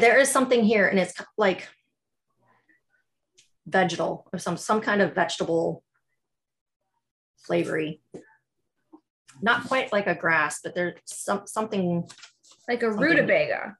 there 0.00 0.18
is 0.18 0.30
something 0.30 0.64
here, 0.64 0.86
and 0.88 0.98
it's 0.98 1.14
like 1.36 1.68
vegetal 3.66 4.26
or 4.32 4.38
some 4.38 4.56
some 4.56 4.80
kind 4.80 5.00
of 5.02 5.14
vegetable 5.14 5.82
flavory. 7.36 8.00
Not 9.40 9.64
quite 9.64 9.92
like 9.92 10.06
a 10.06 10.14
grass, 10.14 10.60
but 10.62 10.74
there's 10.74 10.94
some 11.04 11.42
something 11.46 12.08
like 12.68 12.82
a 12.82 12.86
Something- 12.86 13.00
rutabaga. 13.00 13.76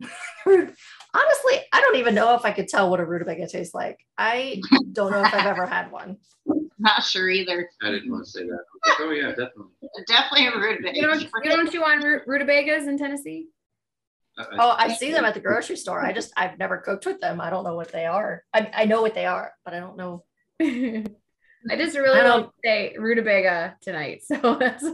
Honestly, 0.46 1.56
I 1.72 1.80
don't 1.80 1.96
even 1.96 2.14
know 2.14 2.34
if 2.34 2.44
I 2.44 2.52
could 2.52 2.68
tell 2.68 2.90
what 2.90 3.00
a 3.00 3.04
rutabaga 3.04 3.46
tastes 3.46 3.74
like. 3.74 3.98
I 4.16 4.60
don't 4.92 5.10
know 5.10 5.22
if 5.22 5.34
I've 5.34 5.46
ever 5.46 5.66
had 5.66 5.90
one. 5.92 6.16
Not 6.78 7.04
sure 7.04 7.28
either. 7.28 7.68
I 7.82 7.90
didn't 7.90 8.10
want 8.10 8.24
to 8.24 8.30
say 8.30 8.44
that. 8.44 8.60
Like, 8.86 8.96
oh 9.00 9.10
yeah, 9.10 9.28
definitely. 9.28 9.72
Definitely 10.08 10.46
a 10.46 10.56
rutabaga. 10.58 10.96
You 10.96 11.02
don't, 11.06 11.20
you 11.22 11.50
don't 11.50 11.70
chew 11.70 11.82
on 11.84 12.02
rutabagas 12.26 12.86
in 12.86 12.96
Tennessee? 12.96 13.48
I- 14.38 14.42
I- 14.42 14.46
Oh, 14.58 14.74
I 14.78 14.94
see 14.94 15.12
them 15.12 15.24
at 15.24 15.34
the 15.34 15.40
grocery 15.40 15.76
store. 15.76 16.00
I 16.04 16.12
just 16.12 16.32
I've 16.36 16.58
never 16.58 16.78
cooked 16.78 17.06
with 17.06 17.20
them. 17.20 17.40
I 17.40 17.50
don't 17.50 17.64
know 17.64 17.74
what 17.74 17.92
they 17.92 18.06
are. 18.06 18.42
I, 18.54 18.70
I 18.74 18.84
know 18.86 19.02
what 19.02 19.14
they 19.14 19.26
are, 19.26 19.52
but 19.64 19.74
I 19.74 19.80
don't 19.80 19.96
know. 19.96 20.24
I 20.62 21.76
just 21.76 21.96
really 21.96 22.18
I 22.20 22.22
don't- 22.22 22.40
want 22.42 22.46
to 22.46 22.52
say 22.64 22.94
rutabaga 22.98 23.76
tonight. 23.82 24.22
So 24.24 24.54
that's 24.60 24.84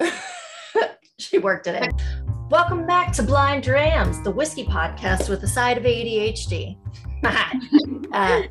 she 1.18 1.38
worked 1.38 1.66
it 1.66 1.82
in. 1.84 1.90
Welcome 2.50 2.86
back 2.86 3.12
to 3.14 3.22
Blind 3.22 3.64
Drams, 3.64 4.22
the 4.22 4.30
whiskey 4.30 4.64
podcast 4.64 5.28
with 5.28 5.42
a 5.42 5.48
side 5.48 5.78
of 5.78 5.84
ADHD. 5.84 6.76
uh, 8.12 8.42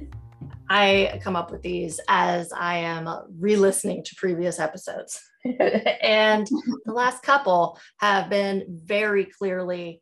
I 0.70 1.20
come 1.24 1.36
up 1.36 1.52
with 1.52 1.62
these 1.62 2.00
as 2.10 2.52
I 2.52 2.78
am 2.78 3.08
re-listening 3.40 4.04
to 4.04 4.16
previous 4.16 4.60
episodes, 4.60 5.22
and 5.46 6.48
the 6.86 6.92
last 6.94 7.22
couple 7.24 7.80
have 8.00 8.30
been 8.30 8.66
very 8.84 9.26
clearly 9.26 10.02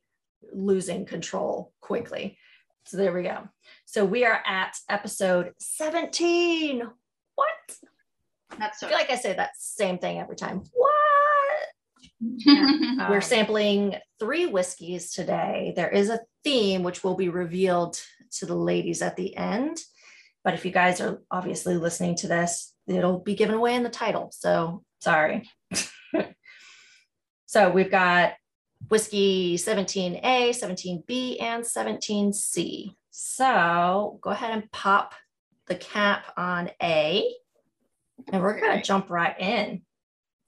losing 0.56 1.06
control 1.06 1.74
quickly. 1.82 2.38
So 2.86 2.98
there 2.98 3.14
we 3.14 3.24
go. 3.24 3.48
So 3.86 4.06
we 4.06 4.26
are 4.26 4.42
at 4.46 4.76
episode 4.90 5.54
17. 5.60 6.84
What? 7.36 7.48
That's 8.60 8.84
I 8.84 8.86
so. 8.86 8.88
feel 8.88 8.98
like 8.98 9.10
I 9.10 9.16
say 9.16 9.34
that 9.34 9.52
same 9.58 9.98
thing 9.98 10.20
every 10.20 10.36
time. 10.36 10.64
What? 10.74 10.92
Um, 12.48 13.08
We're 13.10 13.22
sampling 13.22 13.96
three 14.20 14.46
whiskeys 14.46 15.12
today. 15.12 15.74
There 15.76 15.90
is 15.90 16.10
a 16.10 16.20
theme 16.44 16.84
which 16.84 17.04
will 17.04 17.16
be 17.16 17.30
revealed 17.30 18.00
to 18.40 18.46
the 18.46 18.56
ladies 18.56 19.02
at 19.02 19.16
the 19.16 19.36
end. 19.36 19.80
But 20.44 20.54
if 20.54 20.66
you 20.66 20.72
guys 20.72 21.00
are 21.00 21.22
obviously 21.32 21.78
listening 21.78 22.16
to 22.18 22.28
this, 22.28 22.74
it'll 22.88 23.20
be 23.20 23.36
given 23.36 23.56
away 23.56 23.76
in 23.76 23.84
the 23.84 23.90
title. 23.90 24.30
So 24.34 24.84
sorry. 25.02 25.50
so 27.46 27.70
we've 27.70 27.92
got 27.92 28.34
whiskey 28.90 29.58
17A, 29.58 30.50
17B, 30.50 31.42
and 31.42 31.64
17C. 31.64 32.96
So 33.12 34.20
go 34.22 34.30
ahead 34.32 34.52
and 34.52 34.72
pop 34.72 35.14
the 35.68 35.76
cap 35.76 36.26
on 36.38 36.70
A. 36.82 37.32
And 38.32 38.42
we're 38.42 38.60
going 38.60 38.78
to 38.78 38.84
jump 38.84 39.10
right 39.10 39.40
in. 39.40 39.82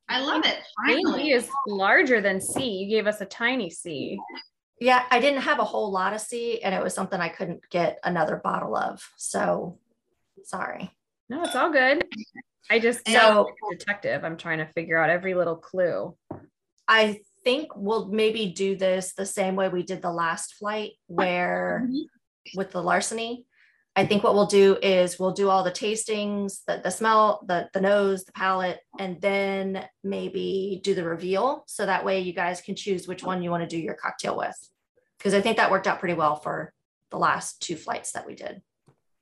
I 0.08 0.22
love 0.22 0.46
it. 0.46 0.58
B 0.86 0.94
Finally. 1.04 1.32
is 1.32 1.50
larger 1.68 2.22
than 2.22 2.40
C. 2.40 2.64
You 2.70 2.90
gave 2.90 3.08
us 3.08 3.22
a 3.22 3.26
tiny 3.26 3.70
C. 3.70 4.20
Yeah, 4.80 5.04
I 5.10 5.20
didn't 5.20 5.42
have 5.42 5.60
a 5.60 5.64
whole 5.64 5.90
lot 5.92 6.14
of 6.14 6.22
C, 6.22 6.62
and 6.62 6.76
it 6.76 6.84
was 6.84 6.94
something 6.94 7.20
I 7.20 7.30
couldn't 7.30 7.62
get 7.70 7.98
another 8.04 8.36
bottle 8.44 8.76
of. 8.76 9.02
So 9.16 9.80
sorry. 10.44 10.92
No, 11.30 11.44
it's 11.44 11.56
all 11.56 11.72
good. 11.72 12.06
I 12.70 12.78
just 12.80 13.08
So- 13.08 13.14
so 13.62 13.70
detective. 13.72 14.24
I'm 14.24 14.38
trying 14.38 14.60
to 14.60 14.66
figure 14.68 14.98
out 14.98 15.10
every 15.10 15.34
little 15.34 15.56
clue. 15.56 16.16
I 16.88 17.22
think 17.46 17.70
we'll 17.76 18.08
maybe 18.08 18.48
do 18.48 18.76
this 18.76 19.14
the 19.14 19.26
same 19.26 19.56
way 19.56 19.70
we 19.70 19.84
did 19.84 20.02
the 20.02 20.12
last 20.12 20.56
flight, 20.56 20.94
where 21.08 21.88
Mhm. 21.88 22.08
with 22.56 22.72
the 22.72 22.82
larceny. 22.84 23.46
I 23.96 24.06
think 24.06 24.24
what 24.24 24.34
we'll 24.34 24.46
do 24.48 24.78
is 24.82 25.18
we'll 25.18 25.32
do 25.32 25.50
all 25.50 25.64
the 25.64 25.72
tastings, 25.72 26.66
the, 26.68 26.82
the 26.84 26.92
smell, 26.92 27.46
the, 27.48 27.70
the 27.72 27.80
nose, 27.80 28.26
the 28.26 28.34
palate, 28.34 28.82
and 29.00 29.22
then 29.22 29.88
maybe 30.04 30.82
do 30.84 30.94
the 30.94 31.06
reveal. 31.06 31.64
So 31.68 31.86
that 31.86 32.04
way 32.04 32.20
you 32.20 32.34
guys 32.34 32.60
can 32.60 32.76
choose 32.76 33.08
which 33.08 33.24
one 33.24 33.42
you 33.42 33.52
want 33.52 33.64
to 33.64 33.70
do 33.70 33.80
your 33.80 33.94
cocktail 33.94 34.36
with. 34.38 34.58
Because 35.18 35.34
I 35.34 35.40
think 35.40 35.56
that 35.56 35.72
worked 35.72 35.88
out 35.88 36.00
pretty 36.00 36.14
well 36.16 36.36
for 36.36 36.74
the 37.10 37.18
last 37.18 37.62
two 37.62 37.78
flights 37.78 38.12
that 38.12 38.28
we 38.28 38.36
did. 38.36 38.62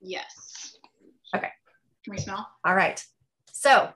Yes. 0.01 0.75
Okay. 1.35 1.51
Can 2.03 2.12
we 2.12 2.17
smell? 2.17 2.47
All 2.66 2.73
right. 2.73 3.06
So 3.51 3.94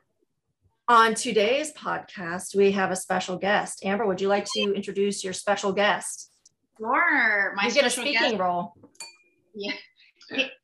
on 0.87 1.13
today's 1.13 1.73
podcast, 1.73 2.55
we 2.55 2.71
have 2.71 2.91
a 2.91 2.95
special 2.95 3.37
guest. 3.37 3.83
Amber, 3.83 4.05
would 4.05 4.21
you 4.21 4.27
like 4.27 4.45
to 4.53 4.73
introduce 4.73 5.23
your 5.23 5.33
special 5.33 5.73
guest? 5.73 6.31
Sure. 6.77 7.53
My 7.55 7.67
you 7.67 7.73
get 7.73 7.85
a 7.85 7.89
speaking 7.89 8.13
guest. 8.13 8.37
role. 8.37 8.73
Yeah. 9.53 9.73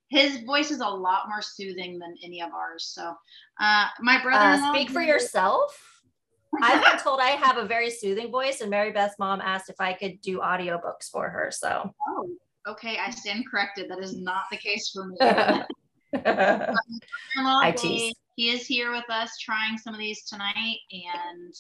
His 0.10 0.42
voice 0.42 0.70
is 0.72 0.80
a 0.80 0.88
lot 0.88 1.28
more 1.28 1.42
soothing 1.42 1.98
than 2.00 2.16
any 2.24 2.42
of 2.42 2.52
ours. 2.54 2.92
So, 2.94 3.16
uh, 3.60 3.86
my 4.00 4.22
brother. 4.22 4.64
Uh, 4.64 4.74
speak 4.74 4.92
for 4.92 5.02
yourself. 5.02 6.02
I've 6.62 6.84
been 6.84 7.00
told 7.00 7.20
I 7.20 7.30
have 7.30 7.58
a 7.58 7.66
very 7.66 7.90
soothing 7.90 8.30
voice, 8.32 8.62
and 8.62 8.70
Mary 8.70 8.92
Beth's 8.92 9.16
mom 9.18 9.42
asked 9.42 9.70
if 9.70 9.76
I 9.80 9.94
could 9.94 10.22
do 10.22 10.40
audiobooks 10.40 11.10
for 11.12 11.28
her. 11.30 11.50
So 11.52 11.92
Oh, 12.08 12.30
okay. 12.68 13.00
I 13.04 13.10
stand 13.10 13.46
corrected. 13.50 13.90
That 13.90 14.00
is 14.00 14.16
not 14.16 14.44
the 14.52 14.58
case 14.58 14.92
for 14.92 15.08
me. 15.08 15.18
I 16.26 16.86
I 17.36 17.72
tease. 17.72 18.14
He 18.36 18.50
is 18.50 18.66
here 18.66 18.92
with 18.92 19.10
us 19.10 19.38
trying 19.38 19.78
some 19.78 19.94
of 19.94 20.00
these 20.00 20.24
tonight, 20.24 20.78
and 20.92 21.54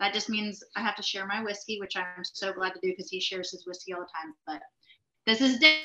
that 0.00 0.12
just 0.14 0.28
means 0.28 0.62
I 0.76 0.80
have 0.80 0.96
to 0.96 1.02
share 1.02 1.26
my 1.26 1.42
whiskey, 1.42 1.78
which 1.80 1.96
I'm 1.96 2.24
so 2.24 2.52
glad 2.52 2.74
to 2.74 2.80
do 2.82 2.88
because 2.90 3.10
he 3.10 3.20
shares 3.20 3.50
his 3.52 3.66
whiskey 3.66 3.92
all 3.92 4.00
the 4.00 4.06
time. 4.06 4.34
But 4.46 4.60
this 5.26 5.40
is 5.40 5.58
Dave, 5.58 5.78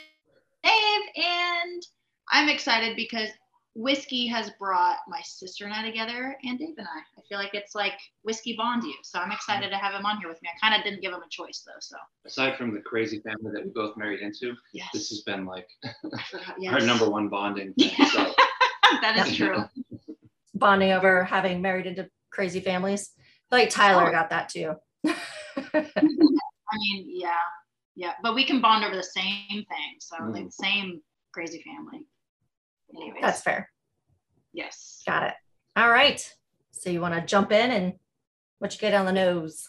and 0.63 1.83
I'm 2.31 2.49
excited 2.49 2.95
because 2.95 3.29
whiskey 3.75 4.27
has 4.27 4.51
brought 4.59 4.97
my 5.07 5.19
sister 5.23 5.66
and 5.66 5.73
I 5.73 5.83
together, 5.83 6.35
and 6.43 6.57
Dave 6.59 6.75
and 6.77 6.88
I. 6.88 6.99
I 7.19 7.22
feel 7.27 7.38
like 7.38 7.53
it's 7.53 7.75
like 7.75 7.93
whiskey 8.23 8.55
bond 8.57 8.83
you, 8.83 8.93
so 9.03 9.19
I'm 9.19 9.31
excited 9.31 9.69
to 9.69 9.77
have 9.77 9.93
him 9.93 10.05
on 10.05 10.17
here 10.17 10.29
with 10.29 10.41
me. 10.41 10.49
I 10.55 10.67
kind 10.67 10.79
of 10.79 10.83
didn't 10.83 11.01
give 11.01 11.11
him 11.13 11.22
a 11.22 11.29
choice 11.29 11.63
though, 11.66 11.79
so 11.79 11.97
Aside 12.25 12.57
from 12.57 12.73
the 12.73 12.81
crazy 12.81 13.19
family 13.19 13.51
that 13.53 13.66
we 13.66 13.72
both 13.72 13.97
married 13.97 14.22
into, 14.22 14.53
yes, 14.73 14.88
this 14.93 15.09
has 15.09 15.22
been 15.22 15.45
like 15.45 15.67
Yes. 16.59 16.73
our 16.73 16.81
number 16.81 17.09
one 17.09 17.29
bonding 17.29 17.73
thing. 17.73 17.91
So 18.07 18.33
that 19.01 19.27
is 19.27 19.35
true. 19.38 19.63
Bonding 20.63 20.94
over 20.94 21.25
having 21.25 21.62
married 21.62 21.85
into 21.85 22.09
crazy 22.31 22.62
families. 22.62 23.12
Like 23.51 23.69
Tyler 23.69 24.07
Oh. 24.07 24.12
got 24.12 24.29
that 24.29 24.47
too. 24.47 24.74
I 25.06 25.91
mean, 26.78 27.06
yeah, 27.09 27.35
yeah, 27.96 28.13
but 28.24 28.34
we 28.34 28.46
can 28.46 28.62
bond 28.62 28.85
over 28.85 28.96
the 28.96 29.03
same 29.03 29.35
thing. 29.50 29.96
So 30.00 30.16
like 30.23 30.46
Mhm. 30.46 30.53
same 30.53 31.02
crazy 31.34 31.62
family. 31.63 32.07
Anyways, 32.96 33.22
That's 33.22 33.41
fair. 33.41 33.69
yes. 34.53 35.03
Got 35.06 35.23
it. 35.23 35.34
All 35.75 35.90
right. 35.90 36.34
So 36.72 36.90
you 36.90 37.02
want 37.02 37.13
to 37.16 37.22
jump 37.22 37.52
in 37.52 37.69
and 37.72 38.00
what 38.59 38.73
you 38.73 38.79
get 38.79 38.94
on 38.94 39.06
the 39.06 39.12
nose? 39.12 39.68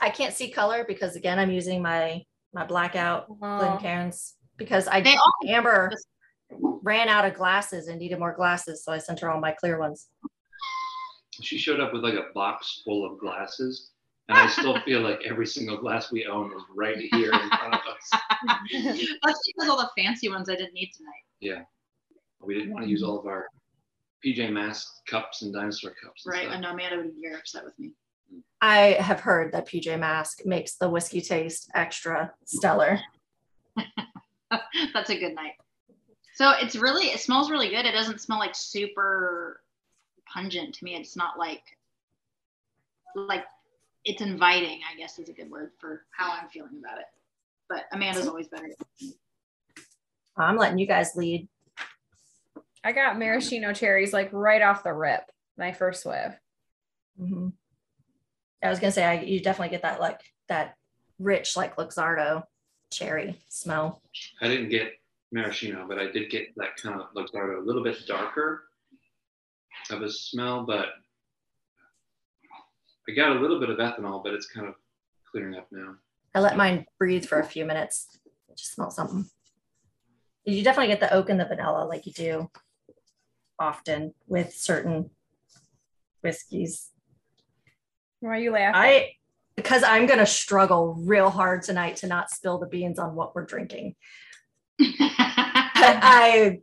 I 0.00 0.08
can't 0.08 0.32
see 0.34 0.50
color 0.50 0.84
because 0.88 1.16
again, 1.16 1.38
I'm 1.38 1.50
using 1.50 1.82
my 1.82 2.24
my 2.54 2.64
blackout 2.64 3.26
Oh, 3.28 3.34
Glencairns 3.60 4.34
because 4.56 4.88
I 4.88 5.00
They 5.02 5.14
all 5.16 5.32
Amber 5.48 5.90
ran 6.60 7.08
out 7.08 7.24
of 7.24 7.34
glasses 7.34 7.88
and 7.88 7.98
needed 7.98 8.18
more 8.18 8.32
glasses, 8.34 8.84
so 8.84 8.92
I 8.92 8.98
sent 8.98 9.20
her 9.20 9.30
all 9.30 9.40
my 9.40 9.52
clear 9.52 9.78
ones. 9.78 10.08
she 11.40 11.56
showed 11.58 11.80
up 11.80 11.92
with 11.92 12.02
like 12.02 12.14
a 12.14 12.26
box 12.34 12.82
full 12.84 13.04
of 13.10 13.18
glasses. 13.18 13.90
And 14.28 14.38
I 14.38 14.46
still 14.48 14.78
feel 14.82 15.00
like 15.00 15.20
every 15.28 15.46
single 15.46 15.76
glass 15.76 16.12
we 16.12 16.26
own 16.26 16.52
is 16.54 16.62
right 16.74 16.96
here 16.96 17.32
in 17.32 17.48
front 17.50 17.74
of 17.74 17.80
us. 17.80 18.20
That's 19.24 19.42
because 19.52 19.68
all 19.68 19.76
the 19.76 19.90
fancy 20.00 20.28
ones 20.28 20.48
I 20.48 20.54
didn't 20.54 20.74
need 20.74 20.90
tonight. 20.96 21.24
Yeah. 21.40 21.62
We 22.40 22.54
didn't 22.54 22.72
want 22.72 22.84
to 22.84 22.90
use 22.90 23.02
all 23.02 23.18
of 23.18 23.26
our 23.26 23.46
PJ 24.24 24.50
Masks 24.52 25.02
cups 25.08 25.42
and 25.42 25.52
dinosaur 25.52 25.92
cups. 26.02 26.24
and 26.24 26.32
Right. 26.34 26.46
I 26.46 26.50
stuff. 26.52 26.60
know 26.62 26.70
Amanda 26.70 26.96
would 26.98 27.14
be 27.16 27.20
very 27.22 27.34
upset 27.34 27.64
with 27.64 27.76
me. 27.80 27.92
I 28.60 28.96
have 29.00 29.18
heard 29.20 29.52
that 29.52 29.68
PJ 29.68 29.98
Mask 29.98 30.46
makes 30.46 30.76
the 30.76 30.88
whiskey 30.88 31.20
taste 31.20 31.68
extra 31.74 32.32
stellar. 32.46 33.00
That's 34.94 35.10
a 35.10 35.18
good 35.18 35.34
night. 35.34 35.54
So 36.34 36.52
it's 36.60 36.76
really 36.76 37.06
it 37.06 37.20
smells 37.20 37.50
really 37.50 37.68
good. 37.68 37.86
It 37.86 37.92
doesn't 37.92 38.20
smell 38.20 38.38
like 38.38 38.54
super 38.54 39.60
pungent 40.26 40.74
to 40.76 40.84
me. 40.84 40.94
It's 40.96 41.16
not 41.16 41.38
like 41.38 41.62
like 43.14 43.44
it's 44.04 44.22
inviting, 44.22 44.80
I 44.90 44.96
guess 44.96 45.18
is 45.18 45.28
a 45.28 45.32
good 45.32 45.50
word 45.50 45.70
for 45.78 46.04
how 46.10 46.32
I'm 46.32 46.48
feeling 46.48 46.80
about 46.84 46.98
it. 46.98 47.06
But 47.68 47.84
Amanda's 47.92 48.26
always 48.28 48.48
better. 48.48 48.68
I'm 50.36 50.56
letting 50.56 50.78
you 50.78 50.86
guys 50.86 51.14
lead. 51.14 51.48
I 52.82 52.92
got 52.92 53.18
maraschino 53.18 53.72
cherries 53.72 54.12
like 54.12 54.30
right 54.32 54.62
off 54.62 54.82
the 54.82 54.92
rip. 54.92 55.30
My 55.56 55.72
first 55.72 56.04
whiff. 56.04 56.34
Mhm. 57.20 57.52
I 58.62 58.70
was 58.70 58.80
gonna 58.80 58.92
say 58.92 59.04
I, 59.04 59.20
you 59.20 59.40
definitely 59.40 59.70
get 59.70 59.82
that 59.82 60.00
like 60.00 60.20
that 60.48 60.76
rich 61.18 61.56
like 61.56 61.76
Luxardo 61.76 62.44
cherry 62.90 63.38
smell. 63.48 64.02
I 64.40 64.48
didn't 64.48 64.70
get 64.70 64.94
maraschino, 65.32 65.86
but 65.88 65.98
I 65.98 66.10
did 66.10 66.30
get 66.30 66.54
that 66.56 66.76
kind 66.76 67.00
of 67.00 67.12
Luxardo, 67.14 67.58
a 67.58 67.64
little 67.64 67.82
bit 67.82 67.96
darker 68.06 68.64
of 69.90 70.02
a 70.02 70.10
smell, 70.10 70.64
but 70.64 70.88
I 73.08 73.12
got 73.12 73.36
a 73.36 73.40
little 73.40 73.58
bit 73.58 73.70
of 73.70 73.78
ethanol, 73.78 74.22
but 74.22 74.34
it's 74.34 74.46
kind 74.46 74.68
of 74.68 74.74
clearing 75.30 75.56
up 75.56 75.66
now. 75.72 75.94
I 76.34 76.40
let 76.40 76.56
mine 76.56 76.86
breathe 76.98 77.26
for 77.26 77.40
a 77.40 77.44
few 77.44 77.64
minutes. 77.64 78.20
It 78.48 78.56
just 78.56 78.74
smells 78.74 78.96
something. 78.96 79.28
You 80.44 80.62
definitely 80.62 80.88
get 80.88 81.00
the 81.00 81.12
oak 81.12 81.30
and 81.30 81.40
the 81.40 81.44
vanilla 81.44 81.84
like 81.84 82.06
you 82.06 82.12
do 82.12 82.50
often 83.58 84.12
with 84.26 84.52
certain 84.54 85.10
whiskeys. 86.22 86.90
Why 88.20 88.30
are 88.30 88.38
you 88.38 88.52
laughing? 88.52 88.80
I 88.80 89.12
because 89.56 89.82
I'm 89.82 90.06
gonna 90.06 90.26
struggle 90.26 90.96
real 91.04 91.30
hard 91.30 91.62
tonight 91.62 91.96
to 91.96 92.06
not 92.06 92.30
spill 92.30 92.58
the 92.58 92.66
beans 92.66 92.98
on 92.98 93.14
what 93.14 93.34
we're 93.34 93.44
drinking. 93.44 93.94
I 94.80 96.60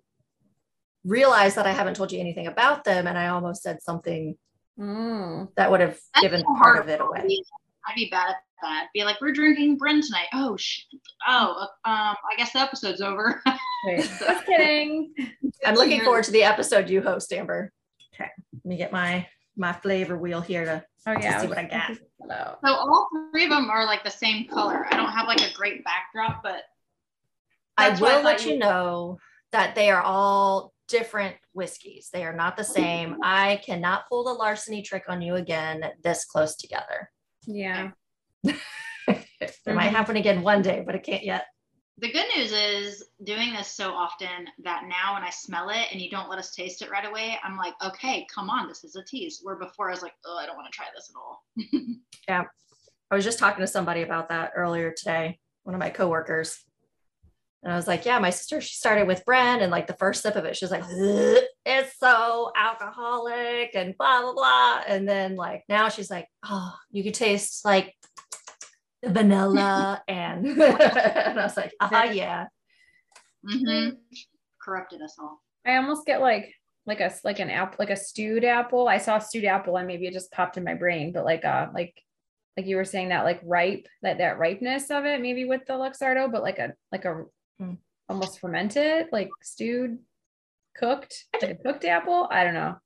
realized 1.04 1.56
that 1.58 1.66
I 1.66 1.72
haven't 1.72 1.96
told 1.96 2.12
you 2.12 2.20
anything 2.20 2.48
about 2.48 2.84
them, 2.84 3.08
and 3.08 3.18
I 3.18 3.28
almost 3.28 3.62
said 3.64 3.82
something 3.82 4.36
Mm. 4.80 5.54
that 5.56 5.70
would 5.70 5.82
have 5.82 6.00
That's 6.14 6.22
given 6.24 6.40
so 6.40 6.56
part 6.56 6.80
of 6.80 6.88
it 6.88 7.02
away. 7.02 7.22
me. 7.26 7.44
I'd 7.86 7.96
be 7.96 8.08
bad 8.10 8.30
at 8.30 8.36
that. 8.62 8.88
Be 8.94 9.04
like, 9.04 9.20
we're 9.20 9.34
drinking 9.34 9.76
Bryn 9.78 10.02
tonight. 10.02 10.28
Oh, 10.34 10.56
sh- 10.56 10.84
oh, 11.28 11.68
um, 11.84 12.16
I 12.16 12.36
guess 12.38 12.54
the 12.54 12.60
episode's 12.60 13.02
over. 13.02 13.44
Just 13.98 14.46
kidding. 14.46 15.14
I'm 15.66 15.76
looking 15.76 16.00
forward 16.06 16.24
to 16.26 16.32
the 16.32 16.44
episode 16.44 16.90
you 16.90 17.02
host, 17.02 17.34
Amber. 17.34 17.74
Okay, 18.16 18.30
let 18.54 18.66
me 18.66 18.78
get 18.78 18.94
my 18.94 19.28
my 19.58 19.74
flavor 19.74 20.18
wheel 20.18 20.40
here 20.40 20.64
to. 20.64 20.86
Oh 21.08 21.12
yeah. 21.12 21.42
see 21.42 21.48
what 21.48 21.58
I 21.58 21.66
got. 21.66 21.92
Hello. 22.22 22.56
So 22.66 22.74
all 22.74 23.10
three 23.32 23.44
of 23.44 23.50
them 23.50 23.70
are 23.70 23.86
like 23.86 24.06
the 24.06 24.10
same 24.12 24.48
color. 24.48 24.88
I 24.90 24.96
don't 24.96 25.12
have 25.12 25.28
like 25.28 25.42
a 25.42 25.54
great 25.54 25.84
backdrop, 25.84 26.42
but 26.42 26.54
I 26.54 26.62
That's 27.80 28.02
I 28.02 28.04
will 28.04 28.24
let 28.24 28.46
you 28.46 28.58
know 28.58 29.18
that 29.52 29.76
they 29.76 29.90
are 29.90 30.02
all 30.02 30.74
different 30.88 31.36
whiskeys. 31.54 32.10
They 32.12 32.24
are 32.24 32.34
not 32.36 32.58
the 32.58 32.64
same. 32.64 33.18
I 33.24 33.62
cannot 33.66 34.08
pull 34.10 34.24
the 34.24 34.34
larceny 34.34 34.82
trick 34.82 35.04
on 35.08 35.22
you 35.22 35.36
again 35.36 35.84
this 36.04 36.26
close 36.26 36.56
together. 36.56 37.12
Yeah. 37.46 37.92
it 38.44 38.56
might 39.68 39.90
Mhm. 39.92 39.96
happen 39.96 40.16
again 40.18 40.42
one 40.42 40.62
day, 40.62 40.84
but 40.86 40.96
it 40.96 41.04
can't 41.04 41.24
yet. 41.24 41.46
the 42.02 42.10
good 42.10 42.28
news 42.34 42.54
is 42.54 43.04
doing 43.26 43.52
this 43.52 43.68
so 43.68 43.92
often 43.92 44.48
that 44.64 44.84
now 44.88 45.16
when 45.16 45.24
I 45.24 45.30
smell 45.32 45.70
it 45.70 45.88
and 45.92 46.00
you 46.00 46.10
don't 46.10 46.30
let 46.30 46.40
us 46.40 46.56
taste 46.56 46.82
it 46.82 46.90
right 46.90 47.06
away, 47.06 47.38
I'm 47.44 47.58
like, 47.58 47.74
okay, 47.84 48.26
come 48.34 48.50
on, 48.50 48.70
this 48.70 48.86
is 48.86 48.96
a 48.96 49.04
tease. 49.04 49.42
Where 49.44 49.58
before 49.58 49.90
I 49.90 49.92
was 49.96 50.02
like, 50.02 50.14
oh, 50.26 50.38
I 50.38 50.46
don't 50.46 50.56
want 50.56 50.72
to 50.72 50.78
try 50.78 50.86
this 50.96 51.10
at 51.10 51.20
all. 51.20 51.44
Yeah. 52.30 52.44
I 53.12 53.16
was 53.16 53.26
just 53.26 53.38
talking 53.40 53.60
to 53.62 53.68
somebody 53.68 54.04
about 54.04 54.30
that 54.30 54.52
earlier 54.56 54.94
today, 54.96 55.40
one 55.64 55.76
of 55.76 55.80
my 55.80 55.90
coworkers. 55.90 56.64
And 57.64 57.74
I 57.74 57.76
was 57.76 57.88
like, 57.88 58.06
yeah, 58.06 58.20
my 58.20 58.30
sister, 58.30 58.62
she 58.62 58.76
started 58.76 59.06
with 59.06 59.26
Bren 59.26 59.62
and 59.62 59.72
like 59.72 59.88
the 59.88 59.94
first 59.96 60.22
sip 60.22 60.36
of 60.36 60.46
it, 60.46 60.56
she 60.56 60.64
was 60.66 60.72
like, 60.72 60.84
it's 61.66 62.00
so 62.00 62.52
alcoholic 62.56 63.72
and 63.76 63.98
blah, 63.98 64.22
blah, 64.22 64.34
blah. 64.34 64.82
And 64.88 65.08
then 65.08 65.36
like 65.36 65.64
now 65.68 65.90
she's 65.90 66.10
like, 66.10 66.28
oh, 66.46 66.74
you 66.92 67.04
could 67.04 67.16
taste 67.16 67.66
like 67.66 67.96
the 69.02 69.10
vanilla 69.10 70.02
and, 70.08 70.46
and 70.48 70.62
I 71.40 71.44
was 71.44 71.58
like, 71.58 71.74
ah, 71.82 72.04
yeah. 72.04 72.48
Mhm. 73.46 73.98
Corrupted 74.62 75.02
us 75.02 75.16
all. 75.20 75.42
I 75.66 75.76
almost 75.78 76.06
get 76.06 76.22
like 76.22 76.54
like 76.86 77.02
a 77.02 77.14
like 77.24 77.40
an 77.40 77.50
apple 77.50 77.76
like 77.80 77.90
a 77.90 77.96
stewed 77.96 78.44
apple. 78.44 78.88
I 78.88 78.98
saw 78.98 79.20
stewed 79.20 79.46
apple 79.46 79.78
and 79.78 79.88
maybe 79.88 80.08
it 80.08 80.14
just 80.14 80.32
popped 80.32 80.58
in 80.58 80.64
my 80.64 80.74
brain, 80.74 81.12
but 81.12 81.26
like 81.26 81.46
uh 81.46 81.68
like 81.74 81.94
like 82.58 82.66
you 82.66 82.76
were 82.76 82.86
saying 82.86 83.10
that 83.10 83.24
like 83.24 83.40
ripe 83.44 83.88
that 84.02 84.18
that 84.18 84.40
ripeness 84.40 84.90
of 84.92 85.06
it 85.06 85.22
maybe 85.22 85.46
with 85.46 85.66
the 85.66 85.74
Luxardo, 85.74 86.32
but 86.32 86.42
like 86.42 86.60
a 86.60 86.74
like 86.92 87.06
a 87.06 87.24
Mm. 87.62 87.78
almost 88.08 88.40
fermented 88.40 89.08
like 89.12 89.30
stewed 89.42 90.00
cooked 90.78 91.26
like 91.42 91.52
a 91.52 91.56
cooked 91.56 91.84
apple. 91.86 92.28
I 92.32 92.44
don't 92.46 92.54
know. 92.54 92.78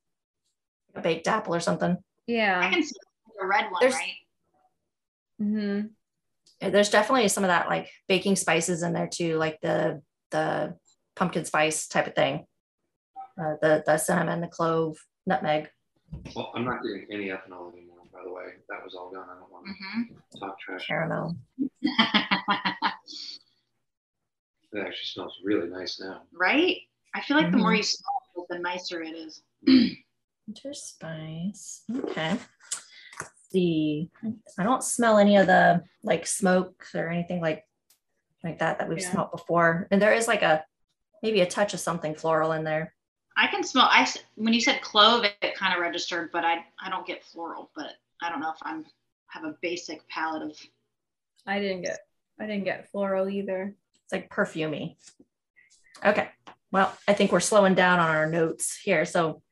A 0.96 1.00
baked 1.00 1.28
apple 1.28 1.54
or 1.54 1.60
something. 1.60 1.92
I 1.92 1.98
Yeah. 2.26 2.70
can 2.70 2.82
see 2.82 2.92
the 3.40 3.46
red 3.46 3.70
one, 3.70 3.80
There's- 3.80 3.94
right? 3.94 4.14
hmm 5.38 5.80
There's 6.60 6.90
definitely 6.90 7.28
some 7.28 7.44
of 7.44 7.48
that 7.48 7.68
like 7.68 7.90
baking 8.08 8.36
spices 8.36 8.82
in 8.82 8.92
there 8.92 9.08
too, 9.08 9.36
like 9.36 9.60
the 9.60 10.02
the 10.30 10.76
pumpkin 11.14 11.44
spice 11.44 11.86
type 11.86 12.06
of 12.08 12.14
thing. 12.14 12.46
Uh, 13.38 13.54
the 13.62 13.82
the 13.86 13.96
cinnamon, 13.98 14.40
the 14.40 14.48
clove, 14.48 14.96
nutmeg. 15.26 15.68
Well, 16.34 16.52
I'm 16.54 16.64
not 16.64 16.82
getting 16.82 17.06
any 17.10 17.26
ethanol 17.26 17.72
anymore, 17.72 17.98
by 18.12 18.20
the 18.24 18.32
way. 18.32 18.44
That 18.68 18.82
was 18.84 18.94
all 18.94 19.10
gone. 19.12 19.28
I 19.28 19.34
don't 19.38 19.50
want 19.52 19.66
Mhm. 19.66 20.16
to 20.32 20.38
talk 20.40 20.58
trash. 20.60 20.86
caramel. 20.86 21.36
It 24.74 24.80
actually 24.80 25.04
smells 25.06 25.38
really 25.44 25.68
nice 25.68 26.00
now. 26.00 26.22
right? 26.32 26.78
I 27.14 27.20
feel 27.20 27.36
like 27.36 27.52
the 27.52 27.56
more 27.58 27.70
Mhm. 27.72 27.76
you 27.76 27.82
smell 27.84 28.22
it, 28.36 28.46
the 28.48 28.58
nicer 28.58 29.02
it 29.02 29.14
is. 29.14 29.42
Winter 30.46 30.74
spice. 30.74 31.84
Okay. 31.94 32.32
Let's 32.32 33.32
see, 33.50 34.10
I 34.58 34.64
don't 34.64 34.82
smell 34.82 35.18
any 35.18 35.36
of 35.36 35.46
the 35.46 35.84
like 36.02 36.26
smoke 36.26 36.86
or 36.94 37.08
anything 37.08 37.40
like 37.40 37.66
like 38.42 38.58
that 38.58 38.78
that 38.78 38.88
we've 38.88 38.98
Yeah. 39.00 39.10
smelled 39.12 39.30
before. 39.30 39.86
And 39.90 40.02
there 40.02 40.12
is 40.12 40.26
like 40.28 40.42
a 40.42 40.66
maybe 41.22 41.40
a 41.40 41.46
touch 41.46 41.72
of 41.72 41.80
something 41.80 42.14
floral 42.14 42.52
in 42.52 42.64
there. 42.64 42.94
I 43.36 43.46
can 43.46 43.62
smell. 43.62 43.86
I 43.88 44.06
when 44.34 44.52
you 44.52 44.60
said 44.60 44.82
clove, 44.82 45.24
it, 45.24 45.34
it 45.40 45.54
kind 45.54 45.72
of 45.72 45.80
registered, 45.80 46.30
but 46.32 46.44
I 46.44 46.66
I 46.80 46.90
don't 46.90 47.06
get 47.06 47.24
floral. 47.24 47.70
But 47.76 47.92
I 48.22 48.28
don't 48.28 48.40
know 48.40 48.50
if 48.50 48.58
I'm 48.62 48.84
have 49.28 49.44
a 49.44 49.56
basic 49.62 50.06
palette 50.08 50.42
of. 50.42 50.60
I 51.46 51.60
didn't 51.60 51.82
get 51.82 52.00
I 52.40 52.46
didn't 52.46 52.64
get 52.64 52.90
floral 52.90 53.28
either. 53.28 53.74
It's 54.04 54.12
like 54.12 54.30
perfumey. 54.30 54.96
Okay. 56.04 56.28
Well, 56.70 56.92
I 57.06 57.12
think 57.14 57.32
we're 57.32 57.40
slowing 57.40 57.74
down 57.74 58.00
on 58.00 58.10
our 58.10 58.26
notes 58.26 58.78
here. 58.82 59.04
So 59.04 59.42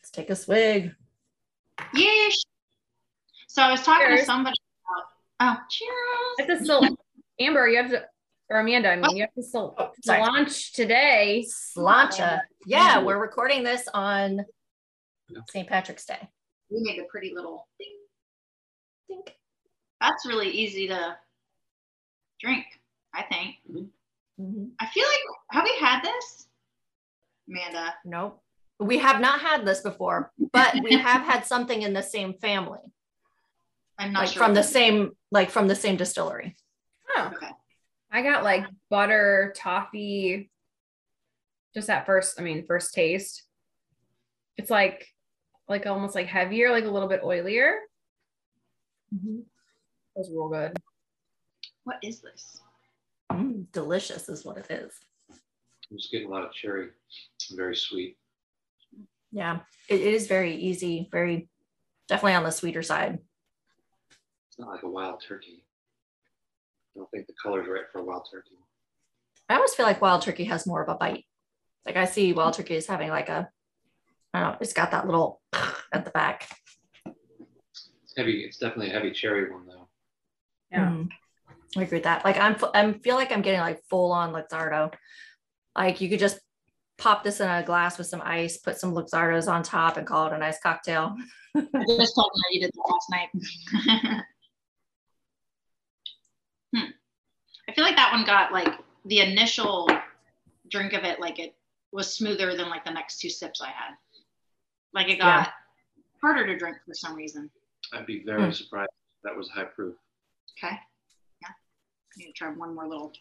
let's 0.00 0.10
take 0.10 0.30
a 0.30 0.36
swig. 0.36 0.92
Yeesh. 1.94 2.36
So 3.48 3.62
I 3.62 3.70
was 3.70 3.82
talking 3.82 4.16
to 4.16 4.24
somebody 4.24 4.56
about. 5.38 5.58
Oh, 5.58 5.62
cheers! 5.70 6.48
It's 6.50 6.60
a 6.60 6.64
still 6.64 6.96
Amber, 7.38 7.68
you 7.68 7.76
have 7.78 7.90
to 7.90 8.04
or 8.48 8.60
Amanda, 8.60 8.90
I 8.90 8.96
mean 8.96 9.16
you 9.16 9.22
have 9.22 9.34
to 9.34 9.42
still 9.42 9.74
Oh, 9.78 9.90
launch 10.06 10.72
today. 10.72 11.44
Sláinte. 11.76 12.20
Uh, 12.20 12.38
yeah, 12.64 12.96
mm-hmm. 12.96 13.06
we're 13.06 13.20
recording 13.20 13.64
this 13.64 13.88
on 13.92 14.44
St. 15.48 15.68
Patrick's 15.68 16.06
Day. 16.06 16.28
We 16.70 16.80
made 16.80 17.00
a 17.00 17.04
pretty 17.10 17.32
little 17.34 17.66
thing. 17.78 17.96
Think. 19.08 19.36
That's 20.00 20.26
really 20.26 20.50
easy 20.50 20.88
to 20.88 21.16
drink. 22.40 22.66
I 23.12 23.22
think. 23.22 23.56
Mm-hmm. 23.68 23.86
Mhm. 24.40 24.72
I 24.80 24.86
feel 24.86 25.04
like 25.04 25.36
have 25.52 25.64
we 25.64 25.76
had 25.78 26.02
this, 26.02 26.48
Amanda? 27.48 27.94
Nope. 28.04 28.42
We 28.78 28.98
have 28.98 29.20
not 29.20 29.40
had 29.40 29.64
this 29.64 29.80
before, 29.80 30.32
but 30.52 30.74
we 30.82 30.92
have 30.98 31.22
had 31.22 31.46
something 31.46 31.82
in 31.82 31.94
the 31.94 32.02
same 32.02 32.34
family, 32.34 32.80
I'm 33.98 34.12
not 34.12 34.20
like 34.20 34.28
sure. 34.30 34.42
from 34.42 34.54
the 34.54 34.60
what 34.60 34.66
it 34.66 34.68
is. 34.68 34.72
same, 34.72 35.10
like 35.30 35.50
from 35.50 35.68
the 35.68 35.74
same 35.74 35.96
distillery. 35.96 36.56
Oh. 37.16 37.30
Okay. 37.34 37.50
I 38.10 38.22
got 38.22 38.44
like 38.44 38.66
butter, 38.90 39.54
toffee, 39.56 40.50
just 41.74 41.90
at 41.90 42.06
first, 42.06 42.38
I 42.38 42.42
mean, 42.42 42.64
first 42.66 42.94
taste. 42.94 43.42
It's 44.56 44.70
like 44.70 45.06
like 45.68 45.86
almost 45.86 46.14
like 46.14 46.26
heavier, 46.26 46.70
like 46.70 46.84
a 46.84 46.90
little 46.90 47.08
bit 47.08 47.22
oilier. 47.22 47.76
Mm-hmm. 49.14 49.40
It 49.40 50.18
was 50.18 50.30
real 50.30 50.48
good. 50.48 50.76
What 51.84 51.96
is 52.02 52.20
this? 52.20 52.60
Delicious 53.72 54.28
is 54.28 54.44
what 54.44 54.58
it 54.58 54.70
is. 54.70 54.92
I'm 55.30 55.96
just 55.98 56.10
getting 56.10 56.28
a 56.28 56.30
lot 56.30 56.44
of 56.44 56.52
cherry. 56.52 56.88
Very 57.52 57.76
sweet. 57.76 58.16
Yeah, 59.32 59.60
it, 59.88 60.00
it 60.00 60.14
is 60.14 60.26
very 60.26 60.56
easy, 60.56 61.08
very 61.10 61.48
definitely 62.08 62.34
on 62.34 62.44
the 62.44 62.50
sweeter 62.50 62.82
side. 62.82 63.18
It's 64.48 64.58
not 64.58 64.68
like 64.70 64.82
a 64.82 64.88
wild 64.88 65.22
turkey. 65.26 65.64
I 66.94 66.98
don't 67.00 67.10
think 67.10 67.26
the 67.26 67.34
color's 67.40 67.68
right 67.68 67.84
for 67.92 67.98
a 68.00 68.04
wild 68.04 68.26
turkey. 68.30 68.56
I 69.48 69.54
almost 69.54 69.76
feel 69.76 69.86
like 69.86 70.00
wild 70.00 70.22
turkey 70.22 70.44
has 70.44 70.66
more 70.66 70.82
of 70.82 70.88
a 70.88 70.94
bite. 70.94 71.24
Like 71.84 71.96
I 71.96 72.04
see 72.06 72.32
wild 72.32 72.54
turkey 72.54 72.76
as 72.76 72.86
having 72.86 73.10
like 73.10 73.28
a, 73.28 73.48
I 74.34 74.40
don't 74.40 74.52
know, 74.52 74.58
it's 74.60 74.72
got 74.72 74.90
that 74.90 75.06
little 75.06 75.40
at 75.92 76.04
the 76.04 76.10
back. 76.10 76.48
It's 77.04 78.14
heavy. 78.16 78.40
It's 78.44 78.58
definitely 78.58 78.90
a 78.90 78.94
heavy 78.94 79.12
cherry 79.12 79.50
one 79.52 79.66
though. 79.66 79.88
Yeah. 80.72 80.88
Mhm. 80.88 81.08
I 81.76 81.82
agree 81.82 81.96
with 81.96 82.04
that. 82.04 82.24
Like 82.24 82.38
I'm, 82.38 82.56
I'm 82.74 83.00
feel 83.00 83.16
like 83.16 83.32
I'm 83.32 83.42
getting 83.42 83.60
like 83.60 83.82
full 83.88 84.12
on 84.12 84.32
Luxardo. 84.32 84.92
Like 85.76 86.00
you 86.00 86.08
could 86.08 86.18
just 86.18 86.40
pop 86.98 87.22
this 87.22 87.40
in 87.40 87.48
a 87.48 87.62
glass 87.62 87.98
with 87.98 88.06
some 88.06 88.22
ice, 88.24 88.56
put 88.56 88.78
some 88.78 88.94
Luxardos 88.94 89.48
on 89.48 89.62
top, 89.62 89.96
and 89.98 90.06
call 90.06 90.26
it 90.26 90.32
a 90.32 90.38
nice 90.38 90.58
cocktail. 90.60 91.14
I 91.54 91.60
just 91.98 92.14
told 92.14 92.30
her 92.34 92.50
you 92.52 92.60
did 92.60 92.70
that 92.72 92.90
last 92.90 93.10
night. 93.10 93.28
hmm. 96.74 96.90
I 97.68 97.72
feel 97.72 97.84
like 97.84 97.96
that 97.96 98.12
one 98.12 98.24
got 98.24 98.52
like 98.52 98.72
the 99.04 99.20
initial 99.20 99.88
drink 100.70 100.92
of 100.94 101.04
it, 101.04 101.20
like 101.20 101.38
it 101.38 101.54
was 101.92 102.14
smoother 102.14 102.56
than 102.56 102.68
like 102.68 102.84
the 102.84 102.90
next 102.90 103.20
two 103.20 103.30
sips 103.30 103.60
I 103.60 103.68
had. 103.68 103.94
Like 104.92 105.08
it 105.08 105.18
got 105.18 105.46
Yeah. 105.46 105.52
harder 106.22 106.46
to 106.46 106.56
drink 106.58 106.78
for 106.86 106.94
some 106.94 107.14
reason. 107.14 107.50
I'd 107.92 108.06
be 108.06 108.22
very 108.24 108.42
Mm. 108.42 108.54
surprised 108.54 108.90
if 109.18 109.22
that 109.24 109.36
was 109.36 109.48
high 109.50 109.64
proof. 109.64 109.94
Okay. 110.58 110.78
I 112.16 112.20
need 112.20 112.26
to 112.26 112.32
try 112.32 112.48
one 112.48 112.74
more 112.74 112.86
little. 112.86 113.12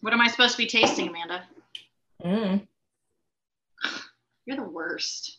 What 0.00 0.12
am 0.12 0.20
I 0.20 0.28
supposed 0.28 0.52
to 0.52 0.58
be 0.58 0.66
tasting, 0.66 1.08
Amanda? 1.08 1.44
Mm. 2.24 2.66
You're 4.44 4.56
the 4.56 4.62
worst. 4.62 5.38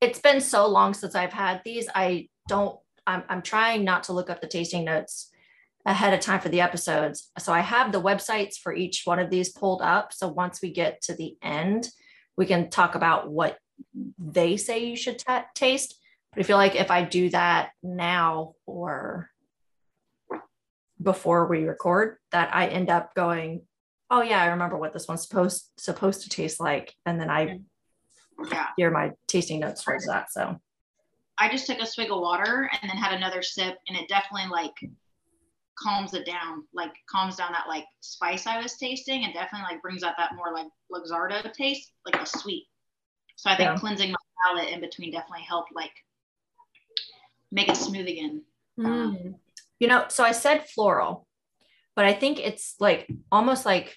It's 0.00 0.20
been 0.20 0.40
so 0.40 0.66
long 0.66 0.94
since 0.94 1.14
I've 1.14 1.32
had 1.32 1.62
these. 1.64 1.88
I 1.94 2.28
don't. 2.48 2.78
I'm, 3.06 3.22
I'm 3.28 3.42
trying 3.42 3.84
not 3.84 4.04
to 4.04 4.12
look 4.12 4.30
up 4.30 4.40
the 4.40 4.46
tasting 4.46 4.84
notes 4.84 5.30
ahead 5.86 6.12
of 6.12 6.20
time 6.20 6.40
for 6.40 6.48
the 6.48 6.60
episodes. 6.60 7.30
So 7.38 7.52
I 7.52 7.60
have 7.60 7.92
the 7.92 8.00
websites 8.00 8.58
for 8.58 8.74
each 8.74 9.02
one 9.04 9.18
of 9.18 9.30
these 9.30 9.50
pulled 9.50 9.82
up. 9.82 10.12
So 10.12 10.28
once 10.28 10.60
we 10.62 10.72
get 10.72 11.00
to 11.02 11.14
the 11.14 11.36
end, 11.42 11.88
we 12.36 12.46
can 12.46 12.70
talk 12.70 12.94
about 12.94 13.30
what 13.30 13.58
they 14.18 14.56
say 14.56 14.84
you 14.84 14.96
should 14.96 15.18
ta 15.18 15.46
taste. 15.54 15.96
But 16.32 16.40
I 16.40 16.46
feel 16.46 16.58
like 16.58 16.76
if 16.76 16.90
I 16.90 17.04
do 17.04 17.30
that 17.30 17.70
now 17.82 18.54
or 18.66 19.29
before 21.02 21.46
we 21.46 21.64
record, 21.64 22.18
that 22.32 22.54
I 22.54 22.66
end 22.68 22.90
up 22.90 23.14
going, 23.14 23.62
oh 24.10 24.22
yeah, 24.22 24.42
I 24.42 24.46
remember 24.48 24.76
what 24.76 24.92
this 24.92 25.08
one's 25.08 25.22
supposed 25.26 25.70
supposed 25.78 26.22
to 26.22 26.28
taste 26.28 26.60
like, 26.60 26.94
and 27.06 27.20
then 27.20 27.30
I 27.30 27.60
Yeah. 28.52 28.68
hear 28.76 28.90
my 28.90 29.12
tasting 29.26 29.60
notes 29.60 29.84
towards 29.84 30.06
that. 30.06 30.32
So 30.32 30.60
I 31.38 31.50
just 31.50 31.66
took 31.66 31.78
a 31.78 31.86
swig 31.86 32.10
of 32.10 32.20
water 32.20 32.70
and 32.80 32.90
then 32.90 32.96
had 32.96 33.14
another 33.14 33.42
sip, 33.42 33.78
and 33.88 33.96
it 33.96 34.08
definitely 34.08 34.50
like 34.50 34.74
calms 35.78 36.12
it 36.12 36.26
down, 36.26 36.64
like 36.74 36.92
calms 37.08 37.36
down 37.36 37.52
that 37.52 37.68
like 37.68 37.86
spice 38.00 38.46
I 38.46 38.60
was 38.60 38.76
tasting, 38.76 39.24
and 39.24 39.32
definitely 39.32 39.72
like 39.72 39.82
brings 39.82 40.02
out 40.02 40.14
that 40.18 40.34
more 40.34 40.52
like 40.52 40.66
Luxardo 40.92 41.50
taste, 41.52 41.92
like 42.04 42.20
a 42.20 42.26
sweet. 42.26 42.66
So 43.36 43.48
I 43.48 43.56
think 43.56 43.70
Yeah. 43.70 43.76
cleansing 43.78 44.10
my 44.10 44.16
palate 44.44 44.72
in 44.72 44.80
between 44.80 45.12
definitely 45.12 45.44
helped 45.44 45.74
like 45.74 45.92
make 47.50 47.68
it 47.68 47.76
smooth 47.76 48.06
again. 48.06 48.42
Mm. 48.78 49.34
You 49.80 49.88
know, 49.88 50.04
so 50.08 50.22
I 50.22 50.32
said 50.32 50.68
floral, 50.68 51.26
but 51.96 52.04
I 52.04 52.12
think 52.12 52.38
it's 52.38 52.76
like 52.78 53.10
almost 53.32 53.66
like 53.66 53.96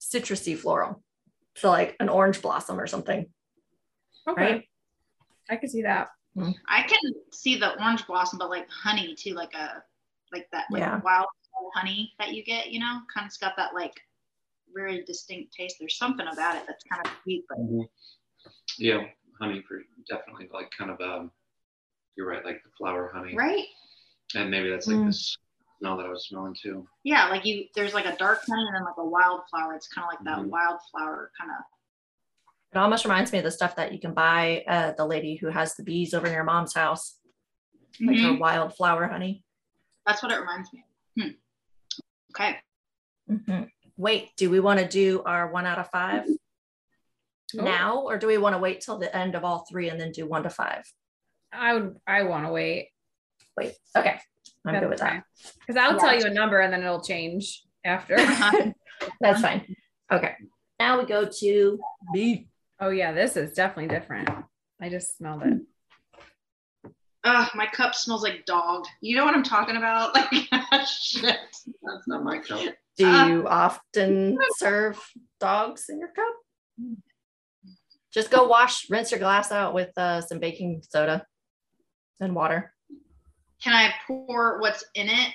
citrusy 0.00 0.58
floral. 0.58 1.02
So 1.56 1.70
like 1.70 1.96
an 2.00 2.08
orange 2.08 2.42
blossom 2.42 2.78
or 2.78 2.86
something, 2.86 3.26
Okay. 4.28 4.42
right? 4.42 4.68
I 5.48 5.56
can 5.56 5.68
see 5.68 5.82
that. 5.82 6.08
I 6.68 6.82
can 6.82 6.98
see 7.32 7.56
the 7.56 7.80
orange 7.80 8.06
blossom, 8.06 8.38
but 8.38 8.50
like 8.50 8.68
honey 8.68 9.14
too, 9.14 9.34
like 9.34 9.54
a 9.54 9.82
like 10.32 10.48
that 10.52 10.64
like 10.70 10.80
Yeah. 10.80 11.00
wild 11.02 11.26
honey 11.74 12.12
that 12.18 12.32
you 12.34 12.42
get, 12.42 12.70
you 12.72 12.80
know, 12.80 13.00
kind 13.14 13.26
of 13.30 13.40
got 13.40 13.56
that 13.56 13.74
like 13.74 14.00
very 14.74 15.04
distinct 15.04 15.52
taste. 15.52 15.76
There's 15.78 15.96
something 15.98 16.26
about 16.26 16.56
it 16.56 16.64
that's 16.66 16.84
kind 16.90 17.06
of 17.06 17.12
sweet, 17.22 17.44
but 17.48 17.58
Yeah, 18.78 19.04
honey 19.40 19.62
for 19.68 19.82
definitely 20.08 20.48
like 20.52 20.70
kind 20.76 20.90
of 20.90 21.00
um. 21.00 21.30
You're 22.16 22.28
right, 22.28 22.44
like 22.44 22.62
the 22.62 22.70
flower 22.76 23.10
honey, 23.14 23.34
right? 23.34 23.64
And 24.34 24.50
maybe 24.50 24.70
that's 24.70 24.86
like 24.86 24.96
Mm. 24.96 25.06
this 25.06 25.36
smell 25.78 25.96
that 25.96 26.06
I 26.06 26.08
was 26.08 26.26
smelling 26.28 26.54
too. 26.60 26.86
Yeah, 27.04 27.28
like 27.28 27.44
you 27.44 27.66
there's 27.74 27.94
like 27.94 28.06
a 28.06 28.16
dark 28.16 28.40
honey 28.48 28.64
and 28.66 28.74
then 28.76 28.84
like 28.84 28.96
a 28.98 29.04
wildflower. 29.04 29.74
It's 29.74 29.88
kind 29.88 30.04
of 30.06 30.10
like 30.12 30.24
that 30.24 30.38
Mhm. 30.44 30.50
wildflower 30.50 31.32
kind 31.38 31.50
of 31.50 31.64
It 32.74 32.78
almost 32.78 33.04
reminds 33.04 33.32
me 33.32 33.38
of 33.38 33.44
the 33.44 33.50
stuff 33.50 33.76
that 33.76 33.92
you 33.92 34.00
can 34.00 34.14
buy 34.14 34.64
uh, 34.66 34.92
the 34.92 35.04
lady 35.04 35.36
who 35.36 35.48
has 35.48 35.74
the 35.74 35.82
bees 35.82 36.14
over 36.14 36.26
in 36.26 36.32
your 36.32 36.44
mom's 36.44 36.72
house, 36.74 37.18
like 38.00 38.18
her 38.18 38.32
wildflower 38.34 39.06
honey. 39.08 39.44
that's 40.06 40.22
what 40.22 40.32
it 40.32 40.40
reminds 40.40 40.72
me 40.72 40.82
of. 41.16 41.22
Hmm. 41.22 41.30
Okay. 42.34 42.60
Mhm. 43.30 43.70
Wait, 43.98 44.34
do 44.36 44.48
we 44.50 44.58
want 44.58 44.80
to 44.80 44.88
do 44.88 45.22
our 45.24 45.52
one 45.52 45.66
out 45.66 45.78
of 45.78 45.90
five 45.90 46.24
Oh. 46.26 47.62
now, 47.62 47.98
or 48.00 48.16
do 48.16 48.26
we 48.26 48.38
want 48.38 48.54
to 48.54 48.58
wait 48.58 48.80
till 48.80 48.96
the 48.98 49.14
end 49.14 49.34
of 49.34 49.44
all 49.44 49.66
three 49.66 49.90
and 49.90 50.00
then 50.00 50.10
do 50.10 50.26
one 50.26 50.42
to 50.44 50.50
five? 50.50 50.90
I 51.52 51.74
would. 51.74 52.00
I 52.06 52.22
want 52.22 52.46
to 52.46 52.52
wait. 52.52 52.91
Wait, 53.56 53.74
okay, 53.96 54.18
I'm 54.66 54.78
good 54.80 54.88
with 54.88 55.00
that. 55.00 55.24
Because 55.60 55.76
I'll 55.76 55.94
Yeah. 55.94 55.98
tell 55.98 56.18
you 56.18 56.26
a 56.26 56.30
number 56.30 56.60
and 56.60 56.72
then 56.72 56.82
it'll 56.82 57.02
change 57.02 57.62
after. 57.84 58.16
That's 59.20 59.40
fine. 59.40 59.74
Okay, 60.10 60.34
now 60.78 60.98
we 61.00 61.06
go 61.06 61.26
to 61.40 61.78
B. 62.12 62.48
oh 62.80 62.90
yeah, 62.90 63.12
this 63.12 63.36
is 63.36 63.54
definitely 63.54 63.88
different. 63.94 64.28
I 64.80 64.88
just 64.88 65.16
smelled 65.16 65.42
it. 65.44 65.60
Ugh, 67.24 67.48
my 67.54 67.66
cup 67.66 67.94
smells 67.94 68.22
like 68.24 68.44
dog. 68.46 68.84
You 69.00 69.16
know 69.16 69.24
what 69.24 69.34
I'm 69.34 69.44
talking 69.44 69.76
about? 69.76 70.14
Like 70.72 70.86
shit. 70.86 71.36
That's 71.82 72.08
not 72.08 72.24
my 72.24 72.38
cup. 72.38 72.60
Do 72.96 73.06
Uh, 73.06 73.26
you 73.28 73.48
often 73.48 74.36
serve 74.56 74.98
dogs 75.40 75.86
in 75.88 75.98
your 76.00 76.08
cup? 76.08 76.34
Just 78.12 78.30
go 78.30 78.46
wash, 78.46 78.90
rinse 78.90 79.10
your 79.10 79.20
glass 79.20 79.50
out 79.52 79.72
with 79.72 79.96
uh, 79.96 80.20
some 80.20 80.38
baking 80.40 80.82
soda 80.88 81.24
and 82.20 82.34
water. 82.34 82.74
Can 83.62 83.72
I 83.74 83.92
pour 84.06 84.60
what's 84.60 84.84
in 84.94 85.08
it? 85.08 85.28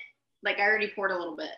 Like 0.44 0.60
I 0.60 0.64
already 0.64 0.92
poured 0.94 1.12
a 1.12 1.18
little 1.18 1.36
bit. 1.36 1.52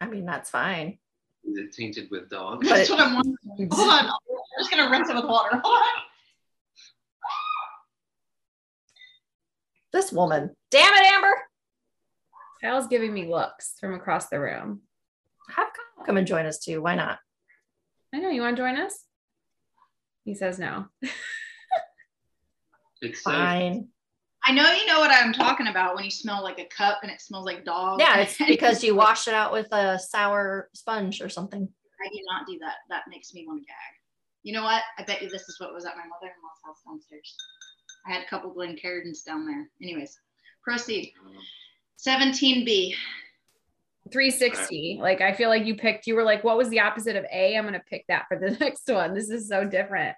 I 0.00 0.06
mean, 0.06 0.26
that's 0.26 0.50
fine. 0.50 0.98
Is 1.44 1.56
it 1.56 1.72
tainted 1.72 2.08
with 2.10 2.28
dog? 2.28 2.60
But 2.62 2.68
That's 2.68 2.90
what 2.90 3.00
I'm 3.00 3.14
wondering. 3.14 3.68
Hold 3.72 3.88
on. 3.88 4.06
I'm 4.06 4.12
just 4.58 4.70
gonna 4.70 4.90
rinse 4.90 5.08
it 5.08 5.16
with 5.16 5.24
water. 5.24 5.60
Hold 5.64 5.78
on. 5.78 6.02
This 9.92 10.12
woman. 10.12 10.50
Damn 10.70 10.94
it, 10.94 11.12
Amber. 11.12 11.34
Kyle's 12.62 12.86
giving 12.86 13.12
me 13.12 13.26
looks 13.26 13.74
from 13.80 13.94
across 13.94 14.28
the 14.28 14.38
room. 14.38 14.82
Have 15.48 15.68
Kyle 15.68 16.06
come 16.06 16.16
and 16.16 16.26
join 16.26 16.46
us 16.46 16.58
too. 16.58 16.82
Why 16.82 16.94
not? 16.94 17.18
I 18.14 18.18
know 18.18 18.28
you 18.28 18.42
want 18.42 18.56
to 18.56 18.62
join 18.62 18.76
us. 18.76 19.04
He 20.24 20.34
says 20.34 20.58
no. 20.58 20.86
It's 23.00 23.22
Fine. 23.22 23.88
I 24.44 24.52
know 24.52 24.72
you 24.72 24.86
know 24.86 25.00
what 25.00 25.10
I'm 25.10 25.32
talking 25.32 25.66
about 25.66 25.94
when 25.94 26.04
you 26.04 26.10
smell 26.10 26.42
like 26.42 26.58
a 26.58 26.64
cup 26.64 27.00
and 27.02 27.10
it 27.10 27.20
smells 27.20 27.44
like 27.44 27.64
dog. 27.64 28.00
Yeah, 28.00 28.16
it's 28.20 28.38
because 28.38 28.82
you 28.82 28.94
washed 28.94 29.28
it 29.28 29.34
out 29.34 29.52
with 29.52 29.68
a 29.72 29.98
sour 29.98 30.70
sponge 30.74 31.20
or 31.20 31.28
something. 31.28 31.68
I 32.02 32.08
do 32.08 32.18
not 32.32 32.46
do 32.46 32.58
that. 32.60 32.76
That 32.88 33.02
makes 33.10 33.34
me 33.34 33.44
want 33.46 33.60
to 33.62 33.66
gag. 33.66 33.74
You 34.42 34.54
know 34.54 34.62
what? 34.62 34.82
I 34.98 35.04
bet 35.04 35.20
you 35.20 35.28
this 35.28 35.42
is 35.42 35.60
what 35.60 35.74
was 35.74 35.84
at 35.84 35.96
my 35.96 36.04
mother-in-law's 36.04 36.60
house 36.64 36.78
downstairs. 36.86 37.36
I 38.06 38.12
had 38.12 38.22
a 38.22 38.28
couple 38.28 38.54
Glencairns 38.54 39.22
down 39.22 39.46
there. 39.46 39.68
Anyways, 39.82 40.18
proceed. 40.64 41.12
17B. 41.98 42.94
360. 44.10 44.98
Like 45.00 45.20
I 45.20 45.34
feel 45.34 45.50
like 45.50 45.66
you 45.66 45.76
picked, 45.76 46.06
you 46.06 46.14
were 46.14 46.24
like, 46.24 46.42
what 46.42 46.56
was 46.56 46.70
the 46.70 46.80
opposite 46.80 47.16
of 47.16 47.26
A? 47.30 47.56
I'm 47.56 47.64
gonna 47.64 47.82
pick 47.88 48.06
that 48.08 48.26
for 48.28 48.38
the 48.38 48.50
next 48.60 48.88
one. 48.88 49.14
This 49.14 49.28
is 49.28 49.46
so 49.46 49.64
different. 49.64 50.16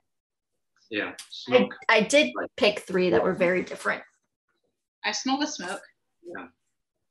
yeah, 0.90 1.12
I. 1.50 1.68
I 1.88 2.00
did 2.02 2.32
pick 2.56 2.80
three 2.80 3.10
that 3.10 3.22
were 3.22 3.34
very 3.34 3.62
different. 3.64 4.02
I 5.04 5.12
smell 5.12 5.38
the 5.38 5.46
smoke. 5.46 5.82
Yeah, 6.24 6.46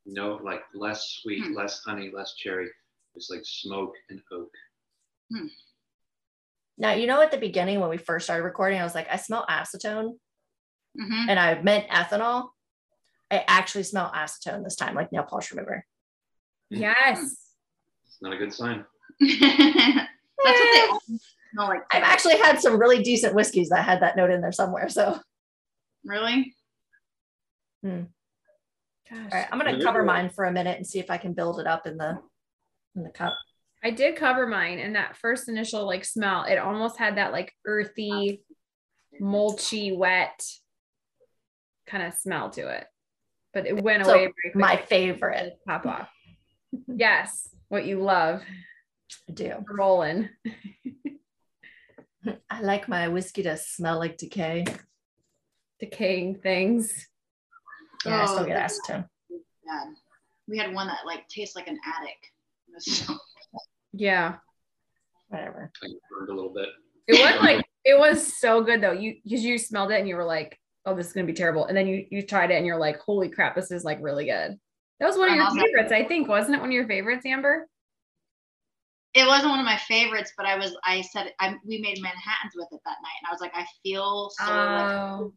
no, 0.06 0.36
like 0.44 0.64
less 0.74 1.10
sweet, 1.22 1.44
Hmm. 1.46 1.54
less 1.54 1.84
honey, 1.84 2.12
less 2.14 2.34
cherry. 2.36 2.70
It's 3.16 3.30
like 3.30 3.42
smoke 3.44 3.96
and 4.10 4.22
oak. 4.32 4.52
Now, 6.78 6.94
you 6.94 7.08
know, 7.08 7.22
at 7.22 7.32
the 7.32 7.38
beginning 7.38 7.80
when 7.80 7.90
we 7.90 7.98
first 7.98 8.26
started 8.26 8.44
recording, 8.44 8.80
I 8.80 8.84
was 8.84 8.96
like, 8.96 9.08
I 9.10 9.18
smell 9.18 9.46
acetone 9.50 10.18
hmm 10.98 11.30
and 11.30 11.40
I 11.40 11.62
meant 11.62 11.88
ethanol. 11.90 12.50
I 13.30 13.46
actually 13.48 13.84
smell 13.84 14.12
acetone 14.14 14.64
this 14.64 14.76
time, 14.76 14.96
like 14.96 15.12
nail 15.12 15.24
polish 15.24 15.52
remover. 15.52 15.86
Yes. 16.70 17.20
It's 18.06 18.22
not 18.22 18.34
a 18.34 18.38
good 18.38 18.54
sign. 18.54 18.86
That's 19.20 19.40
what 19.40 21.00
they 21.08 21.18
smell 21.54 21.68
like. 21.68 21.84
I've 21.92 22.04
actually 22.04 22.38
had 22.38 22.60
some 22.60 22.80
really 22.80 23.02
decent 23.04 23.36
whiskeys 23.36 23.70
that 23.70 23.86
had 23.86 24.02
that 24.02 24.18
note 24.18 24.32
in 24.32 24.42
there 24.42 24.52
somewhere. 24.52 24.90
So, 24.90 25.04
all 25.06 25.22
Really? 27.84 28.06
Gosh. 29.10 29.34
right, 29.34 29.48
I'm 29.52 29.60
going 29.60 29.78
to 29.78 29.84
cover 29.84 30.04
mine 30.04 30.30
for 30.30 30.46
a 30.46 30.52
minute 30.52 30.78
and 30.78 30.88
see 30.88 31.00
if 31.00 31.12
I 31.12 31.18
can 31.18 31.34
build 31.34 31.60
it 31.60 31.68
up 31.68 31.86
in 31.86 31.98
the 31.98 32.18
in 32.96 33.04
the 33.04 33.10
cup. 33.10 33.34
I 33.84 33.92
did 33.92 34.16
cover 34.16 34.48
mine 34.48 34.80
and 34.80 34.96
that 34.96 35.18
first 35.18 35.50
initial 35.50 35.86
like 35.86 36.06
smell, 36.06 36.44
it 36.44 36.58
almost 36.58 36.98
had 36.98 37.18
that 37.18 37.32
like 37.32 37.54
earthy, 37.66 38.44
mulchy, 39.20 39.96
wet 39.96 40.42
kind 41.88 42.04
of 42.04 42.14
smell 42.14 42.50
to 42.52 42.68
it. 42.68 42.86
But 43.54 43.68
it 43.68 43.82
went 43.82 44.06
So, 44.06 44.12
away 44.12 44.32
very 44.44 44.54
My 44.56 44.78
favorite, 44.78 45.54
pop 45.68 45.86
off. 45.86 46.10
Yes, 46.88 47.50
what 47.68 47.86
you 47.86 48.02
love. 48.02 48.42
I 49.30 49.34
do. 49.34 49.56
Rolling. 49.70 50.30
I 52.50 52.62
like 52.62 52.88
my 52.88 53.10
whiskey 53.10 53.44
to 53.44 53.58
smell 53.58 53.98
like 53.98 54.18
decay. 54.18 54.66
Decaying 55.80 56.36
things. 56.36 57.08
Yeah, 58.06 58.22
I 58.22 58.26
still 58.26 58.40
Oh, 58.40 58.46
get 58.46 58.56
that's 58.56 58.80
acetone. 58.82 59.08
bad. 59.66 59.88
We 60.48 60.58
had 60.58 60.74
one 60.74 60.88
that 60.88 61.00
like 61.06 61.28
tastes 61.28 61.56
like 61.56 61.68
an 61.68 61.80
attic. 61.86 62.18
It 62.68 62.74
was 62.76 62.86
so- 62.86 63.18
Yeah. 63.94 64.36
Whatever. 65.28 65.72
Like 65.82 65.92
burned 66.10 66.30
a 66.30 66.34
little 66.34 66.54
bit. 66.54 66.70
It 67.08 67.14
was 67.22 67.42
like 67.42 67.66
it 67.84 67.98
was 68.00 68.38
so 68.40 68.62
good 68.64 68.82
though. 68.82 68.92
You 68.92 69.16
because 69.24 69.44
you 69.44 69.58
smelled 69.58 69.92
it 69.92 70.00
and 70.00 70.08
you 70.08 70.16
were 70.16 70.24
like, 70.26 70.58
oh, 70.86 70.96
this 70.96 71.08
is 71.08 71.14
gonna 71.14 71.28
be 71.28 71.34
terrible. 71.34 71.66
And 71.66 71.76
then 71.76 71.88
you 71.88 72.06
you 72.10 72.22
tried 72.26 72.52
it 72.52 72.56
and 72.56 72.66
you're 72.66 72.78
like, 72.80 73.00
holy 73.00 73.30
crap, 73.30 73.56
this 73.56 73.72
is 73.72 73.84
like 73.84 74.00
really 74.02 74.26
good. 74.26 74.58
That 75.00 75.08
was 75.08 75.18
one 75.18 75.28
of 75.28 75.32
I'm 75.32 75.38
your 75.38 75.46
also- 75.48 75.60
favorites, 75.62 75.92
I 75.92 76.04
think, 76.06 76.28
wasn't 76.28 76.56
it? 76.56 76.60
One 76.60 76.70
of 76.70 76.74
your 76.74 76.88
favorites, 76.88 77.26
Amber? 77.26 77.68
It 79.14 79.28
wasn't 79.28 79.50
one 79.50 79.60
of 79.60 79.66
my 79.66 79.78
favorites, 79.78 80.32
but 80.38 80.46
I 80.46 80.58
was. 80.58 80.74
I 80.86 81.02
said 81.02 81.34
I, 81.40 81.56
we 81.66 81.80
made 81.82 82.02
Manhattan's 82.02 82.54
with 82.56 82.70
it 82.72 82.80
that 82.86 82.98
night, 83.02 83.18
and 83.22 83.28
I 83.28 83.32
was 83.32 83.42
like, 83.42 83.52
I 83.54 83.66
feel 83.84 84.30
so 84.38 84.46
like 84.46 84.92
Oh, 84.94 85.34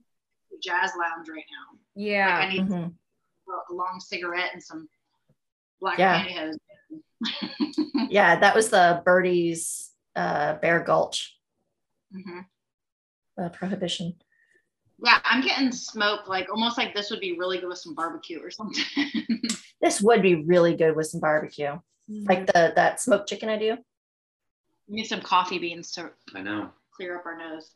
jazz 0.62 0.92
lounge 0.97 1.28
right 1.28 1.44
now. 1.50 1.78
Like 1.96 2.06
yeah. 2.06 2.36
I 2.38 2.48
need 2.52 2.62
Mhm. 2.68 2.94
a 3.70 3.72
long 3.72 4.00
cigarette 4.00 4.50
and 4.52 4.62
some 4.62 4.88
black 5.80 5.98
Yeah. 5.98 6.24
pantyhose. 6.24 6.58
Yeah, 8.10 8.38
that 8.40 8.54
was 8.54 8.68
the 8.70 9.02
Birdie's 9.04 9.92
uh, 10.16 10.54
Bear 10.54 10.80
Gulch 10.80 11.36
hmm 12.12 12.40
uh, 13.38 13.48
prohibition. 13.48 14.14
Yeah, 15.02 15.18
I'm 15.24 15.42
getting 15.42 15.72
smoke, 15.72 16.28
like 16.28 16.48
almost 16.50 16.78
like 16.78 16.94
this 16.94 17.10
would 17.10 17.18
be 17.20 17.36
really 17.36 17.58
good 17.58 17.68
with 17.68 17.78
some 17.78 17.94
barbecue 17.94 18.40
or 18.40 18.50
something. 18.50 18.84
This 19.80 20.00
would 20.00 20.22
be 20.22 20.36
really 20.36 20.76
good 20.76 20.96
with 20.96 21.08
some 21.08 21.20
barbecue, 21.20 21.78
like 22.08 22.46
the 22.46 22.72
that 22.74 23.00
smoked 23.02 23.28
chicken 23.28 23.50
I 23.50 23.58
do. 23.58 23.76
we 24.88 24.96
need 24.96 25.04
some 25.06 25.20
coffee 25.20 25.58
beans 25.58 25.90
to 25.92 26.10
I 26.34 26.40
know. 26.40 26.70
clear 26.90 27.18
up 27.18 27.26
our 27.26 27.36
nose. 27.36 27.72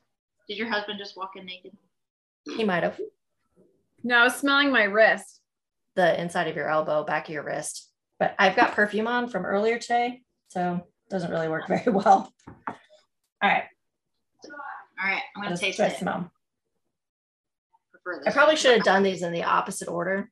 Did 0.49 0.57
your 0.57 0.71
husband 0.71 0.99
just 0.99 1.19
walk 1.19 1.33
in 1.37 1.45
naked? 1.45 1.73
He 2.57 2.65
might 2.65 2.83
have 2.83 2.99
no, 4.05 4.17
I 4.19 4.25
was 4.25 4.37
smelling 4.37 4.71
my 4.73 4.85
wrist. 4.85 5.41
the 5.97 6.21
inside 6.21 6.47
of 6.49 6.57
your 6.57 6.69
elbow, 6.69 7.05
back 7.05 7.29
of 7.29 7.35
your 7.35 7.43
wrist. 7.45 7.91
But 8.21 8.35
I've 8.39 8.57
got 8.57 8.73
perfume 8.73 9.07
on 9.09 9.29
from 9.29 9.45
earlier 9.45 9.79
today, 9.79 10.23
so 10.49 10.75
it 10.77 11.11
doesn't 11.11 11.31
really 11.31 11.49
work 11.49 11.67
very 11.69 11.93
well. 11.93 12.33
All 12.67 12.75
right, 13.43 13.65
All 14.45 15.09
right, 15.09 15.23
I'm 15.37 15.43
gonna 15.43 15.51
let's 15.51 15.61
taste 15.61 15.77
try 15.79 15.87
it. 15.87 15.99
smell. 15.99 16.31
Prefer 17.93 18.23
I 18.27 18.33
probably 18.33 18.57
should 18.57 18.75
have 18.75 18.85
done 18.85 19.03
these 19.03 19.23
in 19.23 19.33
the 19.33 19.45
opposite 19.45 19.89
order, 19.89 20.31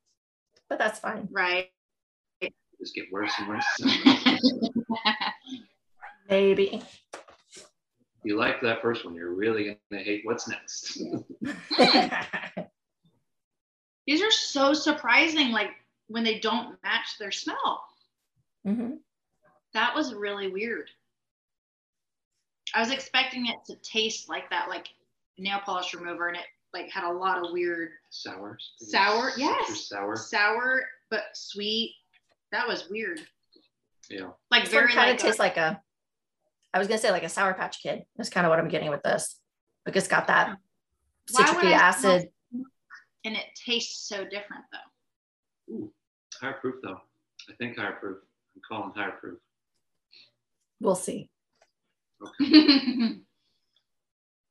but 0.68 0.78
that's 0.78 0.98
fine. 0.98 1.28
Right. 1.30 1.68
Just 2.80 2.94
get 2.94 3.06
worse 3.10 3.32
and 3.38 3.48
worse. 3.48 3.64
Maybe. 6.28 6.82
You 8.24 8.36
like 8.36 8.60
that 8.62 8.82
first 8.82 9.04
one, 9.04 9.14
you're 9.14 9.34
really 9.34 9.78
gonna 9.90 10.02
hate 10.02 10.22
what's 10.24 10.48
next. 10.48 10.98
These 14.06 14.22
are 14.22 14.30
so 14.30 14.72
surprising, 14.72 15.50
like 15.50 15.70
when 16.08 16.22
they 16.24 16.38
don't 16.38 16.80
match 16.82 17.18
their 17.18 17.32
smell. 17.32 17.84
Mhm. 18.66 18.98
That 19.74 19.94
was 19.94 20.14
really 20.14 20.48
weird. 20.48 20.88
I 22.74 22.80
was 22.80 22.90
expecting 22.90 23.46
it 23.46 23.56
to 23.66 23.76
taste 23.76 24.28
like 24.28 24.48
that, 24.50 24.68
like 24.68 24.88
nail 25.38 25.60
polish 25.64 25.94
remover, 25.94 26.28
and 26.28 26.36
it 26.36 26.46
like 26.72 26.90
had 26.90 27.04
a 27.04 27.12
lot 27.12 27.44
of 27.44 27.52
weird 27.52 27.90
Sour. 28.10 28.58
Sour, 28.78 29.30
Citrus 29.30 29.38
yes. 29.38 29.88
Sour. 29.88 30.16
sour 30.16 30.82
but 31.10 31.22
sweet. 31.34 31.94
That 32.52 32.66
was 32.68 32.88
weird. 32.88 33.20
Yeah. 34.10 34.30
Like 34.50 34.64
This 34.64 34.72
very 34.72 34.88
kind 34.88 35.10
like 35.10 35.14
of 35.14 35.20
a- 35.20 35.22
tastes 35.22 35.38
like 35.38 35.56
a, 35.56 35.82
I 36.74 36.78
was 36.78 36.86
gonna 36.88 36.98
say 36.98 37.10
like 37.10 37.22
a 37.24 37.28
Sour 37.28 37.54
Patch 37.54 37.82
Kid. 37.82 38.04
That's 38.16 38.30
kind 38.30 38.46
of 38.46 38.50
what 38.50 38.58
I'm 38.58 38.68
getting 38.68 38.90
with 38.90 39.02
this. 39.02 39.40
Like 39.84 39.96
it's 39.96 40.08
got 40.08 40.26
that 40.28 40.58
Why 41.32 41.44
citric 41.44 41.64
I 41.64 41.68
smell- 41.68 41.80
acid. 41.80 42.32
And 43.26 43.34
it 43.36 43.44
tastes 43.56 44.08
so 44.08 44.24
different 44.24 44.62
though. 44.72 45.74
Ooh, 45.74 45.92
higher 46.40 46.54
proof 46.54 46.76
though. 46.82 47.00
I 47.50 47.54
think 47.58 47.76
higher 47.76 47.92
proof. 48.00 48.18
I'm 48.54 48.62
calling 48.66 48.92
higher 48.94 49.16
proof. 49.20 49.38
We'll 50.80 50.94
see. 50.94 51.28
Okay. 52.40 53.16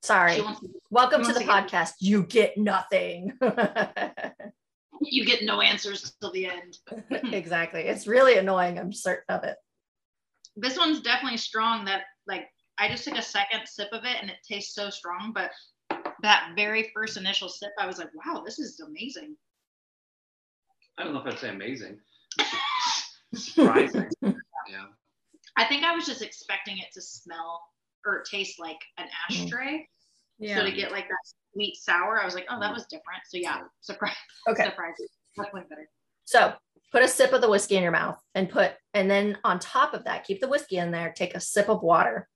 Sorry. 0.03 0.35
to- 0.35 0.55
Welcome 0.91 1.23
to 1.23 1.33
the 1.33 1.39
to 1.39 1.45
get- 1.45 1.67
podcast. 1.67 1.93
You 1.99 2.23
get 2.23 2.57
nothing. 2.57 3.31
you 5.01 5.25
get 5.25 5.43
no 5.43 5.61
answers 5.61 6.13
till 6.19 6.31
the 6.31 6.47
end. 6.47 6.77
exactly. 7.33 7.81
It's 7.83 8.07
really 8.07 8.37
annoying. 8.37 8.77
I'm 8.77 8.93
certain 8.93 9.33
of 9.35 9.43
it. 9.45 9.55
This 10.57 10.77
one's 10.77 11.01
definitely 11.01 11.37
strong. 11.37 11.85
That 11.85 12.03
like 12.27 12.47
I 12.77 12.89
just 12.89 13.05
took 13.05 13.17
a 13.17 13.21
second 13.21 13.61
sip 13.65 13.87
of 13.93 14.03
it 14.03 14.17
and 14.21 14.29
it 14.29 14.37
tastes 14.47 14.75
so 14.75 14.89
strong, 14.89 15.31
but 15.33 15.51
that 16.21 16.51
very 16.55 16.91
first 16.93 17.17
initial 17.17 17.49
sip, 17.49 17.71
I 17.79 17.85
was 17.85 17.97
like, 17.97 18.09
wow, 18.13 18.41
this 18.45 18.59
is 18.59 18.79
amazing. 18.79 19.35
I 20.97 21.03
don't 21.03 21.13
know 21.13 21.19
if 21.19 21.27
I'd 21.27 21.39
say 21.39 21.49
amazing. 21.49 21.99
Surprising. 23.33 24.09
yeah. 24.23 24.85
I 25.57 25.65
think 25.65 25.83
I 25.83 25.95
was 25.95 26.05
just 26.05 26.21
expecting 26.21 26.77
it 26.77 26.87
to 26.93 27.01
smell 27.01 27.61
or 28.05 28.23
taste 28.29 28.59
like 28.59 28.79
an 28.97 29.07
ashtray. 29.29 29.87
Yeah. 30.37 30.57
So 30.57 30.65
to 30.65 30.71
get 30.71 30.91
like 30.91 31.07
that 31.07 31.17
sweet 31.53 31.75
sour, 31.77 32.21
I 32.21 32.25
was 32.25 32.35
like, 32.35 32.45
oh, 32.49 32.59
that 32.59 32.73
was 32.73 32.85
different. 32.85 33.21
So 33.29 33.37
yeah, 33.37 33.61
surprise, 33.81 34.15
Okay. 34.49 34.65
surprise, 34.65 34.93
definitely 35.37 35.67
better. 35.69 35.89
So 36.25 36.53
put 36.91 37.03
a 37.03 37.07
sip 37.07 37.33
of 37.33 37.41
the 37.41 37.49
whiskey 37.49 37.75
in 37.77 37.83
your 37.83 37.91
mouth 37.91 38.19
and 38.33 38.49
put, 38.49 38.73
and 38.93 39.09
then 39.09 39.37
on 39.43 39.59
top 39.59 39.93
of 39.93 40.05
that, 40.05 40.25
keep 40.25 40.41
the 40.41 40.47
whiskey 40.47 40.77
in 40.77 40.91
there. 40.91 41.13
Take 41.15 41.35
a 41.35 41.39
sip 41.39 41.69
of 41.69 41.83
water, 41.83 42.27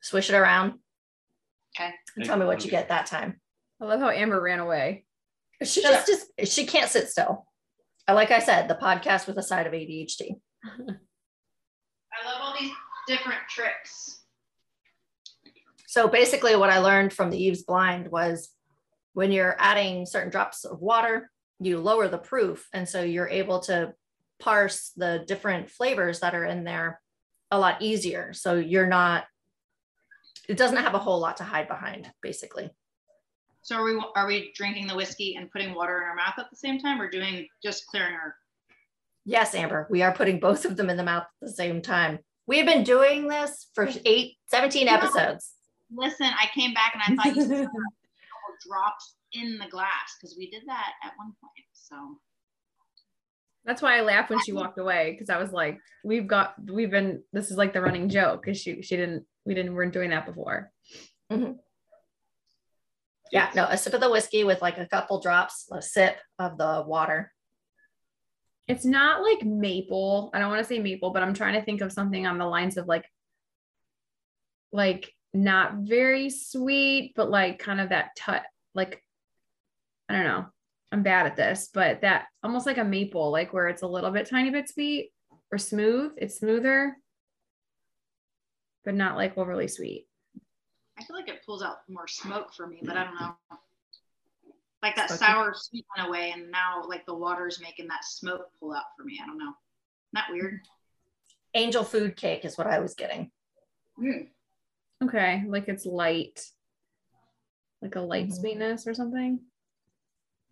swish 0.00 0.30
it 0.30 0.36
around. 0.36 0.74
Okay. 1.76 1.90
And 2.16 2.24
tell 2.24 2.36
me 2.36 2.46
what 2.46 2.64
you 2.64 2.70
get 2.70 2.88
that 2.88 3.06
time. 3.06 3.40
I 3.80 3.86
love 3.86 4.00
how 4.00 4.10
Amber 4.10 4.40
ran 4.40 4.60
away. 4.60 5.04
She 5.62 5.82
Shut 5.82 6.06
just, 6.06 6.30
just 6.38 6.52
she 6.52 6.66
can't 6.66 6.90
sit 6.90 7.08
still. 7.08 7.46
Uh, 8.08 8.14
Like 8.14 8.30
I 8.30 8.38
said, 8.38 8.68
the 8.68 8.74
podcast 8.74 9.26
with 9.26 9.38
a 9.38 9.42
side 9.42 9.66
of 9.66 9.72
ADHD. 9.72 10.36
I 10.64 12.26
love 12.26 12.40
all 12.40 12.54
these 12.58 12.70
different 13.08 13.40
tricks. 13.48 14.22
So 15.86 16.08
basically, 16.08 16.56
what 16.56 16.70
I 16.70 16.78
learned 16.78 17.12
from 17.12 17.30
the 17.30 17.42
Eve's 17.42 17.62
Blind 17.62 18.10
was 18.10 18.50
when 19.12 19.32
you're 19.32 19.56
adding 19.58 20.06
certain 20.06 20.30
drops 20.30 20.64
of 20.64 20.80
water, 20.80 21.30
you 21.60 21.78
lower 21.78 22.08
the 22.08 22.18
proof. 22.18 22.68
And 22.72 22.88
so 22.88 23.02
you're 23.02 23.28
able 23.28 23.60
to 23.60 23.94
parse 24.40 24.90
the 24.96 25.24
different 25.26 25.70
flavors 25.70 26.20
that 26.20 26.34
are 26.34 26.44
in 26.44 26.64
there 26.64 27.00
a 27.50 27.58
lot 27.58 27.80
easier. 27.80 28.32
So 28.32 28.56
you're 28.56 28.88
not, 28.88 29.24
it 30.48 30.56
doesn't 30.56 30.76
have 30.76 30.94
a 30.94 30.98
whole 30.98 31.18
lot 31.18 31.36
to 31.38 31.44
hide 31.44 31.68
behind, 31.68 32.10
basically. 32.22 32.70
So 33.62 33.76
are 33.76 33.84
we 33.84 34.04
are 34.14 34.26
we 34.26 34.52
drinking 34.54 34.86
the 34.86 34.96
whiskey 34.96 35.36
and 35.36 35.50
putting 35.50 35.74
water 35.74 35.96
in 35.96 36.04
our 36.04 36.14
mouth 36.14 36.34
at 36.38 36.50
the 36.50 36.56
same 36.56 36.78
time, 36.78 37.00
or 37.00 37.08
doing 37.08 37.46
just 37.62 37.86
clearing 37.86 38.14
our? 38.14 38.34
Yes, 39.24 39.54
Amber, 39.54 39.86
we 39.90 40.02
are 40.02 40.12
putting 40.12 40.38
both 40.38 40.66
of 40.66 40.76
them 40.76 40.90
in 40.90 40.98
the 40.98 41.02
mouth 41.02 41.22
at 41.22 41.48
the 41.48 41.52
same 41.52 41.80
time. 41.80 42.18
We 42.46 42.58
have 42.58 42.66
been 42.66 42.84
doing 42.84 43.26
this 43.26 43.70
for 43.74 43.88
eight, 44.04 44.36
17 44.48 44.86
Yeah. 44.86 44.94
episodes. 44.96 45.54
Listen, 45.90 46.26
I 46.26 46.46
came 46.54 46.74
back 46.74 46.94
and 46.94 47.18
I 47.18 47.22
thought 47.22 47.34
you 47.34 47.42
said 47.46 47.68
drops 48.66 49.16
in 49.32 49.58
the 49.58 49.68
glass 49.68 50.16
because 50.20 50.36
we 50.36 50.50
did 50.50 50.62
that 50.66 50.92
at 51.02 51.12
one 51.16 51.32
point. 51.40 51.66
So 51.72 52.18
That's 53.64 53.80
why 53.80 53.96
I 53.96 54.02
laughed 54.02 54.30
when 54.30 54.40
she 54.40 54.52
walked 54.52 54.78
away 54.78 55.12
because 55.12 55.30
I 55.30 55.38
was 55.38 55.50
like, 55.52 55.78
we've 56.04 56.26
got, 56.26 56.54
we've 56.70 56.90
been, 56.90 57.22
this 57.32 57.50
is 57.50 57.56
like 57.56 57.72
the 57.72 57.80
running 57.80 58.10
joke 58.10 58.42
because 58.42 58.60
she, 58.60 58.82
she 58.82 58.96
didn't, 58.96 59.24
we 59.46 59.54
didn't, 59.54 59.74
weren't 59.74 59.94
doing 59.94 60.10
that 60.10 60.26
before. 60.26 60.70
Mm-hmm. 61.32 61.52
Yeah, 63.32 63.50
no, 63.54 63.64
a 63.64 63.78
sip 63.78 63.94
of 63.94 64.00
the 64.00 64.10
whiskey 64.10 64.44
with 64.44 64.60
like 64.60 64.78
a 64.78 64.86
couple 64.86 65.20
drops, 65.20 65.66
a 65.72 65.80
sip 65.80 66.16
of 66.38 66.58
the 66.58 66.84
water. 66.86 67.32
It's 68.68 68.84
not 68.84 69.22
like 69.22 69.42
maple. 69.44 70.30
I 70.34 70.38
don't 70.38 70.50
want 70.50 70.62
to 70.62 70.68
say 70.68 70.78
maple, 70.78 71.10
but 71.10 71.22
I'm 71.22 71.34
trying 71.34 71.54
to 71.54 71.62
think 71.62 71.80
of 71.80 71.90
something 71.90 72.26
on 72.26 72.38
the 72.38 72.46
lines 72.46 72.76
of 72.76 72.86
like, 72.86 73.06
like 74.72 75.10
not 75.32 75.72
very 75.78 76.28
sweet, 76.28 77.14
but 77.16 77.30
like 77.30 77.58
kind 77.58 77.80
of 77.80 77.88
that 77.88 78.10
tut, 78.16 78.42
like, 78.74 79.02
I 80.08 80.14
don't 80.14 80.24
know. 80.24 80.46
I'm 80.94 81.02
bad 81.02 81.26
at 81.26 81.34
this, 81.34 81.70
but 81.74 82.02
that 82.02 82.26
almost 82.44 82.66
like 82.66 82.78
a 82.78 82.84
maple, 82.84 83.32
like 83.32 83.52
where 83.52 83.66
it's 83.66 83.82
a 83.82 83.86
little 83.86 84.12
bit 84.12 84.30
tiny 84.30 84.50
bit 84.50 84.68
sweet 84.68 85.10
or 85.50 85.58
smooth. 85.58 86.12
It's 86.18 86.38
smoother, 86.38 86.96
but 88.84 88.94
not 88.94 89.16
like 89.16 89.36
overly 89.36 89.66
sweet. 89.66 90.06
I 90.96 91.02
feel 91.02 91.16
like 91.16 91.28
it 91.28 91.44
pulls 91.44 91.64
out 91.64 91.78
more 91.88 92.06
smoke 92.06 92.54
for 92.54 92.68
me, 92.68 92.78
but 92.84 92.96
I 92.96 93.02
don't 93.02 93.16
know. 93.16 93.34
Like 94.84 94.94
that 94.94 95.08
Smoky. 95.10 95.24
sour 95.24 95.52
sweet 95.56 95.84
went 95.96 96.08
away, 96.08 96.30
and 96.30 96.48
now 96.52 96.84
like 96.86 97.04
the 97.06 97.14
water's 97.14 97.60
making 97.60 97.88
that 97.88 98.04
smoke 98.04 98.42
pull 98.60 98.72
out 98.72 98.84
for 98.96 99.02
me. 99.02 99.18
I 99.20 99.26
don't 99.26 99.38
know. 99.38 99.52
Not 100.12 100.26
weird. 100.30 100.60
Angel 101.54 101.82
food 101.82 102.14
cake 102.16 102.44
is 102.44 102.56
what 102.56 102.68
I 102.68 102.78
was 102.78 102.94
getting. 102.94 103.32
Mm. 104.00 104.28
Okay, 105.02 105.42
like 105.48 105.66
it's 105.66 105.86
light, 105.86 106.40
like 107.82 107.96
a 107.96 108.00
light 108.00 108.28
Mhm. 108.28 108.38
sweetness 108.38 108.86
or 108.86 108.94
something. 108.94 109.40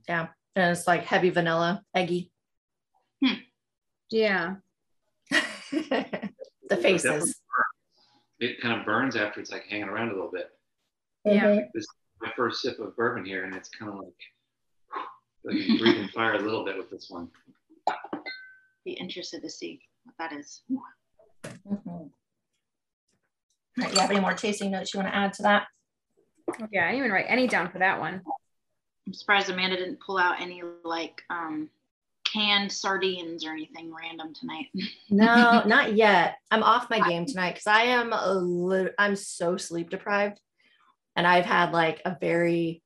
Yeah. 0.09 0.29
And 0.55 0.71
it's 0.71 0.87
like 0.87 1.05
heavy 1.05 1.31
vanilla, 1.31 1.83
eggy. 1.95 2.31
Yeah. 4.11 4.57
the 5.31 6.77
faces. 6.81 7.41
It 8.41 8.61
kind 8.61 8.79
of 8.79 8.85
burns 8.85 9.17
after 9.17 9.41
it's 9.41 9.51
like 9.51 9.65
hanging 9.69 9.88
around 9.88 10.11
a 10.11 10.12
little 10.12 10.31
bit. 10.31 10.51
Yeah. 11.25 11.61
This 11.73 11.85
is 11.85 11.88
my 12.21 12.31
first 12.37 12.61
sip 12.61 12.79
of 12.79 12.95
bourbon 12.97 13.25
here, 13.25 13.45
and 13.45 13.55
it's 13.55 13.71
kind 13.71 13.91
of 13.91 13.99
like, 13.99 14.12
like 15.45 15.57
you're 15.57 15.79
breathing 15.79 16.09
fire 16.15 16.35
a 16.35 16.41
little 16.41 16.65
bit 16.65 16.77
with 16.77 16.91
this 16.91 17.07
one. 17.09 17.29
Be 18.85 18.93
interested 18.93 19.43
to 19.43 19.49
see 19.49 19.81
what 20.05 20.15
that 20.19 20.38
is. 20.38 20.62
Mhm. 20.69 21.87
All 21.87 22.11
right, 23.79 23.95
you 23.95 24.01
have 24.01 24.11
any 24.11 24.21
more 24.21 24.35
tasting 24.35 24.71
notes 24.71 24.93
you 24.93 25.01
want 25.01 25.11
to 25.11 25.17
add 25.17 25.33
to 25.35 25.43
that? 25.45 25.69
Yeah, 26.71 26.85
I 26.85 26.88
didn't 26.88 26.99
even 26.99 27.12
write 27.12 27.25
any 27.29 27.47
down 27.47 27.71
for 27.71 27.79
that 27.79 27.99
one. 27.99 28.21
I'm 29.07 29.15
surprised 29.15 29.51
Amanda 29.51 29.77
didn't 29.77 30.01
pull 30.01 30.19
out 30.19 30.41
any 30.41 30.62
like 30.85 31.23
um 31.31 31.69
canned 32.33 32.73
sardines 32.73 33.45
or 33.45 33.51
anything 33.51 33.93
random 33.95 34.33
tonight. 34.35 34.67
No, 35.11 35.62
not 35.67 35.95
yet. 35.95 36.38
I'm 36.51 36.62
off 36.62 36.88
my 36.88 37.01
game 37.07 37.27
tonight 37.27 37.51
because 37.51 37.67
I 37.67 37.83
am 37.83 38.15
a 38.15 38.33
lit- 38.33 38.95
I'm 38.99 39.15
so 39.15 39.59
sleep 39.59 39.91
deprived, 39.91 40.41
and 41.15 41.27
I've 41.27 41.45
had 41.45 41.73
like 41.73 42.01
a 42.07 42.17
very 42.19 42.83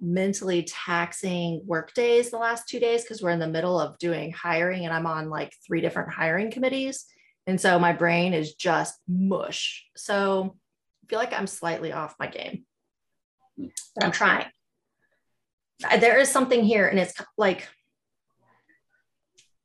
mentally 0.00 0.64
taxing 0.64 1.62
work 1.64 1.94
days 1.94 2.30
the 2.30 2.38
last 2.38 2.68
two 2.68 2.80
days 2.80 3.02
because 3.02 3.22
we're 3.22 3.30
in 3.30 3.38
the 3.38 3.46
middle 3.46 3.78
of 3.78 3.96
doing 3.98 4.32
hiring 4.32 4.84
and 4.84 4.92
I'm 4.92 5.06
on 5.06 5.30
like 5.30 5.52
three 5.64 5.80
different 5.80 6.12
hiring 6.12 6.50
committees, 6.50 7.04
and 7.46 7.60
so 7.60 7.78
my 7.78 7.92
brain 7.92 8.34
is 8.34 8.54
just 8.54 8.98
mush. 9.06 9.86
So 9.96 10.56
I 11.04 11.06
feel 11.06 11.20
like 11.20 11.32
I'm 11.32 11.46
slightly 11.46 11.92
off 11.92 12.16
my 12.18 12.26
game, 12.26 12.64
but 13.56 14.04
I'm 14.04 14.12
trying. 14.12 14.46
I- 15.88 15.96
there 15.98 16.18
is 16.18 16.30
something 16.30 16.62
here, 16.64 16.86
and 16.88 16.98
it's 16.98 17.14
like 17.36 17.68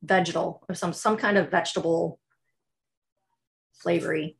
vegetal 0.02 0.64
or 0.68 0.74
some 0.74 0.92
some 0.92 1.16
kind 1.16 1.36
of 1.38 1.50
vegetable 1.50 2.18
flavory. 3.74 4.36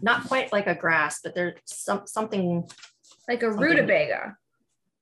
Not 0.00 0.24
quite 0.24 0.52
like 0.52 0.66
a 0.66 0.74
grass, 0.74 1.20
but 1.22 1.34
there's 1.34 1.54
some 1.66 2.02
something. 2.06 2.68
Like 3.28 3.42
a 3.42 3.50
Something- 3.52 3.60
rutabaga. 3.62 4.36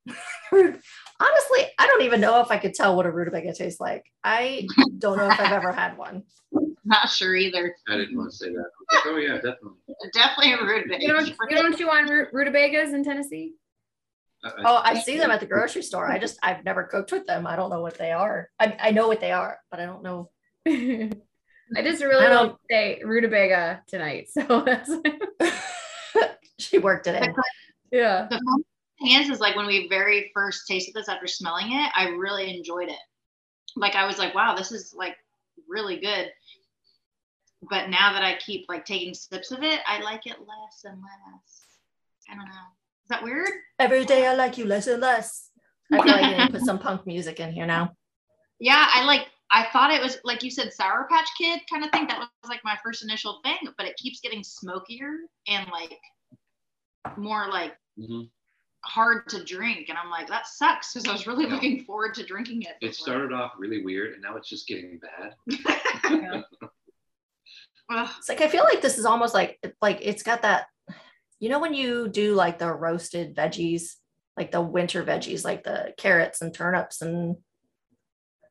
Honestly, 0.52 1.60
I 1.78 1.86
don't 1.86 2.02
even 2.02 2.20
know 2.20 2.40
if 2.40 2.50
I 2.50 2.58
could 2.58 2.74
tell 2.74 2.96
what 2.96 3.06
a 3.06 3.10
rutabaga 3.10 3.54
tastes 3.54 3.80
like. 3.80 4.04
I 4.24 4.66
don't 4.98 5.16
know 5.16 5.28
if 5.30 5.38
I've 5.40 5.52
ever 5.52 5.72
had 5.72 5.96
one. 5.96 6.24
Not 6.84 7.08
sure 7.10 7.34
either. 7.34 7.74
I 7.88 7.96
didn't 7.96 8.16
want 8.16 8.30
to 8.30 8.36
say 8.36 8.48
that. 8.50 8.64
Like, 8.92 9.02
oh 9.06 9.16
yeah, 9.16 9.34
definitely. 9.36 9.78
Definitely 10.12 10.52
a 10.54 10.62
rutabaga 10.64 11.02
You 11.02 11.08
don't, 11.12 11.26
you 11.28 11.56
don't 11.56 11.76
chew 11.78 11.88
on 11.88 12.08
rutabagas 12.32 12.92
in 12.92 13.04
Tennessee? 13.04 13.54
I- 14.44 14.48
I- 14.48 14.52
Oh, 14.64 14.80
I 14.84 15.00
see 15.00 15.18
them 15.18 15.30
at 15.30 15.40
the 15.40 15.46
grocery 15.46 15.82
store. 15.82 16.10
I 16.10 16.18
just 16.18 16.38
I've 16.42 16.64
never 16.64 16.84
cooked 16.84 17.12
with 17.12 17.26
them. 17.26 17.46
I 17.46 17.56
don't 17.56 17.70
know 17.70 17.80
what 17.82 17.98
they 17.98 18.12
are. 18.12 18.48
I, 18.58 18.76
I 18.80 18.90
know 18.90 19.06
what 19.08 19.20
they 19.20 19.32
are, 19.32 19.58
but 19.70 19.80
I 19.80 19.86
don't 19.86 20.02
know. 20.02 20.30
I 20.68 21.82
just 21.82 22.02
really 22.02 22.26
I 22.26 22.30
want 22.34 22.48
don't- 22.48 22.52
to 22.52 22.58
say 22.70 23.02
rutabaga 23.04 23.82
tonight. 23.86 24.28
So 24.30 24.62
that's 24.66 24.90
she 26.58 26.78
worked 26.78 27.06
it 27.06 27.22
in. 27.22 27.34
yeah. 27.92 28.26
The 28.30 28.36
fun 28.36 28.64
thing 29.02 29.20
is, 29.22 29.30
is 29.30 29.40
like 29.40 29.56
when 29.56 29.66
we 29.66 29.88
very 29.88 30.30
first 30.34 30.66
tasted 30.66 30.94
this 30.94 31.08
after 31.08 31.26
smelling 31.26 31.72
it, 31.72 31.90
I 31.94 32.08
really 32.08 32.54
enjoyed 32.56 32.88
it. 32.88 32.98
Like 33.76 33.94
I 33.94 34.06
was 34.06 34.18
like, 34.18 34.34
wow, 34.34 34.54
this 34.56 34.72
is 34.72 34.94
like 34.96 35.16
really 35.68 35.98
good. 36.00 36.30
But 37.68 37.90
now 37.90 38.12
that 38.14 38.22
I 38.24 38.36
keep 38.38 38.64
like 38.68 38.84
taking 38.86 39.12
sips 39.14 39.50
of 39.52 39.62
it, 39.62 39.80
I 39.86 40.00
like 40.02 40.26
it 40.26 40.38
less 40.40 40.84
and 40.84 40.98
less. 41.00 41.62
I 42.30 42.34
don't 42.34 42.46
know. 42.46 42.66
Is 43.10 43.16
that 43.16 43.24
weird? 43.24 43.48
Every 43.80 44.04
day 44.04 44.28
I 44.28 44.34
like 44.34 44.56
you 44.56 44.66
less 44.66 44.86
and 44.86 45.00
less. 45.00 45.50
I 45.92 45.96
feel 46.00 46.12
like 46.12 46.24
I 46.26 46.38
need 46.38 46.46
to 46.46 46.52
put 46.52 46.60
some 46.60 46.78
punk 46.86 47.08
music 47.08 47.40
in 47.40 47.50
here 47.50 47.66
now. 47.66 47.90
Yeah, 48.60 48.86
I 48.94 49.02
like. 49.04 49.26
I 49.50 49.66
thought 49.72 49.90
it 49.92 50.00
was 50.00 50.18
like 50.22 50.44
you 50.44 50.50
said, 50.52 50.72
Sour 50.72 51.08
Patch 51.10 51.28
Kid 51.36 51.58
kind 51.68 51.84
of 51.84 51.90
thing. 51.90 52.06
That 52.06 52.20
was 52.20 52.28
like 52.48 52.60
my 52.62 52.78
first 52.84 53.02
initial 53.02 53.40
thing, 53.42 53.56
but 53.76 53.84
it 53.88 53.96
keeps 53.96 54.20
getting 54.20 54.44
smokier 54.44 55.10
and 55.48 55.66
like 55.72 55.98
more 57.16 57.48
like 57.50 57.74
Mhm. 57.98 58.30
hard 58.84 59.28
to 59.30 59.42
drink. 59.42 59.88
And 59.88 59.98
I'm 59.98 60.08
like, 60.08 60.28
that 60.28 60.46
sucks 60.46 60.92
because 60.94 61.08
I 61.08 61.12
was 61.12 61.26
really 61.26 61.46
Yeah. 61.46 61.54
looking 61.54 61.84
forward 61.84 62.14
to 62.14 62.24
drinking 62.24 62.62
it. 62.62 62.76
It 62.80 62.94
started 62.94 63.32
off 63.32 63.54
really 63.58 63.82
weird, 63.82 64.12
and 64.12 64.22
now 64.22 64.36
it's 64.36 64.48
just 64.48 64.68
getting 64.68 65.00
bad. 65.00 65.34
Ugh. 67.92 68.08
It's 68.18 68.28
like 68.28 68.40
I 68.40 68.46
feel 68.46 68.62
like 68.62 68.80
this 68.82 68.98
is 68.98 69.04
almost 69.04 69.34
like 69.34 69.58
like 69.82 69.98
it's 70.00 70.22
got 70.22 70.42
that, 70.42 70.66
you 71.40 71.48
know, 71.48 71.58
when 71.58 71.74
you 71.74 72.08
do 72.08 72.34
like 72.34 72.58
the 72.58 72.72
roasted 72.72 73.34
veggies, 73.34 73.94
like 74.36 74.52
the 74.52 74.60
winter 74.60 75.02
veggies, 75.02 75.44
like 75.44 75.64
the 75.64 75.92
carrots 75.98 76.40
and 76.42 76.54
turnips 76.54 77.02
and 77.02 77.36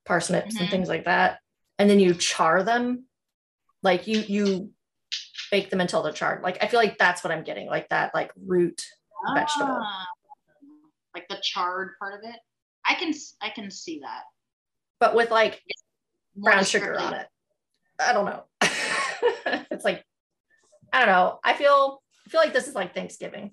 parsnips 0.06 0.56
and 0.60 0.68
Mhm. 0.68 0.72
things 0.72 0.90
like 0.90 1.06
that, 1.06 1.40
and 1.78 1.90
then 1.90 2.00
you 2.00 2.14
char 2.14 2.64
them, 2.64 3.06
like 3.84 4.08
you 4.08 4.20
you 4.20 4.74
bake 5.52 5.70
them 5.70 5.82
until 5.82 6.02
they're 6.04 6.14
charred. 6.14 6.44
Like 6.44 6.62
I 6.64 6.68
feel 6.68 6.80
like 6.80 6.98
that's 6.98 7.24
what 7.24 7.32
I'm 7.32 7.44
getting, 7.44 7.68
like 7.68 7.90
that 7.90 8.14
like 8.14 8.32
root. 8.36 8.84
Vegetable. 9.36 9.80
Ah. 9.82 10.06
like 11.16 11.28
the 11.28 11.40
charred 11.42 11.92
part 12.00 12.14
of 12.14 12.30
it. 12.30 12.40
I 12.86 12.94
can 12.96 13.14
I 13.42 13.50
can 13.50 13.70
see 13.72 14.00
that. 14.04 14.24
but 15.00 15.16
with 15.16 15.32
like 15.32 15.62
brown 16.36 16.64
sugar 16.64 16.98
on 17.00 17.14
it. 17.16 17.28
I 18.00 18.14
don't 18.14 18.26
know. 18.26 18.44
it's 19.72 19.84
like 19.86 20.06
I 20.94 21.00
don't 21.00 21.08
know. 21.10 21.40
I 21.44 21.54
feel 21.54 22.02
I 22.30 22.32
feel 22.32 22.42
like 22.42 22.54
this 22.54 22.68
is 22.68 22.76
like 22.76 22.94
Thanksgiving. 22.94 23.52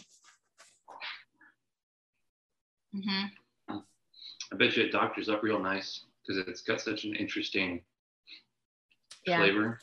Mhm. 2.94 3.30
I 3.70 4.56
bet 4.56 4.76
you 4.76 4.84
it 4.84 4.92
doctors 4.92 5.30
up 5.30 5.42
real 5.42 5.58
nice 5.58 6.04
because 6.22 6.46
it's 6.46 6.60
got 6.60 6.82
such 6.82 7.04
an 7.04 7.14
interesting 7.16 7.82
Yeah. 9.24 9.38
flavor. 9.38 9.80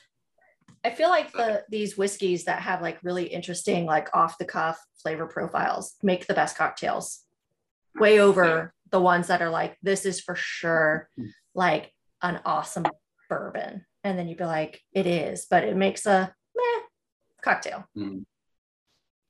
I 0.84 0.91
feel 0.91 1.10
like 1.10 1.32
the 1.32 1.65
these 1.69 1.97
whiskeys 1.97 2.45
that 2.45 2.62
have 2.62 2.84
like 2.84 2.99
really 3.01 3.25
interesting 3.25 3.88
like 3.88 4.15
off 4.15 4.38
the 4.38 4.45
cuff 4.45 4.79
flavor 5.01 5.25
profiles 5.25 5.95
make 6.03 6.27
the 6.27 6.36
best 6.36 6.56
cocktails. 6.56 7.25
Way 7.95 8.19
over 8.19 8.75
the 8.91 9.01
ones 9.01 9.25
that 9.25 9.41
are 9.41 9.49
like 9.49 9.75
this 9.82 10.06
is 10.06 10.21
for 10.21 10.36
sure 10.36 11.10
like 11.56 11.91
an 12.21 12.41
awesome 12.45 12.86
bourbon. 13.27 13.88
And 14.03 14.19
then 14.19 14.27
you'd 14.27 14.38
be 14.38 14.45
like 14.45 14.84
it 14.91 15.08
is, 15.08 15.47
but 15.49 15.63
it 15.63 15.75
makes 15.75 16.06
a 16.06 16.36
meh 16.56 16.82
cocktail. 17.41 17.89
Mm. 17.97 18.25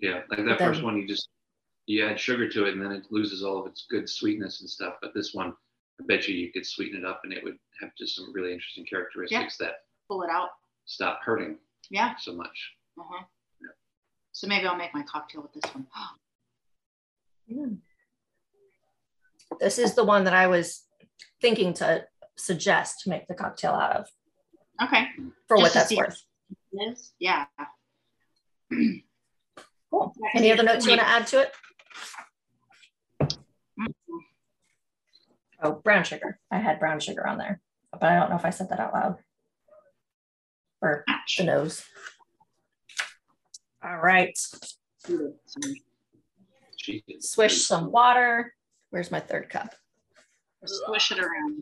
Yeah, 0.03 0.19
like 0.29 0.39
that 0.39 0.59
But 0.59 0.59
first 0.59 0.83
one, 0.83 0.97
you 0.97 1.07
just 1.07 1.29
you 1.85 2.05
add 2.05 2.19
sugar 2.19 2.49
to 2.49 2.65
it, 2.65 2.73
and 2.73 2.83
then 2.83 2.91
it 2.91 3.05
loses 3.09 3.41
all 3.41 3.57
of 3.61 3.67
its 3.67 3.85
good 3.89 4.09
sweetness 4.09 4.59
and 4.59 4.69
stuff. 4.69 4.95
But 5.01 5.13
this 5.13 5.33
one, 5.33 5.53
I 6.01 6.05
bet 6.05 6.27
you 6.27 6.35
you 6.35 6.51
could 6.51 6.65
sweeten 6.65 6.99
it 6.99 7.05
up, 7.05 7.21
and 7.23 7.31
it 7.31 7.41
would 7.41 7.57
have 7.81 7.91
just 7.97 8.17
some 8.17 8.33
really 8.33 8.51
interesting 8.51 8.85
characteristics 8.85 9.55
that 9.59 9.75
Pull 10.09 10.23
it 10.23 10.29
out. 10.29 10.49
stop 10.83 11.21
hurting 11.23 11.57
Yeah. 11.89 12.15
so 12.19 12.33
much. 12.33 12.73
Uh-huh. 12.99 13.23
So 14.33 14.45
maybe 14.47 14.67
I'll 14.67 14.75
make 14.75 14.93
my 14.93 15.03
cocktail 15.03 15.41
with 15.41 15.53
this 15.53 15.73
one. 15.73 15.87
Mm. 17.51 17.79
This 19.59 19.77
is 19.77 19.95
the 19.95 20.03
one 20.05 20.23
that 20.23 20.33
I 20.33 20.47
was 20.47 20.83
thinking 21.41 21.73
to 21.75 22.05
suggest 22.37 23.01
to 23.01 23.09
make 23.09 23.27
the 23.27 23.35
cocktail 23.35 23.71
out 23.71 23.97
of 23.97 24.07
Okay. 24.81 25.07
for 25.47 25.57
Just 25.57 25.61
what 25.61 25.73
that's 25.73 25.95
worth. 25.95 26.23
It 26.71 26.91
is? 26.93 27.13
Yeah. 27.19 27.45
Cool. 29.93 30.11
Any 30.33 30.51
other 30.51 30.63
notes 30.63 30.85
you 30.85 30.91
want 30.91 31.01
to 31.01 31.07
add 31.07 31.27
to 31.27 31.41
it? 31.41 31.53
Oh, 35.61 35.73
brown 35.73 36.03
sugar. 36.03 36.39
I 36.49 36.57
had 36.57 36.79
brown 36.79 36.99
sugar 36.99 37.27
on 37.27 37.37
there, 37.37 37.61
but 37.91 38.01
I 38.01 38.15
don't 38.15 38.31
know 38.31 38.35
if 38.35 38.43
I 38.43 38.49
said 38.49 38.69
that 38.69 38.79
out 38.79 38.93
loud. 38.95 39.17
Or 40.81 41.05
the 41.37 41.43
nose. 41.43 41.83
All 43.83 43.99
right. 43.99 44.35
Swish 47.19 47.61
some 47.61 47.91
water. 47.91 48.55
Where's 48.89 49.11
my 49.11 49.19
third 49.19 49.51
cup? 49.51 49.75
Swish 50.65 51.11
it 51.11 51.19
around. 51.19 51.61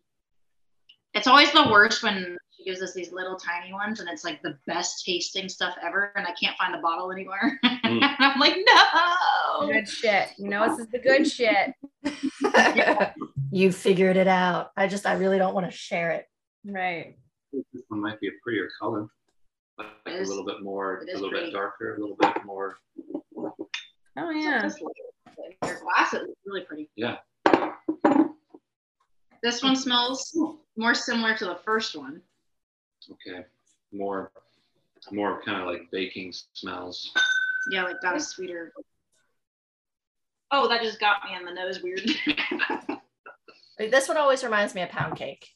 It's 1.13 1.28
always 1.28 1.52
the 1.52 1.67
worst 1.70 2.02
when 2.02 2.38
she 2.62 2.69
gives 2.69 2.82
us 2.82 2.93
these 2.93 3.12
little 3.12 3.36
tiny 3.36 3.74
ones 3.74 4.00
and 4.00 4.10
it's 4.10 4.24
like 4.24 4.41
the 4.41 4.58
best 4.67 5.04
tasting 5.06 5.50
stuff 5.50 5.76
ever 5.84 6.12
and 6.15 6.26
I 6.28 6.32
can't 6.41 6.58
find 6.58 6.74
the 6.74 6.80
bottle 6.80 7.12
anymore. 7.12 7.60
Mm. 7.91 8.04
and 8.04 8.15
I'm 8.19 8.39
like, 8.39 8.56
no. 8.63 9.67
Good 9.69 9.89
shit. 9.89 10.30
You 10.38 10.47
know, 10.50 10.69
this 10.69 10.80
is 10.80 10.88
the 10.91 11.00
good 11.00 11.28
shit. 11.30 11.74
you 13.52 13.71
figured 13.74 14.15
it 14.15 14.28
out. 14.30 14.71
I 14.78 14.88
just, 14.88 15.06
I 15.06 15.13
really 15.15 15.38
don't 15.38 15.54
want 15.54 15.69
to 15.69 15.76
share 15.76 16.12
it. 16.12 16.26
Right. 16.63 17.17
This 17.52 17.84
one 17.89 18.00
might 18.02 18.19
be 18.21 18.28
a 18.28 18.32
prettier 18.41 18.69
color, 18.80 19.08
like 19.78 19.88
It 20.06 20.21
a 20.21 20.30
little 20.30 20.45
bit 20.45 20.62
more, 20.62 21.00
a 21.02 21.06
little 21.06 21.30
pretty. 21.32 21.45
bit 21.47 21.54
darker, 21.54 21.95
a 21.95 22.00
little 22.00 22.15
bit 22.15 22.45
more. 22.45 22.78
Oh 24.17 24.30
yeah. 24.30 24.62
This 24.62 24.80
Your 24.80 25.80
glass 25.82 26.13
is 26.13 26.30
really 26.45 26.62
pretty. 26.62 26.89
Yeah. 26.95 27.17
This 29.43 29.62
one 29.62 29.76
smells 29.76 30.38
more 30.78 30.93
similar 30.93 31.36
to 31.36 31.45
the 31.45 31.56
first 31.65 31.97
one. 31.97 32.21
Okay, 33.09 33.45
more, 33.91 34.31
more 35.11 35.41
kind 35.43 35.61
of 35.61 35.67
like 35.67 35.89
baking 35.91 36.33
smells. 36.53 37.11
Yeah, 37.71 37.83
like 37.83 38.01
got 38.01 38.15
a 38.15 38.19
sweeter. 38.19 38.73
Oh, 40.51 40.67
that 40.67 40.81
just 40.81 40.99
got 40.99 41.23
me 41.23 41.35
in 41.35 41.45
the 41.45 41.53
nose 41.53 41.81
weird. 41.81 42.09
This 43.89 44.07
one 44.07 44.17
always 44.17 44.43
reminds 44.43 44.75
me 44.75 44.81
of 44.83 44.89
pound 44.89 45.15
cake. 45.17 45.47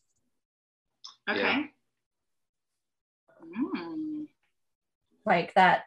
okay. 1.29 1.39
Yeah. 1.41 1.63
Mm. 3.61 4.25
like 5.25 5.53
that 5.53 5.83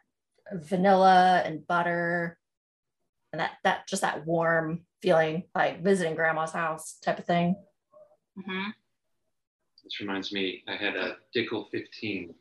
vanilla 0.53 1.41
and 1.45 1.67
butter 1.67 2.39
and 3.33 3.39
that 3.41 3.57
that 3.63 3.87
just 3.87 4.01
that 4.01 4.25
warm 4.25 4.85
feeling 5.01 5.43
like 5.53 5.83
visiting 5.83 6.15
grandma's 6.15 6.51
house 6.53 6.97
type 7.03 7.19
of 7.19 7.25
thing 7.25 7.55
hmm 8.41 8.69
This 9.89 10.01
reminds 10.01 10.31
me, 10.31 10.63
I 10.67 10.75
had 10.75 10.95
a 10.95 11.17
Dickel 11.35 11.67
15, 11.71 12.31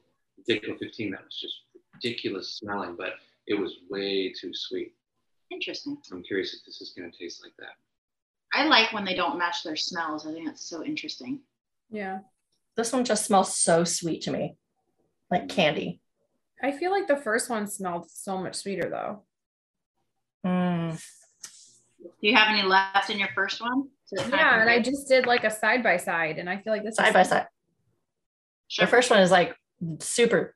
Dickel 0.46 0.78
15 0.78 1.12
that 1.12 1.24
was 1.24 1.40
just 1.40 1.62
ridiculous 1.94 2.58
smelling, 2.58 2.94
but 2.94 3.14
it 3.46 3.54
was 3.54 3.76
way 3.88 4.30
too 4.38 4.50
sweet. 4.52 4.94
Interesting. 5.50 5.96
I'm 6.12 6.22
curious 6.22 6.52
if 6.52 6.60
this 6.66 6.82
is 6.82 6.92
going 6.94 7.10
to 7.10 7.18
taste 7.18 7.42
like 7.42 7.54
that. 7.58 7.72
I 8.52 8.66
like 8.66 8.92
when 8.92 9.06
they 9.06 9.14
don't 9.14 9.38
match 9.38 9.62
their 9.64 9.76
smells. 9.76 10.26
I 10.26 10.32
think 10.32 10.44
that's 10.44 10.68
so 10.68 10.84
interesting. 10.84 11.40
Yeah. 11.88 12.18
this 12.76 12.92
one 12.92 13.06
just 13.06 13.24
smells 13.24 13.56
so 13.56 13.82
sweet 13.82 14.20
to 14.22 14.30
me 14.30 14.58
like 15.30 15.48
candy 15.48 16.02
I 16.62 16.72
feel 16.72 16.90
like 16.90 17.08
the 17.08 17.16
first 17.16 17.48
one 17.48 17.66
smelled 17.66 18.10
so 18.10 18.36
much 18.36 18.56
sweeter 18.56 18.90
though. 18.90 19.22
Mm. 20.44 21.00
Do 22.02 22.08
you 22.28 22.34
have 22.34 22.48
any 22.50 22.62
left 22.62 23.08
in 23.08 23.18
your 23.18 23.30
first 23.34 23.62
one? 23.62 23.88
To 24.08 24.16
kind 24.16 24.32
Yeah, 24.32 24.60
and 24.60 24.70
I 24.70 24.80
just 24.80 25.08
did 25.08 25.26
like 25.26 25.44
a 25.44 25.50
side 25.50 25.82
by 25.82 25.96
side, 25.96 26.38
and 26.38 26.48
I 26.48 26.58
feel 26.58 26.72
like 26.72 26.84
this 26.84 26.96
side 26.96 27.12
by 27.12 27.22
side 27.22 27.46
Sure. 28.68 28.84
the 28.84 28.90
first 28.90 29.10
one 29.10 29.20
is 29.20 29.30
like 29.30 29.56
super 30.00 30.54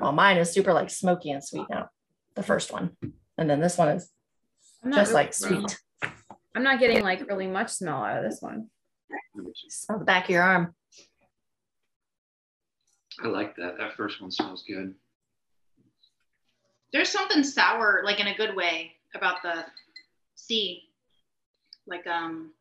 well 0.00 0.12
mine 0.12 0.36
is 0.36 0.52
super 0.52 0.72
like 0.72 0.88
smoky 0.88 1.30
and 1.32 1.42
sweet 1.42 1.66
now 1.68 1.88
the 2.36 2.44
first 2.44 2.72
one 2.72 2.96
and 3.36 3.50
then 3.50 3.60
this 3.60 3.76
one 3.76 3.88
is 3.88 4.08
just 4.84 5.10
really 5.10 5.12
like 5.12 5.32
sure. 5.32 5.48
sweet 5.48 5.78
I'm 6.54 6.62
not 6.62 6.78
getting 6.78 7.02
like 7.02 7.28
really 7.28 7.48
much 7.48 7.70
smell 7.70 8.04
out 8.04 8.18
of 8.18 8.30
this 8.30 8.40
one. 8.40 8.68
Number 9.34 9.50
two. 9.50 9.70
Smell 9.70 9.98
the 9.98 10.04
back 10.04 10.24
of 10.24 10.30
your 10.30 10.42
arm. 10.42 10.74
I 13.22 13.26
like 13.28 13.56
that. 13.56 13.78
That 13.78 13.94
first 13.96 14.20
one 14.20 14.30
smells 14.30 14.64
good. 14.66 14.94
There's 16.92 17.08
something 17.08 17.42
sour, 17.42 18.02
like 18.04 18.20
in 18.20 18.28
a 18.28 18.36
good 18.36 18.54
way, 18.54 18.92
about 19.14 19.42
the 19.42 19.64
sea. 20.36 20.84
Like 21.86 22.06
um, 22.06 22.52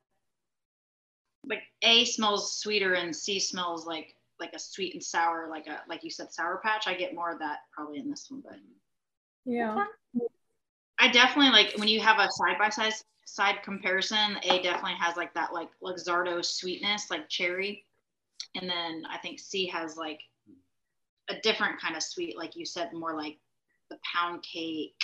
like 1.46 1.64
A 1.82 2.06
smells 2.06 2.60
sweeter 2.60 2.94
and 2.94 3.16
C 3.16 3.40
smells 3.40 3.86
like 3.86 4.16
like 4.40 4.54
a 4.54 4.60
sweet 4.60 4.94
and 4.94 5.04
sour, 5.04 5.48
like 5.50 5.68
a 5.68 5.82
like 5.88 6.04
you 6.04 6.10
said, 6.10 6.32
sour 6.32 6.60
patch. 6.64 6.88
I 6.88 6.94
get 6.94 7.16
more 7.16 7.32
of 7.32 7.40
that 7.40 7.60
probably 7.72 8.00
in 8.00 8.10
this 8.10 8.28
one, 8.30 8.42
but 8.44 8.58
Yeah. 9.46 9.86
I 11.00 11.12
definitely 11.12 11.52
like 11.52 11.78
when 11.78 11.88
you 11.88 12.00
have 12.02 12.20
a 12.20 12.30
side 12.32 12.58
by 12.58 12.70
side 12.70 12.94
side 13.26 13.64
comparison. 13.64 14.38
A 14.44 14.62
definitely 14.62 14.98
has 15.00 15.18
like 15.18 15.34
that 15.34 15.54
like 15.54 15.70
Luxardo 15.84 16.44
sweetness, 16.44 17.10
like 17.10 17.30
cherry, 17.30 17.86
and 18.56 18.70
then 18.70 19.04
I 19.10 19.18
think 19.18 19.40
C 19.40 19.66
has 19.68 19.98
like 19.98 20.20
a 21.30 21.36
different 21.42 21.80
kind 21.82 21.96
of 21.96 22.04
sweet, 22.04 22.38
like 22.38 22.56
you 22.56 22.66
said, 22.66 22.94
more 22.94 23.18
like 23.18 23.38
the 23.90 23.98
pound 24.14 24.44
cake, 24.44 25.02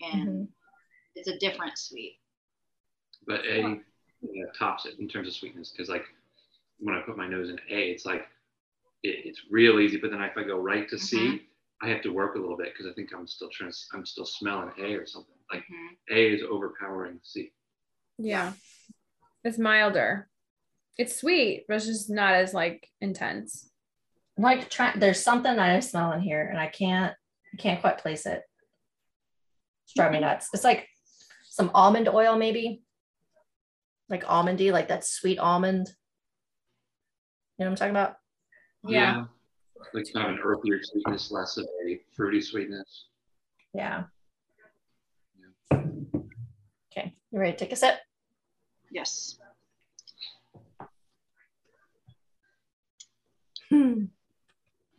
and 0.00 0.28
mm-hmm. 0.28 0.44
it's 1.14 1.28
a 1.28 1.38
different 1.38 1.78
sweet. 1.78 2.18
But 3.26 3.46
A 3.46 3.80
yeah, 4.32 4.44
tops 4.58 4.86
it 4.86 4.98
in 4.98 5.08
terms 5.08 5.28
of 5.28 5.34
sweetness 5.34 5.70
because 5.70 5.88
like 5.88 6.04
when 6.78 6.94
I 6.94 7.00
put 7.02 7.16
my 7.16 7.28
nose 7.28 7.50
in 7.50 7.58
A, 7.70 7.90
it's 7.90 8.04
like 8.06 8.26
it, 9.02 9.24
it's 9.24 9.42
real 9.50 9.80
easy. 9.80 9.96
But 9.98 10.10
then 10.10 10.22
if 10.22 10.36
I 10.36 10.42
go 10.44 10.58
right 10.58 10.88
to 10.90 10.98
C, 10.98 11.42
I 11.82 11.88
have 11.88 12.02
to 12.02 12.10
work 12.12 12.36
a 12.36 12.38
little 12.38 12.56
bit 12.56 12.72
because 12.72 12.90
I 12.90 12.94
think 12.94 13.10
I'm 13.14 13.26
still 13.26 13.48
trying. 13.50 13.72
I'm 13.92 14.06
still 14.06 14.24
smelling 14.26 14.70
A 14.78 14.94
or 14.94 15.06
something. 15.06 15.34
Like 15.52 15.64
Mhm. 15.70 15.88
A 16.10 16.34
is 16.34 16.42
overpowering 16.48 17.20
C. 17.22 17.52
Yeah. 18.18 18.52
It's 19.44 19.58
milder. 19.58 20.28
It's 20.96 21.16
sweet, 21.20 21.64
but 21.68 21.76
it's 21.76 21.86
just 21.86 22.08
not 22.08 22.34
as 22.34 22.54
like 22.54 22.88
intense. 23.00 23.68
I'm 24.38 24.44
like 24.44 24.70
trying 24.70 24.98
there's 25.00 25.20
something 25.22 25.56
that 25.56 25.76
I 25.76 25.80
smell 25.80 26.12
in 26.12 26.20
here 26.20 26.42
and 26.46 26.58
I 26.58 26.68
can't 26.68 27.14
I 27.52 27.56
can't 27.56 27.80
quite 27.80 27.98
place 27.98 28.26
it. 28.26 28.42
It's 29.84 29.94
driving 29.94 30.14
me 30.14 30.26
nuts. 30.26 30.48
It's 30.54 30.64
like 30.64 30.88
some 31.44 31.70
almond 31.74 32.08
oil, 32.08 32.36
maybe. 32.36 32.82
Like 34.08 34.24
almondy, 34.24 34.70
like 34.72 34.88
that 34.88 35.04
sweet 35.06 35.38
almond. 35.38 35.88
You 37.58 37.64
know 37.64 37.70
what 37.70 37.72
I'm 37.72 37.76
talking 37.76 37.90
about? 37.90 38.16
Yeah. 38.86 39.24
Like 39.92 40.06
kind 40.12 40.28
of 40.28 40.34
an 40.34 40.40
earthier 40.44 40.78
sweetness, 40.82 41.30
less 41.30 41.56
of 41.56 41.66
a 41.88 42.00
fruity 42.16 42.40
sweetness. 42.40 43.06
Yeah. 43.72 44.04
Okay, 45.72 47.12
you 47.30 47.38
ready 47.40 47.52
to 47.52 47.58
take 47.58 47.72
a 47.72 47.76
sip? 47.76 47.96
Yes. 48.90 49.38
Hmm. 53.70 54.04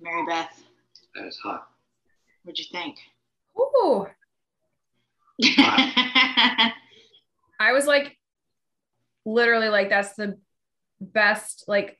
Mary 0.01 0.25
Beth, 0.27 0.63
That 1.15 1.27
is 1.27 1.37
hot. 1.43 1.67
what'd 2.43 2.59
you 2.59 2.65
think? 2.71 2.97
Ooh. 3.57 4.07
I 7.59 7.71
was 7.71 7.85
like 7.87 8.17
literally 9.25 9.69
like 9.69 9.89
that's 9.89 10.13
the 10.13 10.37
best 11.01 11.65
like 11.67 11.99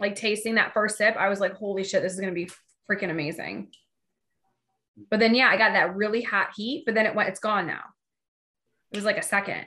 like 0.00 0.16
tasting 0.16 0.56
that 0.56 0.72
first 0.72 0.98
sip. 0.98 1.16
I 1.16 1.28
was 1.28 1.40
like, 1.40 1.54
holy 1.54 1.84
shit, 1.84 2.02
this 2.02 2.12
is 2.12 2.20
gonna 2.20 2.32
be 2.32 2.50
freaking 2.90 3.10
amazing. 3.10 3.68
But 5.10 5.20
then 5.20 5.34
yeah, 5.34 5.48
I 5.48 5.56
got 5.56 5.72
that 5.72 5.94
really 5.94 6.22
hot 6.22 6.48
heat, 6.56 6.84
but 6.84 6.94
then 6.94 7.06
it 7.06 7.14
went, 7.14 7.28
it's 7.28 7.40
gone 7.40 7.66
now. 7.66 7.82
It 8.90 8.96
was 8.96 9.04
like 9.04 9.18
a 9.18 9.22
second. 9.22 9.66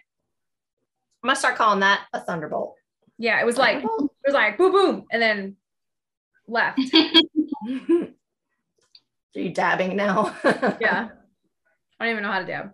I'm 1.23 1.29
gonna 1.29 1.35
start 1.35 1.55
calling 1.55 1.79
that 1.79 2.01
a 2.13 2.19
thunderbolt. 2.19 2.75
Yeah, 3.17 3.39
it 3.39 3.45
was 3.45 3.57
like 3.57 3.83
it 3.83 3.87
was 4.25 4.33
like 4.33 4.57
boom 4.57 4.71
boom 4.71 5.05
and 5.11 5.21
then 5.21 5.55
left. 6.47 6.79
Are 9.35 9.41
you 9.41 9.49
dabbing 9.51 9.95
now? 9.95 10.35
Yeah. 10.79 11.09
I 11.99 12.05
don't 12.05 12.11
even 12.11 12.23
know 12.23 12.31
how 12.31 12.39
to 12.39 12.45
dab. 12.45 12.73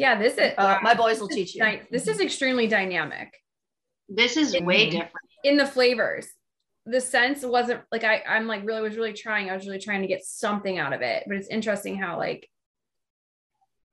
Yeah, 0.00 0.14
this 0.18 0.38
is 0.38 0.54
Uh, 0.56 0.78
my 0.82 0.94
boys 0.94 1.20
will 1.20 1.28
teach 1.28 1.54
you. 1.54 1.62
This 1.90 2.08
is 2.08 2.20
extremely 2.20 2.66
dynamic. 2.66 3.36
this 4.12 4.36
is 4.36 4.58
way 4.60 4.86
Mhm. 4.88 4.90
different. 4.90 5.26
in 5.44 5.56
the 5.56 5.64
flavors 5.66 6.26
the 6.84 7.00
sense 7.00 7.44
wasn't 7.44 7.80
like 7.92 8.02
I, 8.02 8.24
i'm 8.26 8.48
like 8.48 8.64
really 8.64 8.80
was 8.82 8.96
really 8.96 9.12
trying 9.12 9.48
i 9.48 9.54
was 9.54 9.66
really 9.66 9.78
trying 9.78 10.02
to 10.02 10.08
get 10.08 10.24
something 10.24 10.78
out 10.78 10.92
of 10.92 11.00
it 11.00 11.22
but 11.28 11.36
it's 11.36 11.46
interesting 11.46 11.96
how 11.96 12.18
like 12.18 12.50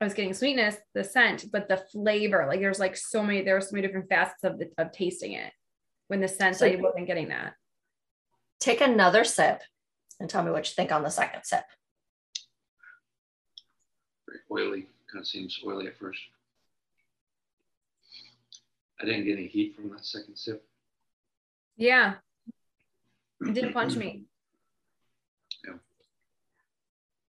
i 0.02 0.06
was 0.06 0.16
getting 0.16 0.34
sweetness 0.34 0.76
the 0.96 1.04
scent 1.04 1.52
but 1.52 1.68
the 1.70 1.78
flavor 1.78 2.48
like 2.50 2.60
there's 2.62 2.80
like 2.80 2.98
so 2.98 3.22
many 3.22 3.44
there 3.44 3.54
were 3.54 3.62
so 3.62 3.76
many 3.76 3.86
different 3.86 4.10
facets 4.10 4.44
of 4.44 4.58
the, 4.58 4.72
of 4.80 4.92
tasting 4.92 5.34
it 5.34 5.54
when 6.08 6.20
the 6.20 6.28
sense 6.28 6.58
So- 6.58 6.66
i 6.66 6.76
wasn't 6.78 7.06
getting 7.06 7.28
that 7.30 7.54
Take 8.60 8.82
another 8.82 9.24
sip 9.24 9.62
and 10.20 10.28
tell 10.28 10.44
me 10.44 10.50
what 10.50 10.68
you 10.68 10.74
think 10.74 10.92
on 10.92 11.04
the 11.04 11.12
second 11.12 11.44
sip. 11.44 11.64
Very 14.28 14.40
oily. 14.52 14.88
Kind 15.12 15.22
of 15.22 15.28
seems 15.28 15.60
oily 15.66 15.88
at 15.88 15.98
first. 15.98 16.20
I 19.02 19.06
didn't 19.06 19.26
get 19.26 19.38
any 19.38 19.48
heat 19.48 19.76
from 19.76 19.90
that 19.92 20.06
second 20.06 20.36
sip. 20.38 20.66
yeah 21.78 22.16
it 23.42 23.54
didn't 23.54 23.74
punch 23.74 23.96
me 23.96 24.24
Yeah. 25.66 25.74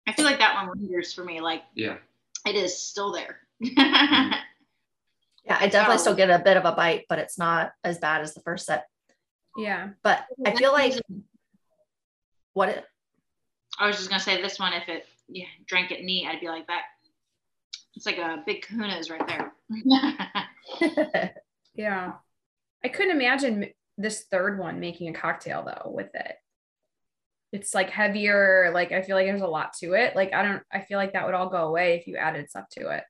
I 0.07 0.13
feel 0.13 0.25
like 0.25 0.39
that 0.39 0.55
one 0.55 0.71
lingers 0.79 1.13
for 1.13 1.25
me. 1.25 1.41
Like 1.41 1.63
Yeah. 1.75 1.97
it 2.47 2.55
is 2.55 2.77
still 2.81 3.13
there. 3.13 3.41
Mm-hmm. 3.63 4.33
Yeah, 5.45 5.59
I 5.61 5.69
definitely 5.69 5.99
still 5.99 6.17
get 6.17 6.29
a 6.29 6.41
bit 6.41 6.57
of 6.57 6.65
a 6.65 6.73
bite, 6.73 7.05
but 7.09 7.21
it's 7.21 7.39
not 7.39 7.71
as 7.85 7.99
bad 7.99 8.21
as 8.21 8.35
the 8.35 8.41
first 8.41 8.67
sip. 8.67 8.83
yeah 9.57 9.91
But 10.03 10.25
I 10.45 10.57
feel 10.57 10.73
like 10.73 10.95
what 12.53 12.69
it 12.69 12.85
I 13.79 13.87
was 13.87 13.97
just 13.97 14.09
gonna 14.11 14.19
say 14.21 14.43
this 14.43 14.59
one. 14.59 14.73
If 14.73 14.89
it 14.89 15.07
yeah 15.29 15.47
drank 15.67 15.93
it 15.93 16.03
neat, 16.05 16.27
I'd 16.27 16.41
be 16.41 16.49
like 16.49 16.67
that. 16.67 16.83
It's 17.97 18.07
like 18.07 18.19
a 18.19 18.43
big 18.47 18.63
Kahuna's 18.63 19.11
right 19.11 19.27
there. 19.27 19.53
yeah 21.75 22.13
i 22.85 22.89
couldn't 22.89 23.17
imagine 23.17 23.67
this 23.99 24.25
third 24.31 24.59
one 24.59 24.81
making 24.81 25.09
a 25.09 25.19
cocktail 25.19 25.65
though 25.65 25.91
with 25.91 26.15
it 26.15 26.37
it's 27.53 27.75
like 27.75 27.91
heavier 27.91 28.71
like 28.75 28.93
i 28.93 29.03
feel 29.03 29.17
like 29.17 29.27
there's 29.27 29.43
a 29.43 29.47
lot 29.47 29.73
to 29.73 29.95
it 29.95 30.15
like 30.17 30.33
i 30.33 30.43
don't 30.43 30.63
i 30.73 30.81
feel 30.81 30.99
like 30.99 31.13
that 31.13 31.25
would 31.25 31.35
all 31.35 31.49
go 31.49 31.69
away 31.69 31.95
if 31.95 32.07
you 32.07 32.17
added 32.17 32.49
stuff 32.51 32.69
to 32.71 32.89
it 32.89 33.05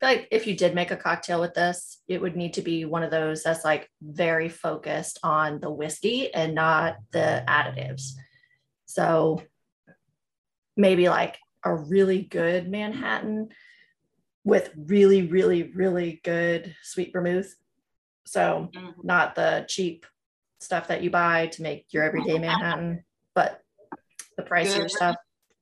feel 0.00 0.08
like 0.08 0.28
if 0.30 0.46
you 0.46 0.56
did 0.56 0.74
make 0.74 0.90
a 0.90 0.96
cocktail 0.96 1.40
with 1.40 1.54
this, 1.54 2.02
it 2.08 2.20
would 2.20 2.36
need 2.36 2.54
to 2.54 2.62
be 2.62 2.84
one 2.84 3.02
of 3.02 3.10
those 3.10 3.42
that's 3.42 3.64
like 3.64 3.88
very 4.02 4.48
focused 4.48 5.18
on 5.22 5.60
the 5.60 5.70
whiskey 5.70 6.32
and 6.34 6.54
not 6.54 6.96
the 7.12 7.44
additives. 7.48 8.10
So 8.86 9.42
maybe 10.76 11.08
like 11.08 11.38
a 11.64 11.74
really 11.74 12.22
good 12.22 12.68
Manhattan 12.68 13.50
with 14.44 14.70
really, 14.76 15.26
really, 15.26 15.64
really 15.74 16.20
good 16.22 16.76
sweet 16.82 17.12
vermouth. 17.12 17.54
So 18.26 18.70
Mhm. 18.74 19.04
not 19.04 19.34
the 19.34 19.64
cheap 19.68 20.06
stuff 20.60 20.88
that 20.88 21.02
you 21.02 21.10
buy 21.10 21.48
to 21.48 21.62
make 21.62 21.92
your 21.92 22.04
everyday 22.04 22.38
Manhattan, 22.38 23.04
but 23.34 23.62
the 24.36 24.42
pricier 24.42 24.82
Good. 24.82 24.90
stuff, 24.90 25.16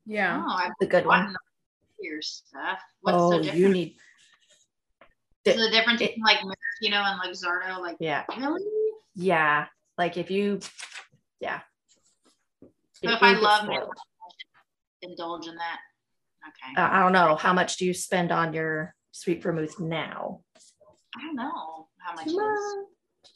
yeah 0.07 0.43
Oh, 0.47 0.71
the 0.81 0.87
good 0.87 1.07
one. 1.07 1.35
your 2.01 2.21
stuff. 2.23 2.81
What's 3.01 3.17
Oh, 3.19 3.31
so 3.31 3.37
you 3.41 3.53
different? 3.53 3.73
need, 3.75 3.97
So 5.47 5.53
the 5.61 5.71
difference 5.71 6.01
it- 6.01 6.09
between 6.17 6.25
like 6.25 6.41
maraschino 6.43 6.99
and 7.05 7.19
like 7.19 7.33
Zardo, 7.33 7.81
like 7.81 7.97
yeah. 8.01 8.25
really? 8.37 8.63
Yeah, 9.15 9.67
like 9.99 10.17
if 10.17 10.31
you, 10.31 10.59
yeah. 11.39 11.61
So 12.95 13.09
It- 13.11 13.15
if 13.15 13.23
I 13.23 13.33
love 13.35 13.63
spoiled. 13.65 13.69
maraschino, 13.69 13.93
I 13.93 14.31
should 15.01 15.11
indulge 15.11 15.47
in 15.47 15.55
that. 15.57 15.79
Okay. 16.49 16.81
Uh, 16.81 16.89
I 16.91 17.01
don't 17.01 17.13
know 17.13 17.37
how 17.37 17.53
much 17.53 17.77
do 17.77 17.87
you 17.87 17.95
spend 17.95 18.33
on 18.33 18.53
your 18.53 18.95
sweet 19.13 19.43
vermouth 19.43 19.79
now? 19.79 20.41
I 21.17 21.21
don't 21.27 21.37
know 21.37 21.89
how 21.99 22.15
much 22.15 22.25
Too 22.25 22.39
it 22.39 22.43
is. 22.43 23.31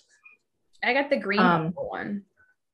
i 0.82 0.92
got 0.94 1.10
the 1.10 1.16
green 1.18 1.40
Um, 1.40 1.72
one 1.74 2.24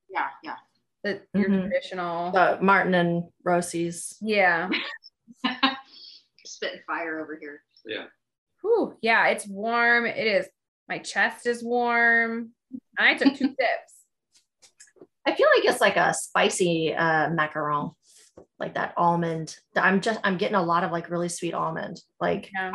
Yeah, 0.08 0.28
yeah. 0.42 0.56
the 1.04 1.20
your 1.34 1.48
Mhm. 1.50 1.62
traditional 1.62 2.30
The 2.32 2.58
Martini 2.60 2.96
and 2.98 3.24
Rossi's. 3.44 4.16
yeah 4.20 4.70
Spitting 6.44 6.80
fire 6.86 7.20
over 7.20 7.36
here. 7.40 7.62
Yeah. 7.84 8.06
Whew, 8.62 8.96
yeah 9.02 9.28
it's 9.28 9.46
warm 9.46 10.06
it 10.06 10.26
is 10.26 10.46
my 10.88 10.98
chest 10.98 11.46
is 11.46 11.62
warm 11.64 12.52
i 12.98 13.14
took 13.14 13.34
two 13.34 13.46
sips 13.60 13.92
I 15.24 15.34
feel 15.36 15.46
like 15.56 15.64
it's 15.64 15.80
like 15.80 15.96
a 15.96 16.12
spicy 16.14 16.92
uh, 16.94 17.28
macaron, 17.30 17.94
like 18.58 18.74
that 18.74 18.94
almond. 18.96 19.56
I'm 19.76 20.00
just 20.00 20.20
I'm 20.24 20.38
getting 20.38 20.56
a 20.56 20.62
lot 20.62 20.84
of 20.84 20.92
like 20.92 21.10
really 21.10 21.28
sweet 21.28 21.54
almond. 21.54 22.00
Like 22.20 22.50
yeah. 22.54 22.72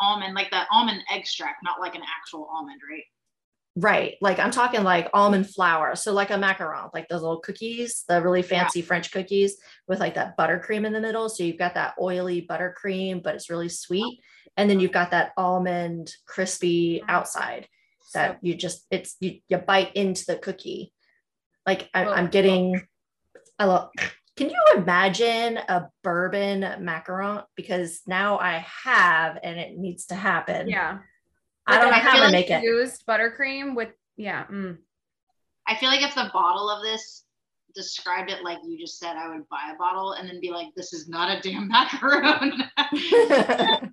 Almond, 0.00 0.34
like 0.34 0.50
that 0.50 0.66
almond 0.72 1.00
extract, 1.10 1.62
not 1.62 1.80
like 1.80 1.94
an 1.94 2.02
actual 2.02 2.48
almond, 2.52 2.80
right? 2.90 3.02
right, 3.76 4.14
like 4.20 4.38
I'm 4.38 4.50
talking 4.50 4.82
like 4.82 5.08
almond 5.12 5.48
flour. 5.50 5.94
So 5.96 6.12
like 6.12 6.30
a 6.30 6.34
macaron, 6.34 6.90
like 6.94 7.08
those 7.08 7.22
little 7.22 7.40
cookies, 7.40 8.04
the 8.08 8.20
really 8.22 8.42
fancy 8.42 8.82
French 8.82 9.10
cookies 9.12 9.56
with 9.88 10.00
like 10.00 10.14
that 10.14 10.36
buttercream 10.36 10.84
in 10.86 10.92
the 10.92 11.00
middle. 11.00 11.28
So 11.28 11.42
you've 11.44 11.58
got 11.58 11.74
that 11.74 11.94
oily 12.00 12.46
buttercream, 12.48 13.22
but 13.22 13.34
it's 13.34 13.50
really 13.50 13.68
sweet. 13.68 14.20
and 14.56 14.68
then 14.70 14.78
you've 14.80 14.92
got 14.92 15.10
that 15.10 15.32
almond 15.36 16.12
crispy 16.26 17.02
outside 17.08 17.66
that 18.14 18.32
So- 18.32 18.38
you 18.42 18.54
just 18.54 18.86
it's 18.90 19.16
you, 19.20 19.40
you 19.48 19.58
bite 19.58 19.94
into 19.96 20.24
the 20.26 20.36
cookie. 20.36 20.92
Like 21.66 21.88
I, 21.94 22.04
I'm 22.04 22.28
getting, 22.28 22.80
I 23.58 23.64
love. 23.66 23.90
Can 24.36 24.50
you 24.50 24.60
imagine 24.76 25.58
a 25.58 25.88
bourbon 26.02 26.62
macaron? 26.80 27.44
Because 27.54 28.02
now 28.06 28.38
I 28.38 28.64
have, 28.84 29.38
and 29.42 29.58
it 29.58 29.76
needs 29.76 30.06
to 30.06 30.16
happen. 30.16 30.68
Yeah. 30.68 30.98
I 31.66 31.78
don't 31.78 31.90
know 31.90 31.96
how 31.96 32.26
to 32.26 32.32
make 32.32 32.50
it. 32.50 32.62
Used 32.62 33.06
buttercream 33.06 33.74
with 33.74 33.90
yeah. 34.16 34.44
Mm. 34.50 34.78
I 35.66 35.76
feel 35.76 35.88
like 35.88 36.02
if 36.02 36.14
the 36.14 36.30
bottle 36.32 36.68
of 36.68 36.82
this 36.82 37.24
described 37.74 38.30
it 38.30 38.44
like 38.44 38.58
you 38.64 38.78
just 38.78 38.98
said, 38.98 39.16
I 39.16 39.28
would 39.28 39.48
buy 39.48 39.72
a 39.74 39.78
bottle 39.78 40.12
and 40.12 40.28
then 40.28 40.40
be 40.40 40.50
like, 40.50 40.68
this 40.76 40.92
is 40.92 41.08
not 41.08 41.36
a 41.36 41.40
damn 41.40 41.70
macaron. 41.72 42.52
oh, 42.76 42.88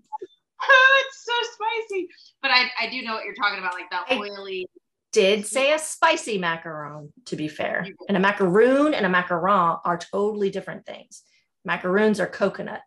it's 1.00 1.26
so 1.26 1.34
spicy. 1.54 2.08
But 2.42 2.52
I, 2.52 2.66
I 2.80 2.90
do 2.90 3.02
know 3.02 3.14
what 3.14 3.26
you're 3.26 3.36
talking 3.36 3.60
about, 3.60 3.74
like 3.74 3.90
that 3.92 4.12
oily. 4.12 4.68
Did 5.12 5.46
say 5.46 5.74
a 5.74 5.80
spicy 5.80 6.40
macaron, 6.40 7.12
to 7.26 7.36
be 7.36 7.50
fair. 7.50 7.86
And 8.08 8.16
a 8.16 8.20
macaroon 8.20 8.94
and 8.94 9.06
a 9.06 9.10
macaron 9.10 9.80
are 9.84 9.98
totally 9.98 10.50
different 10.50 10.86
things. 10.86 11.24
Macaroons 11.66 12.20
are 12.20 12.28
coconut. 12.28 12.82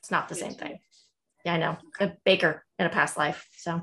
It's 0.00 0.10
not 0.10 0.28
the 0.28 0.34
same 0.34 0.54
thing. 0.54 0.80
Yeah, 1.44 1.54
I 1.54 1.58
know. 1.58 1.76
A 2.00 2.12
baker 2.24 2.64
in 2.78 2.86
a 2.86 2.90
past 2.90 3.16
life. 3.16 3.46
So 3.56 3.82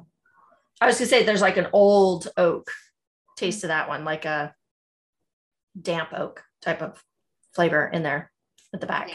I 0.82 0.86
was 0.86 0.98
gonna 0.98 1.08
say 1.08 1.24
there's 1.24 1.42
like 1.42 1.58
an 1.58 1.68
old 1.72 2.28
oak 2.36 2.72
taste 3.38 3.62
to 3.62 3.68
that 3.68 3.88
one, 3.88 4.04
like 4.04 4.26
a 4.26 4.54
damp 5.82 6.10
oak 6.14 6.44
type 6.62 6.82
of 6.82 7.02
flavor 7.54 7.90
in 7.92 8.04
there 8.04 8.32
at 8.74 8.82
the 8.82 8.88
back. 8.88 9.10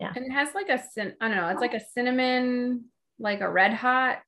Yeah, 0.00 0.12
And 0.14 0.26
it 0.26 0.32
has 0.32 0.54
like 0.54 0.68
a 0.68 0.80
I 1.20 1.28
don't 1.28 1.36
know, 1.36 1.48
it's 1.48 1.60
like 1.60 1.74
a 1.74 1.84
cinnamon, 1.92 2.84
like 3.18 3.40
a 3.40 3.50
red 3.50 3.74
hot 3.74 4.18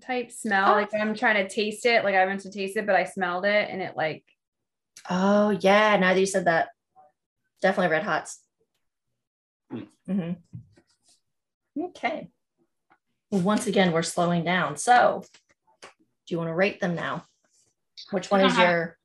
type 0.00 0.30
smell. 0.30 0.70
Oh. 0.70 0.72
Like 0.72 0.94
I'm 0.94 1.14
trying 1.14 1.46
to 1.46 1.52
taste 1.52 1.86
it. 1.86 2.04
Like 2.04 2.14
I 2.14 2.26
went 2.26 2.40
to 2.42 2.50
taste 2.50 2.76
it, 2.76 2.86
but 2.86 2.96
I 2.96 3.04
smelled 3.04 3.44
it 3.44 3.68
and 3.70 3.80
it 3.80 3.96
like 3.96 4.24
Oh 5.08 5.50
yeah, 5.50 5.96
now 5.96 6.12
that 6.12 6.20
you 6.20 6.26
said 6.26 6.46
that, 6.46 6.68
definitely 7.62 7.92
red 7.92 8.02
hots. 8.02 8.40
Mm-hmm. 9.72 10.32
Okay. 11.84 12.28
Well, 13.30 13.40
once 13.42 13.66
again, 13.66 13.92
we're 13.92 14.02
slowing 14.02 14.44
down. 14.44 14.76
So, 14.76 15.24
do 15.82 15.88
you 16.34 16.38
want 16.38 16.48
to 16.48 16.54
rate 16.54 16.80
them 16.80 16.94
now? 16.94 17.24
Which 18.10 18.30
one 18.30 18.40
is 18.40 18.58
your? 18.58 18.98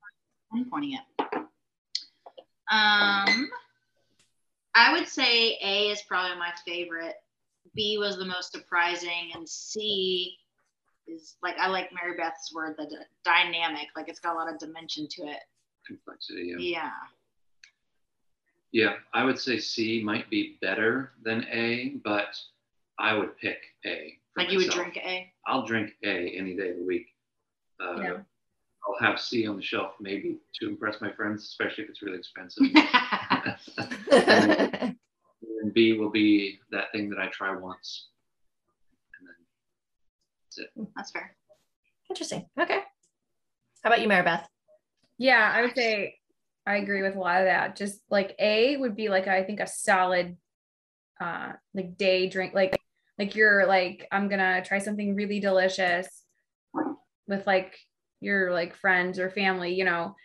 I'm 0.52 0.66
pointing 0.66 0.94
it. 0.94 1.02
Um, 2.72 3.50
I 4.74 4.94
would 4.94 5.08
say 5.08 5.58
A 5.62 5.90
is 5.92 6.02
probably 6.02 6.38
my 6.38 6.52
favorite. 6.66 7.16
B 7.76 7.98
was 8.00 8.18
the 8.18 8.26
most 8.26 8.52
surprising, 8.52 9.32
and 9.36 9.48
C 9.48 10.36
is 11.08 11.36
like 11.44 11.56
I 11.60 11.68
like 11.68 11.92
Mary 11.94 12.18
Beth's 12.18 12.54
word, 12.54 12.76
the 12.78 12.86
d- 12.86 12.96
dynamic. 13.24 13.88
Like 13.96 14.10
it's 14.10 14.20
got 14.20 14.36
a 14.36 14.38
lot 14.38 14.52
of 14.52 14.60
dimension 14.60 15.08
to 15.12 15.24
it. 15.24 15.40
Complexity. 15.88 16.54
Yeah. 16.58 16.58
Yeah. 16.60 16.92
Yeah, 18.72 18.94
I 19.14 19.24
would 19.24 19.40
say 19.40 19.58
C 19.58 20.02
might 20.04 20.30
be 20.30 20.58
better 20.62 21.12
than 21.24 21.46
A, 21.50 21.96
but 22.04 22.36
I 23.00 23.14
would 23.14 23.38
pick 23.38 23.60
A. 23.86 24.18
Like 24.36 24.52
you 24.52 24.58
would 24.58 24.70
drink 24.70 24.98
A. 24.98 25.32
I'll 25.48 25.66
drink 25.66 25.92
A 26.04 26.32
any 26.38 26.58
day 26.58 26.72
of 26.72 26.78
the 26.78 26.84
week. 26.84 27.08
Uh, 27.80 28.02
Yeah. 28.02 28.18
I'll 28.88 29.00
have 29.08 29.20
C 29.20 29.48
on 29.48 29.56
the 29.56 29.64
shelf 29.64 29.94
maybe 30.00 30.38
to 30.60 30.68
impress 30.68 31.02
my 31.02 31.12
friends, 31.14 31.44
especially 31.44 31.86
if 31.86 31.90
it's 31.90 32.02
really 32.04 32.18
expensive. 32.18 32.66
and 34.12 35.74
B 35.74 35.98
will 35.98 36.12
be 36.12 36.60
that 36.72 36.92
thing 36.92 37.10
that 37.10 37.20
I 37.20 37.28
try 37.28 37.56
once. 37.56 38.08
And 40.76 40.88
that's 40.96 41.12
fair. 41.12 41.36
Interesting. 42.10 42.46
Okay. 42.60 42.80
How 43.84 43.90
about 43.90 44.02
you, 44.02 44.08
Mary 44.08 44.24
Beth? 44.24 44.48
yeah, 45.18 45.52
I 45.54 45.62
would 45.62 45.76
say 45.76 46.16
I 46.66 46.78
agree 46.78 47.02
with 47.02 47.16
a 47.16 47.20
lot 47.20 47.42
of 47.42 47.46
that. 47.46 47.76
Just 47.76 48.00
like 48.10 48.36
A 48.40 48.78
would 48.78 48.96
be 48.96 49.10
like 49.10 49.28
I 49.28 49.44
think 49.44 49.60
a 49.60 49.68
solid 49.68 50.38
uh 51.22 51.54
like 51.74 51.96
day 51.96 52.28
drink 52.28 52.54
like 52.54 52.76
like 53.18 53.36
you're 53.36 53.66
like 53.66 54.08
I'm 54.12 54.28
gonna 54.28 54.64
try 54.66 54.80
something 54.80 55.16
really 55.16 55.40
delicious 55.40 56.08
with 57.28 57.48
like 57.48 57.78
your 58.20 58.52
like 58.52 58.76
friends 58.76 59.20
or 59.20 59.30
family, 59.30 59.74
you 59.74 59.86
know. 59.86 60.16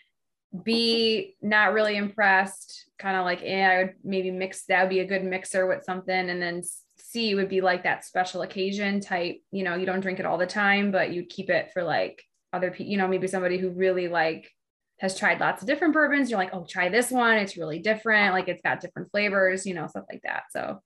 B 0.64 1.36
not 1.40 1.74
really 1.74 1.96
impressed, 1.96 2.90
kind 2.98 3.16
of 3.16 3.24
like 3.24 3.40
eh, 3.44 3.64
I 3.64 3.78
would 3.84 3.94
maybe 4.02 4.32
mix 4.32 4.64
that 4.64 4.82
would 4.82 4.90
be 4.90 4.98
a 4.98 5.06
good 5.06 5.22
mixer 5.22 5.66
with 5.68 5.84
something, 5.84 6.30
and 6.30 6.42
then 6.42 6.62
C 7.00 7.34
would 7.34 7.48
be 7.48 7.60
like 7.60 7.82
that 7.84 8.04
special 8.04 8.42
occasion 8.42 9.00
type. 9.00 9.40
You 9.50 9.64
know, 9.64 9.74
you 9.74 9.86
don't 9.86 10.00
drink 10.00 10.20
it 10.20 10.26
all 10.26 10.38
the 10.38 10.46
time, 10.46 10.90
but 10.90 11.12
you 11.12 11.24
keep 11.24 11.50
it 11.50 11.70
for 11.72 11.82
like 11.82 12.22
other 12.52 12.70
people. 12.70 12.90
You 12.90 12.98
know, 12.98 13.08
maybe 13.08 13.26
somebody 13.26 13.58
who 13.58 13.70
really 13.70 14.08
like 14.08 14.50
has 14.98 15.18
tried 15.18 15.40
lots 15.40 15.62
of 15.62 15.68
different 15.68 15.94
bourbons. 15.94 16.30
You're 16.30 16.38
like, 16.38 16.52
oh, 16.52 16.66
try 16.68 16.88
this 16.88 17.10
one. 17.10 17.36
It's 17.36 17.56
really 17.56 17.78
different. 17.78 18.34
Like 18.34 18.48
it's 18.48 18.62
got 18.62 18.80
different 18.80 19.10
flavors. 19.10 19.66
You 19.66 19.74
know, 19.74 19.86
stuff 19.86 20.04
like 20.10 20.22
that. 20.24 20.44
So 20.50 20.80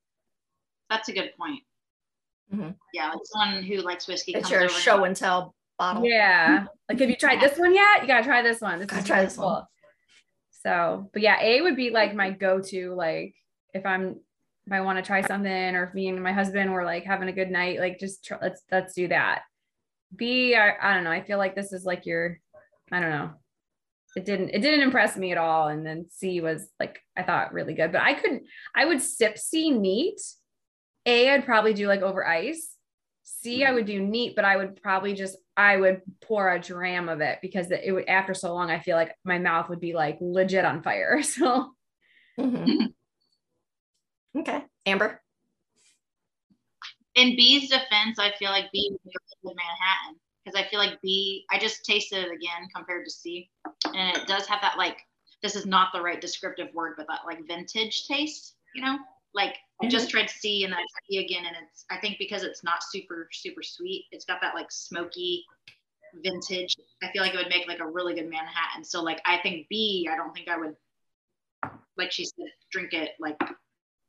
That's 0.90 1.09
a 1.09 1.12
good 1.12 1.33
point. 1.38 1.62
Mhm. 2.53 2.74
Yeah, 2.92 3.09
like 3.09 3.18
someone 3.24 3.62
who 3.62 3.77
likes 3.79 4.07
whiskey. 4.07 4.33
It's 4.33 4.50
your 4.50 4.68
show 4.68 5.05
and 5.05 5.16
tell 5.16 5.55
bottle. 5.79 6.05
yeah, 6.05 6.66
like 6.88 7.00
have 7.00 7.11
you 7.11 7.16
tried 7.16 7.40
this 7.40 7.59
one 7.59 7.74
yet? 7.74 8.03
You 8.03 8.07
gotta 8.07 8.24
try 8.24 8.42
this 8.42 8.61
one. 8.61 8.79
This 8.79 8.87
Gotta 8.87 9.00
is 9.03 9.07
try 9.07 9.16
really 9.16 9.27
this 9.29 9.38
one. 9.38 9.64
So, 10.62 11.11
but 11.12 11.22
yeah, 11.22 11.37
A 11.42 11.61
would 11.62 11.77
be 11.77 11.90
like 11.90 12.14
my 12.14 12.31
go-to. 12.31 12.94
Like 12.94 13.35
if 13.72 13.85
I'm 13.85 14.20
if 14.66 14.72
I 14.72 14.81
want 14.81 14.98
to 14.98 15.03
try 15.03 15.20
something, 15.20 15.74
or 15.74 15.85
if 15.85 15.94
me 15.94 16.09
and 16.09 16.22
my 16.22 16.33
husband 16.33 16.72
were 16.72 16.85
like 16.85 17.05
having 17.05 17.29
a 17.29 17.33
good 17.33 17.50
night, 17.50 17.79
like 17.79 17.98
just 17.98 18.24
tr- 18.24 18.35
let's 18.40 18.62
let's 18.72 18.94
do 18.94 19.09
that. 19.09 19.42
B, 20.14 20.55
I, 20.55 20.74
I 20.81 20.94
don't 20.94 21.05
know. 21.05 21.11
I 21.11 21.22
feel 21.22 21.38
like 21.38 21.55
this 21.55 21.72
is 21.72 21.85
like 21.85 22.07
your, 22.07 22.40
I 22.90 23.00
don't 23.00 23.11
know. 23.11 23.31
It 24.16 24.24
didn't 24.24 24.50
it 24.50 24.61
didn't 24.61 24.83
impress 24.83 25.16
me 25.16 25.33
at 25.33 25.38
all. 25.38 25.68
And 25.68 25.85
then 25.85 26.07
C 26.11 26.40
was 26.40 26.68
like 26.79 27.00
I 27.16 27.24
thought 27.24 27.53
really 27.53 27.74
good, 27.74 27.92
but 27.92 28.00
I 28.03 28.14
couldn't. 28.14 28.44
I 28.74 28.85
would 28.85 29.03
sip 29.03 29.38
C 29.38 29.70
neat. 29.70 30.20
A, 31.07 31.31
I'd 31.31 31.44
probably 31.44 31.74
do 31.74 31.87
like 31.87 32.00
over 32.00 32.27
ice. 32.27 32.77
C, 33.24 33.64
I 33.64 33.72
would 33.72 33.87
do 33.87 34.00
neat, 34.00 34.37
but 34.37 34.44
I 34.44 34.57
would 34.57 34.81
probably 34.81 35.14
just 35.14 35.37
I 35.57 35.77
would 35.77 36.00
pour 36.22 36.48
a 36.53 36.61
dram 36.61 37.09
of 37.09 37.20
it 37.20 37.38
because 37.42 37.70
it 37.70 37.92
would 37.92 38.09
after 38.09 38.35
so 38.35 38.55
long 38.55 38.70
I 38.70 38.79
feel 38.79 38.96
like 38.96 39.14
my 39.24 39.38
mouth 39.38 39.68
would 39.68 39.81
be 39.81 39.94
like 39.94 40.18
legit 40.20 40.64
on 40.64 40.83
fire. 40.83 41.20
So 41.22 41.74
Mhm. 42.38 42.94
Okay. 44.37 44.64
Amber. 44.87 45.20
in 47.14 47.37
B's 47.37 47.70
defense, 47.70 48.18
I 48.18 48.33
feel 48.38 48.51
like 48.51 48.70
B 48.73 48.97
with 49.42 49.57
Manhattan 49.57 50.20
because 50.44 50.61
I 50.61 50.68
feel 50.68 50.79
like 50.79 51.01
B. 51.03 51.44
I 51.51 51.59
just 51.59 51.85
tasted 51.85 52.18
it 52.25 52.33
again 52.33 52.68
compared 52.75 53.05
to 53.05 53.11
C, 53.11 53.51
and 53.94 54.16
it 54.16 54.27
does 54.27 54.47
have 54.47 54.61
that 54.62 54.79
like 54.79 54.99
this 55.42 55.57
is 55.57 55.66
not 55.66 55.88
the 55.92 56.01
right 56.01 56.20
descriptive 56.20 56.68
word, 56.75 56.94
but 56.97 57.07
that 57.09 57.20
like 57.27 57.47
vintage 57.47 58.07
taste. 58.07 58.57
You 58.75 58.83
know, 58.83 58.99
like 59.35 59.57
I 59.83 59.88
just 59.88 60.09
mm-hmm. 60.09 60.18
tried 60.18 60.31
C 60.31 60.64
and 60.64 60.73
then 60.73 60.79
I 60.79 60.83
tried 60.83 61.09
B 61.09 61.25
again, 61.25 61.47
and 61.47 61.57
it's 61.62 61.85
I 61.90 61.99
think 61.99 62.16
because 62.18 62.42
it's 62.42 62.64
not 62.64 62.83
super 62.83 63.29
super 63.33 63.62
sweet, 63.62 64.07
it's 64.11 64.25
got 64.25 64.40
that 64.40 64.55
like 64.55 64.70
smoky 64.70 65.44
vintage. 66.23 66.77
I 67.03 67.11
feel 67.12 67.23
like 67.23 67.35
it 67.35 67.38
would 67.38 67.49
make 67.49 67.66
like 67.66 67.81
a 67.81 67.87
really 67.87 68.14
good 68.14 68.29
Manhattan. 68.29 68.85
So 68.85 69.03
like 69.03 69.20
I 69.25 69.38
think 69.38 69.68
B. 69.68 70.09
I 70.11 70.16
don't 70.16 70.33
think 70.35 70.49
I 70.49 70.59
would 70.59 70.77
like 71.97 72.12
she 72.12 72.25
said 72.25 72.47
drink 72.70 72.92
it 72.92 73.11
like 73.20 73.38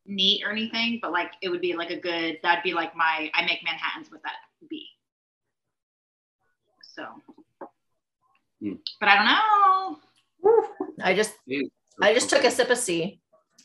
neat 0.06 0.44
or 0.46 0.52
anything, 0.52 1.00
but 1.02 1.12
like 1.12 1.32
it 1.42 1.50
would 1.50 1.62
be 1.62 1.74
like 1.76 1.90
a 1.90 2.00
good 2.00 2.38
that'd 2.44 2.64
be 2.64 2.74
like 2.74 2.96
my 2.96 3.30
I 3.34 3.46
make 3.46 3.64
Manhattans 3.64 4.12
with 4.12 4.22
that 4.24 4.36
B. 4.70 4.88
So 6.94 7.06
Hmm. 8.62 8.76
but 9.02 9.10
I 9.10 9.16
don't 9.16 9.26
know. 9.26 10.00
I 11.04 11.14
just 11.14 11.34
I 12.02 12.14
just 12.14 12.30
took 12.30 12.44
a 12.44 12.52
sip 12.52 12.70
of 12.70 12.78
C, 12.78 13.20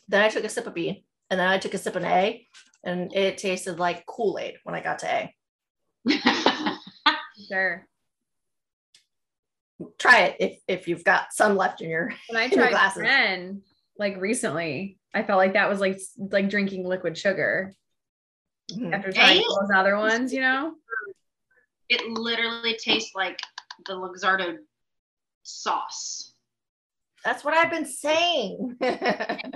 then 0.07 0.21
I 0.21 0.29
took 0.29 0.43
a 0.43 0.49
sip 0.49 0.67
of 0.67 0.73
B, 0.73 1.05
and 1.29 1.39
then 1.39 1.47
I 1.47 1.57
took 1.57 1.73
a 1.73 1.77
sip 1.77 1.95
of 1.95 2.03
A, 2.03 2.45
and 2.83 3.15
it 3.15 3.37
tasted 3.37 3.79
like 3.79 4.05
Kool 4.05 4.37
Aid 4.39 4.55
when 4.63 4.75
I 4.75 4.81
got 4.81 4.99
to 4.99 5.07
A. 5.07 5.35
sure. 7.47 7.87
Try 9.97 10.19
it 10.25 10.35
if 10.39 10.59
if 10.67 10.87
you've 10.87 11.03
got 11.05 11.31
some 11.31 11.55
left 11.55 11.81
in 11.81 11.89
your. 11.89 12.13
When 12.29 12.37
I 12.37 12.43
In 12.43 12.49
the 12.51 12.55
tried 12.57 12.69
glasses. 12.71 13.01
Ren, 13.01 13.61
like 13.97 14.17
recently, 14.17 14.97
I 15.13 15.23
felt 15.23 15.37
like 15.37 15.53
that 15.53 15.69
was 15.69 15.79
like 15.79 15.99
like 16.17 16.49
drinking 16.49 16.87
liquid 16.87 17.17
sugar 17.17 17.73
Mhm. 18.71 18.93
after 18.93 19.11
trying 19.11 19.37
Hey. 19.37 19.43
those 19.47 19.69
other 19.75 19.97
ones, 19.97 20.33
you 20.33 20.41
know? 20.41 20.75
it 21.89 22.07
literally 22.07 22.77
tastes 22.81 23.11
like 23.15 23.37
the 23.85 23.91
Luxardo 23.93 24.57
sauce. 25.43 26.33
That's 27.25 27.43
what 27.43 27.53
I've 27.53 27.69
been 27.69 27.85
saying. 27.85 28.77
I 28.81 29.51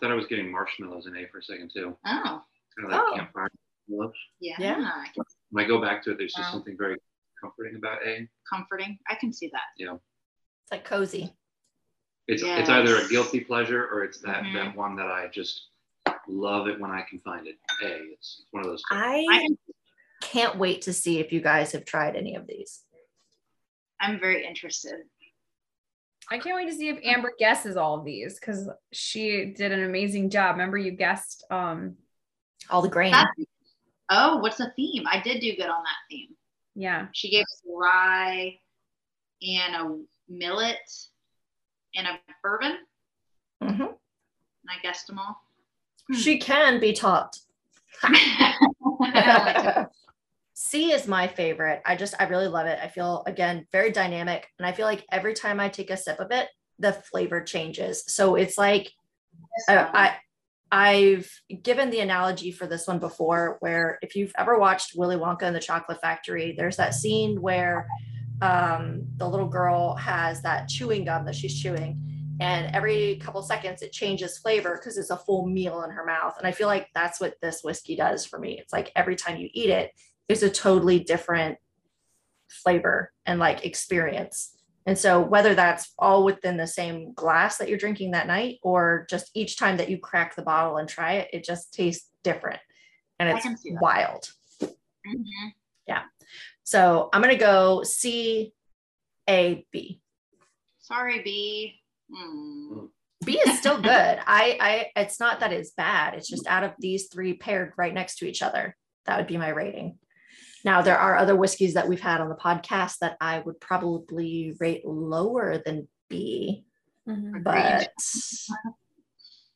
thought 0.00 0.10
I 0.10 0.14
was 0.14 0.26
getting 0.26 0.50
marshmallows 0.50 1.06
in 1.06 1.16
A 1.16 1.26
for 1.28 1.38
a 1.38 1.42
second 1.42 1.70
too. 1.74 1.96
Oh, 2.06 2.42
Kind 2.78 2.84
of 2.86 2.90
like 2.90 3.00
Oh. 3.00 3.16
campfire 3.16 3.48
marshmallows. 3.88 4.14
yeah. 4.40 4.56
Yeah. 4.58 5.04
When 5.50 5.64
I 5.64 5.68
go 5.68 5.80
back 5.80 6.02
to 6.04 6.12
it, 6.12 6.18
there's 6.18 6.32
just 6.32 6.48
Wow. 6.48 6.52
something 6.54 6.76
very 6.78 6.96
comforting 7.40 7.76
about 7.76 8.02
A. 8.06 8.26
Comforting. 8.48 8.98
I 9.08 9.14
can 9.14 9.32
see 9.32 9.48
that. 9.52 9.60
You 9.76 9.86
know, 9.86 10.00
it's 10.62 10.72
like 10.72 10.84
cozy. 10.84 11.34
It's 12.28 12.42
it's 12.42 12.68
either 12.68 12.96
a 12.96 13.08
guilty 13.08 13.40
pleasure 13.40 13.86
or 13.92 14.02
it's 14.04 14.18
that 14.22 14.42
Mhm. 14.44 14.54
that 14.54 14.76
one 14.76 14.96
that 14.96 15.06
I 15.10 15.28
just 15.28 15.68
love 16.28 16.66
it 16.68 16.80
when 16.80 16.90
I 16.90 17.02
can 17.02 17.20
find 17.20 17.46
it. 17.46 17.56
A, 17.82 18.12
it's 18.12 18.42
one 18.50 18.64
of 18.64 18.70
those. 18.70 18.82
two. 18.82 18.96
I 18.96 19.24
I 19.30 19.38
can, 19.40 19.58
can't 20.22 20.56
wait 20.58 20.82
to 20.82 20.92
see 20.92 21.20
if 21.20 21.32
you 21.32 21.40
guys 21.40 21.72
have 21.72 21.84
tried 21.84 22.16
any 22.16 22.34
of 22.34 22.46
these. 22.46 22.82
I'm 24.00 24.18
very 24.20 24.44
interested. 24.46 25.04
I 26.28 26.38
can't 26.38 26.56
wait 26.56 26.68
to 26.68 26.74
see 26.74 26.88
if 26.88 26.98
Amber 27.04 27.32
guesses 27.38 27.76
all 27.76 27.98
of 27.98 28.04
these 28.04 28.38
because 28.40 28.68
she 28.92 29.52
did 29.56 29.70
an 29.70 29.84
amazing 29.84 30.28
job. 30.30 30.56
Remember, 30.56 30.76
you 30.78 30.90
guessed 30.90 31.44
um 31.50 31.96
All 32.68 32.82
the 32.82 32.88
grain. 32.88 33.12
That- 33.12 33.28
oh, 34.10 34.38
what's 34.38 34.56
the 34.56 34.72
theme? 34.74 35.04
I 35.06 35.20
did 35.20 35.40
do 35.40 35.54
good 35.54 35.68
on 35.68 35.82
that 35.84 35.96
theme. 36.10 36.36
yeah. 36.74 37.06
She 37.12 37.30
gave 37.30 37.42
us 37.44 37.62
rye 37.68 38.58
and 39.42 39.74
a 39.76 40.02
millet 40.28 40.78
and 41.96 42.06
a 42.06 42.18
bourbon, 42.42 42.78
Mhm. 43.62 43.80
and 43.80 44.70
I 44.70 44.78
guessed 44.82 45.06
them 45.06 45.18
all. 45.18 45.42
She 46.14 46.38
can 46.38 46.78
be 46.78 46.92
taught. 46.92 47.36
C 50.54 50.92
is 50.92 51.06
my 51.06 51.26
favorite. 51.28 51.82
I 51.84 51.96
just, 51.96 52.14
I 52.18 52.24
really 52.24 52.48
love 52.48 52.66
it. 52.66 52.78
I 52.82 52.88
feel, 52.88 53.22
again, 53.26 53.66
very 53.72 53.90
dynamic. 53.92 54.48
And 54.58 54.66
I 54.66 54.72
feel 54.72 54.86
like 54.86 55.04
every 55.12 55.34
time 55.34 55.60
I 55.60 55.68
take 55.68 55.90
a 55.90 55.96
sip 55.96 56.18
of 56.18 56.30
it, 56.30 56.48
the 56.78 56.92
flavor 56.92 57.42
changes. 57.42 58.04
So 58.06 58.36
it's 58.36 58.56
like, 58.56 58.90
uh, 59.68 59.86
I, 59.92 60.16
I've 60.72 61.30
given 61.62 61.90
the 61.90 62.00
analogy 62.00 62.52
for 62.52 62.66
this 62.66 62.86
one 62.86 62.98
before, 62.98 63.56
where 63.60 63.98
if 64.02 64.16
you've 64.16 64.32
ever 64.38 64.58
watched 64.58 64.92
Willy 64.96 65.16
Wonka 65.16 65.42
and 65.42 65.54
the 65.54 65.60
Chocolate 65.60 66.00
Factory, 66.00 66.54
there's 66.56 66.76
that 66.76 66.94
scene 66.94 67.40
where 67.40 67.86
um, 68.42 69.02
the 69.16 69.28
little 69.28 69.48
girl 69.48 69.94
has 69.96 70.42
that 70.42 70.68
chewing 70.68 71.04
gum 71.04 71.24
that 71.24 71.34
she's 71.34 71.60
chewing, 71.60 72.00
and 72.40 72.74
every 72.74 73.16
couple 73.16 73.42
seconds 73.42 73.82
it 73.82 73.92
changes 73.92 74.38
flavor 74.38 74.76
because 74.78 74.98
it's 74.98 75.10
a 75.10 75.16
full 75.16 75.46
meal 75.46 75.82
in 75.82 75.90
her 75.90 76.04
mouth. 76.04 76.36
And 76.38 76.46
I 76.46 76.52
feel 76.52 76.66
like 76.66 76.88
that's 76.94 77.20
what 77.20 77.34
this 77.40 77.62
whiskey 77.62 77.96
does 77.96 78.26
for 78.26 78.38
me. 78.38 78.58
It's 78.58 78.72
like 78.72 78.92
every 78.94 79.16
time 79.16 79.38
you 79.38 79.48
eat 79.52 79.70
it, 79.70 79.92
it's 80.28 80.42
a 80.42 80.50
totally 80.50 81.00
different 81.00 81.58
flavor 82.48 83.12
and 83.24 83.40
like 83.40 83.64
experience. 83.64 84.52
And 84.84 84.96
so, 84.96 85.20
whether 85.20 85.54
that's 85.54 85.92
all 85.98 86.24
within 86.24 86.56
the 86.56 86.66
same 86.66 87.12
glass 87.14 87.58
that 87.58 87.68
you're 87.68 87.78
drinking 87.78 88.12
that 88.12 88.28
night, 88.28 88.58
or 88.62 89.06
just 89.10 89.30
each 89.34 89.56
time 89.56 89.78
that 89.78 89.90
you 89.90 89.98
crack 89.98 90.36
the 90.36 90.42
bottle 90.42 90.76
and 90.76 90.88
try 90.88 91.14
it, 91.14 91.28
it 91.32 91.44
just 91.44 91.74
tastes 91.74 92.10
different 92.22 92.60
and 93.18 93.28
it's 93.28 93.42
can 93.42 93.56
see 93.56 93.72
that. 93.72 93.80
So, 96.66 97.08
I'm 97.12 97.22
going 97.22 97.32
to 97.32 97.38
go 97.40 97.82
C, 97.84 98.52
A, 99.28 99.64
B. 99.72 100.00
Sorry, 100.80 101.22
B. 101.22 101.80
Hmm. 102.12 102.86
B 103.24 103.38
is 103.46 103.58
still 103.58 103.80
good. 103.82 103.88
I, 104.26 104.58
I, 104.60 104.90
it's 105.00 105.18
not 105.20 105.40
that 105.40 105.52
it's 105.52 105.70
bad. 105.70 106.14
It's 106.14 106.28
just 106.28 106.46
out 106.46 106.64
of 106.64 106.72
these 106.78 107.06
three 107.06 107.34
paired 107.34 107.72
right 107.78 107.94
next 107.94 108.16
to 108.18 108.28
each 108.28 108.42
other, 108.42 108.76
that 109.06 109.16
would 109.16 109.26
be 109.28 109.36
my 109.36 109.48
rating. 109.48 109.98
Now, 110.64 110.82
there 110.82 110.98
are 110.98 111.16
other 111.16 111.36
whiskeys 111.36 111.74
that 111.74 111.86
we've 111.88 112.00
had 112.00 112.20
on 112.20 112.28
the 112.28 112.34
podcast 112.34 112.98
that 113.00 113.16
I 113.20 113.38
would 113.38 113.60
probably 113.60 114.54
rate 114.58 114.84
lower 114.84 115.58
than 115.64 115.86
B, 116.08 116.64
Mhm. 117.08 117.44
but 117.44 117.88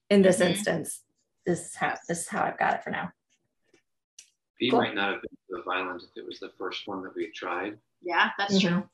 in 0.09 0.23
this 0.23 0.39
Mhm. 0.39 0.51
instance, 0.51 1.03
this 1.45 1.61
is 1.67 1.75
how 1.75 1.97
this 2.09 2.21
is 2.21 2.29
how 2.29 2.45
I've 2.45 2.59
got 2.59 2.75
it 2.75 2.85
for 2.85 2.91
now. 2.91 3.11
B 4.61 4.69
Cool. 4.71 4.81
might 4.81 4.95
not 4.95 5.13
have 5.15 5.23
been 5.23 5.37
so 5.51 5.63
violent 5.63 6.03
if 6.03 6.11
it 6.17 6.25
was 6.27 6.39
the 6.39 6.51
first 6.59 6.87
one 6.87 7.03
that 7.03 7.15
we 7.17 7.25
had 7.25 7.35
tried. 7.35 7.79
Yeah, 8.03 8.31
that's 8.39 8.59
Mhm. 8.59 8.69
true. 8.69 8.91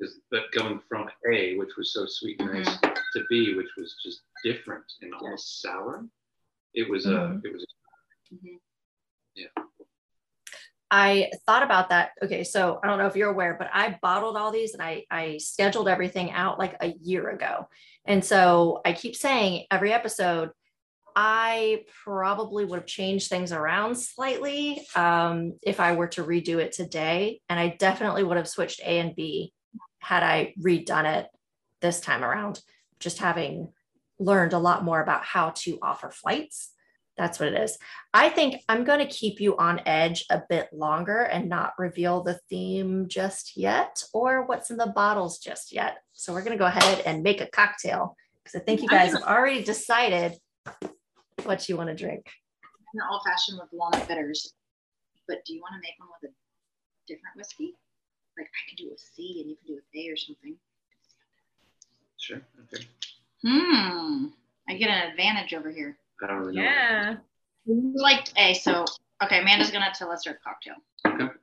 'Cause- 0.00 0.18
But 0.30 0.50
going 0.52 0.80
from 0.88 1.08
A, 1.30 1.56
which 1.56 1.76
was 1.76 1.92
so 1.92 2.06
sweet 2.06 2.40
and 2.40 2.52
nice, 2.54 2.80
to 2.80 3.24
B, 3.28 3.54
which 3.54 3.68
was 3.76 3.94
just 4.02 4.22
different 4.42 4.90
and 5.02 5.14
almost 5.14 5.60
sour, 5.60 6.08
it 6.72 6.88
was 6.88 7.06
a, 7.06 7.10
Mhm. 7.10 7.44
it 7.44 7.52
was 7.52 7.66
Mhm. 8.32 8.60
I 10.90 11.30
thought 11.46 11.64
about 11.64 11.88
that. 11.88 12.12
Okay, 12.22 12.44
so 12.44 12.78
I 12.82 12.86
don't 12.86 12.98
know 12.98 13.06
if 13.06 13.16
you're 13.16 13.30
aware, 13.30 13.54
but 13.54 13.68
I 13.72 13.98
bottled 14.00 14.36
all 14.36 14.52
these 14.52 14.74
and 14.74 14.82
I 14.82 15.04
I 15.10 15.38
scheduled 15.38 15.88
everything 15.88 16.30
out 16.30 16.58
like 16.58 16.76
a 16.80 16.88
year 16.88 17.30
ago. 17.30 17.68
And 18.04 18.24
so 18.24 18.80
I 18.84 18.92
keep 18.92 19.16
saying 19.16 19.66
every 19.72 19.92
episode, 19.92 20.52
I 21.16 21.84
probably 22.04 22.64
would 22.64 22.80
have 22.80 22.86
changed 22.86 23.28
things 23.28 23.52
around 23.52 23.96
slightly 23.96 24.84
um, 24.96 25.54
if 25.62 25.78
I 25.78 25.92
were 25.92 26.08
to 26.08 26.24
redo 26.24 26.58
it 26.58 26.72
today. 26.72 27.40
And 27.48 27.58
I 27.58 27.76
definitely 27.78 28.24
would 28.24 28.36
have 28.36 28.48
switched 28.48 28.80
A 28.80 28.98
and 28.98 29.14
B 29.14 29.52
had 30.00 30.22
I 30.22 30.54
redone 30.60 31.18
it 31.18 31.28
this 31.80 32.00
time 32.00 32.24
around, 32.24 32.60
just 32.98 33.18
having 33.18 33.72
learned 34.18 34.52
a 34.52 34.58
lot 34.58 34.84
more 34.84 35.00
about 35.00 35.24
how 35.24 35.50
to 35.50 35.78
offer 35.82 36.10
flights. 36.10 36.70
That's 37.16 37.38
what 37.38 37.48
it 37.48 37.60
is. 37.60 37.78
I 38.12 38.28
think 38.28 38.62
I'm 38.68 38.82
going 38.82 38.98
to 38.98 39.06
keep 39.06 39.40
you 39.40 39.56
on 39.56 39.80
edge 39.86 40.24
a 40.30 40.42
bit 40.48 40.68
longer 40.72 41.22
and 41.22 41.48
not 41.48 41.74
reveal 41.78 42.22
the 42.22 42.40
theme 42.50 43.06
just 43.08 43.56
yet 43.56 44.02
or 44.12 44.44
what's 44.46 44.70
in 44.70 44.76
the 44.76 44.92
bottles 44.94 45.38
just 45.38 45.72
yet. 45.72 45.98
So 46.12 46.32
we're 46.32 46.42
going 46.42 46.58
to 46.58 46.62
go 46.62 46.66
ahead 46.66 47.02
and 47.06 47.22
make 47.22 47.40
a 47.40 47.46
cocktail 47.46 48.16
because 48.42 48.60
I 48.60 48.64
think 48.64 48.82
you 48.82 48.88
guys 48.88 49.12
have 49.12 49.22
already 49.22 49.62
decided 49.62 50.34
what 51.44 51.68
you 51.68 51.76
want 51.76 51.90
to 51.90 51.94
drink. 51.94 52.26
An 52.94 53.00
old 53.10 53.22
fashioned 53.26 53.58
with 53.60 53.68
walnut 53.72 54.06
bitters. 54.06 54.54
But 55.26 55.44
do 55.44 55.54
you 55.54 55.60
want 55.60 55.74
to 55.74 55.80
make 55.80 55.94
one 55.98 56.08
with 56.20 56.30
a 56.30 56.34
different 57.06 57.36
whiskey? 57.36 57.74
Like 58.36 58.46
I 58.46 58.70
could 58.70 58.78
do 58.78 58.86
it 58.88 58.92
with 58.92 59.00
C 59.00 59.40
and 59.40 59.50
you 59.50 59.56
can 59.56 59.66
do 59.66 59.72
it 59.74 59.84
with 59.84 60.02
A 60.02 60.10
or 60.10 60.16
something. 60.16 60.56
sure. 62.18 62.40
Okay. 62.72 62.84
Hmm. 63.46 64.26
I 64.68 64.74
get 64.74 64.90
an 64.90 65.10
advantage 65.10 65.54
over 65.54 65.70
here. 65.70 65.96
I 66.22 66.26
don't 66.26 66.38
really 66.38 66.56
know. 66.56 66.62
Yeah. 66.62 67.16
You 67.66 67.92
liked 67.96 68.32
A, 68.36 68.54
so 68.54 68.84
okay, 69.22 69.40
Amanda's 69.40 69.70
gonna 69.70 69.92
tell 69.94 70.10
us 70.10 70.24
her 70.26 70.38
cocktail. 70.42 70.74
Okay. 71.06 71.34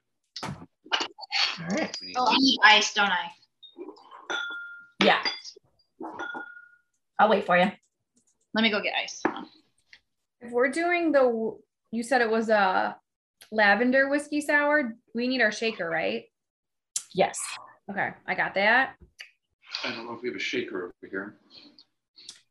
All 0.43 1.67
right. 1.69 1.97
Oh, 2.17 2.27
I 2.27 2.35
need 2.37 2.59
ice, 2.63 2.93
don't 2.93 3.09
I? 3.11 3.31
Yeah. 5.03 5.21
I'll 7.19 7.29
wait 7.29 7.45
for 7.45 7.57
you. 7.57 7.71
Let 8.53 8.61
me 8.63 8.69
go 8.71 8.81
get 8.81 8.93
ice. 9.01 9.21
Hold 10.41 10.43
on. 10.43 10.47
If 10.47 10.53
we're 10.53 10.69
doing 10.69 11.11
the, 11.11 11.57
you 11.91 12.03
said 12.03 12.21
it 12.21 12.29
was 12.29 12.49
a 12.49 12.95
lavender 13.51 14.09
whiskey 14.09 14.41
sour. 14.41 14.95
We 15.13 15.27
need 15.27 15.41
our 15.41 15.51
shaker, 15.51 15.89
right? 15.89 16.25
Yes. 17.13 17.39
Okay, 17.89 18.11
I 18.27 18.35
got 18.35 18.53
that. 18.55 18.95
I 19.83 19.91
don't 19.91 20.05
know 20.05 20.13
if 20.13 20.21
we 20.21 20.29
have 20.29 20.35
a 20.35 20.39
shaker 20.39 20.85
over 20.85 21.09
here. 21.09 21.35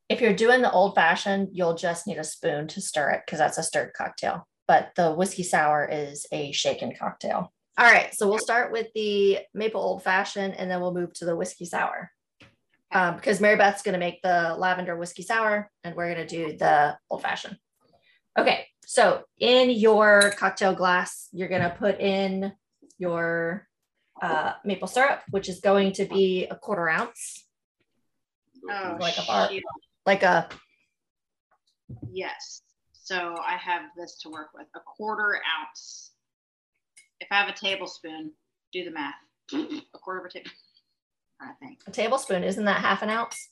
If 0.08 0.20
you're 0.20 0.34
doing 0.34 0.60
the 0.60 0.72
old 0.72 0.94
fashioned, 0.94 1.50
you'll 1.52 1.76
just 1.76 2.06
need 2.06 2.18
a 2.18 2.24
spoon 2.24 2.66
to 2.68 2.80
stir 2.80 3.10
it 3.10 3.22
because 3.24 3.38
that's 3.38 3.58
a 3.58 3.62
stirred 3.62 3.92
cocktail. 3.96 4.46
But 4.66 4.90
the 4.96 5.12
whiskey 5.12 5.44
sour 5.44 5.88
is 5.90 6.26
a 6.32 6.52
shaken 6.52 6.94
cocktail. 6.98 7.52
All 7.78 7.90
right. 7.90 8.12
So 8.14 8.28
we'll 8.28 8.38
start 8.38 8.72
with 8.72 8.88
the 8.94 9.38
maple 9.54 9.80
old 9.80 10.02
fashioned 10.02 10.54
and 10.58 10.70
then 10.70 10.80
we'll 10.80 10.94
move 10.94 11.12
to 11.14 11.24
the 11.24 11.36
whiskey 11.36 11.64
sour. 11.64 12.10
Um, 12.92 13.14
because 13.14 13.40
Mary 13.40 13.56
Beth's 13.56 13.82
going 13.82 13.92
to 13.92 14.00
make 14.00 14.20
the 14.22 14.56
lavender 14.58 14.96
whiskey 14.96 15.22
sour 15.22 15.70
and 15.84 15.94
we're 15.94 16.12
going 16.12 16.26
to 16.26 16.36
do 16.36 16.56
the 16.56 16.98
old 17.08 17.22
fashioned. 17.22 17.56
Okay. 18.38 18.66
So 18.86 19.22
in 19.38 19.70
your 19.70 20.32
cocktail 20.36 20.74
glass, 20.74 21.28
you're 21.32 21.48
going 21.48 21.62
to 21.62 21.70
put 21.70 22.00
in 22.00 22.52
your 22.98 23.68
uh, 24.22 24.54
maple 24.64 24.88
syrup, 24.88 25.20
which 25.30 25.48
is 25.48 25.60
going 25.60 25.92
to 25.92 26.04
be 26.06 26.46
a 26.50 26.56
quarter 26.56 26.88
ounce, 26.88 27.46
Oh, 28.70 28.96
Like 29.00 29.16
a 29.16 29.22
bar. 29.26 29.48
shoot. 29.50 29.62
like 30.06 30.22
a 30.22 30.48
Yes. 32.12 32.62
So 32.92 33.34
I 33.44 33.56
have 33.56 33.82
this 33.96 34.18
to 34.22 34.28
work 34.28 34.48
with. 34.54 34.66
A 34.76 34.80
quarter 34.80 35.40
ounce. 35.60 36.12
If 37.20 37.28
I 37.30 37.36
have 37.40 37.48
a 37.48 37.52
tablespoon, 37.52 38.32
do 38.72 38.84
the 38.84 38.90
math. 38.90 39.14
A 39.52 39.98
quarter 39.98 40.20
of 40.20 40.26
a 40.26 40.30
table. 40.30 40.50
I 41.40 41.52
think. 41.58 41.80
a 41.86 41.90
tablespoon. 41.90 42.44
Isn't 42.44 42.66
that 42.66 42.80
half 42.82 43.02
an 43.02 43.08
ounce? 43.08 43.48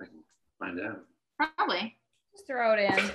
I 0.00 0.04
can 0.06 0.14
find 0.58 0.80
out. 0.80 1.04
Probably. 1.56 1.96
Just 2.32 2.46
throw 2.48 2.74
it 2.74 2.80
in. 2.80 3.10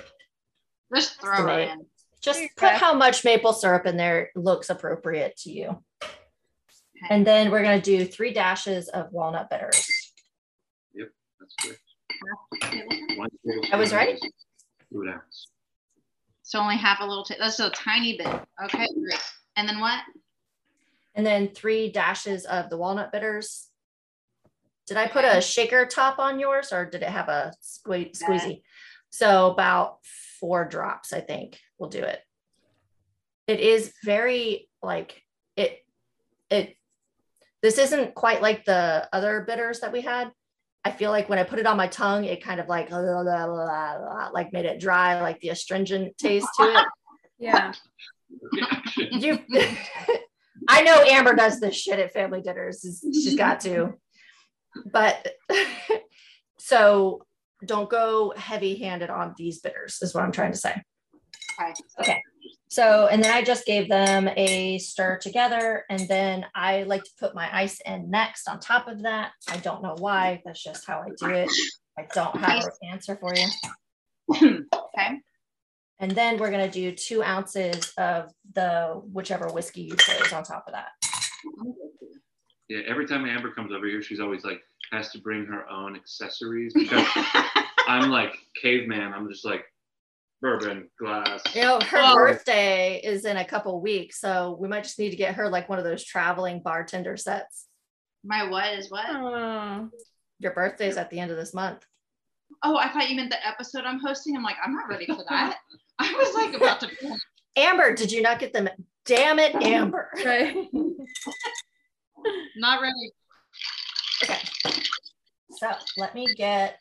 Just 0.94 1.20
throw 1.20 1.46
it 1.56 1.70
in. 1.70 1.86
Just 2.20 2.42
put 2.56 2.72
how 2.72 2.94
much 2.94 3.24
maple 3.24 3.52
syrup 3.52 3.84
in 3.86 3.96
there 3.96 4.30
looks 4.34 4.70
appropriate 4.70 5.36
to 5.38 5.50
you. 5.50 5.82
Okay. 6.02 6.12
And 7.10 7.26
then 7.26 7.50
we're 7.50 7.62
going 7.62 7.80
to 7.80 7.84
do 7.98 8.04
three 8.06 8.32
dashes 8.32 8.88
of 8.88 9.12
walnut 9.12 9.50
bitters. 9.50 9.86
Yep, 10.94 11.08
that's 11.38 11.54
good. 11.62 11.76
Tablespoon? 12.62 13.72
I 13.72 13.76
was 13.76 13.92
right? 13.92 14.18
Two 14.90 15.06
ounce. 15.08 15.48
So 16.42 16.60
only 16.60 16.76
half 16.76 17.00
a 17.00 17.04
little. 17.04 17.24
Ta- 17.24 17.34
that's 17.38 17.60
a 17.60 17.70
tiny 17.70 18.16
bit. 18.16 18.26
Okay, 18.26 18.86
great. 18.86 19.22
And 19.56 19.68
then 19.68 19.80
what? 19.80 20.00
And 21.14 21.26
then 21.26 21.48
three 21.48 21.90
dashes 21.90 22.44
of 22.44 22.70
the 22.70 22.76
walnut 22.76 23.12
bitters. 23.12 23.68
Did 24.86 24.96
I 24.96 25.08
put 25.08 25.24
a 25.24 25.40
shaker 25.40 25.86
top 25.86 26.18
on 26.18 26.38
yours 26.38 26.72
or 26.72 26.84
did 26.84 27.02
it 27.02 27.08
have 27.08 27.28
a 27.28 27.52
sque- 27.62 28.16
squeezy? 28.16 28.62
So 29.10 29.50
about 29.50 29.98
four 30.44 30.66
drops, 30.66 31.14
I 31.14 31.20
think 31.20 31.58
will 31.78 31.88
do 31.88 32.02
it. 32.02 32.20
It 33.46 33.60
is 33.60 33.94
very 34.04 34.68
like 34.82 35.22
it, 35.56 35.78
it, 36.50 36.76
this 37.62 37.78
isn't 37.78 38.14
quite 38.14 38.42
like 38.42 38.66
the 38.66 39.08
other 39.10 39.40
bitters 39.48 39.80
that 39.80 39.90
we 39.90 40.02
had. 40.02 40.30
I 40.84 40.90
feel 40.90 41.10
like 41.10 41.30
when 41.30 41.38
I 41.38 41.44
put 41.44 41.60
it 41.60 41.66
on 41.66 41.78
my 41.78 41.86
tongue, 41.86 42.26
it 42.26 42.44
kind 42.44 42.60
of 42.60 42.68
like 42.68 42.90
like 42.90 44.52
made 44.52 44.66
it 44.66 44.80
dry, 44.80 45.18
like 45.22 45.40
the 45.40 45.48
astringent 45.48 46.18
taste 46.18 46.48
to 46.58 46.64
it. 46.64 46.86
Yeah. 47.36 47.72
You, 48.96 49.40
I 50.68 50.82
know 50.82 51.02
Amber 51.08 51.34
does 51.34 51.58
this 51.58 51.74
shit 51.74 51.98
at 51.98 52.12
family 52.12 52.42
dinners. 52.42 53.02
She's 53.12 53.34
got 53.34 53.60
to, 53.60 53.94
but 54.86 55.26
so 56.58 57.26
don't 57.66 57.88
go 57.90 58.32
heavy 58.36 58.76
handed 58.76 59.10
on 59.10 59.34
these 59.36 59.60
bitters, 59.60 59.98
is 60.02 60.14
what 60.14 60.24
I'm 60.24 60.32
trying 60.32 60.52
to 60.52 60.58
say. 60.58 60.82
Okay. 61.60 61.72
Okay. 62.00 62.22
So, 62.68 63.06
and 63.06 63.22
then 63.22 63.30
I 63.30 63.42
just 63.42 63.66
gave 63.66 63.88
them 63.88 64.28
a 64.36 64.78
stir 64.78 65.18
together. 65.18 65.84
And 65.88 66.08
then 66.08 66.44
I 66.56 66.82
like 66.82 67.04
to 67.04 67.10
put 67.20 67.34
my 67.34 67.48
ice 67.56 67.80
in 67.86 68.10
next 68.10 68.48
on 68.48 68.58
top 68.58 68.88
of 68.88 69.02
that. 69.02 69.30
I 69.48 69.58
don't 69.58 69.80
know 69.80 69.94
why. 69.98 70.42
That's 70.44 70.60
just 70.60 70.84
how 70.84 70.98
I 70.98 71.10
do 71.16 71.32
it. 71.32 71.50
I 71.96 72.06
don't 72.12 72.36
have 72.36 72.64
an 72.64 72.90
answer 72.90 73.16
for 73.16 73.32
you. 73.36 74.66
okay. 74.74 75.20
And 76.00 76.10
then 76.10 76.38
we're 76.38 76.50
going 76.50 76.68
to 76.68 76.72
do 76.72 76.90
two 76.90 77.22
ounces 77.22 77.92
of 77.96 78.32
the 78.54 79.00
whichever 79.12 79.46
whiskey 79.48 79.82
you 79.82 79.94
chose 79.96 80.32
on 80.32 80.42
top 80.42 80.64
of 80.66 80.74
that. 80.74 80.88
Yeah, 82.68 82.80
every 82.88 83.06
time 83.06 83.24
Amber 83.24 83.52
comes 83.52 83.72
over 83.72 83.86
here, 83.86 84.02
she's 84.02 84.18
always 84.18 84.44
like 84.44 84.60
has 84.94 85.10
to 85.12 85.18
bring 85.20 85.44
her 85.46 85.68
own 85.68 85.96
accessories 85.96 86.72
because 86.74 87.06
I'm 87.88 88.10
like 88.10 88.34
caveman. 88.60 89.12
I'm 89.12 89.28
just 89.28 89.44
like 89.44 89.64
bourbon 90.40 90.88
glass. 90.98 91.42
You 91.54 91.62
know, 91.62 91.80
her 91.80 91.98
Oh. 92.02 92.14
birthday 92.16 93.00
is 93.02 93.24
in 93.24 93.36
a 93.36 93.44
couple 93.44 93.80
weeks. 93.80 94.20
So 94.20 94.56
we 94.60 94.68
might 94.68 94.84
just 94.84 94.98
need 94.98 95.10
to 95.10 95.16
get 95.16 95.34
her 95.34 95.48
like 95.48 95.68
one 95.68 95.78
of 95.78 95.84
those 95.84 96.04
traveling 96.04 96.60
bartender 96.62 97.16
sets. 97.16 97.66
My 98.24 98.48
what 98.48 98.72
is 98.78 98.90
what? 98.90 99.04
Oh, 99.10 99.90
Your 100.38 100.52
birthday's 100.52 100.96
at 100.96 101.10
the 101.10 101.18
end 101.20 101.30
of 101.30 101.36
this 101.36 101.52
month. 101.54 101.84
Oh, 102.62 102.76
I 102.76 102.88
thought 102.88 103.10
you 103.10 103.16
meant 103.16 103.30
the 103.30 103.46
episode 103.46 103.84
I'm 103.84 103.98
hosting. 104.00 104.36
I'm 104.36 104.42
like, 104.42 104.56
I'm 104.64 104.74
not 104.74 104.88
ready 104.88 105.06
for 105.06 105.24
that. 105.28 105.56
I 105.98 106.12
was 106.12 106.34
like 106.34 106.54
about 106.54 106.80
to. 106.80 106.88
Amber, 107.56 107.94
did 107.94 108.10
you 108.10 108.20
not 108.22 108.38
get 108.38 108.52
them? 108.52 108.68
Damn 109.06 109.38
it, 109.38 109.54
Amber. 109.56 110.08
right. 110.24 110.54
Not 112.56 112.80
ready. 112.80 113.12
Okay. 114.22 114.38
So 115.56 115.70
let 115.96 116.14
me 116.14 116.26
get 116.34 116.78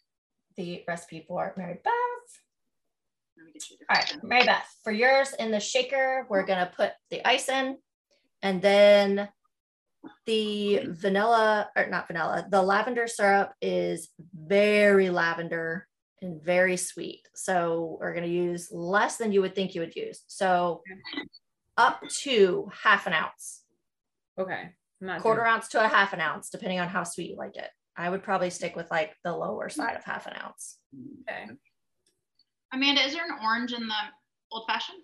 the 0.57 0.84
recipe 0.88 1.26
for 1.28 1.53
Mary 1.57 1.80
Beth. 1.84 1.93
Let 3.38 3.45
me 3.45 3.51
get 3.53 3.69
you 3.69 3.78
a 3.89 3.93
All 3.93 4.28
Mary 4.28 4.45
Beth, 4.45 4.67
for 4.84 4.91
yours 4.91 5.34
in 5.34 5.51
the 5.51 5.59
shaker, 5.59 6.26
we're 6.30 6.45
gonna 6.45 6.71
put 6.76 6.91
the 7.09 7.26
ice 7.28 7.49
in 7.49 7.78
and 8.41 8.61
then 8.61 9.30
the 10.26 10.82
vanilla, 10.88 11.69
or 11.76 11.88
not 11.88 12.07
vanilla, 12.07 12.45
the 12.49 12.61
lavender 12.61 13.07
syrup 13.07 13.53
is 13.61 14.09
very 14.34 15.09
lavender 15.09 15.88
and 16.21 16.41
very 16.41 16.78
sweet. 16.78 17.21
So 17.36 17.97
we're 17.99 18.13
gonna 18.13 18.28
use 18.28 18.69
less 18.71 19.17
than 19.17 19.32
you 19.32 19.41
would 19.41 19.55
think 19.55 19.76
you 19.76 19.82
would 19.82 19.95
use. 19.95 20.24
So 20.28 20.84
up 21.78 22.01
to 22.21 22.69
half 22.84 23.07
an 23.07 23.13
ounce, 23.13 23.63
Okay. 24.38 24.74
Quarter 25.19 25.41
doing- 25.41 25.53
ounce 25.53 25.67
to 25.69 25.84
a 25.84 25.88
half 25.88 26.13
an 26.13 26.21
ounce, 26.21 26.49
depending 26.49 26.80
on 26.80 26.88
how 26.88 27.03
sweet 27.03 27.30
you 27.32 27.36
like 27.36 27.55
it. 27.57 27.69
I 27.95 28.09
would 28.09 28.23
probably 28.23 28.49
stick 28.49 28.75
with 28.75 28.89
like 28.89 29.15
the 29.23 29.35
lower 29.35 29.69
side 29.69 29.95
of 29.95 30.03
half 30.03 30.25
an 30.25 30.33
ounce. 30.43 30.77
Okay. 31.29 31.51
Amanda, 32.71 33.01
is 33.05 33.13
there 33.13 33.25
an 33.25 33.37
orange 33.43 33.71
in 33.71 33.87
the 33.87 33.93
old 34.51 34.65
fashioned? 34.67 35.03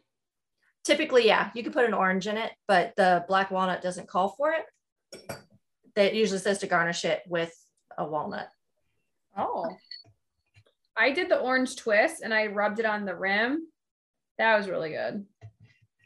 Typically, 0.83 1.27
yeah, 1.27 1.51
you 1.53 1.63
could 1.63 1.73
put 1.73 1.85
an 1.85 1.93
orange 1.93 2.25
in 2.25 2.37
it, 2.37 2.51
but 2.67 2.93
the 2.97 3.23
black 3.27 3.51
walnut 3.51 3.81
doesn't 3.81 4.07
call 4.07 4.29
for 4.29 4.53
it. 4.53 4.65
That 5.95 6.15
usually 6.15 6.39
says 6.39 6.59
to 6.59 6.67
garnish 6.67 7.05
it 7.05 7.21
with 7.27 7.53
a 7.97 8.07
walnut. 8.07 8.49
Oh. 9.37 9.69
I 10.97 11.11
did 11.11 11.29
the 11.29 11.39
orange 11.39 11.75
twist 11.75 12.21
and 12.23 12.33
I 12.33 12.47
rubbed 12.47 12.79
it 12.79 12.85
on 12.85 13.05
the 13.05 13.15
rim. 13.15 13.67
That 14.39 14.57
was 14.57 14.67
really 14.67 14.89
good. 14.89 15.25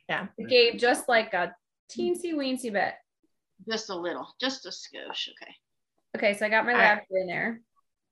Yeah. 0.10 0.28
It 0.38 0.50
gave 0.50 0.80
just 0.80 1.08
like 1.08 1.34
a 1.34 1.56
teensy 1.90 2.34
weensy 2.34 2.74
bit. 2.74 2.94
Just 3.70 3.90
a 3.90 3.96
little, 3.96 4.28
just 4.42 4.66
a 4.66 4.70
skosh. 4.70 5.30
Okay. 5.30 5.56
Okay, 6.16 6.34
so 6.36 6.46
I 6.46 6.50
got 6.50 6.66
my 6.66 6.74
All 6.74 6.80
right. 6.80 7.02
in 7.12 7.28
there. 7.28 7.60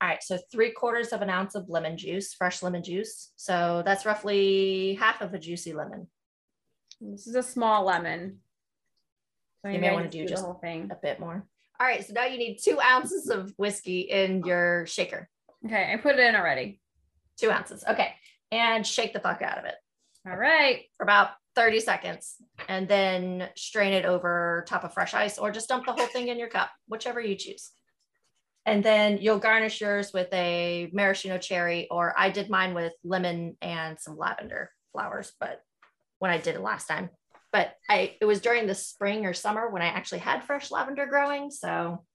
All 0.02 0.08
right, 0.08 0.24
so 0.24 0.38
three 0.52 0.72
quarters 0.72 1.14
of 1.14 1.22
an 1.22 1.30
ounce 1.30 1.54
of 1.54 1.70
lemon 1.70 1.96
juice, 1.98 2.34
fresh 2.34 2.64
lemon 2.64 2.82
juice. 2.84 3.32
So 3.36 3.84
that's 3.86 4.06
roughly 4.06 4.96
half 4.96 5.22
of 5.22 5.34
a 5.34 5.40
juicy 5.40 5.74
lemon, 5.74 6.08
This 7.00 7.28
is 7.28 7.36
a 7.36 7.44
small 7.44 7.84
lemon. 7.86 8.40
So 9.64 9.70
You 9.72 9.80
may 9.80 9.90
I 9.90 9.94
wanna 9.94 10.10
do 10.10 10.24
do 10.24 10.28
just- 10.28 10.42
the 10.42 10.48
whole 10.52 10.60
thing. 10.60 10.90
a 10.92 10.96
bit 10.96 11.20
more. 11.20 11.46
All 11.80 11.86
right, 11.88 12.04
so 12.06 12.14
now 12.14 12.26
you 12.26 12.38
need 12.38 12.58
two 12.58 12.80
ounces 12.82 13.30
of 13.30 13.54
whiskey 13.58 14.02
in 14.02 14.44
your 14.44 14.86
shaker. 14.88 15.30
Okay, 15.66 15.94
I 15.94 15.98
put 15.98 16.16
it 16.16 16.20
in 16.22 16.36
already. 16.36 16.80
Two 17.38 17.52
ounces. 17.52 17.84
Okay. 17.88 18.16
And 18.52 18.86
shake 18.86 19.14
the 19.14 19.20
fuck 19.20 19.42
out 19.42 19.58
of 19.60 19.66
it 19.66 19.76
All 20.28 20.36
right. 20.36 20.86
for 20.98 21.04
about 21.04 21.32
30 21.56 21.80
seconds 21.80 22.36
and 22.68 22.88
then 22.88 23.50
strain 23.56 23.94
it 23.94 24.06
over 24.06 24.64
top 24.68 24.84
of 24.84 24.94
fresh 24.94 25.14
ice 25.14 25.38
or 25.38 25.52
just 25.52 25.70
dump 25.70 25.86
the 25.86 25.94
whole 25.94 26.08
thing 26.08 26.28
in 26.28 26.38
your 26.40 26.50
cup, 26.50 26.72
whichever 26.88 27.20
you 27.22 27.36
choose. 27.36 27.72
And 28.66 28.84
then 28.84 29.18
you'll 29.20 29.40
garnish 29.40 29.82
yours 29.82 30.14
with 30.14 30.32
a 30.34 30.90
maraschino 30.94 31.38
cherry, 31.40 31.88
or 31.90 32.14
I 32.18 32.30
did 32.30 32.50
mine 32.50 32.74
with 32.76 32.94
lemon 33.04 33.58
and 33.62 34.00
some 34.00 34.18
lavender 34.18 34.70
flowers, 34.92 35.32
but 35.40 35.62
when 36.20 36.30
I 36.32 36.38
did 36.38 36.56
it 36.56 36.62
last 36.62 36.86
time. 36.88 37.10
But 37.52 37.74
I 37.90 38.16
it 38.22 38.26
was 38.26 38.40
during 38.40 38.68
the 38.68 38.76
spring 38.76 39.26
or 39.26 39.34
summer 39.34 39.70
when 39.70 39.82
I 39.82 39.88
actually 39.88 40.20
had 40.20 40.44
fresh 40.44 40.70
lavender 40.72 41.06
growing. 41.08 41.50
So 41.50 42.06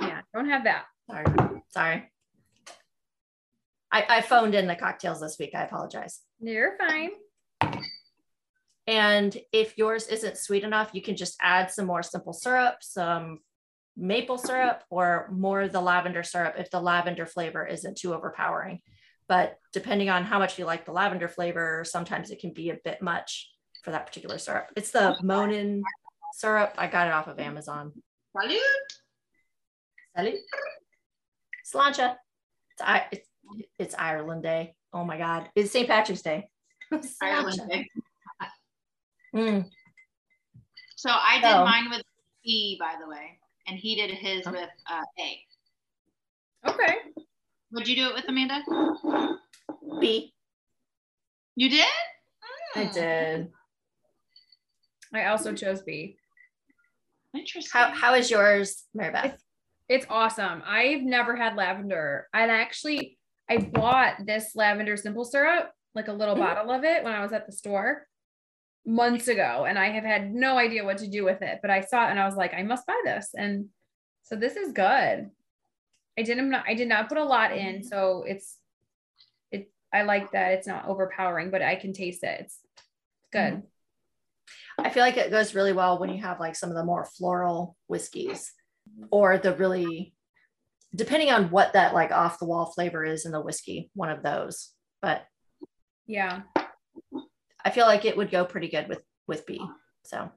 Yeah, 0.00 0.22
don't 0.34 0.48
have 0.48 0.64
that. 0.64 0.84
sorry. 1.10 1.26
Sorry. 1.68 2.10
I, 3.92 4.06
I 4.08 4.20
phoned 4.22 4.54
in 4.54 4.66
the 4.66 4.74
cocktails 4.74 5.20
this 5.20 5.36
week. 5.38 5.54
I 5.54 5.64
apologize. 5.64 6.20
You're 6.40 6.78
fine. 6.78 7.10
And 8.86 9.36
if 9.52 9.76
yours 9.78 10.08
isn't 10.08 10.38
sweet 10.38 10.64
enough, 10.64 10.90
you 10.92 11.02
can 11.02 11.14
just 11.16 11.36
add 11.40 11.70
some 11.70 11.86
more 11.86 12.02
simple 12.02 12.32
syrup, 12.32 12.76
some 12.80 13.38
maple 13.96 14.38
syrup, 14.38 14.82
or 14.90 15.28
more 15.32 15.68
the 15.68 15.80
lavender 15.80 16.22
syrup 16.22 16.54
if 16.58 16.70
the 16.70 16.80
lavender 16.80 17.26
flavor 17.26 17.66
isn't 17.66 17.98
too 17.98 18.14
overpowering. 18.14 18.80
But 19.28 19.58
depending 19.72 20.10
on 20.10 20.24
how 20.24 20.38
much 20.38 20.58
you 20.58 20.64
like 20.64 20.84
the 20.84 20.92
lavender 20.92 21.28
flavor, 21.28 21.84
sometimes 21.84 22.30
it 22.30 22.40
can 22.40 22.52
be 22.52 22.70
a 22.70 22.78
bit 22.84 23.00
much 23.02 23.50
for 23.84 23.90
that 23.90 24.06
particular 24.06 24.38
syrup. 24.38 24.68
It's 24.76 24.90
the 24.90 25.16
Monin 25.22 25.82
syrup. 26.34 26.74
I 26.78 26.86
got 26.86 27.06
it 27.06 27.12
off 27.12 27.28
of 27.28 27.38
Amazon. 27.38 27.92
Salud. 28.36 28.58
Salut. 30.16 30.34
Sláinte. 31.72 32.16
It's, 32.72 32.82
I- 32.82 33.06
it's, 33.12 33.28
it's 33.78 33.94
Ireland 33.98 34.42
Day. 34.42 34.74
Oh 34.92 35.04
my 35.04 35.18
God. 35.18 35.48
It's 35.54 35.70
St. 35.72 35.88
Patrick's 35.88 36.22
Day. 36.22 36.48
Ireland 37.22 37.60
Day. 37.70 37.88
Mm. 39.34 39.66
So 40.96 41.10
I 41.10 41.40
did 41.40 41.50
So- 41.50 41.64
mine 41.64 41.90
with 41.90 42.02
E, 42.44 42.76
by 42.78 42.94
the 43.00 43.08
way, 43.08 43.38
and 43.66 43.78
he 43.78 43.94
did 43.94 44.10
his 44.10 44.46
Oh. 44.46 44.52
with 44.52 44.68
uh, 44.90 45.02
A. 45.18 46.68
Okay. 46.68 46.96
Would 47.72 47.88
you 47.88 47.96
do 47.96 48.08
it 48.08 48.14
with 48.14 48.24
Amanda? 48.28 48.62
B. 50.00 50.32
You 51.56 51.68
did? 51.68 51.86
I 52.74 52.84
Hmm. 52.84 52.92
did. 52.92 53.52
I 55.14 55.26
also 55.26 55.52
chose 55.54 55.82
B. 55.82 56.16
Interesting. 57.34 57.70
How 57.72 57.90
how 57.94 58.14
is 58.14 58.30
yours, 58.30 58.84
Mary 58.94 59.12
Beth? 59.12 59.40
It's 59.88 60.06
awesome. 60.08 60.62
I've 60.64 61.02
never 61.02 61.36
had 61.36 61.56
lavender. 61.56 62.28
And 62.32 62.50
actually, 62.50 63.18
I 63.50 63.58
bought 63.58 64.24
this 64.26 64.54
lavender 64.54 64.96
simple 64.96 65.24
syrup, 65.24 65.72
like 65.94 66.08
a 66.08 66.12
little 66.12 66.34
Mhm. 66.34 66.38
bottle 66.40 66.70
of 66.70 66.84
it 66.84 67.04
when 67.04 67.12
I 67.14 67.20
was 67.22 67.32
at 67.32 67.46
the 67.46 67.52
store 67.52 68.06
months 68.84 69.28
ago. 69.28 69.64
And 69.68 69.78
I 69.78 69.90
have 69.90 70.04
had 70.04 70.32
no 70.32 70.58
idea 70.58 70.84
what 70.84 70.98
to 70.98 71.08
do 71.08 71.24
with 71.24 71.42
it. 71.42 71.60
But 71.62 71.70
I 71.70 71.80
saw 71.80 72.06
it 72.06 72.10
and 72.10 72.20
I 72.20 72.26
was 72.26 72.36
like, 72.36 72.54
I 72.54 72.62
must 72.62 72.86
buy 72.86 73.00
this. 73.04 73.30
And 73.36 73.66
so 74.22 74.36
this 74.36 74.56
is 74.56 74.72
good. 74.72 75.30
I 76.18 76.22
didn't 76.22 76.54
I 76.54 76.74
did 76.74 76.88
not 76.88 77.08
put 77.08 77.18
a 77.18 77.24
lot 77.24 77.56
in. 77.56 77.82
So 77.82 78.24
it's 78.26 78.58
it 79.50 79.70
I 79.92 80.02
like 80.02 80.32
that 80.32 80.52
it's 80.52 80.66
not 80.66 80.86
overpowering, 80.86 81.50
but 81.50 81.62
I 81.62 81.76
can 81.76 81.92
taste 81.92 82.22
it. 82.22 82.40
It's 82.40 82.58
good. 83.32 83.62
I 84.78 84.90
feel 84.90 85.02
like 85.02 85.16
it 85.16 85.30
goes 85.30 85.54
really 85.54 85.72
well 85.72 85.98
when 85.98 86.10
you 86.10 86.20
have 86.22 86.40
like 86.40 86.56
some 86.56 86.70
of 86.70 86.76
the 86.76 86.84
more 86.84 87.04
floral 87.04 87.76
whiskeys 87.86 88.52
or 89.10 89.38
the 89.38 89.54
really 89.54 90.14
depending 90.94 91.30
on 91.30 91.50
what 91.50 91.72
that 91.72 91.94
like 91.94 92.10
off 92.10 92.38
the 92.38 92.44
wall 92.44 92.66
flavor 92.66 93.04
is 93.04 93.24
in 93.24 93.32
the 93.32 93.40
whiskey, 93.40 93.90
one 93.94 94.10
of 94.10 94.22
those. 94.22 94.70
But 95.00 95.24
Yeah. 96.06 96.42
I 97.64 97.70
feel 97.70 97.86
like 97.86 98.04
it 98.04 98.16
would 98.16 98.30
go 98.30 98.44
pretty 98.44 98.68
good 98.68 98.88
with 98.88 99.02
with 99.26 99.46
B. 99.46 99.60
So 100.04 100.30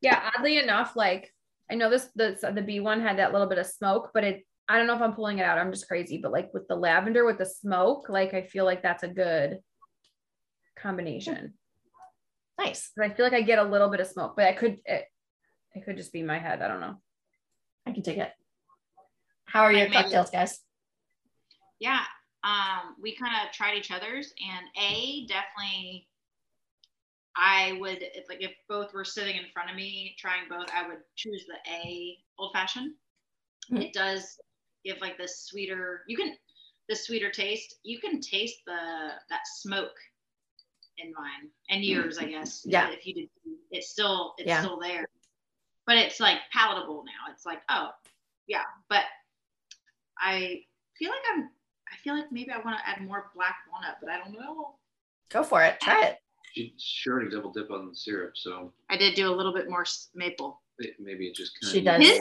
Yeah, 0.00 0.30
oddly 0.36 0.58
enough, 0.58 0.96
like 0.96 1.32
I 1.70 1.74
know 1.74 1.90
this 1.90 2.08
the 2.14 2.36
the 2.54 2.62
B 2.62 2.80
one 2.80 3.00
had 3.00 3.18
that 3.18 3.32
little 3.32 3.48
bit 3.48 3.58
of 3.58 3.66
smoke, 3.66 4.10
but 4.14 4.24
it 4.24 4.46
I 4.68 4.76
don't 4.78 4.86
know 4.86 4.94
if 4.94 5.02
I'm 5.02 5.14
pulling 5.14 5.38
it 5.38 5.44
out. 5.44 5.58
I'm 5.58 5.72
just 5.72 5.88
crazy, 5.88 6.18
but 6.22 6.30
like 6.32 6.54
with 6.54 6.68
the 6.68 6.76
lavender 6.76 7.24
with 7.24 7.38
the 7.38 7.46
smoke, 7.46 8.08
like 8.08 8.34
I 8.34 8.42
feel 8.42 8.64
like 8.64 8.82
that's 8.82 9.02
a 9.02 9.08
good 9.08 9.58
combination. 10.76 11.54
nice. 12.58 12.90
But 12.96 13.06
I 13.06 13.14
feel 13.14 13.24
like 13.24 13.32
I 13.34 13.42
get 13.42 13.58
a 13.58 13.64
little 13.64 13.88
bit 13.90 14.00
of 14.00 14.06
smoke, 14.06 14.34
but 14.36 14.44
I 14.46 14.52
could 14.52 14.78
it, 14.84 15.04
it 15.74 15.84
could 15.84 15.96
just 15.96 16.12
be 16.12 16.22
my 16.22 16.38
head. 16.38 16.62
I 16.62 16.68
don't 16.68 16.80
know. 16.80 16.96
I 17.86 17.92
can 17.92 18.02
take 18.02 18.18
it. 18.18 18.30
How 19.46 19.62
are 19.62 19.72
your 19.72 19.82
Right, 19.82 19.90
maybe. 19.90 20.02
cocktails, 20.02 20.30
guys? 20.30 20.60
yeah, 21.80 22.04
um, 22.44 22.94
we 23.02 23.16
kind 23.16 23.32
of 23.44 23.52
tried 23.52 23.76
each 23.76 23.90
other's, 23.90 24.32
and 24.40 24.66
A 24.80 25.26
definitely. 25.26 26.06
I 27.42 27.72
would 27.80 27.98
if 28.02 28.28
like 28.28 28.42
if 28.42 28.52
both 28.68 28.92
were 28.92 29.04
sitting 29.04 29.36
in 29.36 29.46
front 29.54 29.70
of 29.70 29.76
me 29.76 30.14
trying 30.18 30.42
both, 30.48 30.68
I 30.74 30.86
would 30.86 30.98
choose 31.16 31.46
the 31.46 31.56
A 31.72 32.18
old 32.38 32.52
fashioned. 32.52 32.94
Mhm. 33.70 33.82
It 33.86 33.94
does 33.94 34.38
give 34.84 35.00
like 35.00 35.16
this 35.16 35.44
sweeter. 35.46 36.04
You 36.06 36.18
can 36.18 36.36
the 36.88 36.94
sweeter 36.94 37.30
taste. 37.30 37.76
You 37.82 37.98
can 37.98 38.20
taste 38.20 38.58
the 38.66 39.12
that 39.30 39.46
smoke 39.46 39.96
in 40.98 41.12
mine 41.16 41.50
and 41.70 41.82
yours, 41.82 42.18
I 42.18 42.26
guess. 42.26 42.62
Yeah. 42.66 42.90
If 42.90 43.06
you 43.06 43.14
did, 43.14 43.28
it's 43.70 43.88
still 43.88 44.34
it's 44.36 44.46
Yeah. 44.48 44.60
still 44.60 44.78
there, 44.78 45.06
but 45.86 45.96
it's 45.96 46.20
like 46.20 46.40
palatable 46.52 47.04
now. 47.04 47.32
It's 47.32 47.46
like 47.46 47.62
oh 47.70 47.90
yeah, 48.46 48.64
but 48.90 49.04
I 50.18 50.62
feel 50.98 51.08
like 51.10 51.22
I'm. 51.32 51.50
I 51.92 51.96
feel 51.96 52.14
like 52.14 52.30
maybe 52.30 52.52
I 52.52 52.58
want 52.58 52.78
to 52.78 52.88
add 52.88 53.00
more 53.00 53.30
black 53.34 53.56
walnut, 53.72 53.96
but 54.00 54.10
I 54.10 54.18
don't 54.18 54.32
know. 54.32 54.78
Go 55.28 55.42
for 55.42 55.64
it. 55.64 55.80
Try 55.80 56.04
it. 56.04 56.22
She 56.54 56.74
sure 56.78 57.20
to 57.20 57.28
double 57.30 57.52
dip 57.52 57.70
on 57.70 57.88
the 57.88 57.94
syrup, 57.94 58.32
so 58.34 58.72
I 58.88 58.96
did 58.96 59.14
do 59.14 59.32
a 59.32 59.34
little 59.34 59.52
bit 59.54 59.70
more 59.70 59.84
maple, 60.14 60.60
it, 60.78 60.94
maybe 60.98 61.26
it 61.28 61.34
just 61.34 61.52
kind 61.60 61.72
She 61.72 61.78
of 61.80 61.84
does. 61.84 62.02
His- 62.02 62.20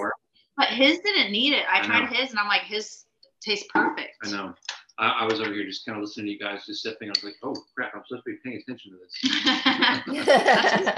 but 0.58 0.68
his 0.68 1.00
didn't 1.00 1.32
need 1.32 1.54
it. 1.54 1.66
I, 1.72 1.80
I 1.80 1.86
tried 1.86 2.12
know. 2.12 2.18
his, 2.18 2.32
and 2.32 2.40
I'm 2.40 2.48
like, 2.48 2.64
his 2.64 3.06
tastes 3.42 3.66
perfect. 3.74 4.18
I 4.26 4.32
know. 4.32 4.54
I, 5.00 5.08
I 5.22 5.24
was 5.24 5.40
over 5.40 5.54
here 5.54 5.66
just 5.66 5.86
kind 5.86 5.98
of 5.98 6.04
listening 6.04 6.26
to 6.26 6.32
you 6.34 6.40
guys 6.40 6.66
just 6.66 6.84
sipping. 6.84 7.08
I 7.08 7.12
was 7.12 7.24
like, 7.24 7.36
oh 7.44 7.56
crap, 7.76 7.94
I'm 7.96 8.02
supposed 8.06 8.26
to 8.26 8.32
be 8.32 8.38
paying 8.44 8.62
attention 8.62 8.92
to 8.92 8.98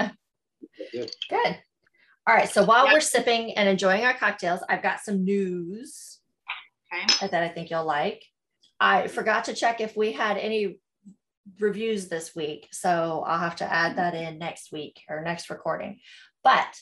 this. 0.08 0.12
Good. 0.92 1.10
Good. 1.30 1.58
All 2.26 2.34
right. 2.34 2.48
So 2.48 2.64
while 2.64 2.86
Yeah. 2.86 2.94
we're 2.94 3.00
sipping 3.00 3.52
and 3.56 3.68
enjoying 3.68 4.04
our 4.04 4.14
cocktails, 4.14 4.60
I've 4.68 4.82
got 4.82 5.00
some 5.00 5.24
news 5.24 6.18
okay. 6.92 7.28
that 7.28 7.42
I 7.42 7.48
think 7.48 7.70
you'll 7.70 7.84
like. 7.84 8.24
I 8.80 9.06
forgot 9.06 9.44
to 9.44 9.54
check 9.54 9.80
if 9.80 9.96
we 9.96 10.10
had 10.12 10.36
any 10.38 10.78
reviews 11.58 12.08
this 12.08 12.34
week. 12.34 12.68
So 12.72 13.24
I'll 13.26 13.38
have 13.38 13.56
to 13.56 13.72
add 13.72 13.96
that 13.96 14.14
in 14.14 14.38
next 14.38 14.72
week 14.72 15.00
or 15.08 15.22
next 15.22 15.50
recording. 15.50 16.00
But 16.44 16.76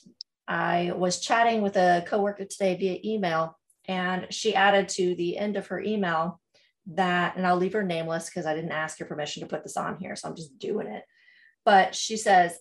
I 0.47 0.93
was 0.95 1.21
chatting 1.21 1.63
with 1.63 1.77
a 1.77 2.05
coworker 2.07 2.45
today 2.45 2.77
via 2.77 2.99
email, 3.05 3.59
and 3.87 4.27
she 4.31 4.55
added 4.55 4.89
to 4.91 5.15
the 5.15 5.39
end 5.39 5.57
of 5.57 5.69
her 5.69 5.81
email 5.81 6.41
that, 6.87 7.37
and 7.37 7.47
I'll 7.47 7.57
leave 7.57 7.75
her 7.75 7.83
nameless 7.83 8.27
because 8.27 8.47
I 8.47 8.55
didn't 8.55 8.73
ask 8.73 8.99
her 8.99 9.05
permission 9.05 9.43
to 9.43 9.49
put 9.49 9.63
this 9.63 9.77
on 9.77 9.99
here. 9.99 10.17
So 10.17 10.29
I'm 10.29 10.37
just 10.37 10.59
doing 10.59 10.87
it. 10.87 11.05
But 11.65 11.95
she 11.95 12.17
says, 12.17 12.59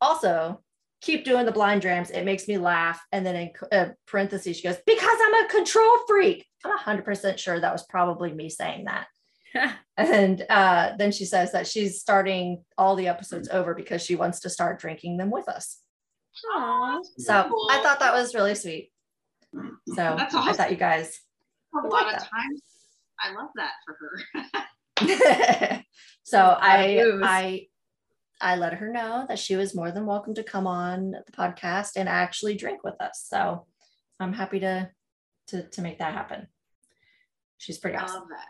also, 0.00 0.62
keep 1.00 1.24
doing 1.24 1.46
the 1.46 1.52
blind 1.52 1.80
drams. 1.80 2.10
It 2.10 2.24
makes 2.24 2.48
me 2.48 2.58
laugh. 2.58 3.00
And 3.12 3.24
then 3.24 3.36
in 3.36 3.50
uh, 3.72 3.90
parentheses, 4.06 4.56
she 4.56 4.62
goes, 4.62 4.78
because 4.84 5.18
I'm 5.22 5.44
a 5.44 5.48
control 5.48 5.98
freak. 6.06 6.44
I'm 6.64 6.76
100% 6.78 7.38
sure 7.38 7.60
that 7.60 7.72
was 7.72 7.84
probably 7.84 8.32
me 8.32 8.48
saying 8.48 8.84
that. 8.84 9.06
And 9.96 10.46
uh, 10.48 10.92
then 10.96 11.10
she 11.10 11.24
says 11.24 11.50
that 11.52 11.66
she's 11.66 12.00
starting 12.00 12.62
all 12.76 12.94
the 12.94 13.08
episodes 13.08 13.48
over 13.48 13.74
because 13.74 14.00
she 14.00 14.14
wants 14.14 14.38
to 14.40 14.50
start 14.50 14.78
drinking 14.78 15.16
them 15.16 15.28
with 15.30 15.48
us. 15.48 15.78
Aw. 16.54 17.00
So 17.18 17.46
Cool. 17.48 17.68
I 17.72 17.82
thought 17.82 17.98
that 17.98 18.14
was 18.14 18.32
really 18.32 18.54
sweet. 18.54 18.92
So 19.52 20.14
That's 20.16 20.32
I 20.34 20.52
thought 20.52 20.70
you 20.70 20.76
guys. 20.76 21.18
A 21.74 21.78
lot 21.88 21.90
like 22.06 22.14
of 22.14 22.20
that. 22.20 22.28
times, 22.30 22.62
I 23.20 23.34
love 23.34 23.50
that 23.56 23.72
for 23.84 23.98
her. 25.02 25.82
so 26.22 26.38
I. 26.60 27.02
I 27.22 27.66
I 28.40 28.54
let 28.54 28.74
her 28.74 28.92
know 28.92 29.26
that 29.28 29.40
she 29.40 29.56
was 29.56 29.74
more 29.74 29.90
than 29.90 30.06
welcome 30.06 30.32
to 30.34 30.44
come 30.44 30.68
on 30.68 31.10
the 31.10 31.32
podcast 31.32 31.96
and 31.96 32.08
actually 32.08 32.54
drink 32.54 32.84
with 32.84 32.94
us. 33.00 33.24
So 33.28 33.66
I'm 34.20 34.32
happy 34.32 34.60
to 34.60 34.90
to 35.48 35.64
to 35.70 35.82
make 35.82 35.98
that 35.98 36.14
happen. 36.14 36.46
She's 37.56 37.78
pretty 37.78 37.96
I 37.96 38.04
awesome. 38.04 38.20
love 38.20 38.28
that. 38.28 38.46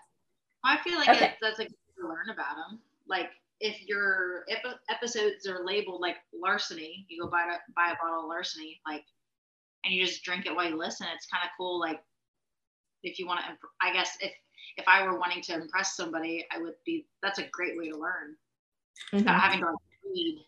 I 0.64 0.78
feel 0.82 0.96
like 0.98 1.08
Okay. 1.08 1.26
it, 1.26 1.34
that's 1.40 1.58
like 1.58 1.68
to 1.68 2.08
learn 2.08 2.30
about 2.30 2.56
them. 2.56 2.80
Like 3.06 3.30
if 3.60 3.80
your 3.88 4.44
ep- 4.48 4.80
episodes 4.90 5.46
are 5.46 5.64
labeled 5.64 6.00
like 6.00 6.16
larceny, 6.32 7.06
you 7.08 7.22
go 7.22 7.28
buy 7.28 7.42
a, 7.42 7.58
buy 7.74 7.92
a 7.92 7.96
bottle 8.02 8.22
of 8.24 8.28
larceny, 8.28 8.80
like, 8.86 9.04
and 9.84 9.94
you 9.94 10.04
just 10.04 10.22
drink 10.22 10.46
it 10.46 10.54
while 10.54 10.68
you 10.68 10.76
listen. 10.76 11.06
It's 11.14 11.26
kind 11.26 11.42
of 11.44 11.50
cool. 11.56 11.80
Like 11.80 12.00
if 13.02 13.18
you 13.18 13.26
want 13.26 13.40
to, 13.44 13.50
imp- 13.50 13.58
I 13.80 13.92
guess 13.92 14.16
if 14.20 14.32
if 14.76 14.84
I 14.86 15.02
were 15.02 15.18
wanting 15.18 15.42
to 15.42 15.54
impress 15.54 15.96
somebody, 15.96 16.46
I 16.52 16.58
would 16.58 16.74
be. 16.84 17.06
That's 17.22 17.38
a 17.38 17.48
great 17.52 17.76
way 17.78 17.88
to 17.90 17.96
learn 17.96 18.36
Mhm, 19.12 19.18
without 19.18 19.40
having 19.40 19.60
to 19.60 19.66
like 19.66 19.74
read. 20.04 20.44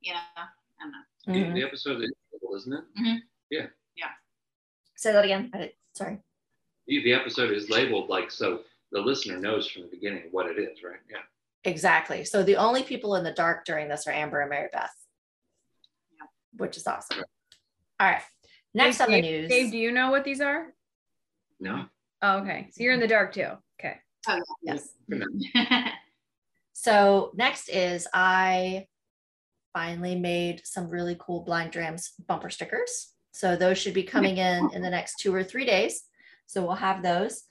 You 0.00 0.14
know, 0.14 0.18
I 0.36 0.46
don't 0.80 0.92
know. 0.92 0.98
mhm. 1.28 1.54
The, 1.54 1.60
the 1.60 1.66
episode 1.66 2.02
is, 2.02 2.10
isn't 2.56 2.72
it? 2.72 2.84
Yeah. 3.50 3.66
Yeah. 3.96 4.06
Say 4.96 5.12
that 5.12 5.24
again. 5.24 5.50
Sorry. 5.92 6.18
The, 6.86 7.02
the 7.04 7.12
episode 7.12 7.50
is 7.52 7.68
labeled 7.68 8.08
like 8.08 8.30
so 8.30 8.60
the 8.92 9.00
listener 9.00 9.38
knows 9.38 9.68
from 9.68 9.82
the 9.82 9.88
beginning 9.88 10.24
what 10.30 10.46
it 10.46 10.58
is, 10.58 10.82
right? 10.82 10.98
Yeah. 11.10 11.18
Exactly. 11.64 12.24
So 12.24 12.42
the 12.42 12.56
only 12.56 12.82
people 12.82 13.16
in 13.16 13.24
the 13.24 13.32
dark 13.32 13.64
during 13.64 13.88
this 13.88 14.06
are 14.06 14.12
Amber 14.12 14.40
and 14.40 14.50
Mary 14.50 14.68
Beth, 14.72 14.90
Yeah. 16.18 16.26
which 16.56 16.76
is 16.76 16.86
awesome. 16.86 17.18
All 17.98 18.06
right. 18.10 18.22
Next 18.74 18.98
Dave, 18.98 19.06
on 19.06 19.12
the 19.12 19.22
Dave- 19.22 19.40
news. 19.42 19.48
Dave, 19.50 19.70
do 19.72 19.78
you 19.78 19.92
know 19.92 20.10
what 20.10 20.24
these 20.24 20.40
are? 20.40 20.72
No. 21.60 21.86
Oh, 22.22 22.38
okay. 22.38 22.68
So 22.72 22.82
you're 22.82 22.94
in 22.94 23.00
the 23.00 23.06
dark 23.08 23.32
too. 23.32 23.48
Okay. 23.78 23.96
Oh, 24.28 24.40
yes. 24.62 24.94
So 26.72 27.30
next 27.34 27.68
is 27.68 28.08
I 28.14 28.86
finally 29.74 30.16
made 30.16 30.62
some 30.64 30.88
really 30.88 31.14
cool 31.20 31.40
blind 31.42 31.72
drams 31.72 32.12
bumper 32.26 32.48
stickers. 32.48 33.12
So 33.32 33.54
those 33.54 33.76
should 33.78 33.92
be 33.94 34.02
coming 34.02 34.38
in 34.38 34.70
in 34.72 34.80
the 34.80 34.88
next 34.90 35.16
two 35.18 35.34
or 35.34 35.44
three 35.44 35.66
days. 35.66 36.04
So 36.46 36.62
we'll 36.62 36.76
have 36.76 37.02
those. 37.02 37.42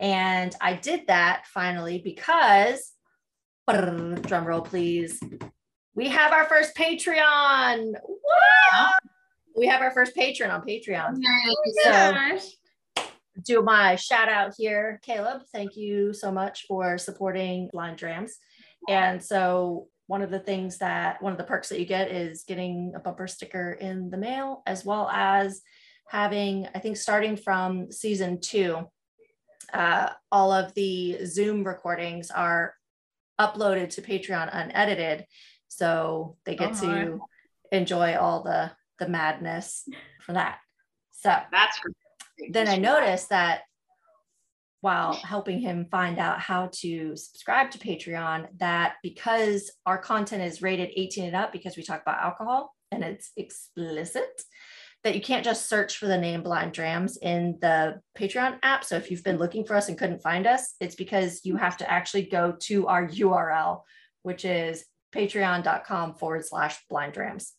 And 0.00 0.54
I 0.60 0.74
did 0.74 1.06
that 1.08 1.44
finally 1.46 2.00
because 2.02 2.92
drum 3.68 4.44
roll 4.44 4.62
please. 4.62 5.20
We 5.94 6.08
have 6.08 6.32
our 6.32 6.46
first 6.46 6.74
Patreon. 6.76 7.92
What? 8.02 8.92
We 9.56 9.66
have 9.66 9.82
our 9.82 9.90
first 9.90 10.14
patron 10.14 10.50
on 10.50 10.62
Patreon. 10.62 11.16
So- 11.82 11.90
Gosh. 11.90 12.42
do 13.44 13.62
my 13.62 13.96
shout 13.96 14.28
out 14.28 14.52
here, 14.56 15.00
Caleb. 15.02 15.42
Thank 15.52 15.76
you 15.76 16.12
so 16.12 16.30
much 16.30 16.66
for 16.66 16.98
supporting 16.98 17.68
Blind 17.72 17.96
Drams. 17.98 18.36
And 18.88 19.22
so, 19.22 19.88
one 20.06 20.22
of 20.22 20.30
the 20.30 20.40
things 20.40 20.78
that 20.78 21.22
one 21.22 21.32
of 21.32 21.38
the 21.38 21.44
perks 21.44 21.68
that 21.68 21.78
you 21.78 21.86
get 21.86 22.10
is 22.10 22.44
getting 22.46 22.92
a 22.96 23.00
bumper 23.00 23.28
sticker 23.28 23.72
in 23.72 24.10
the 24.10 24.16
mail, 24.16 24.62
as 24.66 24.84
well 24.84 25.08
as 25.08 25.60
having, 26.08 26.66
I 26.74 26.80
think, 26.80 26.96
starting 26.96 27.36
from 27.36 27.92
season 27.92 28.40
two, 28.40 28.88
uh, 29.72 30.10
all 30.30 30.52
of 30.52 30.74
the 30.74 31.24
Zoom 31.26 31.64
recordings 31.64 32.30
are 32.30 32.74
uploaded 33.40 33.90
to 33.90 34.02
Patreon 34.02 34.48
unedited. 34.52 35.26
So 35.68 36.36
they 36.44 36.56
get 36.56 36.72
Oh, 36.82 36.86
my. 36.86 37.04
to 37.04 37.20
enjoy 37.72 38.16
all 38.16 38.42
the 38.42 38.72
the 38.98 39.08
madness 39.08 39.88
for 40.26 40.34
that. 40.34 40.58
So 41.12 41.34
That's 41.50 41.78
great. 41.80 42.52
then 42.52 42.68
I 42.68 42.76
noticed 42.76 43.30
that 43.30 43.62
while 44.82 45.14
helping 45.14 45.60
him 45.60 45.86
find 45.90 46.18
out 46.18 46.38
how 46.40 46.68
to 46.72 47.16
subscribe 47.16 47.70
to 47.70 47.78
Patreon, 47.78 48.48
that 48.58 48.94
because 49.02 49.70
our 49.86 49.96
content 49.98 50.42
is 50.42 50.60
rated 50.62 50.90
18 50.96 51.24
and 51.26 51.36
up, 51.36 51.52
because 51.52 51.76
we 51.76 51.82
talk 51.82 52.02
about 52.02 52.22
alcohol 52.22 52.74
and 52.90 53.02
it's 53.04 53.30
explicit, 53.36 54.42
that 55.02 55.14
you 55.14 55.20
can't 55.20 55.44
just 55.44 55.68
search 55.68 55.96
for 55.96 56.06
the 56.06 56.18
name 56.18 56.42
Blind 56.42 56.72
Drams 56.72 57.16
in 57.16 57.58
the 57.60 58.00
Patreon 58.18 58.58
app. 58.62 58.84
So 58.84 58.96
if 58.96 59.10
you've 59.10 59.24
been 59.24 59.38
looking 59.38 59.64
for 59.64 59.74
us 59.74 59.88
and 59.88 59.96
couldn't 59.96 60.22
find 60.22 60.46
us, 60.46 60.74
it's 60.80 60.94
because 60.94 61.40
you 61.44 61.56
have 61.56 61.78
to 61.78 61.90
actually 61.90 62.26
go 62.26 62.54
to 62.60 62.86
our 62.86 63.08
URL, 63.08 63.82
which 64.22 64.44
is 64.44 64.84
patreon.com 65.14 66.14
forward 66.14 66.44
slash 66.44 66.78
blind 66.88 67.14
drams. 67.14 67.52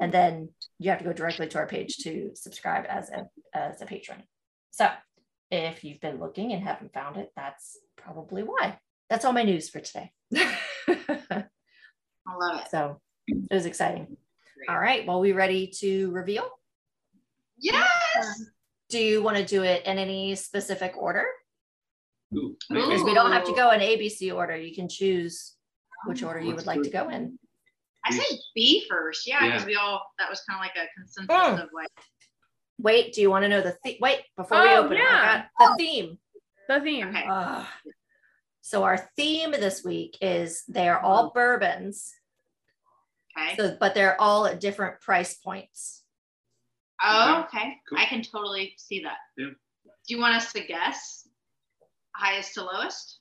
And 0.00 0.12
then 0.12 0.48
you 0.78 0.90
have 0.90 1.00
to 1.00 1.04
go 1.04 1.12
directly 1.12 1.46
to 1.48 1.58
our 1.58 1.66
page 1.66 1.98
to 1.98 2.30
subscribe 2.34 2.86
as 2.88 3.10
a 3.10 3.26
as 3.52 3.82
a 3.82 3.86
patron. 3.86 4.22
So 4.70 4.88
if 5.50 5.84
you've 5.84 6.00
been 6.00 6.18
looking 6.18 6.52
and 6.52 6.62
haven't 6.62 6.94
found 6.94 7.18
it, 7.18 7.30
that's 7.36 7.76
probably 7.96 8.42
why. 8.42 8.78
That's 9.10 9.24
all 9.24 9.32
my 9.32 9.42
news 9.42 9.68
for 9.68 9.80
today. 9.80 10.12
I 10.36 11.44
love 12.38 12.60
it. 12.60 12.70
so 12.70 13.00
it 13.26 13.52
was 13.52 13.66
exciting. 13.66 14.16
All 14.68 14.78
right. 14.78 15.06
Well, 15.06 15.20
we 15.20 15.32
ready 15.32 15.72
to 15.80 16.10
reveal? 16.12 16.48
Yes. 17.60 18.44
Do 18.88 18.98
you 18.98 19.22
want 19.22 19.36
to 19.36 19.44
do 19.44 19.62
it 19.62 19.84
in 19.86 19.98
any 19.98 20.34
specific 20.34 20.94
order? 20.96 21.24
Ooh, 22.34 22.56
Because 22.68 23.02
Ooh. 23.02 23.04
we 23.04 23.14
don't 23.14 23.32
have 23.32 23.44
to 23.44 23.52
go 23.54 23.70
in 23.70 23.80
ABC 23.80 24.34
order. 24.34 24.56
You 24.56 24.74
can 24.74 24.88
choose 24.88 25.54
which 26.06 26.22
order 26.22 26.40
you 26.40 26.50
Let's 26.50 26.58
would 26.60 26.66
like 26.66 26.78
do 26.78 26.84
to 26.84 26.90
go 26.90 27.08
in. 27.08 27.38
I 28.04 28.12
say 28.16 28.24
B 28.54 28.86
first. 28.88 29.26
Yeah, 29.26 29.44
because 29.44 29.62
Yeah. 29.62 29.66
we 29.66 29.74
all 29.76 30.02
that 30.18 30.30
was 30.30 30.40
kind 30.48 30.58
of 30.58 30.64
like 30.64 30.76
a 30.76 30.88
consensus 30.96 31.28
Mm. 31.28 31.62
of 31.64 31.68
like 31.74 31.88
Wait, 32.78 33.12
do 33.12 33.20
you 33.20 33.28
want 33.28 33.42
to 33.42 33.48
know 33.48 33.60
the 33.60 33.72
theme? 33.84 33.98
Wait, 34.00 34.22
before 34.38 34.62
we 34.62 34.68
Oh, 34.70 34.84
open 34.84 34.96
yeah. 34.96 35.02
it, 35.02 35.44
I 35.60 35.64
got 35.66 35.76
the 35.78 35.84
theme. 35.84 36.18
The 36.66 36.80
theme. 36.80 37.08
okay. 37.08 37.26
Ugh. 37.28 37.66
so 38.62 38.84
our 38.84 38.96
theme 39.16 39.50
this 39.50 39.84
week 39.84 40.16
is 40.22 40.62
they 40.66 40.88
are 40.88 40.98
all 41.00 41.30
bourbons, 41.34 42.14
Okay. 43.36 43.56
so 43.56 43.76
but 43.78 43.94
they're 43.94 44.18
all 44.20 44.46
at 44.46 44.60
different 44.60 45.00
price 45.02 45.34
points. 45.34 45.99
Oh, 47.02 47.44
okay. 47.46 47.76
Cool. 47.88 47.98
I 47.98 48.04
can 48.06 48.22
totally 48.22 48.74
see 48.76 49.02
that. 49.02 49.16
Yeah. 49.36 49.48
Do 49.86 50.14
you 50.14 50.20
want 50.20 50.34
us 50.36 50.52
to 50.52 50.60
guess? 50.64 51.26
highest 52.12 52.52
to 52.54 52.64
lowest. 52.64 53.18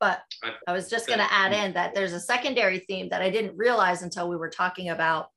But 0.00 0.22
I- 0.42 0.54
I 0.66 0.72
was 0.72 0.88
just 0.90 1.06
going 1.06 1.18
to 1.18 1.32
add 1.32 1.52
in 1.52 1.72
that 1.74 1.94
there's 1.94 2.12
a 2.12 2.20
secondary 2.20 2.78
theme 2.80 3.08
that 3.10 3.22
I 3.22 3.30
didn't 3.30 3.56
realize 3.56 4.02
until 4.02 4.28
we 4.28 4.36
were 4.36 4.50
talking 4.50 4.88
about 4.90 5.30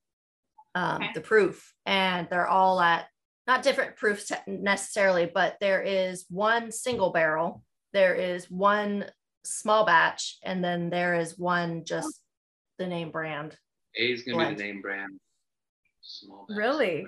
um, 0.73 1.01
Okay. 1.01 1.11
the 1.13 1.21
proof, 1.21 1.73
and 1.85 2.27
they're 2.29 2.47
all 2.47 2.79
at 2.79 3.07
not 3.45 3.61
different 3.63 3.97
proofs 3.97 4.31
necessarily, 4.47 5.25
but 5.25 5.57
there 5.59 5.81
is 5.81 6.25
one 6.29 6.71
single 6.71 7.09
barrel, 7.11 7.63
there 7.91 8.15
is 8.15 8.49
one 8.49 9.05
small 9.43 9.85
batch, 9.85 10.37
and 10.43 10.63
then 10.63 10.89
there 10.89 11.15
is 11.15 11.37
one 11.37 11.83
just 11.83 12.21
the 12.77 12.87
name 12.87 13.11
brand. 13.11 13.57
A 13.97 14.11
is 14.11 14.23
gonna 14.23 14.37
Blend. 14.37 14.57
be 14.57 14.63
the 14.63 14.67
name 14.71 14.81
brand. 14.81 15.19
Small. 16.01 16.45
batch, 16.47 16.57
Really? 16.57 17.05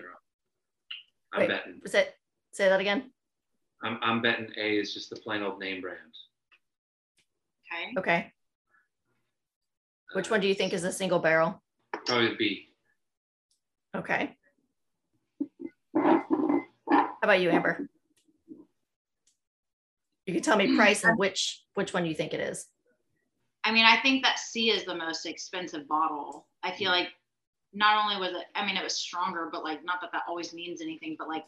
I'm 1.33 1.41
Wait. 1.41 1.49
betting. 1.49 1.79
Was 1.81 1.93
it? 1.95 2.15
Say 2.51 2.69
that 2.69 2.79
again. 2.79 3.11
I'm, 3.81 3.97
I'm 4.01 4.21
betting 4.21 4.49
A 4.57 4.77
is 4.77 4.93
just 4.93 5.09
the 5.09 5.15
plain 5.17 5.41
old 5.41 5.59
name 5.59 5.81
brand. 5.81 5.97
Okay. 7.73 7.93
Okay. 7.99 8.31
Which 10.13 10.29
one 10.29 10.41
do 10.41 10.47
you 10.47 10.53
think 10.53 10.73
is 10.73 10.83
a 10.83 10.91
single 10.91 11.19
barrel? 11.19 11.61
Oh, 11.95 11.99
Probably 12.05 12.35
B. 12.37 12.69
Okay. 13.95 14.35
How 15.95 17.19
about 17.23 17.41
you, 17.41 17.49
Amber? 17.49 17.87
You 20.25 20.33
can 20.33 20.43
tell 20.43 20.57
me 20.57 20.75
price 20.75 21.03
and 21.03 21.17
which 21.17 21.63
which 21.73 21.93
one 21.93 22.05
you 22.05 22.13
think 22.13 22.33
it 22.33 22.39
is. 22.39 22.67
I 23.63 23.71
mean, 23.71 23.85
I 23.85 23.97
think 24.01 24.23
that 24.23 24.39
C 24.39 24.69
is 24.69 24.85
the 24.85 24.95
most 24.95 25.25
expensive 25.25 25.87
bottle. 25.87 26.47
I 26.63 26.71
feel 26.71 26.91
like 26.91 27.09
not 27.73 28.03
only 28.03 28.17
was 28.17 28.35
it, 28.39 28.45
I 28.55 28.65
mean, 28.65 28.77
it 28.77 28.83
was 28.83 28.95
stronger, 28.95 29.49
but 29.51 29.63
like, 29.63 29.83
not 29.83 29.99
that 30.01 30.11
that 30.11 30.23
always 30.27 30.53
means 30.53 30.81
anything, 30.81 31.15
but 31.17 31.27
like, 31.27 31.45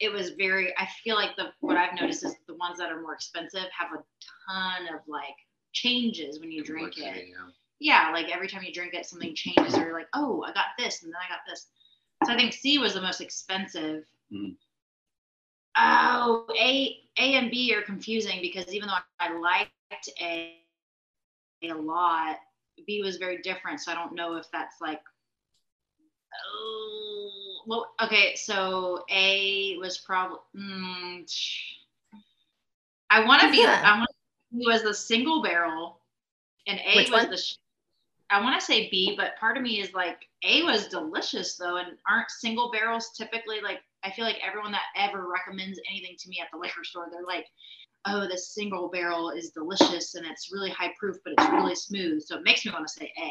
it 0.00 0.12
was 0.12 0.30
very, 0.30 0.72
I 0.76 0.86
feel 1.02 1.16
like 1.16 1.36
the, 1.36 1.46
what 1.60 1.76
I've 1.76 1.98
noticed 1.98 2.24
is 2.24 2.34
the 2.46 2.54
ones 2.56 2.78
that 2.78 2.90
are 2.90 3.00
more 3.00 3.14
expensive 3.14 3.66
have 3.76 3.88
a 3.92 4.02
ton 4.48 4.94
of 4.94 5.00
like 5.08 5.36
changes 5.72 6.38
when 6.38 6.52
you 6.52 6.62
drink 6.62 6.98
it. 6.98 7.28
Yeah. 7.28 7.48
Yeah. 7.80 8.10
Like 8.12 8.28
every 8.34 8.48
time 8.48 8.62
you 8.62 8.72
drink 8.72 8.94
it, 8.94 9.06
something 9.06 9.34
changes 9.34 9.74
or 9.74 9.84
you're 9.84 9.92
like, 9.92 10.08
oh, 10.14 10.42
I 10.42 10.52
got 10.52 10.66
this 10.78 11.02
and 11.02 11.12
then 11.12 11.18
I 11.24 11.32
got 11.32 11.40
this. 11.48 11.66
So 12.24 12.32
I 12.32 12.36
think 12.36 12.52
C 12.52 12.78
was 12.78 12.94
the 12.94 13.00
most 13.00 13.20
expensive. 13.20 14.04
Mhm. 14.32 14.56
Oh, 15.76 16.46
A, 16.58 17.00
A 17.18 17.34
and 17.34 17.50
B 17.50 17.74
are 17.74 17.82
confusing 17.82 18.40
because 18.40 18.72
even 18.72 18.88
though 18.88 18.94
I 19.18 19.36
liked 19.36 20.08
A 20.20 20.60
a 21.62 21.74
lot. 21.74 22.36
B 22.86 23.02
was 23.02 23.16
very 23.16 23.38
different, 23.38 23.80
so 23.80 23.92
I 23.92 23.94
don't 23.94 24.14
know 24.14 24.36
if 24.36 24.46
that's 24.52 24.80
like. 24.80 25.00
Oh, 26.52 27.60
well, 27.66 27.94
okay. 28.02 28.34
So 28.36 29.04
A 29.10 29.76
was 29.78 29.98
probably. 29.98 30.38
Mm, 30.56 31.24
I 33.10 33.24
want 33.24 33.42
to 33.42 33.50
be. 33.50 33.64
I 33.64 33.98
want 33.98 34.10
B 34.52 34.64
was 34.66 34.82
the 34.82 34.94
single 34.94 35.42
barrel, 35.42 36.00
and 36.66 36.80
A 36.80 36.96
Which 36.96 37.10
was 37.10 37.22
one? 37.22 37.30
the. 37.30 37.36
sh- 37.36 37.56
I 38.30 38.40
want 38.42 38.58
to 38.58 38.64
say 38.64 38.88
B, 38.90 39.14
but 39.16 39.36
part 39.36 39.56
of 39.56 39.62
me 39.62 39.80
is 39.80 39.92
like 39.92 40.26
A 40.42 40.62
was 40.62 40.88
delicious 40.88 41.56
though, 41.56 41.76
and 41.76 41.88
aren't 42.08 42.30
single 42.30 42.70
barrels 42.72 43.10
typically 43.16 43.60
like? 43.60 43.80
I 44.02 44.10
feel 44.10 44.24
like 44.24 44.38
everyone 44.46 44.72
that 44.72 44.82
ever 44.96 45.26
recommends 45.28 45.80
anything 45.88 46.16
to 46.18 46.28
me 46.28 46.40
at 46.40 46.48
the 46.52 46.58
liquor 46.58 46.84
store, 46.84 47.08
they're 47.10 47.22
like, 47.26 47.46
oh, 48.06 48.26
this 48.28 48.54
single 48.54 48.88
barrel 48.88 49.30
is 49.30 49.50
delicious 49.50 50.14
and 50.14 50.26
it's 50.26 50.50
really 50.52 50.70
high 50.70 50.92
proof, 50.98 51.16
but 51.24 51.34
it's 51.38 51.48
really 51.52 51.74
smooth. 51.74 52.22
So 52.22 52.36
it 52.36 52.44
makes 52.44 52.64
me 52.64 52.72
want 52.72 52.86
to 52.86 52.92
say 52.92 53.12
A. 53.18 53.30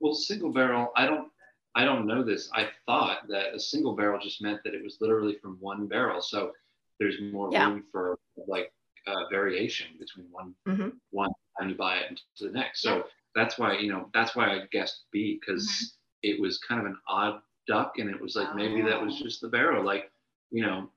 Well, 0.00 0.14
single 0.14 0.52
barrel, 0.52 0.92
I 0.96 1.06
don't, 1.06 1.28
I 1.74 1.84
don't 1.84 2.06
know 2.06 2.22
this. 2.22 2.50
I 2.54 2.68
thought 2.86 3.26
that 3.28 3.54
a 3.54 3.60
single 3.60 3.96
barrel 3.96 4.20
just 4.20 4.42
meant 4.42 4.60
that 4.64 4.74
it 4.74 4.82
was 4.82 4.98
literally 5.00 5.36
from 5.40 5.56
one 5.60 5.86
barrel. 5.86 6.20
So 6.20 6.52
there's 7.00 7.20
more 7.32 7.50
Yeah. 7.52 7.68
room 7.70 7.84
for 7.90 8.18
like 8.46 8.72
uh, 9.06 9.26
variation 9.30 9.88
between 9.98 10.26
one 10.30 10.54
Mhm. 10.66 10.92
one 11.10 11.30
time 11.58 11.68
you 11.68 11.74
buy 11.74 11.98
it 11.98 12.08
and 12.08 12.20
to 12.36 12.44
the 12.46 12.52
next. 12.52 12.80
So 12.82 13.08
that's 13.34 13.58
why 13.58 13.76
you 13.78 13.90
know 13.92 14.08
that's 14.14 14.34
why 14.36 14.54
I 14.54 14.66
guessed 14.70 15.04
B 15.12 15.38
because 15.40 15.66
Mm-hmm. 15.66 16.30
it 16.30 16.40
was 16.40 16.58
kind 16.58 16.80
of 16.80 16.86
an 16.86 16.98
odd 17.08 17.42
duck, 17.66 17.98
and 17.98 18.08
it 18.08 18.20
was 18.20 18.34
like 18.36 18.54
maybe 18.54 18.80
that 18.82 19.02
was 19.04 19.18
just 19.18 19.40
the 19.40 19.48
barrel. 19.48 19.84
Like 19.84 20.10
you 20.50 20.62
know 20.64 20.88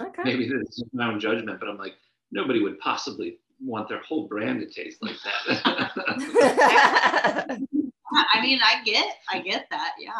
Okay. 0.00 0.22
maybe 0.24 0.48
this 0.48 0.78
is 0.78 0.84
my 0.92 1.06
own 1.08 1.20
judgment, 1.20 1.60
but 1.60 1.68
I'm 1.68 1.78
like 1.78 1.94
nobody 2.30 2.60
would 2.62 2.78
possibly 2.78 3.38
want 3.60 3.88
their 3.88 4.00
whole 4.02 4.26
brand 4.26 4.60
to 4.60 4.66
taste 4.66 4.98
like 5.02 5.16
that. 5.24 5.62
I 8.34 8.40
mean, 8.42 8.58
I 8.62 8.82
get, 8.84 9.06
I 9.30 9.38
get 9.40 9.66
that, 9.70 9.92
yeah. 9.98 10.12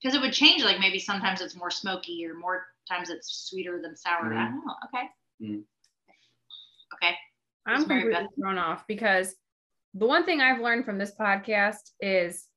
Because 0.00 0.14
it 0.16 0.20
would 0.20 0.32
change. 0.32 0.64
Like 0.64 0.80
maybe 0.80 0.98
sometimes 0.98 1.40
it's 1.40 1.54
more 1.56 1.70
smoky, 1.70 2.24
or 2.26 2.34
more 2.34 2.64
times 2.88 3.10
it's 3.10 3.48
sweeter 3.48 3.80
than 3.82 3.96
sour. 3.96 4.32
I 4.32 4.36
Mm. 4.36 4.48
don't 4.50 4.66
know. 4.66 4.74
Okay. 4.86 5.06
Mm. 5.42 5.62
Okay. 6.94 7.14
I'm 7.66 7.76
It's 7.80 7.84
very 7.84 8.02
completely 8.02 8.28
thrown 8.40 8.58
off 8.58 8.86
because 8.88 9.34
the 9.94 10.06
one 10.06 10.24
thing 10.24 10.40
I've 10.40 10.60
learned 10.60 10.84
from 10.84 10.98
this 10.98 11.12
podcast 11.18 11.90
is 12.00 12.48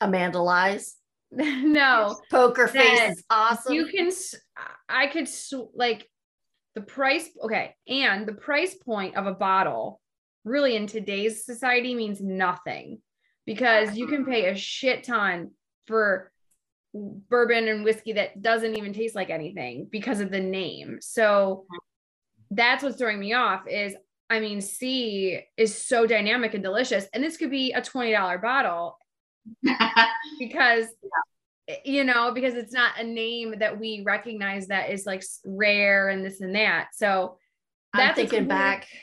Amanda 0.00 0.38
lies. 0.40 0.96
no, 1.30 2.18
Poker 2.30 2.68
face 2.68 3.16
is 3.16 3.24
awesome. 3.30 3.74
you 3.74 3.86
can, 3.86 4.06
s- 4.06 4.34
I 4.88 5.06
could 5.08 5.28
like 5.74 6.08
the 6.74 6.80
price. 6.80 7.28
Okay. 7.42 7.74
And 7.86 8.26
the 8.26 8.34
price 8.34 8.74
point 8.74 9.16
of 9.16 9.26
a 9.26 9.34
bottle 9.34 10.00
really 10.44 10.76
in 10.76 10.86
today's 10.86 11.44
society 11.44 11.94
means 11.94 12.20
nothing 12.20 13.00
because 13.44 13.96
you 13.96 14.06
can 14.06 14.24
pay 14.24 14.46
a 14.46 14.54
shit 14.56 15.04
ton 15.04 15.50
for 15.86 16.30
bourbon 16.94 17.68
and 17.68 17.84
whiskey 17.84 18.14
that 18.14 18.40
doesn't 18.40 18.76
even 18.76 18.92
taste 18.92 19.14
like 19.14 19.30
anything 19.30 19.86
because 19.90 20.20
of 20.20 20.30
the 20.30 20.40
name. 20.40 20.98
So 21.00 21.66
that's 22.50 22.82
what's 22.82 22.96
throwing 22.96 23.20
me 23.20 23.34
off 23.34 23.66
is 23.68 23.94
I 24.30 24.40
mean, 24.40 24.60
C 24.60 25.40
is 25.56 25.76
so 25.76 26.06
dynamic 26.06 26.52
and 26.52 26.62
delicious. 26.62 27.06
And 27.14 27.24
this 27.24 27.38
could 27.38 27.50
be 27.50 27.72
a 27.72 27.80
$20 27.80 28.42
bottle 28.42 28.98
because 30.38 30.86
you 31.84 32.02
know, 32.04 32.32
because 32.32 32.54
it's 32.54 32.72
not 32.72 32.98
a 32.98 33.04
name 33.04 33.54
that 33.58 33.78
we 33.78 34.02
recognize 34.04 34.68
that 34.68 34.90
is 34.90 35.04
like 35.04 35.22
rare 35.44 36.08
and 36.08 36.24
this 36.24 36.40
and 36.40 36.54
that. 36.54 36.88
So 36.94 37.36
I'm 37.92 38.14
thinking 38.14 38.40
weird. 38.40 38.48
back. 38.48 38.86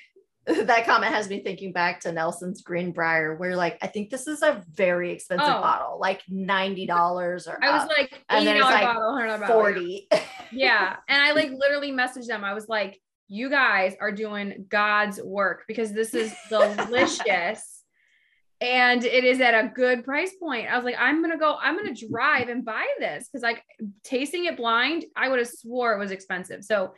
That 0.48 0.86
comment 0.86 1.12
has 1.12 1.28
me 1.28 1.40
thinking 1.42 1.72
back 1.72 2.02
to 2.02 2.12
Nelson's 2.12 2.62
Greenbrier, 2.62 3.36
where 3.36 3.56
like 3.56 3.80
I 3.82 3.88
think 3.88 4.12
this 4.12 4.28
is 4.28 4.44
a 4.44 4.64
very 4.72 5.12
expensive 5.12 5.48
Oh. 5.50 5.60
bottle, 5.60 6.00
like 6.00 6.22
ninety 6.30 6.86
dollars 6.86 7.48
or 7.48 7.58
I 7.64 7.72
was 7.72 7.82
up, 7.82 7.90
like, 7.90 8.24
and 8.30 8.46
then 8.46 8.58
it's 8.58 8.64
like 8.64 8.84
bottle, 8.84 9.14
$100 9.14 9.40
bottle. 9.40 9.56
forty. 9.56 10.08
yeah. 10.52 10.98
And 11.10 11.20
I 11.20 11.32
like 11.32 11.50
literally 11.50 11.92
messaged 11.92 12.28
them. 12.28 12.44
I 12.44 12.54
was 12.54 12.68
like, 12.70 13.02
you 13.28 13.50
guys 13.50 13.96
are 14.00 14.12
doing 14.12 14.68
God's 14.70 15.20
work 15.20 15.64
because 15.68 15.94
this 15.94 16.14
is 16.14 16.32
delicious. 16.50 17.75
And 18.62 19.04
it 19.04 19.24
is 19.24 19.42
at 19.42 19.54
a 19.54 19.72
good 19.74 20.04
price 20.04 20.34
point. 20.36 20.72
I 20.72 20.76
was 20.76 20.86
like, 20.86 20.96
I'm 20.98 21.22
gonna 21.22 21.38
go, 21.38 21.58
I'm 21.62 21.76
gonna 21.76 21.96
drive 21.96 22.50
and 22.50 22.64
buy 22.64 22.86
this 23.00 23.28
because 23.28 23.44
like 23.44 23.64
tasting 24.04 24.46
it 24.46 24.58
blind, 24.58 25.06
I 25.16 25.30
would 25.30 25.40
have 25.40 25.50
swore 25.50 25.94
it 25.94 26.00
was 26.00 26.12
expensive. 26.12 26.64
So 26.64 26.94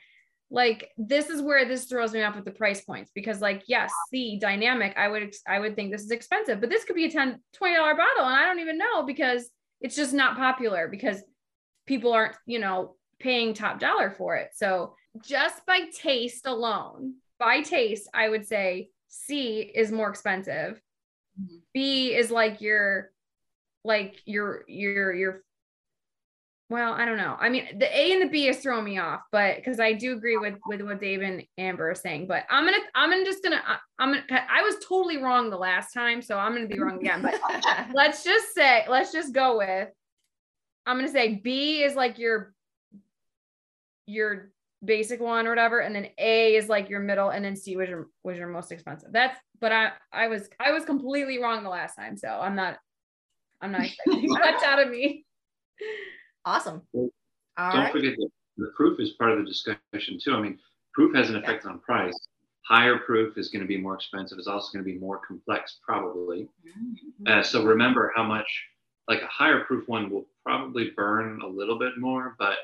like 0.49 0.91
this 0.97 1.29
is 1.29 1.41
where 1.41 1.65
this 1.65 1.85
throws 1.85 2.13
me 2.13 2.23
off 2.23 2.35
with 2.35 2.45
the 2.45 2.51
price 2.51 2.81
points 2.81 3.11
because 3.13 3.41
like 3.41 3.63
yes 3.67 3.91
the 4.11 4.37
dynamic 4.39 4.93
i 4.95 5.07
would 5.07 5.33
i 5.47 5.59
would 5.59 5.75
think 5.75 5.91
this 5.91 6.03
is 6.03 6.11
expensive 6.11 6.61
but 6.61 6.69
this 6.69 6.85
could 6.85 6.95
be 6.95 7.05
a 7.05 7.11
10 7.11 7.39
20 7.53 7.75
dollar 7.75 7.95
bottle 7.95 8.25
and 8.25 8.35
i 8.35 8.45
don't 8.45 8.59
even 8.59 8.77
know 8.77 9.03
because 9.03 9.49
it's 9.81 9.95
just 9.95 10.13
not 10.13 10.37
popular 10.37 10.87
because 10.87 11.21
people 11.85 12.13
aren't 12.13 12.35
you 12.45 12.59
know 12.59 12.95
paying 13.19 13.53
top 13.53 13.79
dollar 13.79 14.09
for 14.09 14.35
it 14.37 14.49
so 14.55 14.93
just 15.21 15.65
by 15.65 15.81
taste 15.93 16.45
alone 16.45 17.15
by 17.39 17.61
taste 17.61 18.09
i 18.13 18.29
would 18.29 18.45
say 18.45 18.89
c 19.09 19.59
is 19.59 19.91
more 19.91 20.09
expensive 20.09 20.81
B 21.73 22.15
is 22.15 22.31
like 22.31 22.61
your 22.61 23.11
like 23.83 24.21
your 24.25 24.63
your 24.67 25.13
your 25.13 25.41
well, 26.69 26.91
I 26.91 27.05
don't 27.05 27.17
know. 27.17 27.37
I 27.39 27.47
mean, 27.47 27.79
the 27.79 27.97
A 27.97 28.11
and 28.11 28.21
the 28.21 28.27
B 28.27 28.49
is 28.49 28.57
throwing 28.57 28.83
me 28.83 28.97
off, 28.97 29.21
but 29.31 29.55
because 29.55 29.79
I 29.79 29.93
do 29.93 30.13
agree 30.13 30.37
with 30.37 30.55
with 30.65 30.81
what 30.81 30.99
Dave 30.99 31.21
and 31.21 31.43
Amber 31.57 31.91
are 31.91 31.95
saying. 31.95 32.27
But 32.27 32.43
I'm 32.49 32.65
gonna, 32.65 32.77
I'm 32.93 33.09
gonna 33.09 33.23
just 33.23 33.41
gonna, 33.41 33.61
I'm 33.99 34.11
gonna. 34.11 34.23
I 34.49 34.61
was 34.63 34.75
totally 34.85 35.17
wrong 35.17 35.49
the 35.49 35.57
last 35.57 35.93
time, 35.93 36.21
so 36.21 36.37
I'm 36.37 36.53
gonna 36.53 36.67
be 36.67 36.77
wrong 36.77 36.99
again. 36.99 37.21
But 37.21 37.39
let's 37.93 38.23
just 38.25 38.53
say, 38.53 38.83
let's 38.89 39.13
just 39.13 39.33
go 39.33 39.57
with. 39.59 39.87
I'm 40.85 40.97
gonna 40.97 41.07
say 41.07 41.35
B 41.35 41.83
is 41.83 41.95
like 41.95 42.19
your 42.19 42.53
your 44.05 44.51
basic 44.83 45.19
one 45.19 45.47
or 45.47 45.49
whatever, 45.49 45.79
and 45.79 45.95
then 45.95 46.07
A 46.17 46.55
is 46.55 46.69
like 46.69 46.89
your 46.89 46.99
middle, 46.99 47.29
and 47.29 47.43
then 47.43 47.55
C 47.55 47.75
was 47.75 47.89
your 47.89 48.09
was 48.23 48.37
your 48.37 48.47
most 48.47 48.71
expensive. 48.71 49.09
That's. 49.11 49.37
But 49.59 49.71
I 49.71 49.91
I 50.11 50.27
was 50.27 50.49
I 50.59 50.71
was 50.71 50.85
completely 50.85 51.41
wrong 51.41 51.63
the 51.63 51.69
last 51.69 51.95
time, 51.95 52.17
so 52.17 52.27
I'm 52.27 52.55
not. 52.55 52.77
I'm 53.61 53.71
not 53.71 53.81
expecting 53.85 54.29
much 54.29 54.63
out 54.63 54.79
of 54.79 54.89
me. 54.89 55.25
awesome. 56.45 56.81
Well, 56.93 57.09
All 57.57 57.71
Don't 57.71 57.83
right. 57.85 57.91
forget 57.91 58.15
that 58.17 58.29
the 58.57 58.71
proof 58.75 58.99
is 58.99 59.11
part 59.11 59.31
of 59.31 59.39
the 59.39 59.45
discussion 59.45 60.19
too. 60.21 60.33
I 60.33 60.41
mean, 60.41 60.59
proof 60.93 61.15
has 61.15 61.29
an 61.29 61.37
effect 61.37 61.65
on 61.65 61.79
price. 61.79 62.17
Higher 62.67 62.97
proof 62.97 63.37
is 63.37 63.47
going 63.49 63.61
to 63.61 63.67
be 63.67 63.77
more 63.77 63.95
expensive. 63.95 64.37
It's 64.37 64.47
also 64.47 64.71
going 64.73 64.83
to 64.83 64.91
be 64.91 64.99
more 64.99 65.21
complex, 65.25 65.77
probably. 65.81 66.49
Mm-hmm. 66.67 67.39
Uh, 67.39 67.41
so 67.41 67.63
remember 67.63 68.11
how 68.15 68.23
much, 68.23 68.47
like 69.07 69.21
a 69.21 69.27
higher 69.27 69.63
proof 69.63 69.87
one 69.87 70.09
will 70.09 70.25
probably 70.45 70.91
burn 70.95 71.41
a 71.41 71.47
little 71.47 71.79
bit 71.79 71.97
more, 71.97 72.35
but 72.37 72.57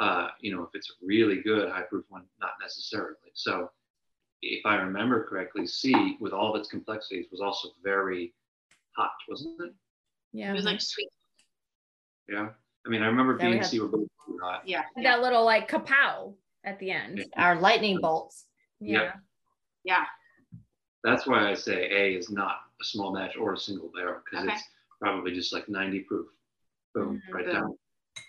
Uh, 0.00 0.28
you 0.40 0.54
know, 0.56 0.62
if 0.62 0.70
it's 0.72 0.88
a 0.90 1.06
really 1.06 1.42
good 1.42 1.68
high 1.70 1.82
proof 1.82 2.06
one, 2.08 2.24
not 2.40 2.52
necessarily. 2.60 3.14
So 3.34 3.70
if 4.40 4.64
I 4.64 4.76
remember 4.76 5.26
correctly, 5.28 5.66
C 5.66 6.16
with 6.20 6.32
all 6.32 6.54
of 6.54 6.58
its 6.58 6.70
complexities 6.70 7.26
was 7.30 7.42
also 7.42 7.68
very 7.84 8.32
hot, 8.96 9.12
wasn't 9.28 9.60
it? 9.60 9.74
Yeah. 10.32 10.50
It 10.52 10.54
was 10.54 10.64
like 10.64 10.80
sweet. 10.80 11.10
Yeah. 12.30 12.48
I 12.86 12.88
mean, 12.88 13.02
I 13.02 13.06
remember 13.08 13.36
Yeah, 13.38 13.46
we 13.46 13.52
B 13.52 13.58
and 13.58 13.66
C 13.66 13.78
were 13.78 13.88
both 13.88 14.08
really 14.26 14.38
hot. 14.42 14.62
Yeah. 14.66 14.84
that 15.02 15.20
little 15.20 15.44
like 15.44 15.70
kapow 15.70 16.34
at 16.64 16.78
the 16.78 16.90
end. 16.92 17.18
Yeah. 17.18 17.24
Our 17.44 17.60
lightning 17.60 17.98
bolts. 18.00 18.46
Yeah. 18.80 19.02
Yeah. 19.02 19.12
Yeah. 19.84 20.04
That's 21.04 21.26
why 21.26 21.50
I 21.50 21.54
say 21.54 21.90
A 21.90 22.16
is 22.18 22.30
not 22.30 22.56
a 22.80 22.84
small 22.86 23.12
batch 23.12 23.36
or 23.36 23.52
a 23.52 23.58
single 23.58 23.90
barrel 23.94 24.22
because 24.24 24.46
Okay. 24.46 24.54
it's 24.54 24.64
probably 24.98 25.34
just 25.34 25.52
like 25.52 25.68
90 25.68 26.00
proof. 26.00 26.26
Boom, 26.94 27.20
Mhm. 27.28 27.34
right 27.34 27.44
Boom. 27.44 27.54
down, 27.54 27.78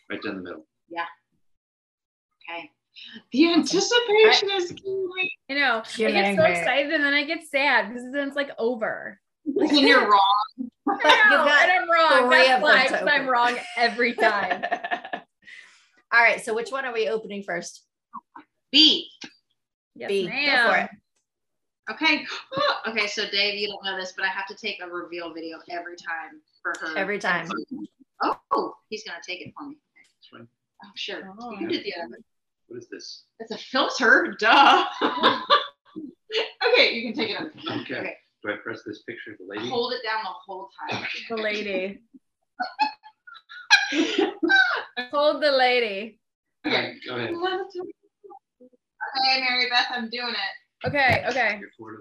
right 0.09 0.21
down 0.21 0.35
the 0.35 0.41
middle. 0.41 0.67
Okay. 2.51 2.71
The 3.31 3.53
anticipation 3.53 4.49
is 4.51 4.71
killing 4.71 5.09
me. 5.15 5.31
I 5.49 5.53
know. 5.53 5.83
You're 5.95 6.09
I 6.09 6.11
get 6.11 6.35
so 6.35 6.43
excited 6.43 6.91
and 6.91 7.03
then 7.03 7.13
I 7.13 7.23
get 7.23 7.43
sad 7.43 7.87
because 7.89 8.03
then 8.11 8.27
it's 8.27 8.35
like 8.35 8.51
over. 8.57 9.19
When 9.45 9.75
you're 9.87 10.01
wrong. 10.09 10.69
I 10.89 11.29
know, 11.29 11.45
got 11.45 11.63
and 11.63 11.71
I'm 11.71 11.89
wrong. 11.89 12.29
three 12.29 12.47
That's 12.47 12.57
of 12.57 12.61
why 12.61 12.77
them 12.87 12.87
to 12.87 12.99
'cause 12.99 13.09
I'm 13.11 13.27
wrong 13.27 13.57
every 13.77 14.13
time. 14.13 14.63
All 16.13 16.21
right. 16.21 16.43
So 16.43 16.53
which 16.53 16.71
one 16.71 16.85
are 16.85 16.93
we 16.93 17.07
opening 17.07 17.43
first? 17.43 17.85
B. 18.71 19.09
Yes, 19.95 20.09
B. 20.09 20.27
ma'am. 20.27 20.57
Go 20.57 20.73
for 20.73 20.77
it. 20.79 20.89
Okay. 21.91 22.25
Okay. 22.87 23.07
So 23.07 23.27
Dave, 23.29 23.59
you 23.59 23.67
don't 23.67 23.83
know 23.85 23.97
this, 23.99 24.13
but 24.17 24.25
I 24.25 24.29
have 24.29 24.47
to 24.47 24.55
take 24.55 24.81
a 24.81 24.87
reveal 24.87 25.33
video 25.33 25.59
every 25.69 25.95
time 25.95 26.41
for 26.61 26.73
her. 26.81 26.97
Every 26.97 27.19
time. 27.19 27.47
Oh, 28.21 28.73
he's 28.89 29.03
gonna 29.03 29.19
take 29.25 29.41
it 29.41 29.53
for 29.57 29.67
me. 29.69 29.77
That's 29.95 30.27
fine. 30.31 30.47
Oh, 30.83 30.89
sure. 30.95 31.33
Oh. 31.39 31.57
You 31.59 31.67
did 31.67 31.83
the 31.85 31.93
other. 31.95 32.17
What 32.71 32.79
is 32.79 32.87
this? 32.89 33.23
It's 33.39 33.51
a 33.51 33.57
filter. 33.57 34.33
Duh. 34.39 34.85
okay, 36.71 36.93
you 36.93 37.03
can 37.03 37.13
take 37.13 37.31
it 37.31 37.37
over. 37.37 37.51
Okay. 37.81 37.97
Okay. 37.97 38.15
Do 38.41 38.53
I 38.53 38.55
press 38.63 38.81
this 38.85 39.03
picture 39.03 39.31
of 39.31 39.39
the 39.39 39.45
lady? 39.53 39.67
Hold 39.69 39.91
it 39.91 39.99
down 40.05 40.23
the 40.23 40.29
whole 40.29 40.69
time. 40.89 41.05
The 41.27 41.35
lady. 41.35 41.99
Hold 45.11 45.43
the 45.43 45.51
lady. 45.51 46.17
Okay. 46.65 46.95
Go 47.05 47.17
ahead. 47.17 47.33
Okay, 47.33 47.41
Mary 49.41 49.67
Beth, 49.69 49.87
I'm 49.91 50.09
doing 50.09 50.29
it. 50.29 50.87
Okay, 50.87 51.25
okay. 51.27 51.59
Okay, 51.59 51.65
hold 51.77 51.99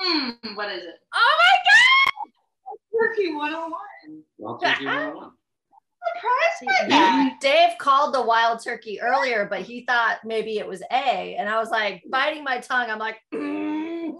Hmm, 0.00 0.30
what 0.56 0.72
is 0.72 0.82
it? 0.82 0.96
Oh 1.14 1.36
my 1.38 1.54
god! 1.68 2.10
Turkey 3.08 3.32
101. 3.34 3.72
Well, 4.38 4.58
take 4.58 4.80
you 4.80 4.88
one 4.88 5.14
one. 5.14 5.30
Surprised 6.14 6.80
by 6.80 6.88
that. 6.88 7.38
Dave 7.40 7.78
called 7.78 8.14
the 8.14 8.22
wild 8.22 8.62
turkey 8.62 9.00
earlier, 9.00 9.46
but 9.48 9.62
he 9.62 9.84
thought 9.84 10.18
maybe 10.24 10.58
it 10.58 10.66
was 10.66 10.82
A. 10.90 11.36
And 11.36 11.48
I 11.48 11.58
was 11.58 11.70
like 11.70 12.02
biting 12.10 12.44
my 12.44 12.58
tongue. 12.58 12.90
I'm 12.90 12.98
like, 12.98 13.16
mm, 13.34 14.12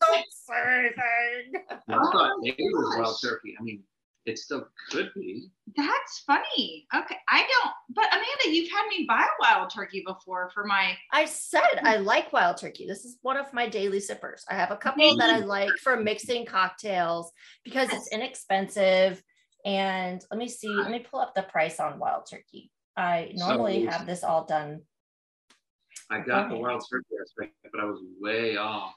don't 0.00 0.24
say 0.30 0.54
anything. 0.78 1.62
I 1.88 1.94
thought 1.94 2.32
A 2.44 2.54
was 2.58 2.96
wild 2.98 3.16
turkey. 3.22 3.56
I 3.58 3.62
mean, 3.62 3.82
it 4.26 4.38
still 4.38 4.68
could 4.90 5.10
be. 5.14 5.50
That's 5.76 6.20
funny. 6.26 6.86
Okay, 6.94 7.16
I 7.28 7.40
don't. 7.40 7.72
But 7.90 8.06
Amanda, 8.10 8.56
you've 8.56 8.70
had 8.70 8.86
me 8.88 9.04
buy 9.06 9.22
a 9.22 9.40
wild 9.40 9.70
turkey 9.70 10.02
before 10.06 10.50
for 10.54 10.64
my. 10.64 10.96
I 11.12 11.26
said 11.26 11.80
I 11.82 11.96
like 11.96 12.32
wild 12.32 12.56
turkey. 12.56 12.86
This 12.86 13.04
is 13.04 13.18
one 13.22 13.36
of 13.36 13.52
my 13.52 13.68
daily 13.68 14.00
sippers. 14.00 14.44
I 14.48 14.54
have 14.54 14.70
a 14.70 14.76
couple 14.76 15.16
that 15.16 15.30
I 15.30 15.40
like 15.40 15.72
for 15.82 15.96
mixing 15.96 16.46
cocktails 16.46 17.32
because 17.64 17.92
it's 17.92 18.12
inexpensive. 18.12 19.22
And 19.64 20.24
let 20.30 20.38
me 20.38 20.48
see, 20.48 20.68
let 20.68 20.90
me 20.90 20.98
pull 20.98 21.20
up 21.20 21.34
the 21.34 21.42
price 21.44 21.80
on 21.80 21.98
wild 21.98 22.26
turkey. 22.30 22.70
I 22.96 23.32
normally 23.34 23.84
So- 23.84 23.90
have 23.90 24.06
this 24.06 24.22
all 24.22 24.44
done. 24.44 24.82
I 26.10 26.20
got 26.20 26.50
the 26.50 26.56
wild 26.56 26.84
turkey 26.90 27.14
aspect, 27.20 27.54
but 27.72 27.80
I 27.80 27.84
was 27.84 28.00
way 28.20 28.56
off 28.56 28.94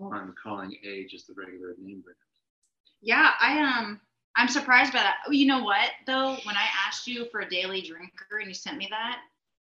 on 0.00 0.32
calling 0.40 0.76
A 0.84 1.06
just 1.06 1.26
the 1.26 1.34
regular 1.34 1.74
name 1.78 2.02
brand. 2.02 2.16
Yeah, 3.00 3.32
I 3.40 3.60
um, 3.60 4.00
I'm 4.36 4.46
surprised 4.48 4.92
by 4.92 5.00
that. 5.00 5.16
Oh, 5.26 5.32
You 5.32 5.46
know 5.46 5.62
what 5.64 5.90
though? 6.06 6.36
When 6.44 6.56
I 6.56 6.66
asked 6.86 7.08
you 7.08 7.26
for 7.30 7.40
a 7.40 7.48
daily 7.50 7.80
drinker 7.80 8.38
and 8.38 8.46
you 8.48 8.54
sent 8.54 8.76
me 8.78 8.86
that, 8.90 9.20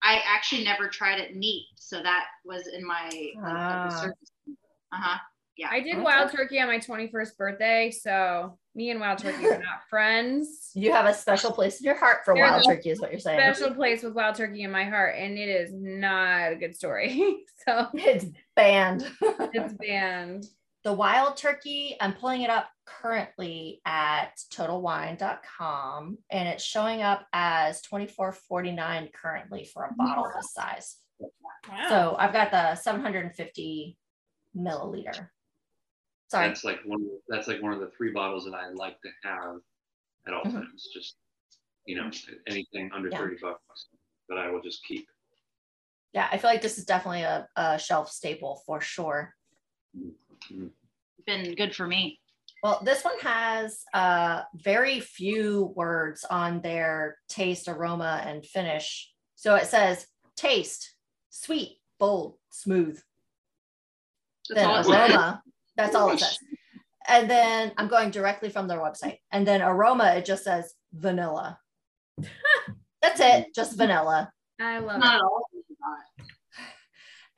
I 0.02 0.22
actually 0.24 0.62
never 0.62 0.88
tried 0.88 1.18
it 1.18 1.34
neat. 1.34 1.66
So 1.76 2.00
that 2.00 2.26
was 2.44 2.68
in 2.68 2.86
my 2.86 3.10
Ah. 3.42 4.04
uh 4.06 4.96
huh. 4.96 5.18
Yeah. 5.56 5.68
I 5.72 5.80
did 5.80 5.98
wild 5.98 6.30
turkey 6.30 6.60
on 6.60 6.68
my 6.68 6.78
21st 6.78 7.36
birthday, 7.36 7.90
so 7.90 8.58
me 8.74 8.90
and 8.90 9.00
wild 9.00 9.18
turkey 9.18 9.46
are 9.46 9.58
not 9.62 9.88
friends. 9.88 10.70
You 10.74 10.92
have 10.92 11.06
a 11.06 11.14
special 11.14 11.50
place 11.52 11.80
in 11.80 11.84
your 11.86 11.96
heart 11.98 12.18
for 12.24 12.34
There's 12.34 12.50
wild 12.50 12.64
turkey, 12.64 12.90
is 12.90 13.00
what 13.00 13.10
you're 13.10 13.20
saying. 13.20 13.54
Special 13.54 13.74
place 13.74 14.02
with 14.02 14.14
wild 14.14 14.36
turkey 14.36 14.62
in 14.62 14.70
my 14.70 14.84
heart, 14.84 15.16
and 15.18 15.36
it 15.36 15.48
is 15.48 15.72
not 15.72 16.52
a 16.52 16.56
good 16.56 16.76
story. 16.76 17.44
so 17.66 17.86
It's 17.94 18.26
banned. 18.54 19.06
it's 19.20 19.74
banned. 19.74 20.46
the 20.84 20.92
wild 20.92 21.36
turkey, 21.36 21.96
I'm 22.00 22.14
pulling 22.14 22.42
it 22.42 22.50
up 22.50 22.68
currently 22.86 23.80
at 23.84 24.36
totalwine.com 24.52 26.18
and 26.30 26.48
it's 26.48 26.64
showing 26.64 27.02
up 27.02 27.26
as 27.32 27.82
$24.49 27.82 29.12
currently 29.12 29.64
for 29.64 29.84
a 29.84 29.94
bottle 29.94 30.26
this 30.36 30.52
size. 30.52 30.96
Wow. 31.20 31.86
So 31.88 32.16
I've 32.18 32.32
got 32.32 32.50
the 32.50 32.74
750 32.74 33.96
milliliter. 34.56 35.28
Sorry. 36.30 36.46
That's 36.46 36.62
like 36.64 36.80
one. 36.84 37.06
That's 37.28 37.48
like 37.48 37.60
one 37.60 37.72
of 37.72 37.80
the 37.80 37.90
three 37.96 38.12
bottles 38.12 38.44
that 38.44 38.54
I 38.54 38.68
like 38.68 39.00
to 39.02 39.08
have 39.24 39.56
at 40.28 40.32
all 40.34 40.44
Mhm. 40.44 40.52
times. 40.52 40.88
Just 40.94 41.16
you 41.86 41.96
know, 41.96 42.10
anything 42.46 42.90
under 42.92 43.08
Yeah. 43.08 43.18
thirty 43.18 43.36
bucks 43.40 43.88
that 44.28 44.38
I 44.38 44.48
will 44.48 44.60
just 44.62 44.84
keep. 44.84 45.08
Yeah, 46.12 46.28
I 46.30 46.38
feel 46.38 46.50
like 46.50 46.62
this 46.62 46.78
is 46.78 46.84
definitely 46.84 47.22
a, 47.22 47.48
a 47.56 47.78
shelf 47.78 48.10
staple 48.12 48.62
for 48.64 48.80
sure. 48.80 49.34
Mhm. 49.96 50.72
Been 51.26 51.54
good 51.56 51.74
for 51.74 51.86
me. 51.88 52.20
Well, 52.62 52.80
this 52.84 53.04
one 53.04 53.18
has 53.20 53.84
uh, 53.94 54.42
very 54.54 55.00
few 55.00 55.72
words 55.76 56.24
on 56.24 56.60
their 56.60 57.18
taste, 57.28 57.66
aroma, 57.68 58.22
and 58.24 58.44
finish. 58.44 59.12
So 59.34 59.56
it 59.56 59.66
says 59.66 60.06
taste, 60.36 60.94
sweet, 61.30 61.80
bold, 61.98 62.38
smooth. 62.50 63.02
That's 64.48 64.60
then 64.60 64.68
all 64.68 64.78
it 64.80 64.86
aroma, 64.88 65.42
that's 65.82 65.94
all 65.94 66.10
it 66.10 66.20
says. 66.20 66.38
And 67.08 67.28
then 67.28 67.72
I'm 67.76 67.88
going 67.88 68.10
directly 68.10 68.50
from 68.50 68.68
their 68.68 68.78
website. 68.78 69.18
And 69.32 69.46
then 69.46 69.62
aroma, 69.62 70.14
it 70.16 70.24
just 70.24 70.44
says 70.44 70.74
vanilla. 70.92 71.58
that's 73.02 73.20
it, 73.20 73.54
just 73.54 73.76
vanilla. 73.76 74.30
I 74.60 74.78
love 74.78 75.00
Not 75.00 75.16
it. 75.16 76.26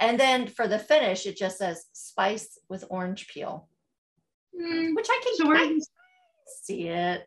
And 0.00 0.18
then 0.18 0.48
for 0.48 0.66
the 0.66 0.80
finish, 0.80 1.26
it 1.26 1.36
just 1.36 1.58
says 1.58 1.84
spice 1.92 2.58
with 2.68 2.84
orange 2.90 3.28
peel, 3.28 3.68
Hmm, 4.52 4.94
which 4.94 5.06
I 5.08 5.20
can 5.24 5.36
So 5.36 5.46
where 5.46 5.56
I 5.56 5.78
see 6.64 6.88
it. 6.88 7.26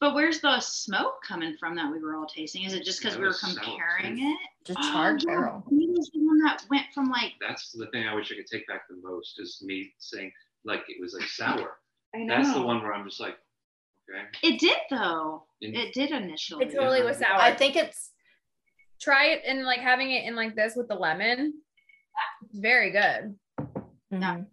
But 0.00 0.14
where's 0.14 0.40
the 0.40 0.60
smoke 0.60 1.22
coming 1.26 1.56
from 1.58 1.74
that 1.76 1.90
we 1.90 1.98
were 1.98 2.14
all 2.14 2.26
tasting? 2.26 2.62
Is 2.64 2.72
it 2.72 2.84
just 2.84 3.00
because 3.02 3.16
we 3.16 3.24
were 3.24 3.34
comparing 3.34 4.16
too. 4.16 4.22
it? 4.22 4.38
The 4.66 4.76
Oh, 4.78 4.92
charred 4.92 5.22
yeah, 5.24 5.34
barrel. 5.34 5.64
Maybe 5.70 5.92
it's 5.92 6.10
the 6.10 6.20
one 6.24 6.38
that 6.44 6.64
went 6.70 6.86
from 6.94 7.10
like 7.10 7.32
That's 7.40 7.72
the 7.72 7.86
thing 7.88 8.06
I 8.06 8.14
wish 8.14 8.30
I 8.30 8.36
could 8.36 8.46
take 8.46 8.66
back 8.68 8.82
the 8.88 8.96
most 9.02 9.40
is 9.40 9.60
me 9.66 9.92
saying 9.98 10.30
like 10.64 10.82
it 10.88 11.00
was 11.00 11.14
like 11.18 11.28
sour. 11.28 11.78
I 12.14 12.18
know. 12.18 12.36
That's 12.36 12.54
the 12.54 12.62
one 12.62 12.80
where 12.82 12.94
I'm 12.94 13.04
just 13.08 13.20
like, 13.20 13.36
okay. 14.08 14.24
It 14.42 14.60
did 14.60 14.76
though. 14.90 15.44
And- 15.62 15.74
It 15.74 15.92
did 15.94 16.10
initially. 16.12 16.64
It 16.66 16.72
totally 16.74 17.02
was 17.02 17.18
sour. 17.18 17.40
I 17.40 17.54
think 17.54 17.74
it's 17.76 18.12
Try 19.00 19.26
it 19.26 19.42
and 19.46 19.62
like 19.62 19.78
having 19.78 20.10
it 20.10 20.24
in 20.24 20.34
like 20.34 20.56
this 20.56 20.74
with 20.74 20.88
the 20.88 20.96
lemon. 20.96 21.54
It's 22.50 22.58
very 22.58 22.90
good. 22.90 23.36
Mhm. 24.12 24.46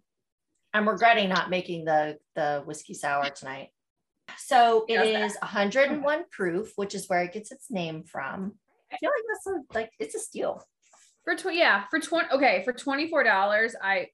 I'm 0.72 0.88
regretting 0.88 1.28
not 1.28 1.50
making 1.50 1.84
the 1.84 2.18
the 2.36 2.62
whiskey 2.64 2.94
sour 2.94 3.28
tonight. 3.30 3.70
So 4.38 4.84
it 4.88 4.96
that? 4.96 5.24
is 5.24 5.36
101 5.40 6.24
proof, 6.30 6.72
which 6.76 6.94
is 6.94 7.08
where 7.08 7.22
it 7.22 7.32
gets 7.32 7.52
its 7.52 7.70
name 7.70 8.04
from. 8.04 8.52
I 8.92 8.96
feel 8.98 9.10
like 9.10 9.24
that's 9.28 9.46
a, 9.46 9.74
like 9.74 9.90
it's 9.98 10.14
a 10.14 10.20
steal. 10.20 10.62
For 11.24 11.34
tw- 11.34 11.54
yeah, 11.54 11.84
for 11.90 11.98
20 11.98 12.28
okay, 12.32 12.62
for 12.64 12.72
$24, 12.72 13.74
I 13.82 14.08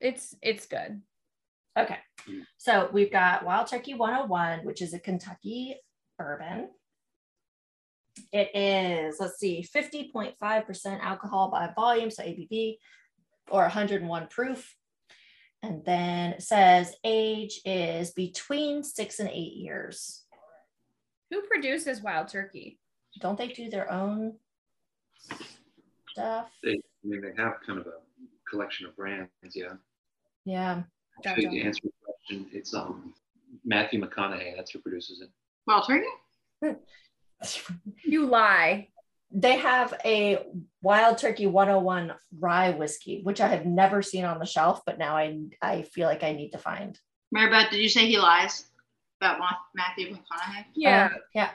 it's 0.00 0.34
it's 0.42 0.66
good. 0.66 1.02
Okay. 1.78 1.98
So 2.56 2.88
we've 2.92 3.12
got 3.12 3.44
Wild 3.44 3.66
Turkey 3.66 3.94
101, 3.94 4.60
which 4.60 4.80
is 4.80 4.94
a 4.94 4.98
Kentucky 4.98 5.76
bourbon. 6.18 6.70
It 8.32 8.50
is, 8.54 9.16
let's 9.20 9.38
see, 9.38 9.66
50.5% 9.74 11.00
alcohol 11.00 11.50
by 11.50 11.70
volume, 11.74 12.10
so 12.10 12.22
ABV, 12.22 12.76
or 13.50 13.62
101 13.62 14.28
proof. 14.28 14.74
And 15.66 15.84
then 15.84 16.34
it 16.34 16.42
says 16.42 16.94
age 17.02 17.60
is 17.64 18.12
between 18.12 18.84
six 18.84 19.18
and 19.18 19.28
eight 19.28 19.54
years. 19.54 20.22
Who 21.32 21.42
produces 21.42 22.00
wild 22.00 22.28
turkey? 22.28 22.78
Don't 23.20 23.36
they 23.36 23.48
do 23.48 23.68
their 23.68 23.90
own 23.90 24.34
stuff? 26.12 26.50
They, 26.62 26.74
I 26.74 26.78
mean, 27.02 27.20
they 27.20 27.42
have 27.42 27.54
kind 27.66 27.80
of 27.80 27.86
a 27.88 27.94
collection 28.48 28.86
of 28.86 28.96
brands. 28.96 29.28
Yeah. 29.54 29.72
Yeah. 30.44 30.84
Actually, 31.24 31.58
to 31.60 31.66
answer 31.66 31.80
your 31.82 31.92
question, 32.04 32.46
it's 32.52 32.72
um 32.72 33.12
Matthew 33.64 34.00
McConaughey. 34.00 34.54
That's 34.54 34.70
who 34.70 34.78
produces 34.78 35.20
it. 35.20 35.30
Well, 35.66 35.84
turkey? 35.84 36.06
You 38.06 38.24
lie. 38.24 38.88
They 39.30 39.56
have 39.58 39.92
a 40.04 40.38
Wild 40.82 41.18
Turkey 41.18 41.46
101 41.46 42.12
rye 42.38 42.70
whiskey, 42.70 43.20
which 43.22 43.40
I 43.40 43.48
have 43.48 43.66
never 43.66 44.00
seen 44.02 44.24
on 44.24 44.38
the 44.38 44.46
shelf, 44.46 44.82
but 44.86 44.98
now 44.98 45.16
I 45.16 45.38
I 45.60 45.82
feel 45.82 46.06
like 46.06 46.22
I 46.22 46.32
need 46.32 46.50
to 46.50 46.58
find. 46.58 46.98
Mary 47.32 47.50
Beth, 47.50 47.70
did 47.70 47.80
you 47.80 47.88
say 47.88 48.06
he 48.06 48.18
lies 48.18 48.66
about 49.20 49.38
Ma- 49.38 49.50
Matthew 49.74 50.14
McConaughey? 50.14 50.64
Yeah. 50.74 51.06
Um, 51.06 51.18
yeah. 51.34 51.50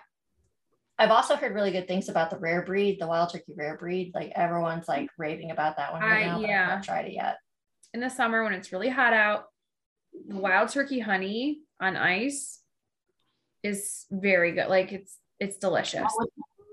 I've 0.99 1.11
also 1.11 1.35
heard 1.35 1.55
really 1.55 1.71
good 1.71 1.87
things 1.87 2.09
about 2.09 2.29
the 2.29 2.37
rare 2.37 2.61
breed, 2.61 2.99
the 2.99 3.07
Wild 3.07 3.31
Turkey 3.31 3.53
rare 3.55 3.77
breed. 3.77 4.11
Like 4.13 4.33
everyone's 4.35 4.87
like 4.87 5.09
raving 5.17 5.51
about 5.51 5.77
that 5.77 5.93
one 5.93 6.01
right 6.01 6.23
I- 6.23 6.27
now, 6.27 6.41
but 6.41 6.49
yeah. 6.49 6.63
I've 6.63 6.69
not 6.75 6.83
tried 6.83 7.05
it 7.05 7.13
yet. 7.13 7.37
In 7.93 7.99
the 8.01 8.09
summer 8.09 8.43
when 8.43 8.53
it's 8.53 8.71
really 8.71 8.89
hot 8.89 9.13
out, 9.13 9.45
wild 10.13 10.69
turkey 10.69 10.99
honey 10.99 11.61
on 11.79 11.95
ice 11.97 12.61
is 13.63 14.05
very 14.11 14.51
good. 14.53 14.67
Like 14.67 14.91
it's 14.91 15.17
it's 15.39 15.57
delicious. 15.57 16.11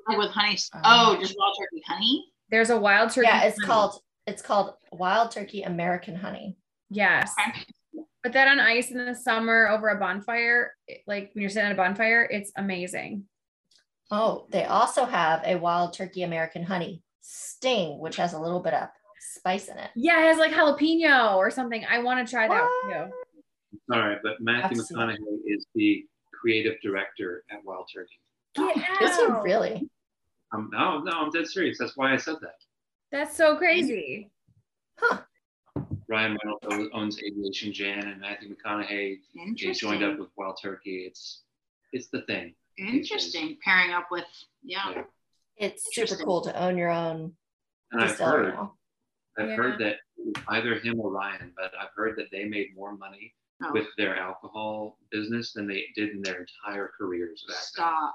Like 0.08 0.18
with 0.18 0.30
honey. 0.30 0.58
Um, 0.72 0.80
oh, 0.84 1.16
just 1.20 1.36
wild 1.38 1.56
turkey 1.58 1.82
honey. 1.86 2.24
There's 2.50 2.70
a 2.70 2.76
wild 2.78 3.10
turkey. 3.10 3.28
Yeah, 3.28 3.44
it's 3.44 3.58
honey. 3.60 3.66
called 3.66 4.00
it's 4.26 4.42
called 4.42 4.74
Wild 4.92 5.30
Turkey 5.30 5.62
American 5.62 6.14
Honey. 6.14 6.56
Yes. 6.90 7.32
Okay. 7.48 7.64
Put 8.22 8.32
that 8.34 8.48
on 8.48 8.60
ice 8.60 8.90
in 8.90 8.98
the 8.98 9.14
summer 9.14 9.68
over 9.68 9.88
a 9.88 9.98
bonfire. 9.98 10.74
Like 11.06 11.30
when 11.32 11.40
you're 11.42 11.48
sitting 11.50 11.66
at 11.66 11.72
a 11.72 11.76
bonfire, 11.76 12.28
it's 12.30 12.52
amazing. 12.56 13.24
Oh, 14.10 14.46
they 14.50 14.64
also 14.64 15.04
have 15.04 15.42
a 15.44 15.56
Wild 15.56 15.92
Turkey 15.94 16.22
American 16.22 16.62
Honey 16.62 17.02
Sting, 17.20 17.98
which 17.98 18.16
has 18.16 18.32
a 18.32 18.38
little 18.40 18.60
bit 18.60 18.74
of 18.74 18.88
spice 19.20 19.68
in 19.68 19.78
it. 19.78 19.90
Yeah, 19.96 20.20
it 20.20 20.28
has 20.28 20.38
like 20.38 20.52
jalapeno 20.52 21.36
or 21.36 21.50
something. 21.50 21.84
I 21.88 21.98
want 22.00 22.26
to 22.26 22.30
try 22.30 22.48
that 22.48 22.62
What? 22.62 22.92
too. 22.92 23.12
All 23.92 24.00
right, 24.00 24.18
but 24.22 24.40
Matthew 24.40 24.80
Absolutely. 24.80 25.14
McConaughey 25.16 25.38
is 25.56 25.66
the 25.74 26.04
creative 26.32 26.74
director 26.82 27.44
at 27.50 27.64
Wild 27.64 27.88
Turkey. 27.94 28.20
Get 28.54 29.02
Is 29.02 29.16
he 29.16 29.24
really? 29.42 29.88
Um, 30.52 30.70
no, 30.72 31.00
no, 31.00 31.12
I'm 31.12 31.30
dead 31.30 31.46
serious. 31.46 31.78
That's 31.78 31.96
why 31.96 32.12
I 32.12 32.16
said 32.16 32.36
that. 32.40 32.56
That's 33.12 33.36
so 33.36 33.56
crazy. 33.56 34.30
Huh. 34.98 35.20
Ryan 36.08 36.38
Reynolds 36.42 36.90
owns 36.94 37.18
Aviation 37.22 37.72
Gin, 37.72 37.98
and 37.98 38.20
Matthew 38.20 38.54
McConaughey 38.54 39.12
is 39.12 39.18
Interesting. 39.36 39.88
joined 39.90 40.02
up 40.04 40.18
with 40.18 40.28
Wild 40.36 40.58
Turkey. 40.62 41.04
It's 41.06 41.42
it's 41.92 42.08
the 42.08 42.22
thing. 42.22 42.54
Interesting. 42.78 43.58
Pairing 43.64 43.92
up 43.92 44.08
with 44.10 44.24
yeah. 44.62 44.90
Yeah. 44.94 45.02
It's 45.56 45.94
super 45.94 46.16
cool 46.24 46.40
to 46.42 46.62
own 46.62 46.76
your 46.78 46.90
own 46.90 47.32
And 47.92 48.02
I've 48.02 48.18
heard, 48.18 48.54
now. 48.54 48.74
I've 49.38 49.48
Yeah. 49.48 49.56
heard 49.56 49.78
that 49.80 49.96
either 50.48 50.78
him 50.78 51.00
or 51.00 51.10
Ryan, 51.10 51.52
but 51.56 51.72
I've 51.78 51.90
heard 51.96 52.16
that 52.18 52.30
they 52.30 52.44
made 52.44 52.74
more 52.76 52.96
money 52.96 53.34
Oh, 53.60 53.72
with 53.72 53.86
their 53.96 54.16
alcohol 54.16 54.98
business 55.10 55.52
than 55.52 55.66
they 55.66 55.86
did 55.96 56.10
in 56.10 56.22
their 56.22 56.40
entire 56.46 56.92
careers. 56.96 57.44
Back 57.48 57.56
stop. 57.56 58.14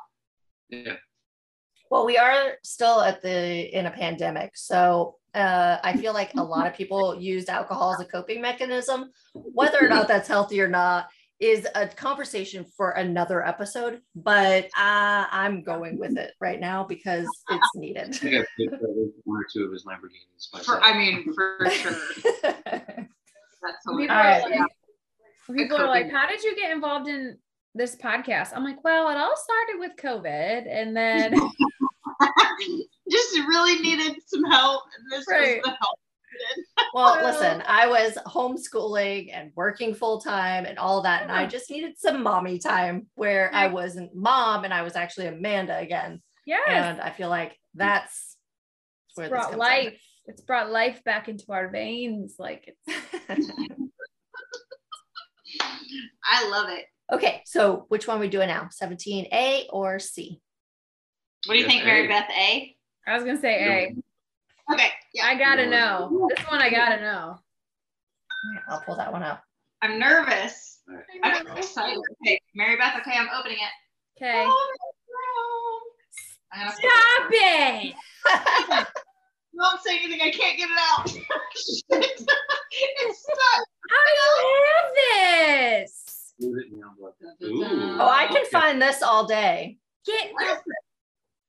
then. 0.70 0.84
Yeah. 0.86 0.96
Well, 1.94 2.08
we 2.08 2.18
are 2.18 2.54
still 2.64 3.02
at 3.02 3.22
the 3.22 3.78
in 3.78 3.86
a 3.86 3.92
pandemic, 3.92 4.58
so 4.58 5.18
uh, 5.36 5.78
I 5.84 5.96
feel 5.96 6.12
like 6.12 6.34
a 6.34 6.42
lot 6.42 6.66
of 6.66 6.74
people 6.74 7.16
used 7.20 7.50
alcohol 7.50 7.94
as 7.94 8.00
a 8.00 8.06
coping 8.06 8.42
mechanism. 8.42 9.12
Whether 9.36 9.78
or 9.86 9.90
not 9.90 10.08
that's 10.08 10.28
healthy 10.28 10.60
or 10.60 10.68
not 10.68 11.10
is 11.40 11.68
a 11.76 11.88
conversation 11.88 12.66
for 12.76 12.94
another 12.94 13.46
episode. 13.46 14.02
But 14.16 14.66
uh, 14.76 15.28
I'm 15.30 15.62
going 15.62 16.00
with 16.00 16.18
it 16.18 16.34
right 16.42 16.60
now 16.60 16.84
because 16.84 17.28
it's 17.52 17.76
needed. 17.76 18.08
I've 18.08 18.22
paid 18.22 18.70
for 18.70 18.90
at 18.90 18.98
least 18.98 19.14
one 19.26 19.40
or 19.40 19.46
two 19.54 19.66
of 19.66 19.72
his 19.72 19.86
Lamborghinis 19.86 20.52
myself. 20.52 20.80
For, 20.80 20.84
I 20.84 20.98
mean, 20.98 21.32
for 21.32 21.70
sure. 21.70 21.92
That's 22.42 22.66
People 23.86 24.00
hilarious. 24.00 24.10
are 24.10 24.50
right. 24.50 24.60
like, 24.62 25.58
people 25.58 25.78
are 25.78 25.86
like, 25.86 26.10
how 26.10 26.26
did 26.26 26.42
you 26.42 26.56
get 26.56 26.72
involved 26.72 27.08
in 27.08 27.38
this 27.76 27.96
podcast? 27.96 28.52
I'm 28.56 28.64
like, 28.64 28.84
well, 28.84 29.10
it 29.10 29.18
all 29.18 29.36
started 29.36 29.80
with 29.80 29.92
COVID, 29.98 30.68
and 30.70 30.96
then 30.96 31.34
Just 33.12 33.38
really 33.48 33.80
needed 33.82 34.16
some 34.26 34.44
help. 34.46 34.84
And 34.98 35.12
this 35.12 35.26
Right. 35.30 35.58
was 35.58 35.64
the 35.64 35.70
help. 35.82 36.00
well, 36.94 37.16
Well- 37.22 37.26
listen, 37.26 37.62
I 37.68 37.88
was 37.88 38.18
homeschooling 38.28 39.30
and 39.34 39.52
working 39.56 39.94
full 39.94 40.22
time 40.22 40.66
and 40.66 40.80
all 40.80 41.02
that, 41.02 41.24
and 41.24 41.32
I 41.32 41.46
just 41.46 41.70
needed 41.70 41.98
some 41.98 42.24
mommy 42.24 42.60
time 42.60 43.08
where 43.16 43.52
I 43.54 43.68
wasn't 43.68 44.16
mom 44.16 44.64
and 44.64 44.74
I 44.74 44.84
was 44.84 44.96
actually 44.96 45.28
Amanda 45.28 45.78
again. 45.78 46.22
Yeah, 46.46 46.60
and 46.68 47.02
I 47.02 47.10
feel 47.12 47.30
like 47.30 47.58
that's 47.74 48.38
where 49.16 49.26
it's 49.28 49.32
this 49.34 49.40
brought 49.40 49.50
comes 49.52 49.58
life. 49.60 50.02
It's 50.26 50.42
brought 50.42 50.72
life 50.72 51.04
back 51.04 51.28
into 51.28 51.52
our 51.52 51.70
veins. 51.70 52.36
Like 52.40 52.74
it's. 52.88 53.04
I 56.26 56.50
love 56.50 56.70
it. 56.70 56.86
Okay, 57.14 57.42
so 57.46 57.86
which 57.90 58.08
one 58.08 58.20
we 58.20 58.28
doing 58.28 58.48
now? 58.48 58.70
17A 58.72 59.66
or 59.72 60.00
C? 60.00 60.42
What 61.46 61.54
do 61.56 61.60
you 61.60 61.66
Yes, 61.66 61.72
think, 61.74 61.86
Mary 61.86 62.06
A. 62.06 62.08
Beth? 62.08 62.30
A? 62.38 62.76
I 63.08 63.14
was 63.16 63.24
gonna 63.24 63.40
say, 63.40 63.60
hey, 63.60 63.96
Okay. 64.72 64.88
Yeah. 65.14 65.26
I 65.26 65.36
gotta 65.36 65.66
No. 65.66 65.72
know. 66.10 66.28
This 66.30 66.40
one 66.50 66.62
I 66.62 66.70
gotta 66.70 67.02
know. 67.02 67.38
I'll 68.70 68.82
pull 68.82 68.96
that 68.96 69.12
one 69.12 69.22
up. 69.24 69.44
I'm 69.82 70.00
nervous. 70.00 70.80
I'm 71.24 71.46
excited. 71.58 71.98
Okay, 72.26 72.40
Mary 72.56 72.78
Beth. 72.78 72.96
Okay, 73.02 73.12
I'm 73.18 73.28
opening 73.38 73.58
it. 73.58 74.24
Okay. 74.24 74.46
Oh, 74.48 75.82
I'm 76.54 76.68
gonna 76.68 76.72
Stop 76.72 77.30
it. 77.32 77.94
Don't 79.60 79.82
say 79.82 79.98
anything. 80.00 80.22
I 80.22 80.32
can't 80.32 80.58
get 80.58 80.70
it 80.70 80.80
out. 80.92 81.12
this 88.84 89.02
all 89.02 89.26
day. 89.26 89.78
Get 90.06 90.34
What 90.34 90.48
is 90.48 90.58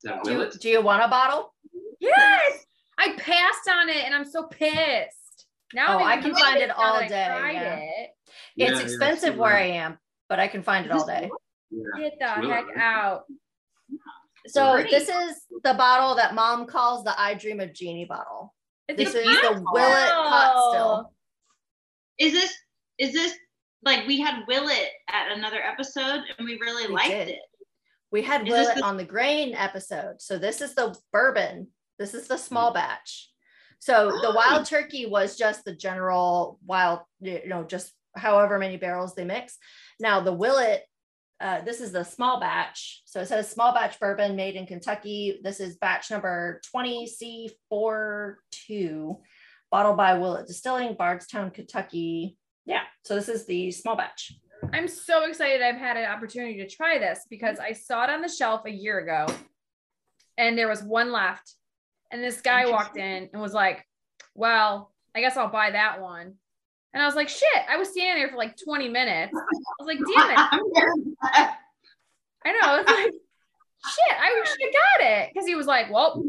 this. 0.03 0.20
Do 0.24 0.32
you, 0.32 0.51
do 0.61 0.68
you 0.68 0.82
want 0.82 1.03
a 1.03 1.09
bottle? 1.09 1.55
Yes. 2.01 2.64
I 2.99 3.12
passed 3.16 3.68
on 3.68 3.89
it 3.89 4.05
and 4.05 4.14
I'm 4.14 4.24
so 4.24 4.45
pissed. 4.45 5.47
Now 5.72 5.99
Oh, 5.99 6.03
I'm 6.03 6.07
I 6.07 6.18
even 6.18 6.35
can 6.35 6.41
find 6.41 6.61
it 6.62 6.70
all 6.70 7.01
day, 7.01 7.09
yeah. 7.09 7.76
it. 7.76 8.11
Yeah, 8.57 8.68
it's 8.70 8.78
yeah, 8.80 8.85
expensive 8.87 9.35
see 9.35 9.39
where 9.41 9.57
I 9.57 9.62
am, 9.62 9.99
but 10.28 10.39
I 10.39 10.47
can 10.49 10.62
find 10.62 10.85
it 10.87 10.93
all 10.93 11.07
day. 11.07 11.30
Yeah. 11.70 11.82
Get 11.99 12.12
the 12.20 12.41
Willet, 12.43 12.57
heck 12.57 12.66
right? 12.76 12.76
out. 12.78 13.22
So 14.47 14.74
Great. 14.74 14.91
this 14.91 15.09
is 15.09 15.43
the 15.64 15.74
bottle 15.74 16.14
that 16.16 16.35
mom 16.35 16.66
calls 16.66 17.03
the 17.03 17.18
I 17.18 17.35
Dream 17.35 17.61
of 17.61 17.72
Genie 17.74 18.05
bottle. 18.05 18.55
It's 18.89 18.99
This 18.99 19.14
a 19.14 19.18
is 19.18 19.24
the 19.24 19.30
beautiful. 19.30 19.64
Willet 19.72 20.11
pot 20.11 20.70
still. 20.70 21.12
Is 22.18 22.32
this? 22.35 22.55
Is 22.99 23.12
this 23.12 23.35
like 23.85 24.07
we 24.07 24.20
had 24.20 24.45
Willet 24.47 24.89
at 25.11 25.32
another 25.37 25.61
episode 25.62 26.22
and 26.39 26.47
we 26.47 26.59
really 26.61 26.87
We 26.89 26.95
liked 26.95 27.11
did. 27.11 27.28
it? 27.30 27.41
We 28.11 28.22
had 28.22 28.47
Is 28.47 28.53
Willet 28.53 28.76
the- 28.76 28.82
on 28.85 28.97
the 28.97 29.05
grain 29.05 29.55
episode. 29.55 30.20
So 30.20 30.39
this 30.39 30.61
is 30.61 30.74
the 30.74 30.97
bourbon. 31.12 31.68
This 31.99 32.14
is 32.14 32.26
the 32.28 32.37
small 32.39 32.72
batch. 32.72 33.30
So 33.80 34.11
the 34.22 34.28
Oh. 34.28 34.35
wild 34.35 34.66
turkey 34.66 35.07
was 35.07 35.37
just 35.37 35.64
the 35.64 35.74
general 35.74 36.59
wild, 36.64 37.01
you 37.20 37.47
know, 37.47 37.64
just 37.64 37.93
however 38.16 38.59
many 38.59 38.76
barrels 38.76 39.14
they 39.14 39.24
mix. 39.24 39.59
Now 40.01 40.20
the 40.20 40.32
Willet, 40.32 40.85
uh, 41.41 41.61
this 41.62 41.80
is 41.80 41.93
the 41.93 42.05
small 42.05 42.41
batch. 42.41 43.03
So 43.05 43.20
it 43.20 43.26
says 43.26 43.51
small 43.51 43.74
batch 43.74 43.99
bourbon 44.01 44.37
made 44.37 44.55
in 44.57 44.66
Kentucky. 44.66 45.41
This 45.43 45.61
is 45.61 45.76
batch 45.76 46.11
number 46.11 46.61
20C42, 47.70 49.20
bottled 49.70 49.97
by 49.97 50.14
Willet 50.18 50.47
Distilling, 50.47 50.95
Bardstown, 50.95 51.51
Kentucky. 51.51 52.37
Yeah. 52.66 52.82
So 53.02 53.14
this 53.14 53.28
is 53.28 53.46
the 53.46 53.70
small 53.70 53.96
batch. 53.96 54.32
I'm 54.72 54.88
so 54.88 55.24
excited 55.26 55.60
I've 55.62 55.76
had 55.76 55.96
an 55.96 56.06
opportunity 56.06 56.56
to 56.58 56.68
try 56.68 56.98
this 56.98 57.26
because 57.28 57.58
I 57.58 57.72
saw 57.72 58.04
it 58.04 58.10
on 58.10 58.22
the 58.22 58.28
shelf 58.28 58.62
a 58.64 58.70
year 58.70 58.98
ago 58.98 59.26
and 60.38 60.56
there 60.56 60.68
was 60.68 60.82
one 60.82 61.12
left. 61.12 61.54
And 62.10 62.22
this 62.22 62.40
guy 62.40 62.70
walked 62.70 62.96
in 62.96 63.28
and 63.32 63.42
was 63.42 63.52
like, 63.52 63.86
Well, 64.34 64.92
I 65.14 65.20
guess 65.20 65.36
I'll 65.36 65.50
buy 65.50 65.72
that 65.72 66.00
one. 66.00 66.34
And 66.92 67.02
I 67.02 67.06
was 67.06 67.14
like, 67.14 67.28
Shit, 67.28 67.62
I 67.68 67.76
was 67.76 67.88
standing 67.88 68.22
there 68.22 68.30
for 68.30 68.36
like 68.36 68.56
20 68.62 68.88
minutes. 68.88 69.32
I 69.34 69.82
was 69.82 69.86
like, 69.86 69.98
Damn 69.98 70.30
it. 70.30 70.38
I'm 70.38 70.60
Mary 70.72 71.14
Beth. 71.22 71.56
I 72.46 72.52
know. 72.52 72.80
It's 72.80 72.90
like, 72.90 73.12
Shit, 73.86 74.16
I 74.18 74.40
wish 74.40 74.48
I 74.50 74.72
got 74.72 75.06
it. 75.06 75.30
Because 75.32 75.46
he 75.46 75.54
was 75.54 75.66
like, 75.66 75.92
Well, 75.92 76.22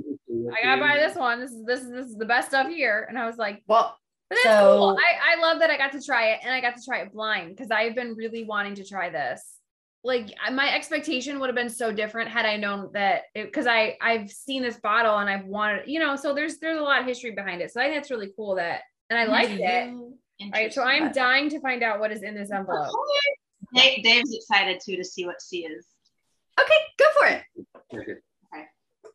I 0.53 0.63
gotta 0.63 0.81
buy 0.81 0.97
this 0.97 1.15
one. 1.15 1.39
This 1.39 1.51
is 1.51 1.65
this 1.65 1.81
is 1.81 1.91
this 1.91 2.05
is 2.07 2.15
the 2.17 2.25
best 2.25 2.49
stuff 2.49 2.67
here. 2.67 3.05
And 3.07 3.17
I 3.17 3.27
was 3.27 3.37
like, 3.37 3.63
Well, 3.67 3.95
but 4.29 4.37
that's 4.43 4.57
cool. 4.59 4.95
So- 4.95 4.97
I, 4.99 5.35
I 5.37 5.41
love 5.41 5.59
that 5.59 5.69
I 5.69 5.77
got 5.77 5.91
to 5.93 6.01
try 6.01 6.29
it 6.31 6.39
and 6.43 6.53
I 6.53 6.61
got 6.61 6.75
to 6.77 6.83
try 6.83 6.99
it 6.99 7.13
blind 7.13 7.49
because 7.55 7.71
I've 7.71 7.95
been 7.95 8.15
really 8.15 8.43
wanting 8.43 8.75
to 8.75 8.85
try 8.85 9.09
this. 9.09 9.41
Like 10.03 10.27
my 10.53 10.71
expectation 10.73 11.39
would 11.39 11.47
have 11.47 11.55
been 11.55 11.69
so 11.69 11.91
different 11.91 12.29
had 12.29 12.45
I 12.45 12.57
known 12.57 12.91
that 12.93 13.23
because 13.33 13.65
I 13.65 13.97
I've 13.99 14.29
seen 14.29 14.61
this 14.61 14.77
bottle 14.77 15.17
and 15.17 15.27
I've 15.27 15.45
wanted 15.45 15.87
you 15.87 15.99
know 15.99 16.15
so 16.15 16.31
there's 16.35 16.59
there's 16.59 16.77
a 16.79 16.83
lot 16.83 16.99
of 17.01 17.07
history 17.07 17.31
behind 17.31 17.61
it 17.63 17.71
so 17.71 17.81
I 17.81 17.85
think 17.85 17.95
that's 17.95 18.11
really 18.11 18.29
cool 18.35 18.53
that 18.55 18.81
and 19.09 19.17
I 19.19 19.25
liked 19.25 19.49
it. 19.51 19.89
Right, 20.53 20.71
so 20.73 20.83
I'm 20.83 21.11
dying 21.11 21.49
to 21.49 21.59
find 21.59 21.81
out 21.81 21.99
what 21.99 22.11
is 22.11 22.21
in 22.21 22.35
this 22.35 22.51
envelope. 22.51 22.91
Dave, 23.73 24.03
Dave's 24.03 24.35
excited 24.35 24.79
too 24.85 24.95
to 24.97 25.03
see 25.03 25.25
what 25.25 25.41
C 25.41 25.65
is. 25.65 25.87
okay, 26.59 26.75
go 26.99 27.05
for 27.17 27.27
it. 27.27 27.43
Okay. 28.53 28.65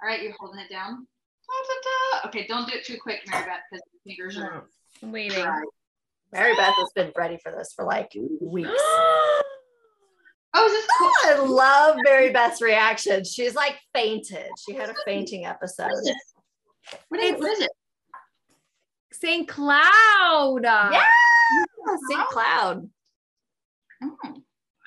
All 0.03 0.09
right, 0.09 0.23
you're 0.23 0.35
holding 0.41 0.61
it 0.61 0.71
down. 0.71 1.07
Da, 1.47 1.55
da, 1.69 2.21
da. 2.23 2.29
Okay, 2.29 2.47
don't 2.49 2.67
do 2.69 2.75
it 2.77 2.85
too 2.85 2.97
quick, 3.01 3.21
Mary 3.31 3.45
Beth, 3.45 3.61
because 3.71 3.83
your 3.93 4.17
fingers 4.17 4.39
are 4.39 4.67
I'm 5.03 5.13
waiting. 5.13 5.43
dry. 5.43 5.63
Mary 6.33 6.55
Beth 6.57 6.75
has 6.77 6.91
been 6.95 7.13
ready 7.17 7.39
for 7.43 7.51
this 7.53 7.73
for 7.75 7.85
like 7.85 8.13
weeks. 8.41 8.71
Oh, 10.53 10.67
is 10.67 10.73
this 10.73 10.87
cool? 10.99 11.11
I 11.27 11.39
love 11.47 11.97
Mary 12.03 12.31
Beth's 12.33 12.61
reaction. 12.61 13.23
She's 13.23 13.55
like 13.55 13.77
fainted. 13.95 14.49
She 14.67 14.75
had 14.75 14.91
a 14.91 14.95
fainting 15.05 15.47
episode. 15.47 15.93
What 15.93 16.01
is 16.03 16.09
it? 16.09 16.17
What 17.09 17.21
is, 17.21 17.33
what 17.41 17.53
is 17.53 17.61
it? 17.61 17.71
St. 19.13 19.47
Cloud. 19.47 20.59
Yeah, 20.65 21.05
St. 22.11 22.29
Cloud. 22.31 22.91
Oh, 24.03 24.17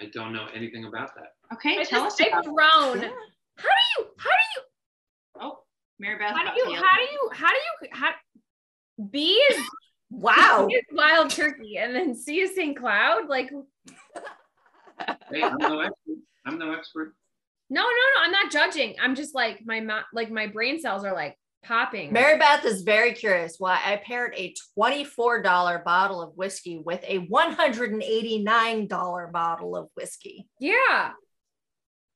I 0.01 0.07
don't 0.11 0.33
know 0.33 0.47
anything 0.53 0.83
about 0.83 1.15
that. 1.15 1.27
okay, 1.53 1.79
I 1.79 1.83
tell 1.85 2.03
us 2.03 2.17
just 2.17 2.29
I've 2.33 2.45
about 2.45 2.45
it. 2.45 2.53
grown. 2.53 3.01
Yeah. 3.03 3.09
How 3.57 3.69
do 3.69 4.03
you? 4.03 4.05
How 4.17 4.29
do 4.31 4.45
you? 4.57 4.61
Oh, 5.39 5.59
Mary 5.97 6.17
Beth. 6.17 6.35
How 6.35 6.43
got 6.43 6.55
do 6.55 6.61
you? 6.61 6.75
How 6.75 6.97
do 6.97 7.03
you? 7.03 7.29
How 7.31 7.47
do 7.47 7.55
you? 7.55 7.89
How? 7.93 8.11
B 9.11 9.41
is, 9.49 9.57
Wow. 10.13 10.67
Wild 10.91 11.29
turkey, 11.31 11.77
and 11.77 11.95
then 11.95 12.15
see 12.15 12.39
is 12.39 12.55
St. 12.55 12.77
Cloud. 12.77 13.27
Like, 13.27 13.49
Hey, 15.31 15.41
I'm 15.43 15.57
no 15.57 15.79
expert. 15.79 16.17
I'm 16.45 16.59
no 16.59 16.73
expert. 16.73 17.15
no, 17.69 17.81
no. 17.81 17.87
no. 17.87 18.21
I'm 18.23 18.31
not 18.31 18.51
judging. 18.51 18.95
I'm 19.01 19.15
just 19.15 19.33
like 19.35 19.61
my 19.65 19.79
ma- 19.79 20.03
like 20.13 20.29
my 20.31 20.47
brain 20.47 20.79
cells 20.79 21.03
are 21.03 21.13
like 21.13 21.37
popping. 21.65 22.13
Mary 22.13 22.37
Beth 22.37 22.63
is 22.65 22.83
very 22.83 23.13
curious 23.13 23.55
why 23.57 23.79
I 23.83 24.01
paired 24.05 24.33
a 24.35 24.53
$24 24.77 25.83
bottle 25.83 26.21
of 26.21 26.35
whiskey 26.37 26.77
with 26.77 27.03
a 27.07 27.25
$189 27.27 29.31
bottle 29.31 29.75
of 29.75 29.87
whiskey. 29.95 30.47
Yeah. 30.59 31.11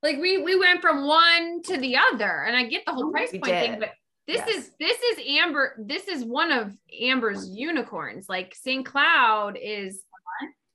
Like 0.02 0.18
we 0.18 0.38
we 0.42 0.56
went 0.58 0.80
from 0.80 1.06
one 1.06 1.62
to 1.62 1.76
the 1.76 1.96
other, 1.96 2.44
and 2.46 2.56
I 2.56 2.66
get 2.66 2.84
the 2.86 2.92
whole 2.92 3.10
price 3.10 3.32
We 3.32 3.40
point 3.40 3.52
thing, 3.52 3.80
but 3.80 3.90
this 4.28 4.42
Yes. 4.46 4.48
is 4.48 4.70
this 4.78 5.02
is 5.02 5.18
Amber. 5.26 5.74
This 5.78 6.06
is 6.06 6.24
one 6.24 6.52
of 6.52 6.76
Amber's 7.00 7.48
unicorns. 7.50 8.28
Like 8.28 8.54
St. 8.54 8.86
Cloud 8.86 9.58
is 9.60 10.04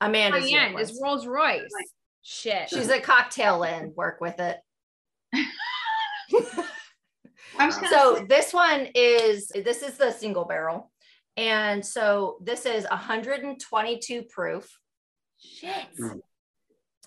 Amanda's 0.02 0.42
high 0.42 0.48
end. 0.48 0.62
unicorns. 0.74 0.90
Is 0.92 1.00
Rolls 1.02 1.26
Royce. 1.28 1.72
Shit. 2.24 2.70
She's 2.70 2.90
a 2.90 3.00
cocktail 3.00 3.64
in, 3.64 3.94
work 3.96 4.20
with 4.20 4.40
it. 4.40 4.58
I 7.60 7.68
was 7.68 7.76
gonna 7.76 7.88
So 7.90 8.16
say, 8.18 8.26
this 8.26 8.54
one 8.54 8.88
is 8.96 9.48
this 9.50 9.84
is 9.84 9.98
the 9.98 10.12
single 10.12 10.46
barrel. 10.46 10.92
And 11.38 11.86
so 11.86 12.38
this 12.42 12.66
is 12.66 12.86
122 12.90 14.24
proof. 14.24 14.80
Shit. 15.40 15.86
Mm. 16.00 16.20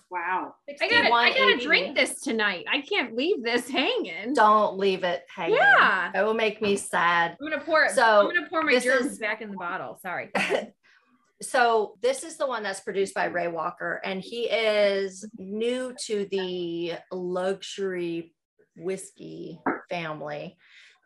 Wow. 0.09 0.55
I 0.81 0.87
gotta 0.87 1.13
I 1.13 1.33
gotta 1.33 1.57
drink 1.57 1.95
this 1.95 2.21
tonight. 2.21 2.65
I 2.71 2.81
can't 2.81 3.15
leave 3.15 3.43
this 3.43 3.69
hanging. 3.69 4.33
Don't 4.33 4.77
leave 4.77 5.03
it 5.03 5.23
hanging. 5.33 5.55
Yeah. 5.55 6.11
It 6.15 6.23
will 6.23 6.33
make 6.33 6.61
me 6.61 6.77
sad. 6.77 7.35
I'm 7.41 7.49
gonna 7.49 7.63
pour 7.63 7.83
it. 7.83 7.91
So, 7.91 8.29
I'm 8.29 8.33
gonna 8.33 8.47
pour 8.49 8.63
my 8.63 8.79
germs 8.79 9.13
is- 9.13 9.19
back 9.19 9.41
in 9.41 9.51
the 9.51 9.57
bottle. 9.57 9.99
Sorry. 10.01 10.31
so 11.41 11.95
this 12.01 12.23
is 12.23 12.37
the 12.37 12.47
one 12.47 12.63
that's 12.63 12.79
produced 12.79 13.13
by 13.13 13.25
Ray 13.25 13.49
Walker, 13.49 13.99
and 14.03 14.21
he 14.21 14.43
is 14.43 15.25
new 15.37 15.93
to 16.05 16.25
the 16.31 16.93
luxury 17.11 18.33
whiskey 18.77 19.59
family. 19.89 20.57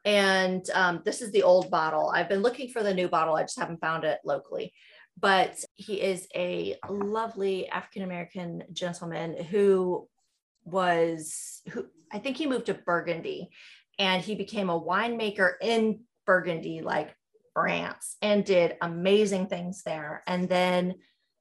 And 0.03 0.67
um, 0.73 1.01
this 1.05 1.21
is 1.21 1.31
the 1.31 1.43
old 1.43 1.69
bottle. 1.69 2.09
I've 2.09 2.29
been 2.29 2.41
looking 2.41 2.69
for 2.69 2.81
the 2.81 2.93
new 2.93 3.07
bottle. 3.07 3.35
I 3.35 3.43
just 3.43 3.59
haven't 3.59 3.81
found 3.81 4.03
it 4.03 4.19
locally. 4.25 4.73
But 5.19 5.63
he 5.75 6.01
is 6.01 6.27
a 6.35 6.77
lovely 6.89 7.67
African 7.69 8.03
American 8.03 8.63
gentleman 8.73 9.43
who 9.43 10.07
was 10.63 11.61
who 11.69 11.87
I 12.11 12.19
think 12.19 12.37
he 12.37 12.47
moved 12.47 12.67
to 12.67 12.73
Burgundy 12.73 13.49
and 13.99 14.21
he 14.21 14.35
became 14.35 14.69
a 14.69 14.79
winemaker 14.79 15.53
in 15.61 16.01
Burgundy, 16.25 16.81
like 16.81 17.15
France, 17.53 18.17
and 18.21 18.43
did 18.43 18.75
amazing 18.81 19.47
things 19.47 19.83
there. 19.83 20.23
And 20.27 20.49
then 20.49 20.95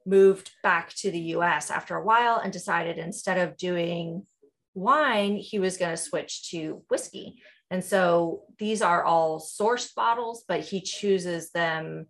moved 0.07 0.51
back 0.63 0.93
to 0.95 1.11
the 1.11 1.21
US 1.37 1.71
after 1.71 1.97
a 1.97 2.05
while 2.05 2.37
and 2.37 2.53
decided 2.53 2.99
instead 2.99 3.39
of 3.39 3.57
doing 3.57 4.27
wine, 4.75 5.37
he 5.37 5.59
was 5.59 5.77
going 5.77 5.91
to 5.91 5.97
switch 5.97 6.51
to 6.51 6.83
whiskey. 6.89 7.43
And 7.71 7.85
so 7.85 8.43
these 8.59 8.83
are 8.83 9.05
all 9.05 9.41
sourced 9.41 9.95
bottles, 9.95 10.45
but 10.47 10.61
he 10.61 10.81
chooses 10.81 11.51
them 11.53 12.07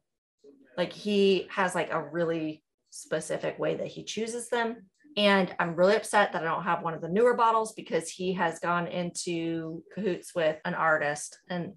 like 0.81 0.95
he 0.95 1.47
has 1.51 1.75
like 1.75 1.93
a 1.93 2.01
really 2.01 2.63
specific 2.89 3.59
way 3.59 3.75
that 3.75 3.87
he 3.87 4.03
chooses 4.03 4.49
them. 4.49 4.77
And 5.15 5.55
I'm 5.59 5.77
really 5.77 5.95
upset 5.95 6.33
that 6.33 6.41
I 6.41 6.47
don't 6.47 6.63
have 6.63 6.83
one 6.83 6.95
of 6.95 7.03
the 7.03 7.09
newer 7.11 7.35
bottles 7.35 7.75
because 7.75 8.09
he 8.09 8.33
has 8.33 8.61
gone 8.61 8.87
into 8.87 9.83
cahoots 9.95 10.35
with 10.35 10.57
an 10.65 10.73
artist. 10.73 11.39
And 11.51 11.75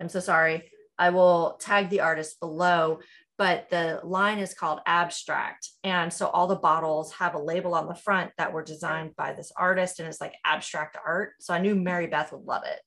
I'm 0.00 0.08
so 0.08 0.18
sorry. 0.18 0.68
I 0.98 1.10
will 1.10 1.58
tag 1.60 1.90
the 1.90 2.00
artist 2.00 2.40
below, 2.40 2.98
but 3.38 3.70
the 3.70 4.00
line 4.02 4.40
is 4.40 4.52
called 4.52 4.80
Abstract. 4.84 5.68
And 5.84 6.12
so 6.12 6.26
all 6.26 6.48
the 6.48 6.56
bottles 6.56 7.12
have 7.12 7.36
a 7.36 7.38
label 7.38 7.76
on 7.76 7.86
the 7.86 7.94
front 7.94 8.32
that 8.36 8.52
were 8.52 8.64
designed 8.64 9.14
by 9.14 9.32
this 9.32 9.52
artist 9.56 10.00
and 10.00 10.08
it's 10.08 10.20
like 10.20 10.34
abstract 10.44 10.98
art. 11.06 11.34
So 11.38 11.54
I 11.54 11.60
knew 11.60 11.76
Mary 11.76 12.08
Beth 12.08 12.32
would 12.32 12.42
love 12.42 12.64
it. 12.66 12.80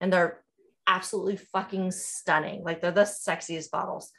And 0.00 0.12
they're 0.12 0.44
absolutely 0.86 1.38
fucking 1.38 1.90
stunning. 1.90 2.62
Like 2.62 2.80
they're 2.80 2.92
the 2.92 3.00
sexiest 3.00 3.72
bottles. 3.72 4.12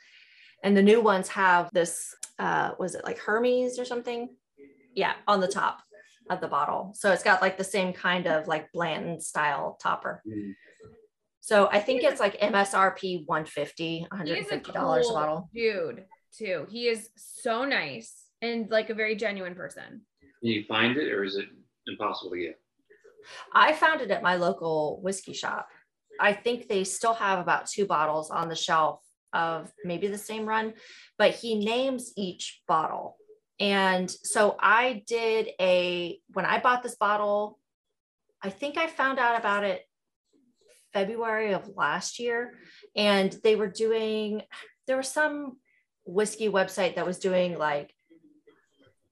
And 0.64 0.76
the 0.76 0.84
new 0.84 1.02
ones 1.02 1.28
have 1.30 1.70
this, 1.74 2.16
uh, 2.38 2.72
was 2.80 2.96
it 2.96 3.04
like 3.06 3.18
Hermes 3.20 3.80
or 3.80 3.86
something? 3.86 4.30
Yeah, 4.96 5.14
on 5.28 5.40
the 5.40 5.48
top 5.48 5.82
of 6.30 6.42
the 6.42 6.48
bottle. 6.48 6.94
So 6.96 7.12
it's 7.12 7.24
got 7.24 7.42
like 7.42 7.58
the 7.58 7.64
same 7.64 7.94
kind 7.94 8.28
of 8.28 8.48
like 8.48 8.72
Blanton 8.72 9.20
style 9.22 9.78
topper. 9.82 10.22
So 11.42 11.70
I 11.72 11.80
think 11.80 12.04
it's 12.04 12.20
like 12.20 12.40
MSRP 12.40 13.26
150, 13.26 14.08
He 14.26 14.32
is 14.34 14.52
a 14.52 14.58
$150 14.58 14.58
a 14.58 14.72
cool 15.02 15.14
bottle. 15.14 15.50
dude 15.54 16.06
too. 16.38 16.68
He 16.70 16.88
is 16.88 17.10
so 17.16 17.66
nice 17.66 18.26
and 18.42 18.70
like 18.70 18.90
a 18.90 18.94
very 18.94 19.16
genuine 19.16 19.56
person. 19.56 20.02
Can 20.22 20.50
you 20.52 20.64
find 20.66 20.96
it 20.98 21.12
or 21.12 21.24
is 21.24 21.36
it 21.36 21.46
impossible 21.88 22.32
to 22.32 22.38
get? 22.40 22.60
I 23.54 23.74
found 23.74 24.02
it 24.02 24.12
at 24.12 24.22
my 24.22 24.36
local 24.36 25.00
whiskey 25.02 25.34
shop. 25.34 25.68
I 26.20 26.34
think 26.34 26.68
they 26.68 26.84
still 26.84 27.14
have 27.14 27.40
about 27.40 27.66
two 27.68 27.86
bottles 27.86 28.30
on 28.30 28.50
the 28.50 28.56
shelf 28.56 29.02
of 29.34 29.72
maybe 29.84 30.08
the 30.08 30.18
same 30.18 30.46
run, 30.46 30.74
but 31.18 31.32
he 31.36 31.56
names 31.56 32.14
each 32.16 32.62
bottle. 32.68 33.18
And 33.60 34.10
so 34.10 34.56
I 34.60 35.04
did 35.06 35.50
a, 35.60 36.20
when 36.34 36.46
I 36.46 36.60
bought 36.60 36.82
this 36.82 36.96
bottle, 36.96 37.60
I 38.42 38.50
think 38.50 38.78
I 38.78 38.88
found 38.88 39.20
out 39.20 39.38
about 39.38 39.64
it 39.64 39.86
February 40.94 41.54
of 41.54 41.76
last 41.76 42.20
year. 42.20 42.54
And 42.96 43.36
they 43.44 43.56
were 43.56 43.68
doing, 43.68 44.44
there 44.88 44.98
was 44.98 45.10
some 45.10 45.58
whiskey 46.06 46.50
website 46.50 46.96
that 46.96 47.06
was 47.06 47.20
doing 47.20 47.58
like 47.58 47.94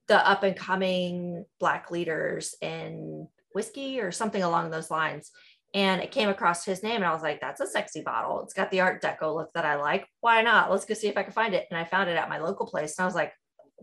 the 0.07 0.27
up 0.27 0.43
and 0.43 0.55
coming 0.55 1.45
black 1.59 1.91
leaders 1.91 2.55
in 2.61 3.27
whiskey 3.53 3.99
or 3.99 4.11
something 4.11 4.41
along 4.41 4.71
those 4.71 4.89
lines. 4.89 5.31
And 5.73 6.01
it 6.01 6.11
came 6.11 6.29
across 6.29 6.63
his 6.63 6.81
name, 6.81 6.97
and 6.97 7.05
I 7.05 7.13
was 7.13 7.21
like, 7.21 7.41
that's 7.41 7.59
a 7.59 7.67
sexy 7.67 8.01
bottle. 8.01 8.41
It's 8.41 8.53
got 8.53 8.71
the 8.71 8.81
Art 8.81 9.01
Deco 9.01 9.35
look 9.35 9.51
that 9.53 9.65
I 9.65 9.75
like. 9.75 10.07
Why 10.21 10.41
not? 10.41 10.71
Let's 10.71 10.85
go 10.85 10.93
see 10.93 11.07
if 11.07 11.17
I 11.17 11.23
can 11.23 11.33
find 11.33 11.53
it. 11.53 11.67
And 11.69 11.79
I 11.79 11.83
found 11.83 12.09
it 12.09 12.15
at 12.15 12.29
my 12.29 12.39
local 12.39 12.65
place. 12.65 12.97
And 12.97 13.03
I 13.03 13.05
was 13.05 13.15
like, 13.15 13.33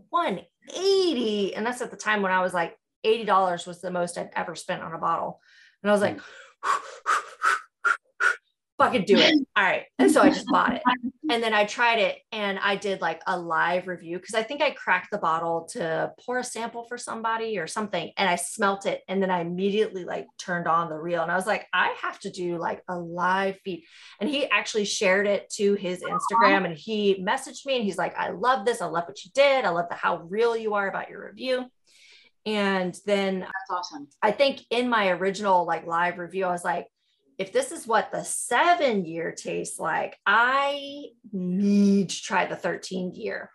180. 0.09 1.55
And 1.55 1.65
that's 1.65 1.81
at 1.81 1.91
the 1.91 1.97
time 1.97 2.21
when 2.21 2.31
I 2.31 2.41
was 2.41 2.53
like, 2.53 2.75
$80 3.05 3.67
was 3.67 3.81
the 3.81 3.91
most 3.91 4.17
I'd 4.17 4.31
ever 4.35 4.55
spent 4.55 4.81
on 4.81 4.93
a 4.93 4.97
bottle. 4.97 5.39
And 5.83 5.91
I 5.91 5.93
was 5.93 6.01
like, 6.01 6.17
mm. 6.17 6.23
fucking 8.77 9.05
do 9.05 9.17
it. 9.17 9.33
All 9.55 9.63
right. 9.63 9.83
And 9.99 10.11
so 10.11 10.21
I 10.21 10.29
just 10.29 10.47
bought 10.47 10.75
it. 10.75 10.81
And 11.29 11.41
then 11.41 11.53
I 11.53 11.65
tried 11.65 11.99
it 11.99 12.17
and 12.31 12.59
I 12.59 12.75
did 12.75 13.01
like 13.01 13.21
a 13.25 13.39
live 13.39 13.87
review 13.87 14.19
because 14.19 14.35
I 14.35 14.43
think 14.43 14.61
I 14.61 14.71
cracked 14.71 15.11
the 15.11 15.17
bottle 15.17 15.67
to 15.71 16.11
pour 16.23 16.39
a 16.39 16.43
sample 16.43 16.85
for 16.87 16.97
somebody 16.97 17.57
or 17.57 17.67
something. 17.67 18.11
And 18.17 18.29
I 18.29 18.35
smelt 18.35 18.85
it. 18.85 19.01
And 19.07 19.21
then 19.21 19.31
I 19.31 19.41
immediately 19.41 20.03
like 20.03 20.27
turned 20.37 20.67
on 20.67 20.89
the 20.89 20.97
reel 20.97 21.23
and 21.23 21.31
I 21.31 21.35
was 21.35 21.47
like, 21.47 21.65
I 21.73 21.95
have 22.01 22.19
to 22.19 22.29
do 22.29 22.57
like 22.57 22.81
a 22.87 22.97
live 22.97 23.57
feed. 23.63 23.85
And 24.19 24.29
he 24.29 24.45
actually 24.49 24.85
shared 24.85 25.27
it 25.27 25.49
to 25.55 25.73
his 25.75 26.03
Instagram 26.03 26.65
and 26.65 26.77
he 26.77 27.23
messaged 27.25 27.65
me 27.65 27.77
and 27.77 27.83
he's 27.83 27.97
like, 27.97 28.17
I 28.17 28.31
love 28.31 28.65
this. 28.65 28.81
I 28.81 28.85
love 28.85 29.05
what 29.07 29.23
you 29.23 29.31
did. 29.33 29.65
I 29.65 29.69
love 29.69 29.89
the 29.89 29.95
how 29.95 30.17
real 30.17 30.55
you 30.55 30.75
are 30.75 30.87
about 30.87 31.09
your 31.09 31.25
review. 31.25 31.65
And 32.45 32.95
then 33.07 33.39
That's 33.39 33.51
awesome. 33.71 34.07
I 34.21 34.31
think 34.31 34.61
in 34.69 34.87
my 34.87 35.09
original 35.09 35.65
like 35.65 35.87
live 35.87 36.19
review, 36.19 36.45
I 36.45 36.51
was 36.51 36.63
like, 36.63 36.85
if 37.37 37.51
this 37.51 37.71
is 37.71 37.85
what 37.87 38.11
the 38.11 38.23
seven 38.23 39.05
year 39.05 39.31
tastes 39.31 39.79
like, 39.79 40.17
I 40.25 41.05
need 41.31 42.09
to 42.09 42.21
try 42.23 42.45
the 42.45 42.55
13 42.55 43.13
year. 43.13 43.51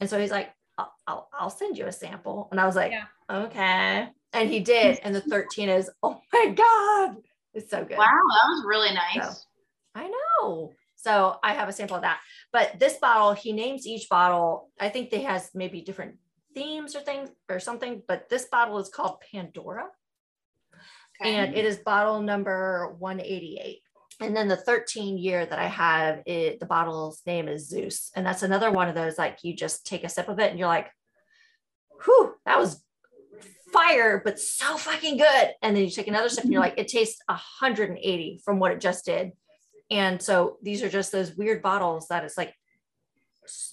And 0.00 0.08
so 0.08 0.18
he's 0.20 0.30
like, 0.30 0.50
I'll, 0.78 0.92
I'll, 1.06 1.28
I'll 1.32 1.50
send 1.50 1.78
you 1.78 1.86
a 1.86 1.92
sample. 1.92 2.48
And 2.50 2.60
I 2.60 2.66
was 2.66 2.76
like, 2.76 2.92
Yeah. 2.92 3.04
okay. 3.30 4.08
And 4.32 4.50
he 4.50 4.60
did. 4.60 4.98
And 5.04 5.14
the 5.14 5.20
13 5.20 5.68
is, 5.68 5.90
oh 6.02 6.20
my 6.32 6.48
God, 6.48 7.16
it's 7.54 7.70
so 7.70 7.84
good. 7.84 7.96
Wow, 7.98 8.06
that 8.06 8.48
was 8.48 8.64
really 8.66 8.92
nice. 8.94 9.38
So- 9.38 9.42
I 9.96 10.08
know. 10.42 10.72
So 10.96 11.36
I 11.44 11.52
have 11.54 11.68
a 11.68 11.72
sample 11.72 11.96
of 11.96 12.02
that. 12.02 12.18
But 12.52 12.80
this 12.80 12.94
bottle, 12.96 13.32
he 13.32 13.52
names 13.52 13.86
each 13.86 14.08
bottle. 14.08 14.70
I 14.80 14.88
think 14.88 15.10
they 15.10 15.22
has 15.22 15.50
maybe 15.54 15.82
different 15.82 16.16
themes 16.54 16.96
or 16.96 17.00
things 17.00 17.30
or 17.48 17.60
something, 17.60 18.02
but 18.08 18.28
this 18.28 18.46
bottle 18.46 18.78
is 18.78 18.88
called 18.88 19.18
Pandora 19.32 19.84
Okay. 21.20 21.34
and 21.34 21.54
it 21.54 21.64
is 21.64 21.76
bottle 21.78 22.20
number 22.20 22.94
188 22.98 23.80
and 24.20 24.36
then 24.36 24.48
the 24.48 24.56
13 24.56 25.16
year 25.16 25.46
that 25.46 25.58
i 25.58 25.66
have 25.66 26.22
it 26.26 26.58
the 26.60 26.66
bottle's 26.66 27.22
name 27.26 27.48
is 27.48 27.68
zeus 27.68 28.10
and 28.16 28.26
that's 28.26 28.42
another 28.42 28.70
one 28.70 28.88
of 28.88 28.94
those 28.94 29.16
like 29.16 29.38
you 29.42 29.54
just 29.54 29.86
take 29.86 30.04
a 30.04 30.08
sip 30.08 30.28
of 30.28 30.38
it 30.40 30.50
and 30.50 30.58
you're 30.58 30.68
like 30.68 30.90
whew 32.04 32.34
that 32.44 32.58
was 32.58 32.84
fire, 33.74 34.22
but 34.24 34.38
so 34.38 34.76
fucking 34.76 35.18
good. 35.18 35.50
And 35.60 35.76
then 35.76 35.84
you 35.84 35.90
take 35.90 36.06
another 36.06 36.28
sip 36.28 36.44
and 36.44 36.52
you're 36.52 36.62
mm-hmm. 36.62 36.70
like, 36.70 36.78
it 36.78 36.88
tastes 36.88 37.20
180 37.26 38.40
from 38.44 38.58
what 38.58 38.70
it 38.70 38.80
just 38.80 39.04
did. 39.04 39.32
And 39.90 40.22
so 40.22 40.56
these 40.62 40.82
are 40.82 40.88
just 40.88 41.12
those 41.12 41.36
weird 41.36 41.60
bottles 41.60 42.08
that 42.08 42.24
it's 42.24 42.38
like 42.38 42.54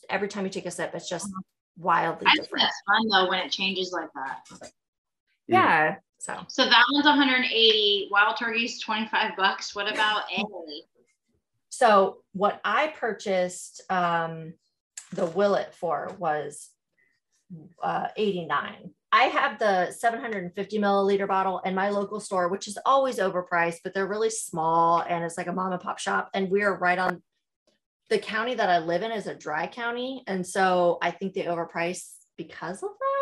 every 0.09 0.27
time 0.27 0.43
you 0.43 0.49
take 0.49 0.65
a 0.65 0.71
sip, 0.71 0.91
it's 0.93 1.07
just 1.07 1.25
uh-huh. 1.25 1.41
wildly 1.77 2.27
I 2.27 2.31
think 2.31 2.43
different. 2.43 2.63
that's 2.63 2.81
fun 2.85 3.07
though 3.07 3.29
when 3.29 3.39
it 3.39 3.51
changes 3.51 3.93
like 3.93 4.09
that. 4.15 4.71
Yeah. 5.47 5.95
So 6.21 6.37
So 6.47 6.65
that 6.65 6.85
one's 6.91 7.05
180. 7.05 8.09
Wild 8.11 8.37
turkey's 8.37 8.79
25 8.79 9.35
bucks. 9.35 9.73
What 9.73 9.91
about 9.91 10.23
A? 10.37 10.43
so 11.69 12.17
what 12.33 12.61
I 12.63 12.89
purchased 12.89 13.81
um 13.89 14.53
the 15.13 15.25
Willet 15.25 15.73
for 15.73 16.15
was 16.19 16.69
uh 17.81 18.09
89. 18.15 18.91
I 19.11 19.23
have 19.23 19.57
the 19.57 19.91
750 19.91 20.79
milliliter 20.79 21.27
bottle 21.27 21.59
in 21.65 21.73
my 21.73 21.89
local 21.89 22.19
store, 22.19 22.49
which 22.49 22.67
is 22.67 22.77
always 22.85 23.17
overpriced, 23.17 23.79
but 23.83 23.95
they're 23.95 24.07
really 24.07 24.29
small 24.29 25.01
and 25.01 25.25
it's 25.25 25.37
like 25.37 25.47
a 25.47 25.51
mom 25.51 25.71
and 25.73 25.81
pop 25.81 25.97
shop. 25.97 26.29
And 26.35 26.51
we're 26.51 26.77
right 26.77 26.99
on 26.99 27.23
the 28.09 28.19
county 28.19 28.53
that 28.53 28.69
I 28.69 28.77
live 28.77 29.01
in 29.01 29.11
is 29.11 29.25
a 29.25 29.33
dry 29.33 29.65
county. 29.65 30.23
And 30.27 30.45
so 30.45 30.99
I 31.01 31.09
think 31.09 31.33
they 31.33 31.43
overprice 31.43 32.11
because 32.37 32.83
of 32.83 32.89
that. 32.89 33.20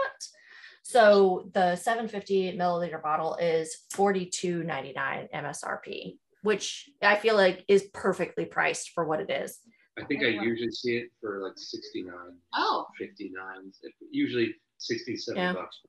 So 0.89 1.47
the 1.53 1.75
750 1.75 2.57
milliliter 2.57 2.99
bottle 2.99 3.35
is 3.35 3.77
42.99 3.93 5.31
MSRP, 5.31 6.17
which 6.41 6.89
I 7.03 7.15
feel 7.15 7.35
like 7.35 7.63
is 7.67 7.83
perfectly 7.93 8.45
priced 8.45 8.89
for 8.95 9.05
what 9.05 9.19
it 9.19 9.29
is. 9.29 9.59
I 9.99 10.05
think 10.05 10.23
I 10.23 10.29
usually 10.29 10.71
see 10.71 10.97
it 10.97 11.09
for 11.21 11.43
like 11.43 11.53
69, 11.57 12.11
Oh, 12.55 12.87
59, 12.97 13.71
usually 14.09 14.55
67 14.79 15.39
Yeah. 15.39 15.53
bucks. 15.53 15.79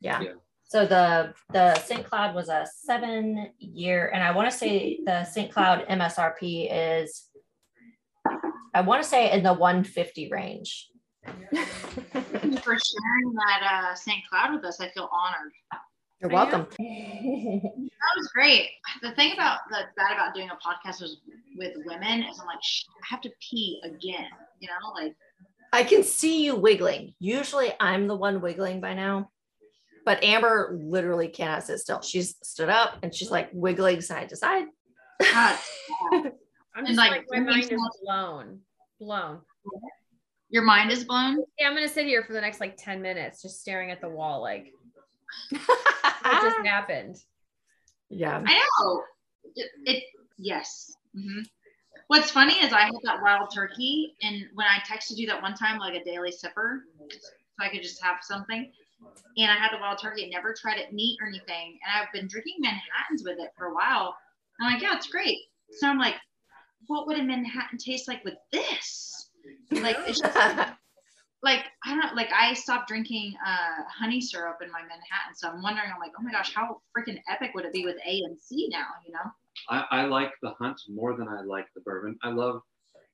Yeah. 0.00 0.20
Yeah. 0.20 0.32
So 0.68 0.86
the 0.86 1.34
the 1.52 1.74
St. 1.80 2.04
Cloud 2.08 2.32
was 2.32 2.48
a 2.48 2.68
seven 2.72 3.50
year, 3.58 4.08
and 4.14 4.22
I 4.22 4.30
want 4.30 4.48
to 4.48 4.56
say 4.56 5.00
the 5.04 5.24
St. 5.24 5.50
Cloud 5.52 5.84
MSRP 5.88 6.68
is, 6.70 7.26
I 8.72 8.82
want 8.82 9.02
to 9.02 9.08
say 9.08 9.32
in 9.32 9.42
the 9.42 9.52
150 9.52 10.28
range. 10.30 10.90
Thank 11.26 12.44
you 12.44 12.56
for 12.58 12.76
sharing 12.78 13.34
that 13.34 13.62
uh, 13.90 13.94
St. 13.94 14.20
Cloud 14.28 14.54
with 14.54 14.64
us. 14.64 14.80
I 14.80 14.88
feel 14.90 15.08
honored. 15.12 15.52
You're 16.20 16.30
welcome. 16.30 16.66
That 16.78 18.16
was 18.16 18.28
great. 18.34 18.68
The 19.02 19.12
thing 19.12 19.32
about 19.32 19.60
that's 19.70 19.88
bad 19.96 20.12
about 20.14 20.34
doing 20.34 20.50
a 20.50 20.54
podcast 20.54 21.00
was 21.00 21.18
with 21.56 21.74
women 21.86 22.22
is 22.24 22.38
I'm 22.38 22.46
like, 22.46 22.58
I 22.58 23.06
have 23.08 23.20
to 23.22 23.30
pee 23.40 23.80
again. 23.84 24.26
You 24.60 24.68
know, 24.68 24.92
like 24.94 25.14
I 25.72 25.82
can 25.82 26.02
see 26.02 26.44
you 26.44 26.56
wiggling. 26.56 27.14
Usually 27.20 27.72
I'm 27.80 28.06
the 28.06 28.16
one 28.16 28.40
wiggling 28.42 28.80
by 28.82 28.92
now, 28.92 29.30
but 30.04 30.22
Amber 30.22 30.78
literally 30.82 31.28
cannot 31.28 31.62
sit 31.64 31.78
still. 31.78 32.02
She's 32.02 32.36
stood 32.42 32.68
up 32.68 32.98
and 33.02 33.14
she's 33.14 33.30
like 33.30 33.48
wiggling 33.54 34.02
side 34.02 34.28
to 34.28 34.36
side. 34.36 34.66
God, 35.32 35.58
I'm 36.12 36.32
And, 36.76 36.86
just 36.86 36.98
like, 36.98 37.10
like, 37.12 37.26
my 37.30 37.36
drinking 37.38 37.46
mind 37.46 37.60
is 37.62 37.66
smells- 37.68 37.98
blown. 38.04 38.60
Blown. 39.00 39.40
Your 40.50 40.62
mind 40.62 40.90
is 40.90 41.04
blown. 41.04 41.42
Yeah, 41.58 41.68
I'm 41.68 41.74
gonna 41.74 41.88
sit 41.88 42.06
here 42.06 42.22
for 42.22 42.32
the 42.32 42.40
next 42.40 42.60
like 42.60 42.76
10 42.76 43.00
minutes 43.00 43.42
just 43.42 43.60
staring 43.60 43.90
at 43.90 44.00
the 44.00 44.08
wall, 44.08 44.40
like 44.42 44.72
what 45.50 46.42
just 46.42 46.66
happened. 46.66 47.16
yeah. 48.08 48.42
I 48.44 48.54
know. 48.80 49.02
It, 49.54 49.70
it 49.84 50.04
yes. 50.36 50.96
hmm 51.14 51.40
What's 52.08 52.32
funny 52.32 52.54
is 52.54 52.72
I 52.72 52.82
had 52.82 52.92
that 53.04 53.22
wild 53.22 53.54
turkey, 53.54 54.16
and 54.22 54.42
when 54.54 54.66
I 54.66 54.78
texted 54.80 55.16
you 55.16 55.28
that 55.28 55.40
one 55.40 55.54
time, 55.54 55.78
like 55.78 55.94
a 55.94 56.02
daily 56.02 56.30
sipper, 56.32 56.80
so 57.08 57.28
I 57.60 57.68
could 57.68 57.82
just 57.82 58.02
have 58.02 58.16
something. 58.22 58.72
And 59.36 59.50
I 59.50 59.54
had 59.54 59.70
the 59.72 59.78
wild 59.80 60.00
turkey, 60.02 60.24
and 60.24 60.32
never 60.32 60.52
tried 60.52 60.78
it 60.78 60.92
neat 60.92 61.18
or 61.22 61.28
anything. 61.28 61.78
And 61.84 61.92
I've 61.94 62.12
been 62.12 62.26
drinking 62.26 62.56
Manhattans 62.58 63.22
with 63.24 63.38
it 63.38 63.52
for 63.56 63.66
a 63.66 63.74
while. 63.74 64.16
I'm 64.60 64.72
like, 64.72 64.82
yeah, 64.82 64.96
it's 64.96 65.06
great. 65.06 65.38
So 65.78 65.86
I'm 65.86 66.00
like, 66.00 66.16
what 66.88 67.06
would 67.06 67.16
a 67.18 67.22
Manhattan 67.22 67.78
taste 67.78 68.08
like 68.08 68.24
with 68.24 68.34
this? 68.50 69.29
Like, 69.70 69.96
it's 70.06 70.20
just 70.20 70.36
like 71.42 71.64
I 71.84 71.90
don't 71.90 71.98
know, 72.00 72.10
like 72.14 72.30
I 72.32 72.54
stopped 72.54 72.88
drinking 72.88 73.34
uh, 73.46 73.82
honey 73.88 74.20
syrup 74.20 74.58
in 74.62 74.70
my 74.70 74.80
Manhattan, 74.80 75.34
so 75.34 75.48
I'm 75.48 75.62
wondering, 75.62 75.90
I'm 75.92 76.00
like, 76.00 76.12
oh 76.18 76.22
my 76.22 76.32
gosh, 76.32 76.54
how 76.54 76.80
freaking 76.96 77.20
epic 77.30 77.52
would 77.54 77.64
it 77.64 77.72
be 77.72 77.84
with 77.84 77.96
A 78.06 78.20
and 78.24 78.38
C 78.38 78.68
now? 78.70 78.86
You 79.06 79.12
know? 79.12 79.30
I, 79.68 80.02
I 80.02 80.04
like 80.06 80.32
the 80.42 80.50
hunt 80.58 80.80
more 80.88 81.16
than 81.16 81.28
I 81.28 81.42
like 81.42 81.66
the 81.74 81.80
bourbon. 81.82 82.18
I 82.22 82.30
love 82.30 82.60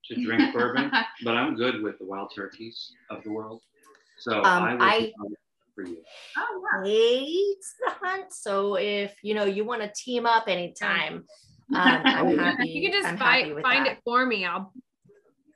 to 0.07 0.25
drink 0.25 0.53
bourbon, 0.55 0.91
but 1.25 1.37
I'm 1.37 1.55
good 1.57 1.83
with 1.83 1.99
the 1.99 2.05
wild 2.07 2.33
turkeys 2.35 2.93
of 3.11 3.23
the 3.25 3.31
world. 3.31 3.63
So 4.19 4.39
Um, 4.39 4.65
I 4.65 4.77
I- 4.81 4.99
be 5.01 5.15
on 5.21 5.33
it 5.33 5.39
for 5.75 5.85
you. 5.85 6.03
Oh 6.39 6.63
yeah. 6.85 6.91
hates 6.91 7.75
the 7.85 7.93
hunt. 8.01 8.33
So 8.33 8.77
if 8.77 9.15
you 9.23 9.35
know 9.35 9.45
you 9.45 9.65
want 9.65 9.83
to 9.83 9.93
team 9.95 10.27
up 10.27 10.49
anytime, 10.49 11.25
um, 11.75 12.03
I'm 12.05 12.39
happy. 12.39 12.69
You 12.69 12.91
can 12.91 13.03
just 13.03 13.19
buy, 13.19 13.53
find 13.63 13.87
that. 13.87 13.93
it 13.93 13.99
for 14.05 14.25
me. 14.27 14.45
I'll 14.45 14.73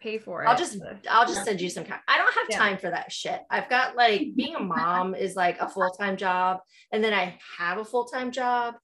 pay 0.00 0.18
for 0.18 0.42
it. 0.42 0.46
I'll 0.48 0.56
just 0.56 0.78
I'll 1.10 1.26
just 1.26 1.44
send 1.44 1.60
you 1.60 1.68
some 1.70 1.84
kind. 1.84 2.00
I 2.08 2.18
don't 2.18 2.34
have 2.34 2.46
Yeah. 2.50 2.58
time 2.58 2.78
for 2.78 2.90
that 2.90 3.12
shit. 3.12 3.40
I've 3.50 3.68
got 3.68 3.96
like 3.96 4.28
being 4.36 4.54
a 4.56 4.60
mom 4.60 5.14
is 5.14 5.36
like 5.36 5.60
a 5.60 5.68
full-time 5.68 6.16
job 6.16 6.60
and 6.92 7.02
then 7.04 7.12
I 7.14 7.38
have 7.58 7.78
a 7.78 7.84
full-time 7.84 8.30
job 8.32 8.74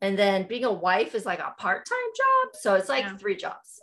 and 0.00 0.18
then 0.18 0.46
being 0.46 0.64
a 0.64 0.72
wife 0.72 1.14
is 1.14 1.26
like 1.26 1.40
a 1.40 1.54
part-time 1.58 1.98
job. 2.16 2.54
So 2.60 2.74
it's 2.74 2.88
like 2.88 3.04
Yeah. 3.04 3.16
three 3.16 3.36
jobs. 3.36 3.80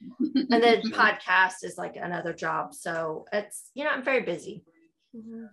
And 0.50 0.62
then 0.62 0.80
podcast 0.92 1.64
is 1.64 1.74
like 1.76 1.96
another 1.96 2.32
job. 2.32 2.72
So 2.72 3.26
it's 3.32 3.70
you 3.74 3.84
know, 3.84 3.90
I'm 3.90 4.04
very 4.04 4.22
busy. 4.22 4.64
Mhm. 5.14 5.48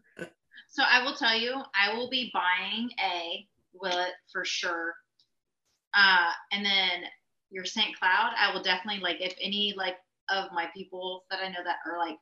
So 0.69 0.83
I 0.83 1.03
will 1.03 1.15
tell 1.15 1.35
you, 1.37 1.53
I 1.73 1.93
will 1.95 2.09
be 2.09 2.31
buying 2.33 2.89
a 3.03 3.47
Willet 3.73 4.13
for 4.31 4.45
sure. 4.45 4.93
Uh, 5.93 6.31
and 6.51 6.65
then 6.65 7.03
your 7.49 7.65
St. 7.65 7.97
Cloud, 7.97 8.33
I 8.37 8.53
will 8.53 8.61
definitely 8.61 9.01
like 9.01 9.21
if 9.21 9.33
any 9.41 9.73
like 9.77 9.95
of 10.29 10.51
my 10.53 10.67
people 10.75 11.25
that 11.29 11.39
I 11.43 11.49
know 11.49 11.63
that 11.63 11.77
are 11.85 11.99
like 11.99 12.17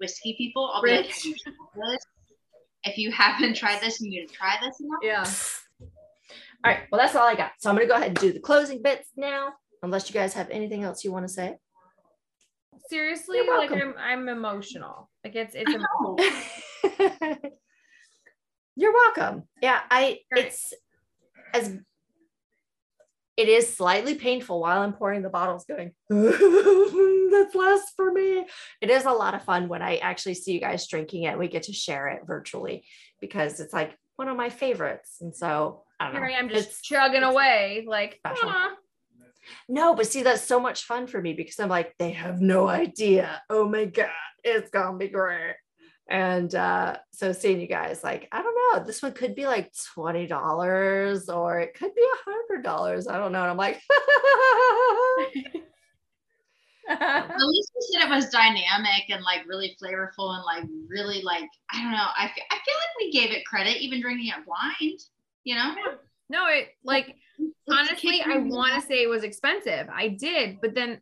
whiskey 0.00 0.34
people, 0.36 0.70
I'll 0.74 0.82
be 0.82 0.90
like, 0.90 1.06
"Have 1.06 1.24
you 1.24 1.34
this? 1.34 2.06
if 2.84 2.98
you 2.98 3.12
haven't 3.12 3.54
tried 3.54 3.80
this, 3.80 4.00
you 4.00 4.10
need 4.10 4.26
to 4.26 4.34
try 4.34 4.56
this. 4.62 4.76
Now. 4.80 4.98
Yeah. 5.02 5.24
All 6.64 6.72
right. 6.72 6.80
Well, 6.90 7.00
that's 7.00 7.14
all 7.14 7.26
I 7.26 7.34
got. 7.34 7.52
So 7.58 7.70
I'm 7.70 7.76
gonna 7.76 7.88
go 7.88 7.94
ahead 7.94 8.08
and 8.08 8.16
do 8.16 8.32
the 8.32 8.40
closing 8.40 8.82
bits 8.82 9.08
now, 9.16 9.52
unless 9.82 10.08
you 10.08 10.14
guys 10.14 10.34
have 10.34 10.50
anything 10.50 10.82
else 10.82 11.04
you 11.04 11.12
want 11.12 11.26
to 11.26 11.32
say. 11.32 11.56
Seriously, 12.88 13.40
like. 13.46 13.70
I'm, 13.72 13.94
I'm 13.98 14.28
emotional. 14.28 15.10
Like 15.24 15.36
it's, 15.36 15.54
it's, 15.54 15.70
I 15.70 15.74
emotional. 15.74 17.50
You're 18.76 18.92
welcome. 18.92 19.44
Yeah, 19.60 19.80
I 19.90 20.20
Right. 20.34 20.46
it's 20.46 20.72
as 21.52 21.78
it 23.42 23.48
is 23.48 23.74
slightly 23.76 24.14
painful 24.14 24.60
while 24.60 24.82
I'm 24.82 24.92
pouring 24.92 25.22
the 25.22 25.28
bottles 25.28 25.64
going, 25.64 25.92
that's 26.10 27.54
less 27.54 27.82
for 27.96 28.12
me. 28.12 28.46
It 28.80 28.88
is 28.90 29.04
a 29.04 29.10
lot 29.10 29.34
of 29.34 29.42
fun 29.42 29.68
when 29.68 29.82
I 29.82 29.96
actually 29.96 30.34
see 30.34 30.52
you 30.52 30.60
guys 30.60 30.86
drinking 30.86 31.24
it. 31.24 31.36
We 31.38 31.48
get 31.48 31.64
to 31.64 31.72
share 31.72 32.08
it 32.08 32.22
virtually 32.26 32.84
because 33.20 33.58
it's 33.58 33.72
like 33.72 33.96
one 34.16 34.28
of 34.28 34.36
my 34.36 34.48
favorites. 34.50 35.16
And 35.20 35.34
so 35.34 35.82
I 35.98 36.04
don't 36.04 36.14
know. 36.14 36.20
here 36.20 36.28
I 36.28 36.38
am 36.38 36.48
just 36.48 36.68
It's- 36.68 36.82
chugging 36.82 37.24
away. 37.24 37.84
Like. 37.86 38.20
No, 39.68 39.94
but 39.96 40.06
see, 40.06 40.22
that's 40.22 40.42
so 40.42 40.60
much 40.60 40.84
fun 40.84 41.08
for 41.08 41.20
me 41.20 41.32
because 41.32 41.58
I'm 41.58 41.68
like, 41.68 41.94
they 41.98 42.12
have 42.12 42.40
no 42.40 42.68
idea. 42.68 43.42
Oh 43.50 43.68
my 43.68 43.86
God, 43.86 44.08
it's 44.44 44.70
gonna 44.70 44.96
be 44.96 45.08
great. 45.08 45.56
And 46.08 46.54
uh, 46.54 46.96
so 47.12 47.32
seeing 47.32 47.60
you 47.60 47.66
guys, 47.66 48.02
like, 48.04 48.28
I 48.32 48.42
don't 48.42 48.54
know, 48.54 48.84
this 48.84 49.02
one 49.02 49.12
could 49.12 49.34
be 49.34 49.46
like 49.46 49.72
$20 49.72 51.34
or 51.34 51.60
it 51.60 51.74
could 51.74 51.94
be 51.94 52.02
a 52.02 52.30
hundred 52.30 52.62
dollars. 52.62 53.06
I 53.08 53.18
don't 53.18 53.32
know. 53.32 53.42
And 53.42 53.50
I'm 53.50 53.56
like, 53.56 53.80
At 56.88 57.38
least 57.38 57.72
you 57.74 58.00
said 58.00 58.08
it 58.08 58.10
was 58.10 58.28
dynamic 58.28 59.08
and 59.08 59.22
like 59.22 59.46
really 59.46 59.76
flavorful 59.80 60.34
and 60.34 60.44
like 60.44 60.64
really 60.88 61.22
like 61.22 61.48
I 61.72 61.80
don't 61.80 61.92
know. 61.92 62.06
I 62.16 62.28
fe- 62.28 62.42
I 62.50 62.54
feel 62.64 62.74
like 62.74 62.98
we 62.98 63.12
gave 63.12 63.30
it 63.30 63.46
credit 63.46 63.80
even 63.80 64.00
drinking 64.00 64.28
it 64.28 64.44
blind. 64.44 64.98
You 65.44 65.54
know. 65.54 65.74
no, 66.28 66.46
it 66.48 66.68
like 66.84 67.16
It's 67.38 67.54
honestly, 67.70 68.22
I 68.22 68.38
want 68.38 68.74
to 68.74 68.86
say 68.86 69.02
it 69.02 69.08
was 69.08 69.22
expensive. 69.22 69.88
I 69.92 70.08
did, 70.08 70.60
but 70.60 70.74
then 70.74 71.00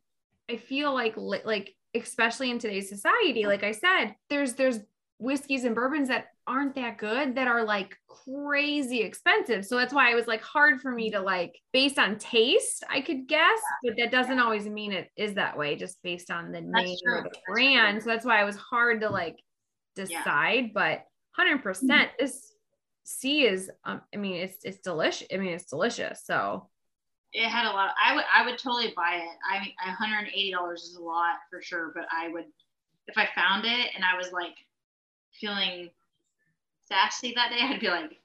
I 0.51 0.57
feel 0.57 0.93
like 0.93 1.15
like 1.17 1.75
especially 1.95 2.51
in 2.51 2.59
today's 2.59 2.89
society, 2.89 3.47
like 3.47 3.65
I 3.65 3.73
said, 3.73 4.15
there's 4.29 4.55
there's 4.55 4.81
whiskeys 5.19 5.65
and 5.65 5.75
bourbons 5.75 6.09
that 6.09 6.29
aren't 6.47 6.75
that 6.75 6.99
good 6.99 7.37
that 7.37 7.47
are 7.47 7.63
like 7.63 7.95
crazy 8.09 9.03
expensive. 9.03 9.65
So 9.65 9.77
that's 9.77 9.93
why 9.93 10.11
it 10.11 10.15
was 10.15 10.27
like 10.27 10.43
hard 10.43 10.81
for 10.81 10.91
me 10.91 11.11
to 11.11 11.21
like 11.21 11.55
based 11.73 11.99
on 11.99 12.19
taste, 12.19 12.83
I 12.89 13.03
could 13.03 13.29
guess, 13.29 13.61
but 13.85 13.95
that 13.99 14.11
doesn't 14.11 14.41
always 14.41 14.67
mean 14.67 14.93
it 14.93 15.11
is 15.17 15.35
that 15.35 15.57
way 15.57 15.77
just 15.77 16.03
based 16.03 16.31
on 16.31 16.51
the 16.51 16.61
name 16.61 16.97
true. 17.05 17.19
or 17.19 17.23
the 17.23 17.29
That's 17.29 17.45
brand. 17.49 18.03
So 18.03 18.09
that's 18.09 18.25
why 18.25 18.41
it 18.41 18.47
was 18.47 18.57
hard 18.57 19.03
to 19.03 19.11
like 19.11 19.37
decide, 19.95 20.73
but 20.75 21.05
100% 21.39 22.09
this 22.19 22.53
C 23.05 23.47
is 23.47 23.71
um 23.85 24.01
I 24.15 24.17
mean 24.17 24.37
it's 24.37 24.65
it's 24.65 24.79
delicious. 24.79 25.29
I 25.33 25.37
mean 25.37 25.53
it's 25.53 25.67
delicious. 25.67 26.23
So 26.25 26.69
It 27.33 27.47
had 27.49 27.65
a 27.67 27.71
lot. 27.73 27.91
I 28.03 28.15
would 28.15 28.25
I 28.35 28.45
would 28.45 28.59
totally 28.59 28.93
buy 28.97 29.17
it. 29.23 29.37
I 29.49 29.61
mean, 29.61 29.73
180 29.85 30.51
dollars 30.53 30.83
is 30.83 30.97
a 30.97 31.03
lot 31.03 31.37
for 31.49 31.63
sure, 31.63 31.93
but 31.95 32.07
I 32.13 32.29
would 32.29 32.47
if 33.07 33.17
I 33.17 33.29
found 33.35 33.65
it 33.65 33.89
and 33.95 34.05
I 34.05 34.17
was 34.17 34.33
like 34.33 34.55
feeling 35.33 35.91
sassy 36.89 37.33
that 37.37 37.51
day, 37.51 37.59
I'd 37.63 37.81
be 37.81 37.89
like, 37.89 38.19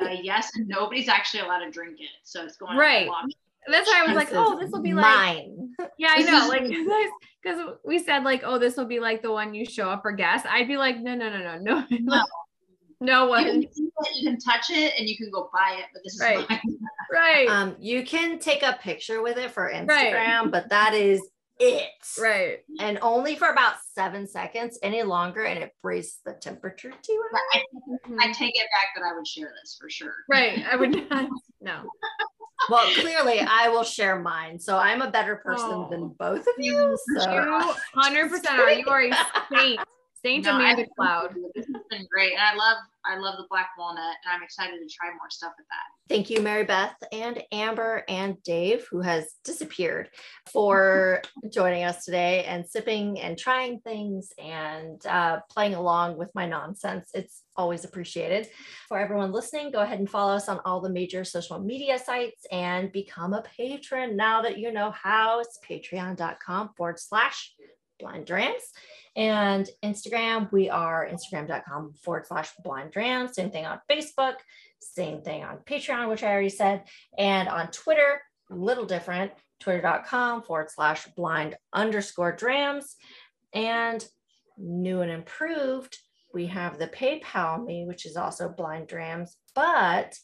uh, 0.00 0.08
yes, 0.22 0.50
and 0.56 0.66
nobody's 0.68 1.08
actually 1.08 1.40
allowed 1.40 1.60
to 1.64 1.70
drink 1.70 2.00
it. 2.00 2.10
So 2.24 2.44
it's 2.44 2.56
going 2.56 2.76
Right. 2.76 3.06
to. 3.06 3.12
That's 3.70 3.88
why 3.88 4.02
I 4.02 4.06
was 4.06 4.16
like, 4.16 4.28
oh, 4.32 4.58
this 4.58 4.70
will 4.70 4.82
be 4.82 4.94
like 4.94 5.02
mine. 5.04 5.74
Yeah, 5.98 6.14
I 6.16 6.22
know. 6.22 6.50
is- 6.52 6.86
Like, 6.88 7.10
because 7.42 7.76
we 7.84 7.98
said, 7.98 8.24
like, 8.24 8.42
oh, 8.44 8.58
this 8.58 8.76
will 8.76 8.86
be 8.86 8.98
like 8.98 9.22
the 9.22 9.30
one 9.30 9.54
you 9.54 9.64
show 9.64 9.88
up 9.90 10.02
for 10.02 10.10
guests. 10.12 10.46
I'd 10.50 10.66
be 10.68 10.76
like, 10.76 10.98
no, 11.00 11.14
no, 11.14 11.28
no, 11.28 11.38
no, 11.38 11.58
no, 11.58 11.84
No. 11.90 12.24
no 13.00 13.24
You 13.24 13.28
one. 13.30 13.44
can, 13.44 13.62
you 13.62 13.90
can 14.30 14.38
touch 14.40 14.70
it 14.70 14.94
and 14.98 15.08
you 15.08 15.16
can 15.16 15.30
go 15.30 15.48
buy 15.52 15.76
it, 15.78 15.86
but 15.92 16.02
this 16.02 16.14
is 16.14 16.20
Right. 16.22 16.48
mine. 16.48 16.60
Right, 17.12 17.48
Um, 17.48 17.76
you 17.78 18.04
can 18.04 18.38
take 18.38 18.62
a 18.62 18.78
picture 18.80 19.22
with 19.22 19.36
it 19.38 19.50
for 19.50 19.70
Instagram, 19.72 19.86
Right. 20.42 20.50
but 20.50 20.68
that 20.70 20.94
is 20.94 21.20
it. 21.60 21.90
right. 22.20 22.58
And 22.78 22.98
only 23.02 23.34
for 23.34 23.48
about 23.48 23.74
seven 23.94 24.26
seconds. 24.28 24.78
Any 24.82 25.02
longer, 25.02 25.44
and 25.44 25.58
it 25.58 25.72
raises 25.82 26.20
the 26.24 26.34
temperature 26.34 26.92
too 27.02 27.24
But 27.32 27.40
high. 27.52 27.62
I, 28.20 28.28
I 28.28 28.32
take 28.32 28.54
it 28.54 28.68
back 28.76 28.88
that 28.96 29.02
I 29.10 29.16
would 29.16 29.26
share 29.26 29.52
this 29.62 29.76
for 29.80 29.90
sure. 29.90 30.14
Right. 30.28 30.64
I 30.70 30.76
would 30.76 30.90
not. 31.10 31.28
No. 31.60 31.82
Well, 32.70 32.88
clearly, 32.94 33.40
I 33.40 33.68
will 33.68 33.82
share 33.84 34.20
mine. 34.20 34.58
So 34.60 34.76
I'm 34.76 35.00
a 35.02 35.10
better 35.10 35.36
person 35.36 35.66
Oh. 35.70 35.88
than 35.90 36.08
both 36.18 36.40
of 36.46 36.54
you. 36.58 36.96
So 37.16 37.74
hundred 37.94 38.28
percent 38.30 38.60
are. 38.60 38.70
You 38.72 38.86
are 38.86 39.02
a 39.02 39.12
saint. 39.52 39.80
Saint 40.22 40.44
No, 40.44 40.56
Amanda 40.56 40.84
Cloud. 40.96 41.34
This 41.54 41.66
has 41.66 41.82
been 41.90 42.06
great. 42.10 42.32
And 42.32 42.40
I 42.40 42.54
love 42.54 42.78
I 43.04 43.18
love 43.18 43.36
the 43.38 43.46
black 43.48 43.70
walnut 43.78 44.02
and 44.02 44.34
I'm 44.34 44.42
excited 44.42 44.76
to 44.76 44.94
try 44.94 45.08
more 45.10 45.30
stuff 45.30 45.52
with 45.56 45.66
that. 45.68 46.12
thank 46.14 46.28
you, 46.28 46.42
Mary 46.42 46.64
Beth 46.64 46.96
and 47.10 47.42
Amber 47.52 48.04
and 48.08 48.42
Dave, 48.42 48.86
who 48.90 49.00
has 49.00 49.36
disappeared, 49.44 50.10
for 50.52 51.22
joining 51.52 51.84
us 51.84 52.04
today 52.04 52.44
and 52.44 52.66
sipping 52.66 53.18
and 53.20 53.38
trying 53.38 53.80
things 53.80 54.32
and 54.38 55.04
uh, 55.06 55.38
playing 55.50 55.74
along 55.74 56.18
with 56.18 56.30
my 56.34 56.46
nonsense. 56.46 57.08
It's 57.14 57.44
always 57.56 57.84
appreciated. 57.84 58.48
For 58.88 58.98
everyone 58.98 59.32
listening, 59.32 59.70
go 59.70 59.80
ahead 59.80 60.00
and 60.00 60.10
follow 60.10 60.34
us 60.34 60.48
on 60.48 60.60
all 60.64 60.80
the 60.80 60.90
major 60.90 61.24
social 61.24 61.60
media 61.60 61.98
sites 61.98 62.44
and 62.52 62.92
become 62.92 63.32
a 63.32 63.42
patron 63.56 64.16
now 64.16 64.42
that 64.42 64.58
you 64.58 64.72
know 64.72 64.90
how. 64.90 65.40
It's 65.40 65.58
patreon.com 65.66 66.70
forward 66.76 66.98
slash 66.98 67.54
blind 67.98 68.26
drams. 68.26 68.62
And 69.18 69.68
Instagram, 69.84 70.50
we 70.52 70.70
are 70.70 71.08
instagram.com 71.08 71.94
forward 72.04 72.28
slash 72.28 72.52
blind 72.62 72.92
drams. 72.92 73.34
Same 73.34 73.50
thing 73.50 73.66
on 73.66 73.80
Facebook, 73.90 74.34
same 74.78 75.22
thing 75.22 75.42
on 75.42 75.58
Patreon, 75.66 76.08
which 76.08 76.22
I 76.22 76.28
already 76.28 76.48
said. 76.50 76.84
And 77.18 77.48
on 77.48 77.66
Twitter, 77.72 78.22
a 78.48 78.54
little 78.54 78.86
different, 78.86 79.32
twitter.com 79.58 80.42
forward 80.42 80.70
slash 80.70 81.04
blind 81.16 81.56
underscore 81.72 82.30
drams. 82.30 82.94
And 83.52 84.06
new 84.56 85.00
and 85.00 85.10
improved, 85.10 85.98
we 86.32 86.46
have 86.46 86.78
the 86.78 86.86
PayPal 86.86 87.66
me, 87.66 87.86
which 87.86 88.06
is 88.06 88.16
also 88.16 88.48
blind 88.48 88.86
drams, 88.86 89.36
but 89.52 90.16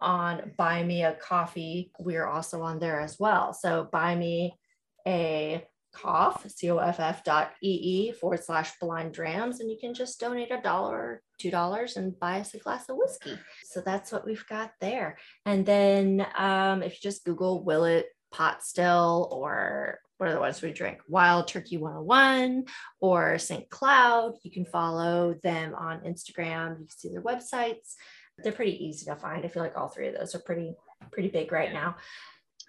on 0.00 0.50
buy 0.56 0.82
me 0.82 1.04
a 1.04 1.14
coffee, 1.14 1.92
we're 2.00 2.26
also 2.26 2.62
on 2.62 2.80
there 2.80 3.00
as 3.00 3.16
well. 3.20 3.52
So 3.52 3.88
buy 3.92 4.16
me 4.16 4.58
a 5.06 5.64
cough, 5.92 6.46
C-O-F-F 6.48 7.24
dot 7.24 7.52
E-E 7.62 8.12
forward 8.12 8.42
slash 8.44 8.72
blind 8.80 9.12
drams. 9.12 9.60
And 9.60 9.70
you 9.70 9.76
can 9.80 9.94
just 9.94 10.20
donate 10.20 10.50
a 10.50 10.60
dollar 10.60 11.22
two 11.38 11.50
dollars 11.50 11.96
and 11.96 12.18
buy 12.18 12.40
us 12.40 12.54
a 12.54 12.58
glass 12.58 12.88
of 12.88 12.96
whiskey. 12.96 13.38
So 13.64 13.80
that's 13.80 14.12
what 14.12 14.26
we've 14.26 14.46
got 14.46 14.72
there. 14.80 15.18
And 15.46 15.64
then 15.64 16.26
um, 16.36 16.82
if 16.82 16.92
you 16.94 16.98
just 17.02 17.24
Google 17.24 17.64
Willet 17.64 18.06
Pot 18.30 18.62
Still 18.62 19.28
or 19.32 19.98
what 20.18 20.28
are 20.28 20.34
the 20.34 20.40
ones 20.40 20.60
we 20.60 20.70
drink? 20.70 20.98
Wild 21.08 21.48
Turkey 21.48 21.78
101 21.78 22.66
or 23.00 23.38
St. 23.38 23.68
Cloud. 23.70 24.34
You 24.42 24.50
can 24.50 24.66
follow 24.66 25.34
them 25.42 25.74
on 25.74 26.00
Instagram. 26.00 26.72
You 26.72 26.86
can 26.86 26.88
see 26.90 27.08
their 27.08 27.22
websites. 27.22 27.94
They're 28.36 28.52
pretty 28.52 28.84
easy 28.84 29.06
to 29.06 29.16
find. 29.16 29.44
I 29.44 29.48
feel 29.48 29.62
like 29.62 29.78
all 29.78 29.88
three 29.88 30.08
of 30.08 30.14
those 30.14 30.34
are 30.34 30.40
pretty, 30.40 30.74
pretty 31.10 31.28
big 31.28 31.52
right 31.52 31.72
now. 31.72 31.96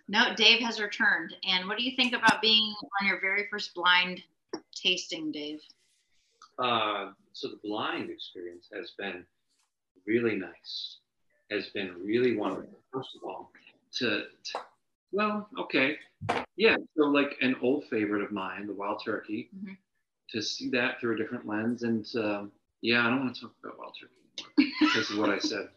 No, 0.07 0.33
Dave 0.35 0.61
has 0.61 0.79
returned. 0.79 1.35
And 1.47 1.67
what 1.67 1.77
do 1.77 1.83
you 1.83 1.95
think 1.95 2.13
about 2.13 2.41
being 2.41 2.73
on 3.01 3.07
your 3.07 3.19
very 3.21 3.47
first 3.49 3.73
blind 3.73 4.21
tasting, 4.75 5.31
Dave? 5.31 5.61
Uh, 6.59 7.11
so 7.33 7.47
the 7.47 7.59
blind 7.63 8.09
experience 8.09 8.67
has 8.73 8.91
been 8.97 9.25
really 10.05 10.35
nice, 10.35 10.97
has 11.49 11.67
been 11.69 11.95
really 12.03 12.35
wonderful. 12.35 12.79
First 12.91 13.09
of 13.15 13.23
all, 13.27 13.51
to, 13.99 14.23
to 14.43 14.59
well, 15.13 15.47
okay, 15.59 15.97
yeah. 16.55 16.75
So 16.97 17.03
like 17.05 17.37
an 17.41 17.55
old 17.61 17.85
favorite 17.85 18.23
of 18.23 18.31
mine, 18.31 18.67
the 18.67 18.73
wild 18.73 19.01
turkey, 19.03 19.49
Mhm. 19.55 19.77
to 20.29 20.41
see 20.41 20.69
that 20.69 20.99
through 20.99 21.15
a 21.15 21.17
different 21.17 21.45
lens, 21.47 21.83
and 21.83 22.05
um, 22.15 22.51
yeah, 22.81 23.05
I 23.05 23.09
don't 23.09 23.21
want 23.21 23.35
to 23.35 23.41
talk 23.41 23.55
about 23.63 23.77
wild 23.77 23.95
turkey 23.99 24.13
anymore 24.37 24.71
because 24.93 25.11
of 25.11 25.17
what 25.17 25.29
I 25.29 25.39
said, 25.39 25.69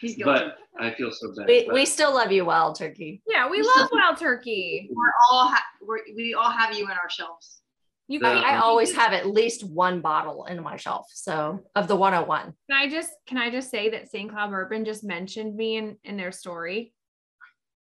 He's 0.00 0.16
guilty. 0.16 0.44
but 0.44 0.56
I 0.80 0.92
feel 0.94 1.10
so 1.12 1.32
bad. 1.36 1.46
We, 1.46 1.68
we 1.72 1.86
still 1.86 2.12
love 2.14 2.32
you, 2.32 2.44
Wild 2.44 2.76
Turkey. 2.76 3.22
Yeah, 3.28 3.48
we 3.48 3.62
love 3.62 3.88
wild 3.92 4.16
turkey. 4.18 4.88
we're 4.92 5.12
all 5.30 5.46
ha- 5.48 5.64
we're, 5.80 5.98
we 6.16 6.34
all 6.34 6.50
have 6.50 6.76
you 6.76 6.84
in 6.84 6.90
our 6.92 7.08
shelves. 7.08 7.60
You 8.08 8.18
The- 8.18 8.26
can, 8.26 8.36
I 8.38 8.56
Um, 8.56 8.62
always 8.64 8.94
have 8.94 9.12
at 9.12 9.26
least 9.26 9.64
one 9.64 10.00
bottle 10.00 10.44
in 10.46 10.62
my 10.62 10.76
shelf. 10.76 11.06
So 11.14 11.60
of 11.74 11.88
the 11.88 11.96
101. 11.96 12.42
Can 12.68 12.76
I 12.76 12.88
just 12.88 13.12
can 13.26 13.38
I 13.38 13.50
just 13.50 13.70
say 13.70 13.88
that 13.90 14.10
St. 14.10 14.30
Cloud 14.30 14.50
Bourbon 14.50 14.84
just 14.84 15.04
mentioned 15.04 15.56
me 15.56 15.76
in 15.76 15.96
in 16.04 16.16
their 16.16 16.32
story? 16.32 16.92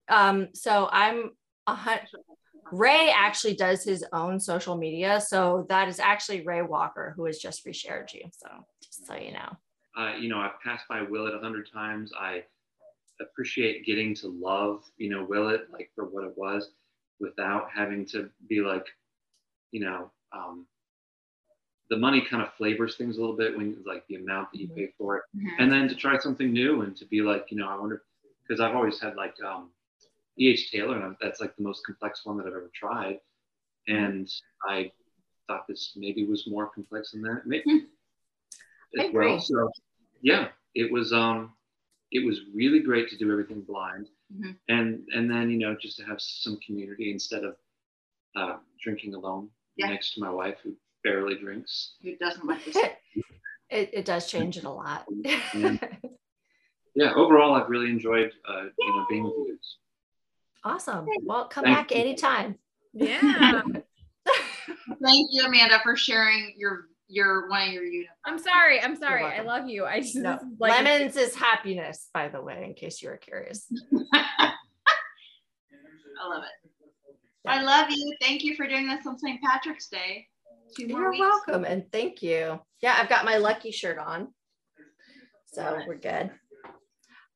Um, 0.08 0.48
so 0.54 0.88
I'm 0.92 1.30
a 1.66 1.74
hun- 1.74 2.00
Ray 2.70 3.10
actually 3.14 3.54
does 3.56 3.82
his 3.84 4.04
own 4.12 4.38
social 4.38 4.76
media. 4.76 5.20
So 5.20 5.66
that 5.68 5.88
is 5.88 5.98
actually 5.98 6.42
Ray 6.44 6.62
Walker 6.62 7.12
who 7.16 7.24
has 7.26 7.38
just 7.38 7.66
reshared 7.66 8.12
you. 8.14 8.22
So 8.32 8.48
just 8.82 9.06
so 9.06 9.14
you 9.16 9.32
know. 9.32 9.56
Uh, 9.96 10.14
you 10.18 10.28
know, 10.28 10.38
I've 10.38 10.60
passed 10.64 10.86
by 10.88 11.02
Willet 11.02 11.34
a 11.34 11.38
hundred 11.38 11.70
times. 11.72 12.12
I 12.18 12.44
appreciate 13.20 13.86
getting 13.86 14.14
to 14.16 14.28
love, 14.28 14.82
you 14.96 15.10
know, 15.10 15.24
Willet 15.24 15.70
like 15.72 15.90
for 15.94 16.04
what 16.06 16.24
it 16.24 16.32
was 16.36 16.70
without 17.20 17.68
having 17.74 18.04
to 18.06 18.30
be 18.48 18.60
like, 18.60 18.86
you 19.70 19.80
know, 19.80 20.10
um, 20.32 20.66
the 21.90 21.96
money 21.96 22.22
kind 22.28 22.42
of 22.42 22.52
flavors 22.54 22.96
things 22.96 23.16
a 23.16 23.20
little 23.20 23.36
bit 23.36 23.56
when 23.56 23.76
like 23.86 24.06
the 24.08 24.14
amount 24.16 24.50
that 24.52 24.60
you 24.60 24.68
pay 24.68 24.88
for 24.96 25.18
it. 25.18 25.22
And 25.58 25.70
then 25.70 25.88
to 25.88 25.94
try 25.94 26.18
something 26.18 26.52
new 26.52 26.82
and 26.82 26.96
to 26.96 27.04
be 27.04 27.20
like, 27.20 27.46
you 27.50 27.58
know, 27.58 27.68
I 27.68 27.78
wonder, 27.78 28.02
because 28.42 28.60
I've 28.60 28.74
always 28.74 28.98
had 28.98 29.14
like 29.16 29.34
um, 29.44 29.70
E.H. 30.38 30.70
Taylor, 30.70 30.98
and 30.98 31.16
that's 31.20 31.40
like 31.40 31.54
the 31.56 31.62
most 31.62 31.84
complex 31.84 32.24
one 32.24 32.38
that 32.38 32.46
I've 32.46 32.54
ever 32.54 32.70
tried. 32.74 33.18
And 33.88 34.28
I 34.66 34.90
thought 35.46 35.66
this 35.68 35.92
maybe 35.94 36.24
was 36.24 36.46
more 36.46 36.68
complex 36.68 37.12
than 37.12 37.22
that. 37.22 37.42
Maybe, 37.44 37.64
I 37.68 37.80
as 38.98 39.06
agree. 39.08 39.26
well. 39.26 39.40
So 39.40 39.70
yeah, 40.20 40.48
it 40.74 40.90
was 40.92 41.12
um, 41.12 41.52
it 42.10 42.24
was 42.24 42.40
really 42.54 42.80
great 42.80 43.08
to 43.10 43.16
do 43.16 43.30
everything 43.30 43.62
blind, 43.62 44.08
Mhm. 44.34 44.56
and 44.68 45.06
and 45.14 45.30
then 45.30 45.50
you 45.50 45.58
know 45.58 45.76
just 45.80 45.96
to 45.98 46.04
have 46.04 46.20
some 46.20 46.58
community 46.66 47.10
instead 47.10 47.44
of 47.44 47.56
uh, 48.36 48.56
drinking 48.82 49.14
alone 49.14 49.50
Yeah. 49.76 49.88
next 49.88 50.14
to 50.14 50.20
my 50.20 50.30
wife 50.30 50.58
who 50.62 50.74
barely 51.04 51.34
drinks. 51.36 51.96
Who 52.02 52.16
doesn't 52.16 52.46
like 52.46 52.64
this? 52.64 52.76
It, 53.70 53.88
it 53.94 54.04
does 54.04 54.30
change 54.30 54.58
it 54.58 54.64
a 54.64 54.70
lot. 54.70 55.06
Yeah, 56.94 57.14
overall, 57.14 57.54
I've 57.54 57.70
really 57.70 57.88
enjoyed 57.88 58.30
uh, 58.46 58.64
you 58.78 58.88
know 58.94 59.06
being 59.08 59.24
with 59.24 59.32
you 59.32 59.56
guys. 59.56 59.76
awesome. 60.62 61.06
Well, 61.22 61.48
come 61.48 61.64
Thank 61.64 61.88
back 61.88 61.90
you. 61.90 61.96
anytime. 62.02 62.58
Yeah. 62.92 63.22
Thank 65.02 65.28
you, 65.32 65.46
Amanda, 65.46 65.80
for 65.82 65.96
sharing 65.96 66.52
your 66.58 66.88
your 67.12 67.48
one 67.48 67.68
of 67.68 67.72
your 67.74 67.84
uniforms. 67.84 68.16
I'm 68.24 68.38
sorry. 68.38 68.80
I'm 68.80 68.96
sorry. 68.96 69.24
I 69.24 69.42
love 69.42 69.68
you. 69.68 69.84
I 69.84 70.00
just 70.00 70.16
No, 70.16 70.38
like 70.58 70.72
lemons 70.72 71.16
is 71.16 71.34
happiness, 71.34 72.08
by 72.14 72.28
the 72.28 72.40
way, 72.40 72.64
in 72.64 72.74
case 72.74 73.02
you 73.02 73.10
were 73.10 73.18
curious. 73.18 73.70
I 74.14 74.52
love 76.28 76.42
it. 76.44 76.72
I 77.46 77.62
love 77.62 77.90
you. 77.90 78.14
Thank 78.20 78.44
you 78.44 78.54
for 78.56 78.66
doing 78.66 78.86
this 78.88 79.06
on 79.06 79.18
St. 79.18 79.40
Patrick's 79.42 79.88
Day. 79.88 80.26
Two 80.76 80.86
You're 80.86 81.10
weeks. 81.10 81.20
welcome 81.20 81.64
and 81.64 81.84
thank 81.92 82.22
you. 82.22 82.58
Yeah, 82.80 82.96
I've 82.98 83.08
got 83.08 83.24
my 83.24 83.36
lucky 83.36 83.72
shirt 83.72 83.98
on. 83.98 84.28
So 85.46 85.80
we're 85.86 85.96
good. 85.98 86.30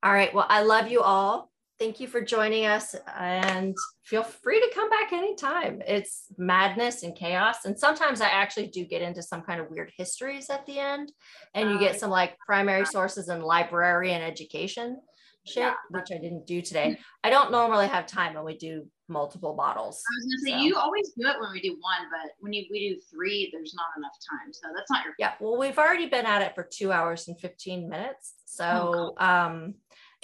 All 0.03 0.13
right. 0.13 0.33
Well, 0.33 0.47
I 0.49 0.63
love 0.63 0.89
you 0.91 1.03
all. 1.03 1.51
Thank 1.79 2.01
you 2.01 2.09
for 2.09 2.23
joining 2.23 2.65
us 2.65 2.95
and 3.19 3.75
feel 4.03 4.23
free 4.23 4.61
to 4.61 4.71
come 4.75 4.89
back 4.89 5.13
anytime. 5.13 5.83
It's 5.87 6.25
madness 6.39 7.03
and 7.03 7.15
chaos. 7.15 7.67
And 7.67 7.79
sometimes 7.79 8.23
I 8.23 8.29
actually 8.29 8.69
do 8.69 8.85
get 8.87 9.03
into 9.03 9.23
some 9.23 9.43
kind 9.43 9.61
of 9.61 9.71
weird 9.71 9.93
histories 9.99 10.49
at 10.49 10.65
the 10.65 10.79
end. 10.79 11.13
And 11.55 11.71
you 11.71 11.79
get 11.79 12.01
some 12.01 12.09
like 12.11 12.39
primary 12.47 12.87
sources 12.87 13.29
and 13.29 13.43
library 13.43 14.13
and 14.13 14.25
education 14.25 15.03
shit, 15.45 15.59
Yeah. 15.63 15.75
which 15.91 16.09
I 16.11 16.17
didn't 16.19 16.47
do 16.47 16.63
today. 16.63 16.99
I 17.23 17.29
don't 17.31 17.51
normally 17.53 17.87
have 17.89 18.07
time 18.07 18.35
when 18.35 18.45
we 18.45 18.57
do 18.57 18.87
multiple 19.09 19.55
bottles. 19.55 20.03
I 20.03 20.11
was 20.17 20.25
gonna 20.25 20.39
say 20.57 20.59
So- 20.59 20.65
you 20.67 20.77
always 20.77 21.13
do 21.13 21.29
it 21.29 21.39
when 21.39 21.53
we 21.53 21.61
do 21.61 21.77
one, 21.79 22.09
but 22.11 22.33
when 22.41 22.53
you 22.55 22.65
we 22.71 22.89
do 22.95 23.01
three, 23.11 23.51
there's 23.53 23.73
not 23.75 23.87
enough 23.99 24.17
time. 24.29 24.53
So 24.53 24.69
that's 24.75 24.91
not 24.91 25.05
your 25.05 25.15
Yeah, 25.19 25.35
well, 25.39 25.57
we've 25.59 25.79
already 25.79 26.07
been 26.07 26.27
at 26.27 26.41
it 26.43 26.55
for 26.57 26.65
two 26.65 26.91
hours 26.91 27.29
and 27.29 27.39
15 27.39 27.89
minutes. 27.89 28.35
Oh, 28.61 29.13
So 29.15 29.15
um 29.19 29.75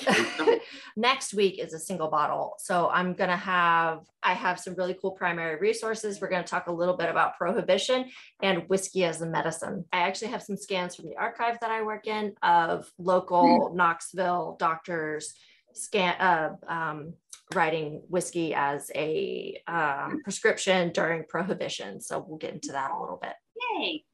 next 0.97 1.35
week 1.35 1.59
is 1.59 1.73
a 1.75 1.79
single 1.79 2.09
bottle. 2.09 2.55
So 2.59 2.89
I'm 2.89 3.15
going 3.15 3.31
to 3.31 3.37
have, 3.37 4.01
I 4.23 4.35
have 4.35 4.59
some 4.61 4.75
really 4.75 4.97
cool 5.01 5.13
primary 5.13 5.57
resources. 5.57 6.21
We're 6.21 6.29
going 6.29 6.45
to 6.45 6.49
talk 6.49 6.67
a 6.67 6.73
little 6.73 6.97
bit 6.97 7.09
about 7.09 7.37
prohibition 7.37 8.11
and 8.43 8.69
whiskey 8.69 9.05
as 9.05 9.21
a 9.23 9.27
medicine. 9.27 9.85
I 9.93 10.01
actually 10.01 10.29
have 10.29 10.43
some 10.43 10.57
scans 10.57 10.95
from 10.95 11.07
the 11.07 11.17
archive 11.17 11.59
that 11.61 11.71
I 11.71 11.83
work 11.83 12.07
in 12.07 12.35
of 12.43 12.91
local 12.99 13.71
mm. 13.71 13.75
Knoxville 13.75 14.57
doctors 14.59 15.35
scan, 15.75 16.15
uh, 16.21 16.57
um, 16.69 17.15
writing 17.55 18.03
whiskey 18.09 18.55
as 18.55 18.91
a 18.95 19.61
um, 19.67 20.21
prescription 20.23 20.93
during 20.93 21.25
prohibition. 21.25 22.01
So 22.01 22.25
we'll 22.27 22.39
get 22.39 22.55
into 22.55 22.73
that 22.73 22.91
a 22.91 23.01
little 23.01 23.19
bit. 23.21 23.35
Yay. 23.79 24.05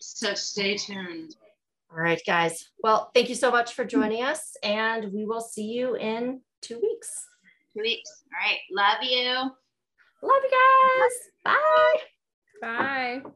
So 0.00 0.34
stay 0.34 0.76
tuned. 0.76 1.36
All 1.94 2.00
right, 2.00 2.20
guys. 2.26 2.70
Well, 2.82 3.12
thank 3.14 3.28
you 3.28 3.36
so 3.36 3.52
much 3.52 3.74
for 3.74 3.84
joining 3.84 4.24
us, 4.24 4.56
and 4.64 5.12
we 5.12 5.24
will 5.24 5.40
see 5.40 5.66
you 5.66 5.94
in 5.94 6.40
two 6.60 6.80
weeks. 6.80 7.28
Two 7.72 7.82
weeks. 7.82 8.24
All 8.32 8.50
right. 8.50 8.58
Love 8.72 9.04
you. 9.04 9.32
Love 10.22 10.42
you 10.42 10.50
guys. 11.44 11.54
Bye. 12.60 13.22
Bye. 13.22 13.30